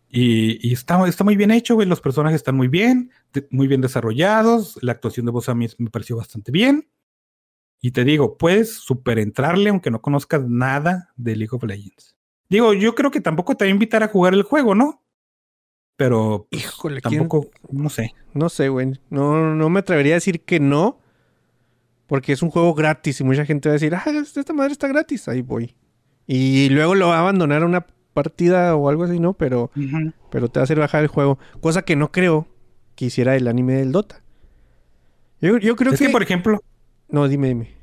Y, 0.09 0.69
y 0.69 0.73
está, 0.73 1.07
está 1.09 1.25
muy 1.25 1.35
bien 1.37 1.51
hecho, 1.51 1.75
güey, 1.75 1.89
los 1.89 2.01
personajes 2.01 2.37
están 2.37 2.57
muy 2.57 2.69
bien, 2.69 3.11
de- 3.33 3.47
muy 3.51 3.67
bien 3.67 3.81
desarrollados, 3.81 4.79
la 4.81 4.93
actuación 4.93 5.27
de 5.27 5.33
voz 5.33 5.49
a 5.49 5.55
mí 5.55 5.67
me 5.79 5.91
pareció 5.91 6.17
bastante 6.17 6.53
bien. 6.53 6.89
Y 7.81 7.91
te 7.91 8.05
digo, 8.05 8.39
puedes 8.39 8.73
super 8.77 9.19
entrarle 9.19 9.69
aunque 9.69 9.91
no 9.91 10.01
conozcas 10.01 10.43
nada 10.49 11.13
de 11.17 11.37
League 11.37 11.51
of 11.55 11.65
Legends. 11.65 12.17
Digo, 12.49 12.73
yo 12.73 12.95
creo 12.95 13.11
que 13.11 13.21
tampoco 13.21 13.57
te 13.57 13.65
va 13.65 13.69
a 13.69 13.73
invitar 13.73 14.03
a 14.03 14.09
jugar 14.09 14.33
el 14.33 14.43
juego, 14.43 14.75
¿no? 14.75 15.03
Pero 15.97 16.47
pues, 16.51 16.65
Híjole, 16.65 17.01
¿quién- 17.01 17.21
tampoco, 17.23 17.51
no 17.71 17.89
sé. 17.89 18.13
No 18.33 18.49
sé, 18.49 18.69
güey. 18.69 18.93
No, 19.11 19.55
no 19.55 19.71
me 19.71 19.81
atrevería 19.81 20.15
a 20.15 20.17
decir 20.17 20.41
que 20.43 20.61
no. 20.61 20.99
Porque 22.07 22.33
es 22.33 22.43
un 22.43 22.51
juego 22.51 22.75
gratis 22.75 23.21
y 23.21 23.25
mucha 23.25 23.47
gente 23.47 23.69
va 23.69 23.73
a 23.73 23.75
decir, 23.75 23.95
ah, 23.95 24.05
esta 24.07 24.53
madre 24.53 24.73
está 24.73 24.89
gratis. 24.89 25.27
Ahí 25.29 25.41
voy. 25.43 25.75
Y 26.27 26.69
luego 26.71 26.95
lo 26.95 27.09
va 27.09 27.17
a 27.17 27.21
abandonar 27.21 27.63
a 27.63 27.67
una 27.67 27.87
partida 28.13 28.77
o 28.77 28.89
algo 28.89 29.05
así, 29.05 29.19
¿no? 29.21 29.33
Pero, 29.35 29.71
pero 30.31 30.49
te 30.49 30.59
va 30.59 30.63
a 30.63 30.65
hacer 30.65 30.79
bajar 30.79 31.03
el 31.03 31.09
juego. 31.09 31.39
Cosa 31.61 31.83
que 31.83 31.97
no 31.97 32.13
creo 32.13 32.47
que 32.95 33.07
hiciera 33.07 33.37
el 33.37 33.49
anime 33.49 33.75
del 33.75 33.93
Dota. 33.93 34.23
Yo, 35.41 35.59
yo 35.59 35.77
creo 35.77 35.93
es 35.93 35.99
que... 35.99 36.07
que, 36.07 36.13
por 36.13 36.23
ejemplo, 36.23 36.61
No, 37.09 37.27
dime, 37.29 37.49
dime. 37.49 37.75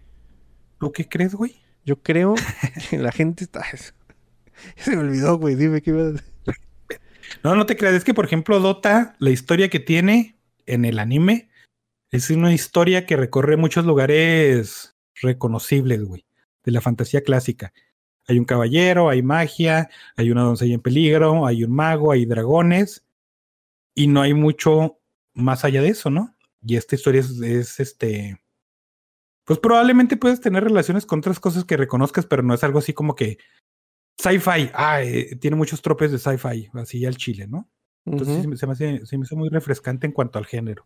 ¿tú 0.79 0.91
qué 0.91 1.07
crees, 1.07 1.33
güey? 1.35 1.55
Yo 1.85 2.01
creo 2.01 2.35
que 2.89 2.97
la 2.97 3.11
gente 3.11 3.43
está... 3.43 3.63
Se 4.75 4.91
me 4.91 4.97
olvidó, 4.97 5.37
güey. 5.37 5.55
Dime 5.55 5.81
qué 5.81 5.89
iba 5.91 6.01
a 6.01 6.05
decir. 6.11 6.30
No, 7.43 7.55
no 7.55 7.65
te 7.65 7.77
creas. 7.77 7.95
Es 7.95 8.03
que, 8.03 8.13
por 8.13 8.25
ejemplo, 8.25 8.59
Dota, 8.59 9.15
la 9.19 9.29
historia 9.29 9.69
que 9.69 9.79
tiene 9.79 10.37
en 10.65 10.85
el 10.85 10.99
anime 10.99 11.49
es 12.11 12.29
una 12.29 12.53
historia 12.53 13.05
que 13.05 13.15
recorre 13.15 13.57
muchos 13.57 13.85
lugares 13.85 14.95
reconocibles, 15.21 16.03
güey, 16.03 16.25
de 16.63 16.71
la 16.71 16.81
fantasía 16.81 17.21
clásica. 17.21 17.73
Hay 18.27 18.37
un 18.37 18.45
caballero, 18.45 19.09
hay 19.09 19.23
magia, 19.23 19.89
hay 20.15 20.31
una 20.31 20.43
doncella 20.43 20.75
en 20.75 20.81
peligro, 20.81 21.45
hay 21.45 21.63
un 21.63 21.71
mago, 21.71 22.11
hay 22.11 22.25
dragones, 22.25 23.05
y 23.95 24.07
no 24.07 24.21
hay 24.21 24.33
mucho 24.33 24.99
más 25.33 25.65
allá 25.65 25.81
de 25.81 25.89
eso, 25.89 26.09
¿no? 26.09 26.35
Y 26.61 26.75
esta 26.75 26.95
historia 26.95 27.21
es, 27.21 27.39
es 27.41 27.79
este. 27.79 28.39
Pues 29.45 29.59
probablemente 29.59 30.17
puedes 30.17 30.39
tener 30.39 30.63
relaciones 30.63 31.05
con 31.05 31.19
otras 31.19 31.39
cosas 31.39 31.65
que 31.65 31.77
reconozcas, 31.77 32.25
pero 32.25 32.43
no 32.43 32.53
es 32.53 32.63
algo 32.63 32.79
así 32.79 32.93
como 32.93 33.15
que 33.15 33.37
sci-fi. 34.21 34.69
Ah, 34.73 35.01
eh, 35.03 35.35
tiene 35.39 35.55
muchos 35.55 35.81
tropes 35.81 36.11
de 36.11 36.19
sci-fi, 36.19 36.69
así 36.73 37.05
al 37.05 37.15
chile, 37.17 37.47
¿no? 37.47 37.67
Entonces 38.05 38.41
se, 38.41 38.47
me- 38.47 38.57
se 38.57 38.65
me 38.67 38.73
hace, 38.73 39.05
se 39.05 39.17
me 39.17 39.23
hizo 39.25 39.35
muy 39.35 39.49
refrescante 39.49 40.07
en 40.07 40.13
cuanto 40.13 40.39
al 40.39 40.45
género, 40.45 40.85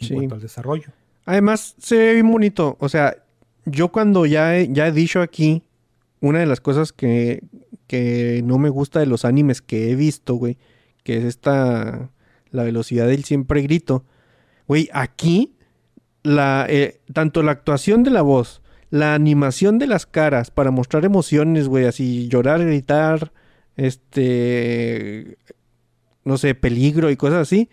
en 0.00 0.06
Sí. 0.08 0.14
cuanto 0.14 0.34
al 0.36 0.40
desarrollo. 0.40 0.92
Además, 1.24 1.74
se 1.78 1.96
ve 1.96 2.14
bien 2.14 2.30
bonito. 2.30 2.76
O 2.80 2.88
sea, 2.88 3.16
yo 3.64 3.88
cuando 3.92 4.26
ya 4.26 4.56
he, 4.56 4.72
ya 4.72 4.86
he 4.88 4.92
dicho 4.92 5.20
aquí, 5.20 5.62
una 6.20 6.40
de 6.40 6.46
las 6.46 6.60
cosas 6.60 6.92
que, 6.92 7.42
que 7.86 8.42
no 8.44 8.58
me 8.58 8.70
gusta 8.70 8.98
de 9.00 9.06
los 9.06 9.24
animes 9.24 9.62
que 9.62 9.90
he 9.90 9.94
visto, 9.94 10.34
güey, 10.34 10.58
que 11.04 11.18
es 11.18 11.24
esta, 11.24 12.10
la 12.50 12.62
velocidad 12.64 13.06
del 13.06 13.24
siempre 13.24 13.62
grito. 13.62 14.04
Güey, 14.66 14.88
aquí, 14.92 15.54
la, 16.22 16.66
eh, 16.68 17.00
tanto 17.12 17.42
la 17.42 17.52
actuación 17.52 18.02
de 18.02 18.10
la 18.10 18.22
voz, 18.22 18.62
la 18.90 19.14
animación 19.14 19.78
de 19.78 19.86
las 19.86 20.06
caras 20.06 20.50
para 20.50 20.70
mostrar 20.70 21.04
emociones, 21.04 21.68
güey, 21.68 21.84
así 21.84 22.28
llorar, 22.28 22.64
gritar, 22.64 23.32
este, 23.76 25.38
no 26.24 26.38
sé, 26.38 26.54
peligro 26.54 27.10
y 27.10 27.16
cosas 27.16 27.42
así. 27.42 27.68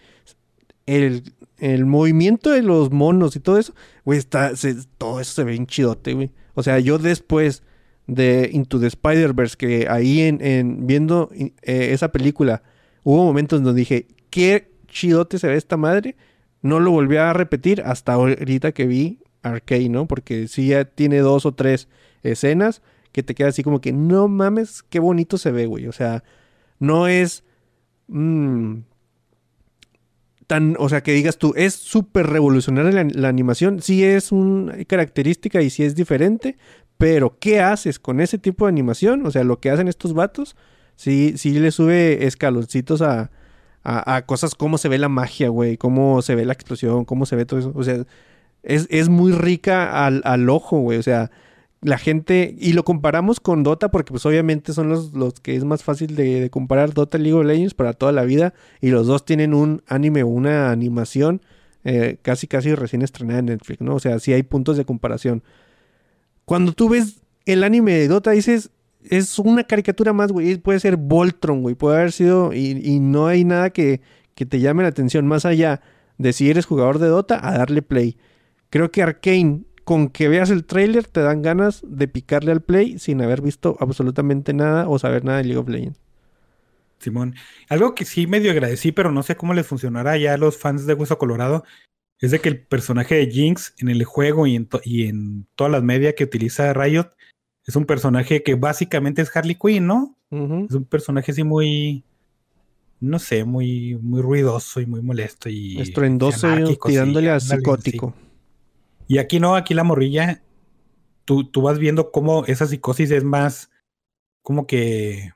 El, 0.86 1.24
el 1.58 1.86
movimiento 1.86 2.52
de 2.52 2.62
los 2.62 2.92
monos 2.92 3.36
y 3.36 3.40
todo 3.40 3.58
eso, 3.58 3.74
güey, 4.04 4.20
está, 4.20 4.52
todo 4.98 5.20
eso 5.20 5.34
se 5.34 5.44
ve 5.44 5.52
bien 5.52 5.68
chidote, 5.68 6.14
güey. 6.14 6.32
O 6.54 6.64
sea, 6.64 6.80
yo 6.80 6.98
después 6.98 7.64
de 8.08 8.50
Into 8.52 8.80
the 8.80 8.88
Spider-Verse, 8.88 9.58
que 9.58 9.88
ahí 9.90 10.22
en, 10.22 10.42
en 10.42 10.86
viendo 10.86 11.30
eh, 11.34 11.54
esa 11.64 12.12
película 12.12 12.62
hubo 13.04 13.24
momentos 13.24 13.64
donde 13.64 13.80
dije, 13.80 14.08
qué 14.30 14.70
chidote 14.88 15.40
se 15.40 15.48
ve 15.48 15.56
esta 15.56 15.78
madre. 15.78 16.16
No 16.62 16.80
lo 16.80 16.92
volví 16.92 17.18
a 17.18 17.34
repetir 17.34 17.82
hasta 17.82 18.14
ahorita 18.14 18.72
que 18.72 18.88
vi 18.88 19.20
Arcade, 19.50 19.90
¿no? 19.90 20.08
Porque 20.08 20.48
sí 20.48 20.68
ya 20.70 20.86
tiene 20.86 21.20
dos 21.20 21.46
o 21.46 21.54
tres 21.54 21.88
escenas 22.24 22.82
que 23.12 23.24
te 23.24 23.36
queda 23.36 23.50
así 23.50 23.64
como 23.64 23.80
que, 23.82 23.94
no 23.94 24.28
mames, 24.28 24.84
qué 24.84 25.00
bonito 25.00 25.38
se 25.38 25.52
ve, 25.52 25.66
güey. 25.68 25.88
O 25.88 25.94
sea, 25.94 26.24
no 26.80 27.08
es... 27.08 27.44
mm, 28.08 28.80
tan, 30.48 30.76
o 30.80 30.90
sea, 30.90 31.02
que 31.02 31.14
digas 31.14 31.38
tú, 31.38 31.54
es 31.56 31.74
súper 31.74 32.28
revolucionaria 32.28 32.92
la, 32.92 33.10
la 33.12 33.30
animación, 33.30 33.82
sí 33.82 34.04
es 34.04 34.32
una 34.32 34.84
característica 34.86 35.62
y 35.62 35.70
sí 35.70 35.84
es 35.84 35.96
diferente, 35.96 36.58
pero 36.98 37.38
¿qué 37.40 37.62
haces 37.62 38.00
con 38.00 38.22
ese 38.22 38.38
tipo 38.38 38.66
de 38.66 38.70
animación? 38.70 39.26
O 39.26 39.32
sea, 39.32 39.44
lo 39.44 39.60
que 39.60 39.72
hacen 39.72 39.88
estos 39.88 40.14
vatos, 40.14 40.56
sí, 40.96 41.34
sí 41.38 41.52
le 41.60 41.72
sube 41.72 42.26
escaloncitos 42.28 43.02
a, 43.02 43.32
a, 43.84 44.16
a 44.16 44.26
cosas 44.26 44.56
como 44.56 44.78
se 44.78 44.90
ve 44.90 44.98
la 45.00 45.10
magia, 45.10 45.50
güey, 45.50 45.78
cómo 45.78 46.22
se 46.22 46.36
ve 46.36 46.46
la 46.46 46.54
explosión, 46.54 47.06
cómo 47.06 47.26
se 47.26 47.36
ve 47.36 47.46
todo 47.46 47.60
eso. 47.60 47.72
O 47.76 47.84
sea, 47.84 48.06
es, 48.66 48.88
es 48.90 49.10
muy 49.10 49.32
rica 49.32 50.06
al, 50.06 50.22
al 50.26 50.50
ojo, 50.50 50.80
güey. 50.80 50.98
O 50.98 51.04
sea, 51.04 51.32
la 51.82 51.98
gente, 51.98 52.56
y 52.60 52.74
lo 52.74 52.84
comparamos 52.84 53.40
con 53.40 53.64
Dota 53.64 53.92
porque 53.92 54.12
pues 54.12 54.26
obviamente 54.26 54.74
son 54.74 54.90
los, 54.90 55.14
los 55.14 55.40
que 55.40 55.56
es 55.56 55.64
más 55.64 55.84
fácil 55.84 56.16
de, 56.16 56.42
de 56.42 56.50
comparar 56.50 56.94
Dota 56.94 57.18
y 57.18 57.22
League 57.22 57.38
of 57.38 57.46
Legends 57.46 57.76
para 57.76 57.94
toda 57.94 58.12
la 58.12 58.24
vida 58.24 58.54
y 58.82 58.90
los 58.90 59.06
dos 59.06 59.24
tienen 59.24 59.54
un 59.54 59.84
anime 59.88 60.24
una 60.24 60.72
animación 60.72 61.42
eh, 61.84 62.18
casi 62.24 62.48
casi 62.48 62.74
recién 62.74 63.04
estrenada 63.04 63.40
en 63.40 63.46
Netflix, 63.46 63.82
¿no? 63.82 63.94
O 63.94 64.00
sea, 64.00 64.18
sí 64.18 64.34
hay 64.34 64.42
puntos 64.42 64.78
de 64.78 64.86
comparación. 64.86 65.44
Cuando 66.46 66.72
tú 66.72 66.90
ves 66.90 67.22
el 67.46 67.64
anime 67.64 67.94
de 67.94 68.08
Dota 68.08 68.32
dices, 68.32 68.72
es 69.08 69.38
una 69.38 69.64
caricatura 69.66 70.12
más, 70.12 70.32
güey, 70.32 70.58
puede 70.58 70.80
ser 70.80 70.98
Voltron, 70.98 71.62
güey, 71.62 71.76
puede 71.76 71.98
haber 71.98 72.12
sido 72.12 72.52
y, 72.54 72.82
y 72.84 73.00
no 73.00 73.28
hay 73.28 73.44
nada 73.44 73.70
que, 73.70 74.02
que 74.34 74.48
te 74.48 74.60
llame 74.60 74.82
la 74.82 74.90
atención 74.90 75.28
más 75.28 75.46
allá 75.46 75.82
de 76.18 76.34
si 76.34 76.50
eres 76.50 76.66
jugador 76.66 76.98
de 76.98 77.08
Dota 77.08 77.48
a 77.48 77.56
darle 77.56 77.84
play. 77.84 78.18
Creo 78.76 78.92
que 78.92 79.02
Arkane 79.02 79.62
con 79.86 80.10
que 80.10 80.28
veas 80.28 80.50
el 80.50 80.66
tráiler 80.66 81.08
te 81.08 81.22
dan 81.22 81.42
ganas 81.42 81.82
de 81.88 82.10
picarle 82.10 82.52
al 82.52 82.60
play 82.62 83.00
sin 83.00 83.22
haber 83.22 83.42
visto 83.42 83.78
absolutamente 83.80 84.52
nada 84.54 84.90
o 84.90 85.00
saber 85.00 85.24
nada 85.24 85.38
de 85.38 85.46
League 85.46 85.60
of 85.60 85.70
Legends. 85.70 86.02
Simón. 87.00 87.36
Algo 87.70 87.96
que 87.96 88.04
sí 88.04 88.28
medio 88.28 88.52
agradecí, 88.52 88.92
pero 88.92 89.14
no 89.14 89.24
sé 89.24 89.38
cómo 89.38 89.54
les 89.54 89.66
funcionará 89.66 90.18
ya 90.18 90.34
a 90.34 90.38
los 90.38 90.58
fans 90.58 90.86
de 90.86 90.94
Hueso 90.94 91.18
Colorado, 91.18 91.64
es 92.20 92.32
de 92.32 92.42
que 92.42 92.50
el 92.50 92.60
personaje 92.66 93.16
de 93.16 93.32
Jinx 93.32 93.76
en 93.78 93.88
el 93.88 94.04
juego 94.04 94.46
y 94.46 94.58
en, 94.58 94.66
to- 94.66 94.82
y 94.84 95.06
en 95.06 95.48
todas 95.56 95.72
las 95.72 95.82
medias 95.82 96.16
que 96.18 96.26
utiliza 96.26 96.74
Riot 96.74 97.14
es 97.66 97.78
un 97.78 97.86
personaje 97.86 98.44
que 98.44 98.56
básicamente 98.56 99.22
es 99.22 99.34
Harley 99.34 99.56
Quinn, 99.56 99.88
¿no? 99.88 100.18
Es 100.68 100.76
un 100.76 100.84
personaje 100.84 101.32
así 101.32 101.46
muy, 101.46 102.04
no 103.00 103.20
sé, 103.20 103.46
muy, 103.46 103.96
muy 104.02 104.22
ruidoso 104.22 104.82
y 104.82 104.86
muy 104.86 105.02
molesto 105.02 105.48
y 105.48 105.80
Estruendoso 105.80 106.50
tirándole 106.86 107.30
a 107.30 107.40
psicótico. 107.40 108.14
sí. 108.18 108.26
Y 109.08 109.20
aquí 109.20 109.40
no, 109.40 109.56
aquí 109.56 109.74
la 109.74 109.84
morrilla, 109.84 110.44
tú, 111.26 111.50
tú 111.50 111.62
vas 111.62 111.80
viendo 111.80 112.12
cómo 112.12 112.46
esa 112.46 112.66
psicosis 112.66 113.12
es 113.12 113.24
más, 113.24 113.72
como 114.42 114.66
que, 114.68 115.34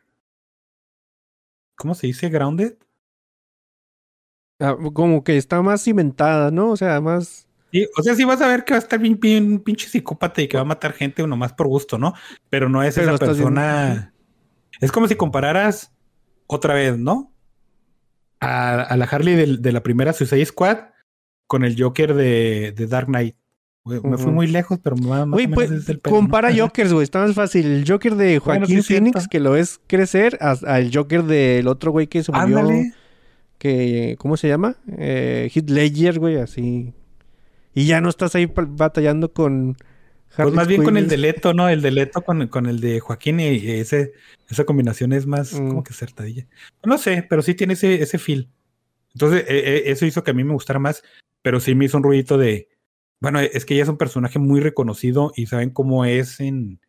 ¿cómo 1.76 1.96
se 1.96 2.08
dice? 2.08 2.30
Grounded. 2.30 2.76
Ah, 4.60 4.76
como 4.94 5.24
que 5.24 5.38
está 5.38 5.62
más 5.62 5.84
cimentada, 5.84 6.52
¿no? 6.52 6.72
O 6.72 6.78
sea, 6.78 7.00
más... 7.00 7.48
Sí, 7.72 7.88
o 7.96 8.02
sea, 8.02 8.16
sí 8.16 8.26
vas 8.26 8.42
a 8.42 8.48
ver 8.48 8.66
que 8.66 8.74
va 8.74 8.78
a 8.78 8.82
estar 8.82 9.00
bien, 9.00 9.20
bien 9.20 9.60
pinche 9.60 9.88
psicópata 9.88 10.42
y 10.42 10.48
que 10.48 10.58
va 10.58 10.62
a 10.62 10.66
matar 10.66 10.94
gente 10.94 11.24
uno 11.24 11.38
más 11.38 11.54
por 11.54 11.68
gusto, 11.68 11.98
¿no? 12.00 12.14
Pero 12.50 12.68
no 12.68 12.82
es 12.82 12.96
Pero 12.96 13.16
esa 13.16 13.26
persona. 13.26 14.14
Es 14.82 14.92
como 14.92 15.08
si 15.08 15.16
compararas 15.16 15.94
otra 16.48 16.74
vez, 16.74 16.98
¿no? 16.98 17.32
A, 18.40 18.82
a 18.82 18.98
la 18.98 19.06
Harley 19.06 19.58
de, 19.58 19.72
la 19.72 19.84
primera 19.84 20.14
Suicide 20.14 20.46
Squad 20.46 20.80
con 21.46 21.64
el 21.64 21.82
Joker 21.82 22.16
de, 22.16 22.74
de 22.76 22.88
Dark 22.88 23.06
Knight. 23.06 23.36
Me 24.04 24.18
fui 24.18 24.32
muy 24.32 24.48
lejos, 24.48 24.80
pero 24.82 24.96
más, 24.98 25.28
más 25.28 25.30
Güey, 25.30 25.46
o 25.46 25.50
menos 25.50 25.56
pues, 25.68 25.72
es 25.84 25.90
el 25.90 26.00
pedo, 26.00 26.14
¿no? 26.14 26.18
compara 26.20 26.56
Jokers, 26.56 26.94
güey, 26.94 27.04
está 27.04 27.20
más 27.26 27.34
fácil. 27.36 27.66
El 27.66 27.86
Joker 27.88 28.16
de 28.16 28.40
Bueno, 28.40 28.62
Joaquín 28.62 28.84
sí, 28.84 28.94
Phoenix, 28.94 29.28
que 29.28 29.40
lo 29.40 29.52
ves 29.52 29.80
crecer, 29.88 30.38
al 30.42 30.92
Joker 30.94 31.24
del 31.24 31.68
otro 31.68 31.92
güey 31.92 32.08
que 32.08 32.24
se 32.24 32.32
murió, 32.32 32.60
Ándale. 32.60 32.94
que, 33.58 34.16
¿cómo 34.20 34.38
se 34.38 34.48
llama? 34.48 34.76
Eh, 34.98 35.50
Heath 35.54 35.70
Ledger, 35.70 36.20
güey, 36.20 36.38
así. 36.38 36.94
Y 37.74 37.86
ya 37.86 38.02
no 38.02 38.10
estás 38.10 38.36
ahí 38.36 38.46
batallando 38.56 39.32
con... 39.34 39.78
Pues 40.36 40.54
más 40.54 40.68
bien 40.68 40.84
con 40.84 40.96
el 40.96 41.08
de 41.10 41.18
Leto, 41.18 41.54
¿no? 41.56 41.70
El 41.70 41.82
de 41.82 41.90
Leto 41.92 42.22
con, 42.22 42.48
con 42.48 42.68
el 42.68 42.80
de 42.80 43.00
Joaquín 43.00 43.40
y 43.40 43.46
ese, 43.72 44.14
esa 44.48 44.64
combinación 44.64 45.12
es 45.12 45.26
más 45.26 45.54
Mm. 45.54 45.68
como 45.70 45.84
que 45.84 45.92
acertadilla. 45.92 46.46
No 46.86 46.98
sé, 47.00 47.26
pero 47.28 47.42
sí 47.42 47.56
tiene 47.56 47.74
ese, 47.74 48.02
ese 48.02 48.20
feel. 48.20 48.48
Entonces, 49.16 49.42
eh, 49.48 49.58
eh, 49.66 49.84
eso 49.88 50.06
hizo 50.06 50.24
que 50.24 50.32
a 50.32 50.34
mí 50.36 50.44
me 50.44 50.54
gustara 50.54 50.78
más, 50.80 51.04
pero 51.42 51.60
sí 51.60 51.74
me 51.74 51.86
hizo 51.86 51.98
un 51.98 52.04
ruidito 52.04 52.38
de, 52.38 52.70
bueno, 53.20 53.40
es 53.40 53.66
que 53.66 53.74
ella 53.74 53.84
es 53.84 53.90
un 53.90 53.98
personaje 53.98 54.40
muy 54.40 54.60
reconocido 54.62 55.32
y 55.36 55.46
saben 55.48 55.70
cómo 55.72 56.06
es 56.06 56.40
en 56.40 56.80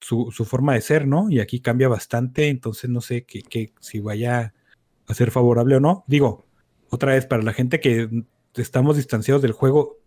su, 0.00 0.30
su 0.32 0.44
forma 0.44 0.74
de 0.74 0.80
ser, 0.80 1.06
¿no? 1.06 1.30
Y 1.30 1.40
aquí 1.40 1.60
cambia 1.60 1.88
bastante, 1.88 2.48
entonces 2.48 2.88
no 2.90 3.00
sé 3.00 3.24
que, 3.24 3.42
que 3.42 3.72
si 3.80 4.00
vaya 4.00 4.54
a 5.06 5.14
ser 5.14 5.30
favorable 5.30 5.76
o 5.76 5.80
no. 5.80 6.04
Digo, 6.06 6.46
otra 6.90 7.12
vez, 7.12 7.26
para 7.26 7.42
la 7.42 7.52
gente 7.52 7.80
que 7.80 8.08
estamos 8.54 8.96
distanciados 8.96 9.42
del 9.42 9.52
juego, 9.52 9.98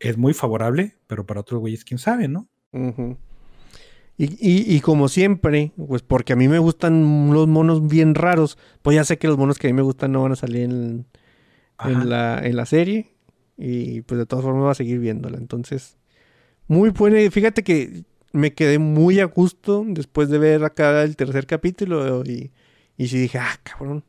es 0.00 0.16
muy 0.18 0.34
favorable, 0.34 0.96
pero 1.06 1.24
para 1.26 1.40
otros 1.40 1.60
güeyes, 1.60 1.84
quién 1.84 1.98
sabe, 1.98 2.28
¿no? 2.28 2.48
Ujú. 2.72 3.16
Y, 4.18 4.24
y- 4.40 4.74
y 4.76 4.80
como 4.80 5.08
siempre, 5.08 5.72
pues 5.76 6.02
porque 6.02 6.32
a 6.32 6.36
mí 6.36 6.48
me 6.48 6.58
gustan 6.58 7.30
los 7.32 7.46
monos 7.46 7.86
bien 7.86 8.14
raros, 8.14 8.56
pues 8.82 8.94
ya 8.94 9.04
sé 9.04 9.18
que 9.18 9.28
los 9.28 9.36
monos 9.36 9.58
que 9.58 9.66
a 9.66 9.70
mí 9.70 9.74
me 9.74 9.82
gustan 9.82 10.12
no 10.12 10.22
van 10.22 10.32
a 10.32 10.36
salir 10.36 10.62
en 10.62 11.06
la, 12.08 12.40
en 12.42 12.56
la 12.56 12.64
serie. 12.66 13.12
Y 13.56 14.02
pues 14.02 14.18
de 14.18 14.26
todas 14.26 14.44
formas 14.44 14.62
voy 14.62 14.70
a 14.70 14.74
seguir 14.74 14.98
viéndola. 14.98 15.38
Entonces, 15.38 15.96
muy 16.68 16.90
buena. 16.90 17.18
Fíjate 17.30 17.62
que 17.62 18.04
me 18.32 18.52
quedé 18.54 18.78
muy 18.78 19.20
a 19.20 19.24
gusto 19.24 19.84
después 19.86 20.28
de 20.28 20.38
ver 20.38 20.64
acá 20.64 21.02
el 21.02 21.16
tercer 21.16 21.46
capítulo. 21.46 22.22
Y, 22.24 22.52
y 22.96 23.08
sí 23.08 23.18
dije, 23.18 23.38
ah, 23.38 23.58
cabrón. 23.62 24.04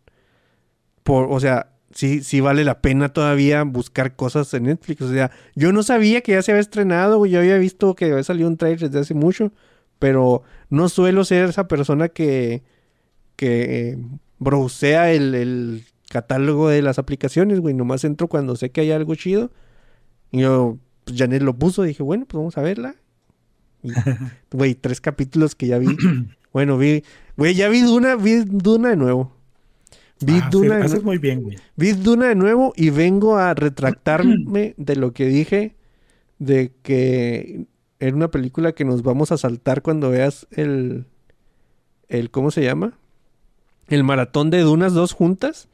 Por, 1.04 1.28
o 1.32 1.40
sea, 1.40 1.72
sí, 1.92 2.22
sí 2.24 2.42
vale 2.42 2.66
la 2.66 2.82
pena 2.82 3.10
todavía 3.10 3.64
buscar 3.64 4.16
cosas 4.16 4.54
en 4.54 4.64
Netflix. 4.64 5.02
O 5.02 5.12
sea, 5.12 5.32
yo 5.56 5.72
no 5.72 5.84
sabía 5.84 6.22
que 6.22 6.34
ya 6.34 6.42
se 6.42 6.52
había 6.52 6.62
estrenado. 6.62 7.26
Yo 7.26 7.40
había 7.40 7.58
visto 7.58 7.96
que 7.96 8.06
había 8.06 8.24
salido 8.24 8.50
un 8.50 8.58
trailer 8.58 8.80
desde 8.90 9.00
hace 9.00 9.14
mucho. 9.14 9.54
Pero 10.00 10.44
no 10.70 10.90
suelo 10.90 11.24
ser 11.24 11.50
esa 11.50 11.68
persona 11.68 12.10
que, 12.10 12.64
que 13.36 13.92
eh, 13.92 13.98
browsea 14.40 15.12
el 15.12 15.86
catálogo 16.10 16.70
de 16.70 16.82
las 16.82 17.00
aplicaciones, 17.00 17.60
güey. 17.60 17.74
Nomás 17.74 18.04
entro 18.04 18.28
cuando 18.28 18.56
sé 18.56 18.72
que 18.72 18.82
hay 18.82 18.92
algo 18.92 19.16
chido. 19.16 19.52
Y 20.32 20.42
yo, 20.42 20.78
pues 21.06 21.18
Janet 21.18 21.42
lo 21.44 21.56
puso. 21.58 21.84
Dije, 21.84 22.04
bueno, 22.04 22.26
pues 22.26 22.38
vamos 22.38 22.58
a 22.58 22.62
verla. 22.62 22.96
Y, 23.84 23.94
güey, 24.52 24.76
tres 24.76 25.02
capítulos 25.02 25.56
que 25.56 25.68
ya 25.68 25.78
vi. 25.80 26.00
bueno, 26.54 26.78
vi, 26.78 27.04
güey, 27.38 27.56
ya 27.56 27.70
vi 27.70 27.82
Duna, 27.82 28.16
vi 28.16 28.44
Duna 28.46 28.90
de 28.90 28.98
nuevo. 28.98 29.36
Vi 30.20 30.42
Ah, 30.42 30.52
sí, 30.60 30.60
Duna 30.60 30.78
de 30.78 30.84
haces 30.84 31.04
nuevo. 31.04 31.04
muy 31.04 31.18
bien, 31.20 31.44
güey. 31.44 31.58
Vi 31.76 31.94
Duna 31.94 32.28
de 32.28 32.36
nuevo 32.36 32.74
y 32.76 32.90
vengo 32.90 33.38
a 33.38 33.54
retractarme 33.54 34.74
de 34.78 34.96
lo 34.96 35.14
que 35.14 35.26
dije 35.28 35.76
de 36.40 36.72
que 36.84 37.66
era 38.00 38.16
una 38.16 38.30
película 38.32 38.74
que 38.74 38.86
nos 38.86 39.02
vamos 39.04 39.32
a 39.32 39.38
saltar 39.38 39.82
cuando 39.82 40.10
veas 40.12 40.48
el 40.52 41.06
el 42.10 42.32
¿cómo 42.32 42.52
se 42.52 42.64
llama? 42.64 42.98
El 43.88 44.04
maratón 44.04 44.50
de 44.50 44.62
Dunas 44.62 44.94
dos 44.94 45.14
juntas. 45.14 45.68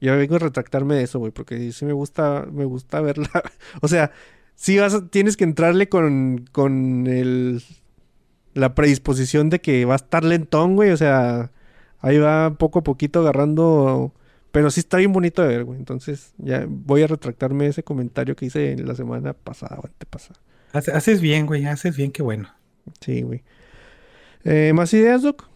Ya 0.00 0.14
vengo 0.16 0.36
a 0.36 0.38
retractarme 0.38 0.94
de 0.96 1.04
eso, 1.04 1.18
güey, 1.18 1.32
porque 1.32 1.72
sí 1.72 1.84
me 1.84 1.92
gusta 1.92 2.46
me 2.52 2.64
gusta 2.64 3.00
verla. 3.00 3.28
o 3.80 3.88
sea, 3.88 4.10
sí 4.54 4.78
vas 4.78 4.94
a- 4.94 5.06
tienes 5.08 5.36
que 5.36 5.44
entrarle 5.44 5.88
con 5.88 6.44
con 6.52 7.06
el 7.06 7.62
la 8.54 8.74
predisposición 8.74 9.50
de 9.50 9.60
que 9.60 9.84
va 9.84 9.94
a 9.94 9.96
estar 9.96 10.24
lentón, 10.24 10.76
güey, 10.76 10.90
o 10.90 10.96
sea, 10.96 11.50
ahí 12.00 12.18
va 12.18 12.54
poco 12.58 12.80
a 12.80 12.82
poquito 12.84 13.20
agarrando 13.20 14.12
pero 14.52 14.70
sí 14.70 14.78
está 14.78 14.98
bien 14.98 15.12
bonito 15.12 15.42
de 15.42 15.48
ver, 15.48 15.64
güey. 15.64 15.80
Entonces, 15.80 16.32
ya 16.38 16.64
voy 16.68 17.02
a 17.02 17.08
retractarme 17.08 17.64
de 17.64 17.70
ese 17.70 17.82
comentario 17.82 18.36
que 18.36 18.46
hice 18.46 18.76
la 18.76 18.94
semana 18.94 19.32
pasada 19.32 19.80
o 19.82 19.86
antepasada. 19.86 20.38
Hace- 20.72 20.92
Haces 20.92 21.20
bien, 21.20 21.46
güey, 21.46 21.64
haces 21.66 21.96
bien, 21.96 22.12
qué 22.12 22.22
bueno. 22.22 22.48
Sí, 23.00 23.22
güey. 23.22 23.42
Eh, 24.44 24.72
¿Más 24.72 24.92
ideas, 24.94 25.22
Doc? 25.22 25.48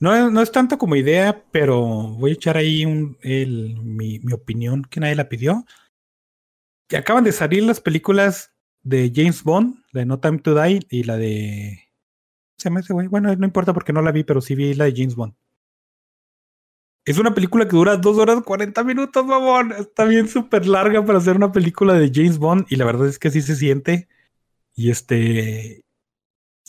No, 0.00 0.30
no 0.30 0.40
es 0.40 0.50
tanto 0.50 0.78
como 0.78 0.96
idea, 0.96 1.44
pero 1.52 1.80
voy 1.82 2.30
a 2.30 2.34
echar 2.34 2.56
ahí 2.56 2.86
un, 2.86 3.18
el- 3.20 3.76
mi, 3.82 4.18
mi 4.20 4.32
opinión 4.32 4.82
que 4.84 5.00
nadie 5.00 5.14
la 5.14 5.28
pidió. 5.28 5.64
Acaban 6.96 7.24
de 7.24 7.32
salir 7.32 7.62
las 7.62 7.80
películas 7.80 8.52
de 8.82 9.12
James 9.14 9.44
Bond, 9.44 9.76
la 9.92 10.00
de 10.00 10.06
No 10.06 10.18
Time 10.18 10.38
to 10.38 10.60
Die 10.60 10.80
y 10.88 11.04
la 11.04 11.16
de... 11.16 11.78
Se 12.58 12.70
me 12.70 12.80
hace, 12.80 12.92
güey. 12.92 13.08
Bueno, 13.08 13.34
no 13.36 13.46
importa 13.46 13.72
porque 13.72 13.92
no 13.92 14.02
la 14.02 14.12
vi, 14.12 14.24
pero 14.24 14.40
sí 14.40 14.54
vi 14.54 14.74
la 14.74 14.86
de 14.86 14.94
James 14.96 15.14
Bond. 15.14 15.34
Es 17.04 17.18
una 17.18 17.34
película 17.34 17.64
que 17.66 17.76
dura 17.76 17.96
dos 17.96 18.18
horas 18.18 18.42
40 18.42 18.84
minutos, 18.84 19.24
mamón. 19.24 19.72
Está 19.72 20.04
bien 20.04 20.28
súper 20.28 20.66
larga 20.66 21.04
para 21.04 21.18
hacer 21.18 21.36
una 21.36 21.52
película 21.52 21.94
de 21.94 22.10
James 22.12 22.38
Bond 22.38 22.66
y 22.68 22.76
la 22.76 22.84
verdad 22.84 23.06
es 23.08 23.18
que 23.18 23.30
sí 23.30 23.40
se 23.42 23.56
siente. 23.56 24.08
Y 24.74 24.90
este... 24.90 25.84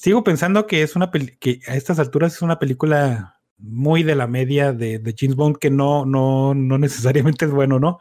sigo 0.02 0.23
pensando 0.23 0.65
que 0.65 0.82
es 0.82 0.95
una 0.95 1.11
peli- 1.11 1.38
que 1.38 1.60
a 1.68 1.76
estas 1.76 1.99
alturas 1.99 2.34
es 2.34 2.41
una 2.41 2.57
película 2.57 3.40
muy 3.60 4.02
de 4.02 4.15
la 4.15 4.26
media 4.26 4.73
de, 4.73 4.98
de 4.98 5.15
James 5.15 5.36
Bond 5.36 5.57
que 5.57 5.69
no, 5.69 6.06
no, 6.06 6.56
no 6.56 6.78
necesariamente 6.80 7.45
es 7.45 7.52
bueno, 7.52 7.80
¿no? 7.80 7.99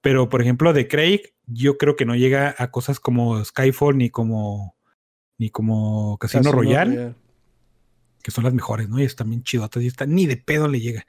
Pero, 0.00 0.28
por 0.28 0.40
ejemplo, 0.42 0.72
de 0.72 0.86
Craig, 0.86 1.34
yo 1.46 1.76
creo 1.76 1.96
que 1.96 2.04
no 2.04 2.14
llega 2.14 2.54
a 2.56 2.70
cosas 2.70 3.00
como 3.00 3.44
Skyfall 3.44 3.98
ni 3.98 4.10
como 4.10 4.76
ni 5.38 5.50
como 5.50 6.18
Casino, 6.18 6.42
Casino 6.44 6.56
Royale, 6.56 6.94
Royale. 6.94 7.14
que 8.22 8.30
son 8.30 8.44
las 8.44 8.54
mejores, 8.54 8.88
¿no? 8.88 9.00
Y 9.00 9.04
están 9.04 9.28
bien 9.30 9.42
chidotas 9.42 9.82
y 9.82 9.88
están 9.88 10.14
ni 10.14 10.26
de 10.26 10.36
pedo 10.36 10.68
le 10.68 10.80
llega. 10.80 11.04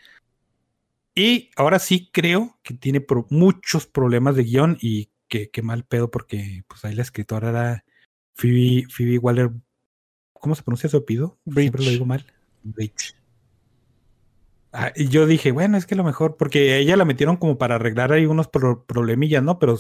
Y 1.13 1.51
ahora 1.55 1.77
sí 1.77 2.09
creo 2.11 2.57
que 2.63 2.73
tiene 2.73 2.99
pro- 2.99 3.27
muchos 3.29 3.85
problemas 3.85 4.35
de 4.35 4.43
guion 4.45 4.77
y 4.81 5.09
que, 5.27 5.51
que 5.51 5.61
mal 5.61 5.83
pedo 5.85 6.09
porque 6.09 6.63
pues 6.67 6.83
ahí 6.83 6.95
la 6.95 7.03
escritora 7.03 7.49
era 7.49 7.85
Phoebe, 8.33 8.87
Phoebe 8.89 9.19
Waller. 9.19 9.51
¿Cómo 10.43 10.55
se 10.55 10.61
pronuncia 10.61 10.89
su 10.89 10.97
apellido? 10.97 11.37
Siempre 11.55 11.85
lo 11.85 11.89
digo 11.89 12.05
mal. 12.05 12.25
Bridge. 12.63 13.15
Ah, 14.73 14.91
y 14.93 15.07
yo 15.07 15.25
dije, 15.25 15.53
bueno, 15.53 15.77
es 15.77 15.85
que 15.85 15.95
lo 15.95 16.03
mejor, 16.03 16.35
porque 16.35 16.73
a 16.73 16.77
ella 16.79 16.97
la 16.97 17.05
metieron 17.05 17.37
como 17.37 17.57
para 17.57 17.75
arreglar 17.75 18.11
ahí 18.11 18.25
unos 18.25 18.49
pro- 18.49 18.83
problemillas, 18.83 19.41
¿no? 19.41 19.57
Pero 19.57 19.77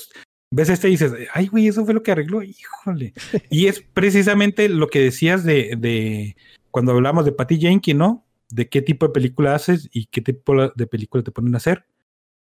ves 0.51 0.69
este 0.69 0.87
y 0.87 0.91
dices, 0.91 1.11
ay, 1.33 1.47
güey, 1.47 1.67
eso 1.67 1.83
fue 1.83 1.93
lo 1.93 2.01
que 2.01 2.13
arregló, 2.13 2.41
híjole. 2.41 3.13
y 3.49 3.67
es 3.67 3.81
precisamente 3.93 4.69
lo 4.69 4.87
que 4.87 4.99
decías 5.01 5.43
de, 5.43 5.75
de 5.77 6.37
cuando 6.71 6.93
hablamos 6.93 7.25
de 7.25 7.33
Patty 7.33 7.59
Jenkins, 7.59 7.97
¿no? 7.99 8.25
De 8.49 8.69
qué 8.69 8.81
tipo 8.81 9.05
de 9.05 9.11
película 9.11 9.53
haces 9.55 9.89
y 9.91 10.05
qué 10.05 10.21
tipo 10.21 10.69
de 10.69 10.87
película 10.87 11.23
te 11.23 11.31
ponen 11.31 11.55
a 11.55 11.57
hacer. 11.57 11.85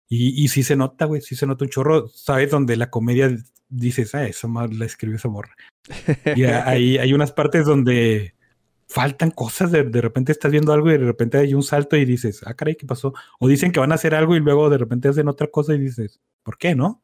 Y, 0.08 0.42
y 0.42 0.48
sí 0.48 0.64
se 0.64 0.78
nota, 0.78 1.04
güey, 1.04 1.20
sí 1.20 1.36
se 1.36 1.46
nota 1.46 1.66
un 1.66 1.72
chorro, 1.72 2.08
¿sabes? 2.08 2.52
Donde 2.52 2.78
la 2.78 2.90
comedia 2.90 3.36
dices, 3.70 4.16
ah, 4.16 4.26
esa 4.28 4.48
ma- 4.48 4.68
la 4.68 4.86
escribió 4.86 5.18
esa 5.18 5.30
morra. 5.30 5.56
Y 6.36 6.44
hay, 6.46 6.98
hay 7.00 7.14
unas 7.14 7.32
partes 7.32 7.66
donde 7.66 8.34
faltan 8.90 9.32
cosas, 9.32 9.72
de, 9.72 9.84
de 9.84 10.02
repente 10.02 10.32
estás 10.32 10.52
viendo 10.52 10.72
algo 10.72 10.88
y 10.90 10.94
de 10.94 11.00
repente 11.06 11.38
hay 11.38 11.54
un 11.54 11.64
salto 11.64 11.98
y 11.98 12.06
dices, 12.06 12.42
ah, 12.46 12.54
caray, 12.54 12.76
¿qué 12.76 12.86
pasó? 12.86 13.14
O 13.40 13.48
dicen 13.50 13.72
que 13.72 13.80
van 13.82 13.92
a 13.92 13.96
hacer 13.96 14.16
algo 14.16 14.36
y 14.36 14.40
luego 14.40 14.70
de 14.70 14.78
repente 14.78 15.10
hacen 15.10 15.28
otra 15.28 15.48
cosa 15.48 15.74
y 15.74 15.80
dices, 15.80 16.22
¿por 16.44 16.58
qué, 16.58 16.74
no? 16.76 17.02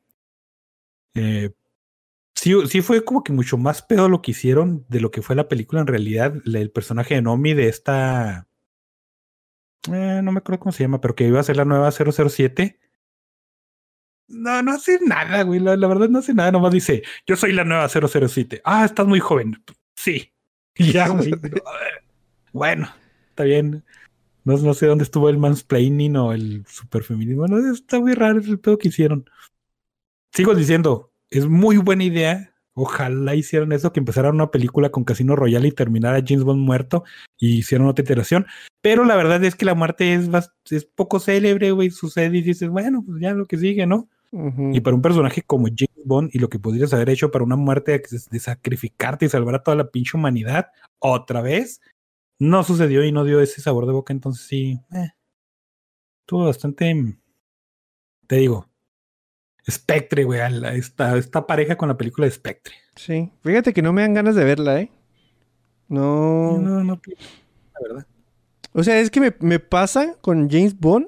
Eh, 1.16 1.52
sí, 2.36 2.54
sí 2.68 2.82
fue 2.82 3.04
como 3.04 3.24
que 3.24 3.34
mucho 3.34 3.58
más 3.58 3.82
pedo 3.82 4.08
lo 4.08 4.22
que 4.22 4.32
hicieron 4.32 4.86
de 4.88 5.02
lo 5.02 5.12
que 5.12 5.22
fue 5.22 5.36
la 5.36 5.50
película 5.50 5.82
en 5.82 5.88
realidad, 5.88 6.34
el 6.46 6.72
personaje 6.72 7.16
de 7.16 7.22
Nomi 7.22 7.54
de 7.54 7.68
esta... 7.68 8.48
eh, 9.92 10.22
no 10.24 10.32
me 10.32 10.38
acuerdo 10.38 10.60
cómo 10.62 10.72
se 10.72 10.84
llama, 10.84 11.02
pero 11.02 11.16
que 11.16 11.28
iba 11.28 11.40
a 11.40 11.44
ser 11.44 11.58
la 11.58 11.66
nueva 11.66 11.92
007. 11.92 12.80
No, 14.34 14.62
no 14.62 14.74
hace 14.74 15.00
nada, 15.06 15.44
güey. 15.44 15.60
La, 15.60 15.76
verdad 15.76 16.10
no 16.10 16.20
hace 16.20 16.34
nada. 16.34 16.52
Nomás 16.52 16.74
dice, 16.74 17.04
yo 17.26 17.36
soy 17.36 17.54
la 17.54 17.64
nueva 17.64 17.88
007. 17.88 18.62
Ah, 18.64 18.86
estás 18.86 19.08
muy 19.08 19.20
joven. 19.20 19.64
Sí. 19.96 20.30
Y 20.76 20.92
ya, 20.92 21.08
güey. 21.08 21.32
bueno, 22.52 22.90
está 23.30 23.44
bien. 23.44 23.84
No, 24.44 24.58
no 24.58 24.74
sé 24.74 24.88
dónde 24.88 25.04
estuvo 25.04 25.30
el 25.30 25.38
mansplaining 25.38 26.18
o 26.18 26.34
el 26.34 26.66
superfeminismo. 26.68 27.46
No, 27.46 27.72
está 27.72 28.00
muy 28.00 28.16
raro 28.16 28.40
el 28.40 28.60
pedo 28.60 28.80
que 28.80 28.88
hicieron. 28.88 29.30
Sigo 30.34 30.56
diciendo, 30.56 31.14
es 31.30 31.46
muy 31.46 31.78
buena 31.78 32.06
idea. 32.06 32.56
Ojalá 32.74 33.36
hicieran 33.36 33.72
eso, 33.72 33.94
que 33.94 34.00
empezaran 34.00 34.34
una 34.34 34.50
película 34.50 34.90
con 34.90 35.04
Casino 35.04 35.36
Royale 35.36 35.68
y 35.68 35.72
terminara 35.72 36.24
James 36.26 36.44
Bond 36.44 36.66
muerto 36.66 37.04
y 37.38 37.60
hicieran 37.60 37.88
otra 37.88 38.04
iteración. 38.04 38.48
Pero 38.82 39.06
la 39.06 39.16
verdad 39.16 39.44
es 39.44 39.54
que 39.54 39.66
la 39.66 39.76
muerte 39.76 40.16
es, 40.16 40.28
es 40.72 40.86
poco 40.86 41.20
célebre, 41.20 41.70
güey. 41.70 41.92
Sucede 41.92 42.36
y 42.36 42.42
dices, 42.42 42.70
bueno, 42.70 43.04
pues 43.06 43.22
ya 43.22 43.34
lo 43.34 43.46
que 43.46 43.58
sigue, 43.58 43.86
¿no? 43.86 44.10
Y 44.36 44.82
para 44.82 44.96
un 44.96 45.02
personaje 45.04 45.44
como 45.44 45.68
James 45.68 46.06
Bond 46.06 46.32
y 46.34 46.40
lo 46.40 46.50
que 46.50 46.58
podrías 46.58 46.92
haber 46.92 47.12
hecho 47.12 47.30
para 47.30 47.44
una 47.44 47.56
muerte 47.56 48.02
de, 48.32 48.40
sacrificarte 48.40 49.26
y 49.26 49.30
salvar 49.30 49.56
a 49.56 49.64
toda 49.64 49.78
la 49.78 49.92
pinche 49.92 50.18
humanidad 50.18 50.72
otra 50.98 51.42
vez, 51.42 51.82
no 52.40 52.64
sucedió 52.64 53.04
y 53.04 53.12
no 53.12 53.26
dio 53.26 53.42
ese 53.42 53.62
sabor 53.62 53.86
de 53.86 53.94
boca. 53.94 54.12
Entonces 54.12 54.48
sí, 54.48 54.80
eh, 54.96 55.12
estuvo 56.22 56.46
bastante, 56.46 57.16
te 58.26 58.36
digo, 58.38 58.68
Spectre, 59.70 60.24
güey, 60.24 60.42
esta, 60.74 61.16
esta 61.16 61.46
pareja 61.46 61.78
con 61.78 61.90
la 61.90 61.98
película 61.98 62.26
de 62.26 62.32
Spectre. 62.32 62.74
Sí. 62.96 63.32
Fíjate 63.42 63.72
que 63.72 63.84
no 63.84 63.94
me 63.94 64.02
dan 64.02 64.16
ganas 64.16 64.34
de 64.34 64.46
verla, 64.46 64.82
¿eh? 64.82 64.92
No. 65.88 66.58
No, 66.58 66.84
no, 66.84 67.00
la 67.04 67.88
verdad. 67.88 68.08
O 68.72 68.84
sea, 68.84 69.00
es 69.00 69.12
que 69.12 69.20
me, 69.20 69.36
me 69.42 69.60
pasa 69.60 70.18
con 70.22 70.50
James 70.50 70.80
Bond 70.80 71.08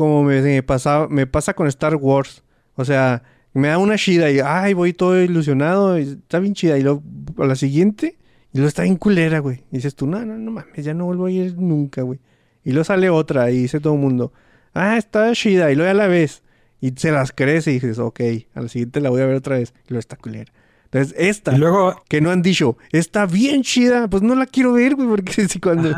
como 0.00 0.24
me, 0.24 0.40
me 0.40 0.62
pasaba, 0.62 1.08
me 1.08 1.26
pasa 1.26 1.52
con 1.52 1.66
Star 1.66 1.94
Wars. 1.94 2.42
O 2.74 2.86
sea, 2.86 3.22
me 3.52 3.68
da 3.68 3.76
una 3.76 3.98
chida 3.98 4.30
y 4.30 4.40
ay, 4.42 4.72
voy 4.72 4.94
todo 4.94 5.20
ilusionado, 5.20 5.98
y 5.98 6.04
está 6.04 6.38
bien 6.38 6.54
chida. 6.54 6.78
Y 6.78 6.82
luego 6.82 7.02
a 7.36 7.44
la 7.44 7.54
siguiente, 7.54 8.16
y 8.50 8.56
luego 8.56 8.68
está 8.68 8.84
bien 8.84 8.96
culera, 8.96 9.40
güey. 9.40 9.62
Y 9.70 9.76
dices 9.76 9.94
tú, 9.94 10.06
no, 10.06 10.24
no, 10.24 10.38
no 10.38 10.52
mames, 10.52 10.86
ya 10.86 10.94
no 10.94 11.04
vuelvo 11.04 11.26
a 11.26 11.30
ir 11.30 11.54
nunca, 11.58 12.00
güey. 12.00 12.18
Y 12.64 12.70
luego 12.70 12.84
sale 12.84 13.10
otra 13.10 13.50
y 13.50 13.58
dice 13.58 13.78
todo 13.78 13.92
el 13.92 14.00
mundo, 14.00 14.32
ah, 14.72 14.96
está 14.96 15.30
chida, 15.34 15.70
y 15.70 15.74
luego 15.74 15.90
ya 15.90 15.94
la 15.94 16.06
ves. 16.06 16.44
Y 16.80 16.92
se 16.96 17.12
las 17.12 17.32
crees 17.32 17.66
y 17.66 17.72
dices, 17.72 17.98
ok, 17.98 18.20
a 18.54 18.62
la 18.62 18.68
siguiente 18.68 19.02
la 19.02 19.10
voy 19.10 19.20
a 19.20 19.26
ver 19.26 19.36
otra 19.36 19.58
vez. 19.58 19.74
Y 19.84 19.90
luego 19.90 20.00
está 20.00 20.16
culera. 20.16 20.50
Entonces, 20.84 21.14
esta, 21.18 21.54
Y 21.54 21.58
luego, 21.58 22.02
que 22.08 22.22
no 22.22 22.30
han 22.30 22.40
dicho, 22.40 22.78
está 22.90 23.26
bien 23.26 23.62
chida, 23.64 24.08
pues 24.08 24.22
no 24.22 24.34
la 24.34 24.46
quiero 24.46 24.72
ver, 24.72 24.94
güey, 24.94 25.08
porque 25.08 25.46
si 25.48 25.60
cuando... 25.60 25.94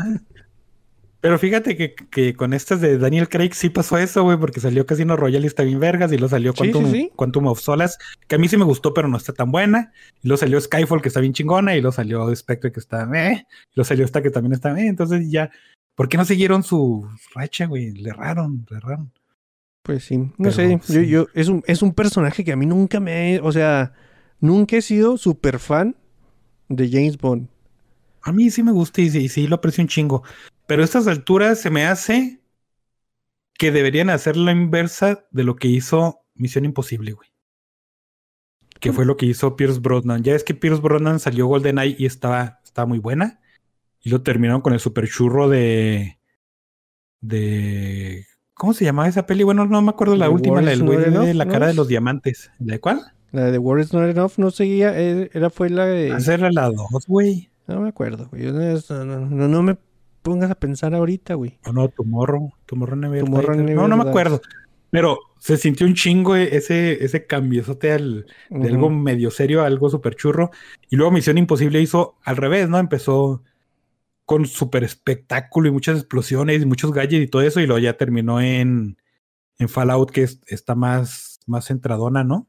Pero 1.23 1.39
fíjate 1.39 1.77
que, 1.77 1.95
que 1.95 2.33
con 2.33 2.51
estas 2.51 2.81
de 2.81 2.97
Daniel 2.97 3.29
Craig 3.29 3.53
sí 3.53 3.69
pasó 3.69 3.97
eso, 3.97 4.23
güey, 4.23 4.37
porque 4.37 4.59
salió 4.59 4.85
Casino 4.85 5.15
Royale 5.15 5.45
y 5.45 5.47
está 5.47 5.63
bien 5.63 5.79
vergas, 5.79 6.11
y 6.11 6.17
luego 6.17 6.27
salió 6.27 6.51
Sí, 6.51 6.65
sí, 6.65 6.71
Quantum, 6.73 6.91
sí. 6.91 7.11
Quantum 7.15 7.47
of 7.47 7.61
Solace, 7.61 7.95
que 8.27 8.35
a 8.35 8.37
mí 8.37 8.49
sí 8.49 8.57
me 8.57 8.65
gustó, 8.65 8.93
pero 8.93 9.07
no 9.07 9.15
está 9.15 9.31
tan 9.31 9.49
buena. 9.49 9.93
Y 10.21 10.27
luego 10.27 10.37
salió 10.37 10.59
Skyfall, 10.59 11.01
que 11.01 11.07
está 11.07 11.21
bien 11.21 11.31
chingona, 11.31 11.77
y 11.77 11.81
luego 11.81 11.93
salió 11.93 12.35
Spectre, 12.35 12.73
que 12.73 12.81
está, 12.81 13.09
eh, 13.15 13.45
y 13.47 13.71
luego 13.73 13.87
salió 13.87 14.03
esta 14.03 14.21
que 14.21 14.31
también 14.31 14.51
está, 14.51 14.77
eh. 14.77 14.85
Entonces 14.85 15.31
ya, 15.31 15.49
¿por 15.95 16.09
qué 16.09 16.17
no 16.17 16.25
siguieron 16.25 16.61
su 16.61 17.07
racha, 17.33 17.67
güey? 17.67 17.91
Le 17.91 18.09
erraron, 18.09 18.65
le 18.69 18.75
erraron. 18.75 19.13
Pues 19.81 20.03
sí, 20.03 20.17
no 20.17 20.33
Pero, 20.37 20.51
sé, 20.51 20.71
yo, 20.71 20.79
sí. 20.83 21.07
yo, 21.07 21.27
es 21.33 21.47
un, 21.47 21.63
es 21.67 21.81
un 21.81 21.93
personaje 21.93 22.43
que 22.43 22.51
a 22.51 22.57
mí 22.57 22.65
nunca 22.65 22.99
me, 22.99 23.39
o 23.39 23.53
sea, 23.53 23.93
nunca 24.41 24.75
he 24.75 24.81
sido 24.81 25.17
súper 25.17 25.59
fan 25.59 25.95
de 26.67 26.89
James 26.89 27.17
Bond. 27.17 27.47
A 28.23 28.33
mí 28.33 28.49
sí 28.49 28.61
me 28.61 28.73
gusta 28.73 28.99
y 28.99 29.09
sí, 29.09 29.19
y 29.19 29.29
sí 29.29 29.47
lo 29.47 29.55
aprecio 29.55 29.81
un 29.81 29.87
chingo. 29.87 30.23
Pero 30.65 30.81
a 30.81 30.85
estas 30.85 31.07
alturas 31.07 31.59
se 31.59 31.69
me 31.69 31.85
hace 31.85 32.39
que 33.57 33.71
deberían 33.71 34.09
hacer 34.09 34.37
la 34.37 34.51
inversa 34.51 35.25
de 35.31 35.43
lo 35.43 35.55
que 35.55 35.67
hizo 35.67 36.21
Misión 36.35 36.65
Imposible, 36.65 37.11
güey. 37.13 37.29
Que 38.79 38.91
fue 38.91 39.05
lo 39.05 39.15
que 39.15 39.25
hizo 39.25 39.55
Pierce 39.55 39.79
Brosnan. 39.79 40.23
Ya 40.23 40.35
es 40.35 40.43
que 40.43 40.53
Pierce 40.53 40.81
Brosnan 40.81 41.19
salió 41.19 41.47
GoldenEye 41.47 41.95
y 41.97 42.05
estaba, 42.05 42.59
estaba 42.65 42.85
muy 42.85 42.99
buena. 42.99 43.39
Y 44.01 44.09
lo 44.09 44.21
terminaron 44.21 44.61
con 44.61 44.73
el 44.73 44.81
super 44.81 45.07
churro 45.07 45.47
de. 45.47 46.19
de. 47.21 48.25
¿Cómo 48.53 48.73
se 48.73 48.83
llamaba 48.83 49.07
esa 49.07 49.25
peli? 49.25 49.43
Bueno, 49.43 49.65
no 49.65 49.81
me 49.81 49.91
acuerdo 49.91 50.17
la 50.17 50.25
The 50.25 50.31
última, 50.33 50.61
la 50.61 50.71
del 50.71 50.83
güey 50.83 50.97
de 50.97 51.07
Enough, 51.07 51.33
la 51.33 51.45
¿no? 51.45 51.51
cara 51.51 51.67
de 51.67 51.73
los 51.73 51.87
diamantes. 51.87 52.51
¿La 52.59 52.73
de 52.73 52.79
cuál? 52.81 53.01
La 53.31 53.49
de 53.49 53.57
War 53.57 53.79
is 53.79 53.93
Not 53.93 54.09
Enough 54.09 54.33
no 54.37 54.51
seguía, 54.51 54.95
era 54.95 55.49
fue 55.49 55.69
la 55.69 55.85
de... 55.85 56.09
Era 56.09 56.51
la 56.51 56.69
2, 56.69 57.07
güey. 57.07 57.49
No 57.67 57.81
me 57.81 57.89
acuerdo, 57.89 58.27
güey. 58.29 58.43
no, 58.43 59.47
no 59.47 59.63
me 59.63 59.77
pongas 60.23 60.49
a 60.49 60.55
pensar 60.55 60.95
ahorita, 60.95 61.35
güey. 61.35 61.59
O 61.65 61.71
no, 61.73 61.87
Tomorrow. 61.89 62.51
Tomorrow 62.65 62.95
Never 62.95 63.23
Tomorrow 63.23 63.51
Dies. 63.53 63.65
Never 63.65 63.75
No, 63.75 63.87
no 63.87 64.03
me 64.03 64.09
acuerdo. 64.09 64.41
Pero 64.89 65.19
se 65.39 65.57
sintió 65.57 65.85
un 65.87 65.93
chingo 65.95 66.35
ese, 66.35 67.03
ese 67.03 67.25
cambiozote 67.25 67.91
al, 67.91 68.25
de 68.49 68.69
algo 68.69 68.87
Ujú. 68.87 68.95
medio 68.95 69.31
serio 69.31 69.61
a 69.61 69.65
algo 69.65 69.89
súper 69.89 70.15
churro. 70.15 70.51
Y 70.89 70.95
luego 70.95 71.11
Misión 71.11 71.37
Imposible 71.37 71.81
hizo 71.81 72.15
al 72.23 72.37
revés, 72.37 72.69
¿no? 72.69 72.77
Empezó 72.79 73.43
con 74.25 74.45
súper 74.45 74.83
espectáculo 74.83 75.67
y 75.67 75.71
muchas 75.71 75.97
explosiones 75.97 76.61
y 76.61 76.65
muchos 76.65 76.91
gadgets 76.93 77.23
y 77.25 77.27
todo 77.27 77.41
eso. 77.41 77.59
Y 77.59 77.65
luego 77.67 77.79
ya 77.79 77.97
terminó 77.97 78.39
en, 78.39 78.97
en 79.57 79.69
Fallout, 79.69 80.11
que 80.11 80.23
es- 80.23 80.41
está 80.47 80.75
más, 80.75 81.39
más 81.47 81.65
centradona, 81.65 82.23
¿no? 82.23 82.47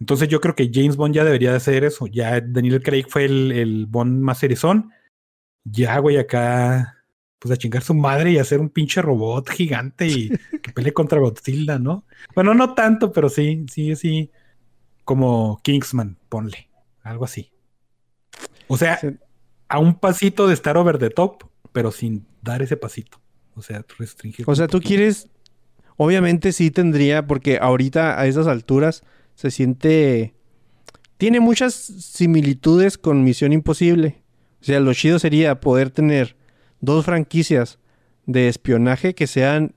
Entonces 0.00 0.28
yo 0.28 0.40
creo 0.40 0.54
que 0.54 0.70
James 0.72 0.96
Bond 0.96 1.14
ya 1.14 1.24
debería 1.24 1.50
de 1.52 1.56
hacer 1.56 1.82
eso. 1.84 2.06
Ya 2.06 2.40
Daniel 2.40 2.82
Craig 2.82 3.06
fue 3.08 3.24
el, 3.24 3.52
el 3.52 3.86
Bond 3.86 4.20
más 4.22 4.38
cerezón. 4.40 4.90
Ya, 5.64 5.98
güey, 5.98 6.18
acá, 6.18 7.04
pues 7.38 7.52
a 7.52 7.56
chingar 7.56 7.82
su 7.82 7.94
madre 7.94 8.32
y 8.32 8.38
hacer 8.38 8.60
un 8.60 8.68
pinche 8.68 9.00
robot 9.02 9.48
gigante 9.50 10.06
y 10.06 10.28
que 10.62 10.72
pelee 10.72 10.92
contra 10.92 11.18
Godzilla, 11.20 11.78
¿no? 11.78 12.04
Bueno, 12.34 12.54
no 12.54 12.74
tanto, 12.74 13.12
pero 13.12 13.28
sí, 13.28 13.64
sí, 13.70 13.96
sí. 13.96 14.30
Como 15.04 15.60
Kingsman, 15.62 16.18
ponle. 16.28 16.68
Algo 17.02 17.24
así. 17.24 17.50
O 18.68 18.76
sea, 18.76 18.98
Sí. 18.98 19.08
a 19.68 19.78
un 19.78 19.98
pasito 19.98 20.46
de 20.46 20.54
estar 20.54 20.76
over 20.76 20.98
the 20.98 21.10
top, 21.10 21.44
pero 21.72 21.90
sin 21.92 22.26
dar 22.42 22.62
ese 22.62 22.76
pasito. 22.76 23.20
O 23.54 23.62
sea, 23.62 23.84
restringir. 23.98 24.44
O 24.48 24.54
sea, 24.54 24.66
tú 24.66 24.80
quieres, 24.80 25.28
obviamente 25.96 26.52
sí 26.52 26.70
tendría, 26.70 27.26
porque 27.26 27.58
ahorita 27.60 28.18
a 28.18 28.26
esas 28.26 28.46
alturas 28.46 29.04
se 29.34 29.50
siente, 29.50 30.34
tiene 31.18 31.40
muchas 31.40 31.74
similitudes 31.74 32.96
con 32.98 33.22
Misión 33.22 33.52
Imposible. 33.52 34.23
O 34.64 34.66
sea, 34.66 34.80
lo 34.80 34.94
chido 34.94 35.18
sería 35.18 35.60
poder 35.60 35.90
tener 35.90 36.36
dos 36.80 37.04
franquicias 37.04 37.78
de 38.24 38.48
espionaje 38.48 39.14
que 39.14 39.26
sean 39.26 39.74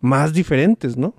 más 0.00 0.32
diferentes, 0.32 0.96
¿no? 0.96 1.14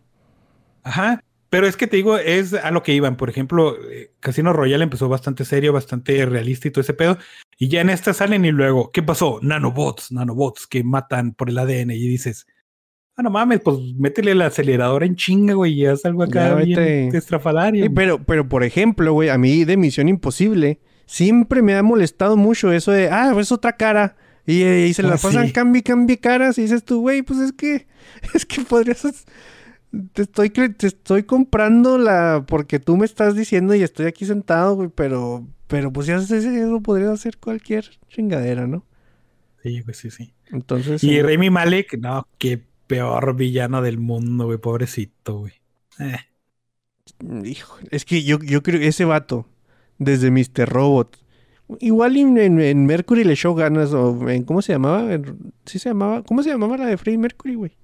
Ajá, 0.81 1.23
Pero 1.52 1.68
es 1.68 1.77
que 1.77 1.85
te 1.85 1.98
digo, 1.98 2.18
es 2.18 2.56
a 2.56 2.72
lo 2.72 2.81
que 2.81 2.95
iban. 2.95 3.15
Por 3.15 3.30
ejemplo, 3.30 3.76
eh, 3.88 4.14
Casino 4.19 4.52
Royale 4.52 4.84
empezó 4.84 5.10
bastante 5.10 5.45
serio, 5.45 5.72
bastante 5.73 6.26
realista 6.26 6.68
y 6.68 6.72
todo 6.72 6.81
ese 6.81 6.95
pedo. 6.95 7.19
Y 7.60 7.68
ya 7.68 7.81
en 7.81 7.91
esta 7.91 8.15
salen 8.15 8.45
y 8.45 8.52
luego, 8.52 8.91
¿qué 8.91 9.03
pasó? 9.03 9.38
Nanobots, 9.44 10.11
nanobots 10.11 10.65
que 10.65 10.84
matan 10.84 11.35
por 11.35 11.52
el 11.52 11.60
ADN. 11.60 11.91
Y 11.91 12.07
dices, 12.07 12.48
ah, 13.15 13.22
no 13.22 13.30
mames, 13.30 13.60
pues 13.60 13.77
métele 13.95 14.31
el 14.31 14.41
acelerador 14.41 15.03
en 15.03 15.15
chinga, 15.15 15.53
güey, 15.53 15.73
y 15.73 15.85
haz 15.85 16.03
algo 16.06 16.23
acá 16.23 16.49
Ya, 16.49 16.56
bien 16.56 17.15
estrafalario. 17.15 17.84
Sí, 17.84 17.90
pero, 17.91 18.26
pero, 18.26 18.49
por 18.49 18.64
ejemplo, 18.64 19.14
güey, 19.14 19.30
a 19.30 19.38
mí 19.38 19.65
de 19.65 19.77
Misión 19.77 20.10
Imposible 20.10 20.80
siempre 21.06 21.62
me 21.62 21.76
ha 21.76 21.84
molestado 21.84 22.38
mucho 22.38 22.72
eso 22.72 22.92
de, 22.92 23.10
ah, 23.10 23.34
es 23.40 23.52
otra 23.52 23.76
cara. 23.78 24.16
Y, 24.46 24.64
eh, 24.64 24.88
y 24.88 24.94
se 24.94 25.04
la 25.04 25.14
Ah, 25.14 25.18
pasan 25.22 25.48
sí. 25.48 25.54
cambie, 25.54 25.84
cambie 25.84 26.18
caras. 26.18 26.58
Y 26.58 26.64
dices 26.64 26.84
tú, 26.84 27.02
güey, 27.02 27.22
pues 27.22 27.40
es 27.40 27.52
que, 27.54 27.88
es 28.34 28.46
que 28.46 28.62
podrías. 28.62 29.26
Te 30.14 30.24
estoy, 30.24 30.50
te 30.50 30.88
estoy 30.88 31.24
comprando 31.24 31.98
la. 31.98 32.44
Porque 32.48 32.80
tú 32.80 32.98
me 32.98 33.06
estás 33.06 33.36
diciendo 33.36 33.76
y 33.76 33.84
estoy 33.84 34.06
aquí 34.08 34.26
sentado, 34.26 34.76
güey, 34.76 34.90
pero. 34.94 35.48
Pero 35.68 35.92
pues 35.94 36.08
ya 36.08 36.20
sé, 36.20 36.38
eso 36.38 36.82
podría 36.82 37.12
hacer 37.12 37.38
cualquier 37.38 37.90
chingadera, 38.10 38.68
¿no? 38.68 38.86
Sí, 39.64 39.82
güey, 39.82 39.94
sí, 39.96 40.12
sí. 40.12 40.34
Entonces. 40.52 41.04
Y 41.04 41.16
eh, 41.18 41.24
Remy 41.24 41.50
Malek, 41.50 41.98
no, 42.00 42.28
qué 42.38 42.62
peor 42.86 43.36
villano 43.36 43.82
del 43.82 43.98
mundo, 43.98 44.46
güey, 44.46 44.58
pobrecito, 44.58 45.40
güey. 45.40 45.54
Eh, 46.00 46.18
Hijo, 47.46 47.78
es 47.90 48.04
que 48.06 48.24
yo, 48.24 48.40
yo 48.40 48.62
creo 48.62 48.80
que 48.80 48.88
ese 48.88 49.06
vato, 49.06 49.48
desde 50.04 50.32
Mr. 50.32 50.68
Robot, 50.70 51.18
igual 51.80 52.16
en, 52.18 52.86
Mercury 52.86 53.24
le 53.24 53.34
echó 53.34 53.56
ganas, 53.56 53.94
o 53.94 54.30
en, 54.30 54.44
¿cómo 54.44 54.62
se 54.62 54.74
llamaba? 54.74 55.10
Sí 55.66 55.80
se 55.80 55.90
llamaba, 55.90 56.22
¿cómo 56.24 56.44
se 56.44 56.50
llamaba 56.50 56.78
la 56.78 56.86
de 56.88 56.98
Freddie 56.98 57.18
Mercury, 57.18 57.56
güey? 57.56 57.78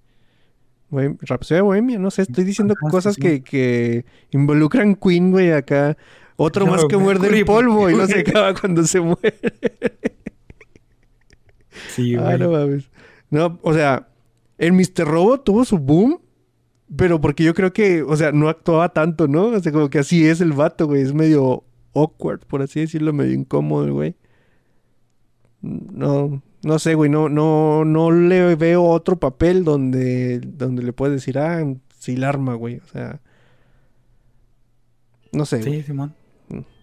Bohem- 0.92 1.18
Rhapsody 1.22 1.62
Bohemia, 1.62 2.00
no 2.00 2.10
sé, 2.12 2.24
estoy 2.24 2.44
diciendo 2.44 2.74
cosas 2.90 3.16
sí. 3.16 3.22
Que, 3.22 3.42
que 3.44 4.06
involucran 4.32 4.96
Queen, 4.96 5.32
güey, 5.32 5.52
acá. 5.52 5.96
Otro 6.36 6.66
No, 6.66 6.72
más 6.72 6.86
que 6.86 6.98
muerde 6.98 7.28
el 7.28 7.34
Mercury, 7.34 7.44
polvo 7.46 7.90
y 7.90 7.96
no 7.96 8.08
se 8.08 8.14
güey. 8.14 8.22
acaba 8.30 8.54
cuando 8.54 8.84
se 8.86 9.00
muere. 9.02 9.36
sí, 11.90 12.16
Ah, 12.16 12.22
güey. 12.24 12.40
no 12.40 12.52
mames. 12.52 12.90
No, 13.30 13.60
o 13.62 13.74
sea, 13.74 14.08
el 14.58 14.74
Mr. 14.74 15.06
Robot 15.06 15.44
tuvo 15.44 15.66
su 15.66 15.78
boom, 15.78 16.20
pero 16.96 17.22
porque 17.22 17.44
yo 17.44 17.54
creo 17.54 17.72
que, 17.74 18.02
o 18.02 18.16
sea, 18.16 18.32
no 18.32 18.50
actuaba 18.50 18.90
tanto, 18.90 19.28
¿no? 19.28 19.46
O 19.48 19.60
sea, 19.60 19.72
como 19.72 19.90
que 19.90 20.00
así 20.00 20.26
es 20.26 20.42
el 20.42 20.54
vato, 20.54 20.88
güey. 20.88 21.02
Es 21.04 21.14
medio 21.14 21.64
awkward, 22.02 22.46
por 22.46 22.62
así 22.62 22.80
decirlo, 22.82 23.14
medio 23.14 23.34
incómodo, 23.34 23.92
güey. 23.94 24.16
No, 25.62 26.42
no 26.64 26.80
sé, 26.80 26.96
güey. 26.96 27.10
No, 27.10 27.30
no, 27.30 27.86
no 27.86 28.12
le 28.12 28.56
veo 28.56 28.84
otro 28.84 29.18
papel 29.18 29.64
donde, 29.64 30.40
donde 30.40 30.84
le 30.84 30.94
puedes 30.94 31.16
decir, 31.16 31.38
ah, 31.38 31.64
sí, 31.98 32.16
la 32.16 32.30
arma, 32.30 32.54
güey. 32.56 32.78
O 32.78 32.88
sea, 32.88 33.20
no 35.32 35.46
sé. 35.46 35.60
güey. 35.60 35.82
Sí, 35.82 35.84
Simón. 35.84 36.16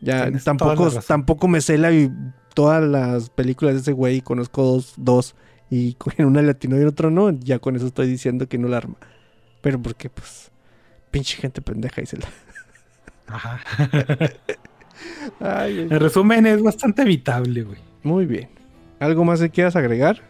Ya 0.01 0.25
Tienes 0.25 0.45
tampoco, 0.45 0.91
tampoco 1.01 1.49
me 1.49 1.61
sé 1.61 1.77
la, 1.77 1.91
y 1.91 2.11
todas 2.55 2.83
las 2.85 3.31
películas 3.31 3.75
de 3.75 3.81
ese 3.81 3.93
güey. 3.93 4.21
Conozco 4.21 4.63
dos, 4.63 4.95
dos. 4.97 5.35
Y 5.71 5.97
una 6.19 6.43
latino 6.43 6.77
y 6.77 6.83
en 6.83 6.89
otro 6.89 7.11
no. 7.11 7.31
Ya 7.31 7.59
con 7.59 7.77
eso 7.77 7.87
estoy 7.87 8.09
diciendo 8.09 8.49
que 8.49 8.59
no 8.59 8.69
la 8.69 8.79
arma. 8.79 8.97
Pero 9.63 9.81
porque, 9.83 10.09
pues, 10.11 10.53
pinche 11.11 11.37
gente 11.39 11.61
pendeja 11.61 12.03
y 12.03 12.07
se 12.07 12.19
la... 12.19 12.29
Ajá. 13.27 13.61
Ay, 15.41 15.81
en 15.81 15.91
resumen, 15.91 16.47
es 16.47 16.63
bastante 16.63 17.03
evitable, 17.03 17.63
güey. 17.63 17.79
Muy 18.03 18.27
bien. 18.27 18.49
¿Algo 19.01 19.25
más 19.25 19.41
que 19.41 19.51
quieras 19.51 19.77
agregar? 19.77 20.23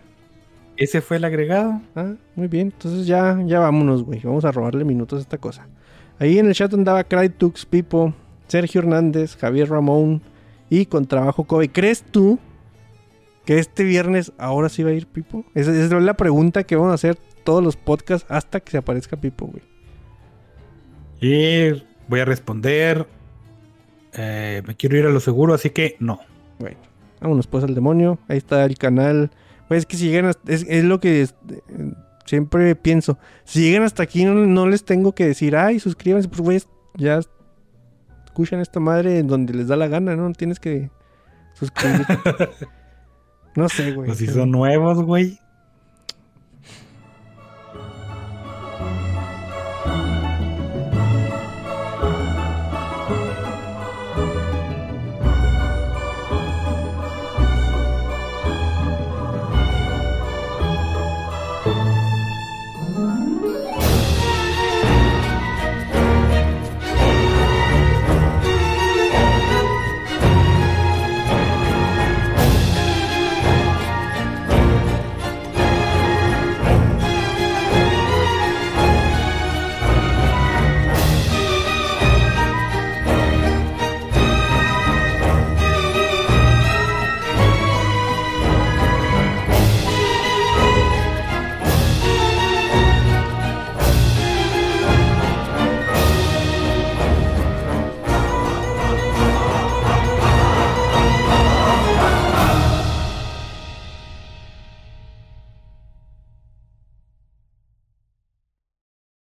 Ese 0.76 1.00
fue 1.00 1.16
el 1.16 1.24
agregado. 1.24 1.80
Ah, 1.94 2.14
muy 2.34 2.48
bien. 2.48 2.72
Entonces 2.72 3.06
ya, 3.06 3.38
ya 3.46 3.60
vámonos, 3.60 4.02
güey. 4.02 4.20
Vamos 4.22 4.44
a 4.44 4.52
robarle 4.52 4.84
minutos 4.84 5.18
a 5.18 5.22
esta 5.22 5.38
cosa. 5.38 5.66
Ahí 6.18 6.38
en 6.38 6.46
el 6.46 6.54
chat 6.54 6.72
andaba 6.74 7.04
Crytux, 7.04 7.66
Pipo, 7.66 8.14
Sergio 8.48 8.80
Hernández, 8.80 9.36
Javier 9.36 9.68
Ramón 9.70 10.22
y 10.68 10.86
con 10.86 11.06
trabajo 11.06 11.44
Kobe. 11.44 11.70
¿Crees 11.70 12.02
tú 12.02 12.38
que 13.44 13.58
este 13.58 13.84
viernes 13.84 14.32
ahora 14.38 14.68
sí 14.68 14.82
va 14.82 14.90
a 14.90 14.94
ir 14.94 15.06
Pipo? 15.06 15.44
Esa, 15.54 15.72
esa 15.72 15.96
es 15.96 16.02
la 16.02 16.14
pregunta 16.14 16.64
que 16.64 16.76
vamos 16.76 16.92
a 16.92 16.94
hacer 16.94 17.16
todos 17.44 17.62
los 17.62 17.76
podcasts 17.76 18.26
hasta 18.30 18.60
que 18.60 18.72
se 18.72 18.78
aparezca 18.78 19.16
Pipo, 19.16 19.46
güey. 19.46 19.62
Y 21.20 21.82
voy 22.08 22.20
a 22.20 22.24
responder. 22.24 23.06
Eh, 24.16 24.62
me 24.66 24.74
quiero 24.74 24.96
ir 24.96 25.06
a 25.06 25.10
lo 25.10 25.20
seguro, 25.20 25.54
así 25.54 25.70
que 25.70 25.96
no. 26.00 26.20
Bueno, 26.58 26.76
vámonos 27.20 27.46
pues 27.46 27.64
al 27.64 27.74
demonio. 27.74 28.18
Ahí 28.28 28.38
está 28.38 28.64
el 28.64 28.76
canal. 28.78 29.30
Pues 29.68 29.78
es 29.80 29.86
que 29.86 29.96
si 29.96 30.08
llegan 30.08 30.26
hasta- 30.26 30.52
es, 30.52 30.64
es 30.68 30.84
lo 30.84 31.00
que 31.00 31.22
es- 31.22 31.34
eh, 31.50 31.92
siempre 32.24 32.74
pienso. 32.76 33.18
Si 33.44 33.60
llegan 33.62 33.82
hasta 33.82 34.02
aquí 34.02 34.24
no, 34.24 34.34
no 34.34 34.68
les 34.68 34.84
tengo 34.84 35.14
que 35.14 35.26
decir, 35.26 35.56
ay, 35.56 35.78
suscríbanse, 35.80 36.28
pues 36.28 36.40
güey, 36.40 36.62
ya 36.96 37.20
escuchan 38.24 38.60
esta 38.60 38.80
madre 38.80 39.18
en 39.18 39.26
donde 39.28 39.54
les 39.54 39.68
da 39.68 39.76
la 39.76 39.88
gana, 39.88 40.14
¿no? 40.16 40.32
Tienes 40.32 40.60
que 40.60 40.90
suscribirte. 41.54 42.18
no 43.56 43.68
sé, 43.68 43.92
güey. 43.92 44.06
Pues 44.08 44.18
si 44.18 44.26
son 44.26 44.50
nuevos, 44.50 45.02
güey. 45.02 45.38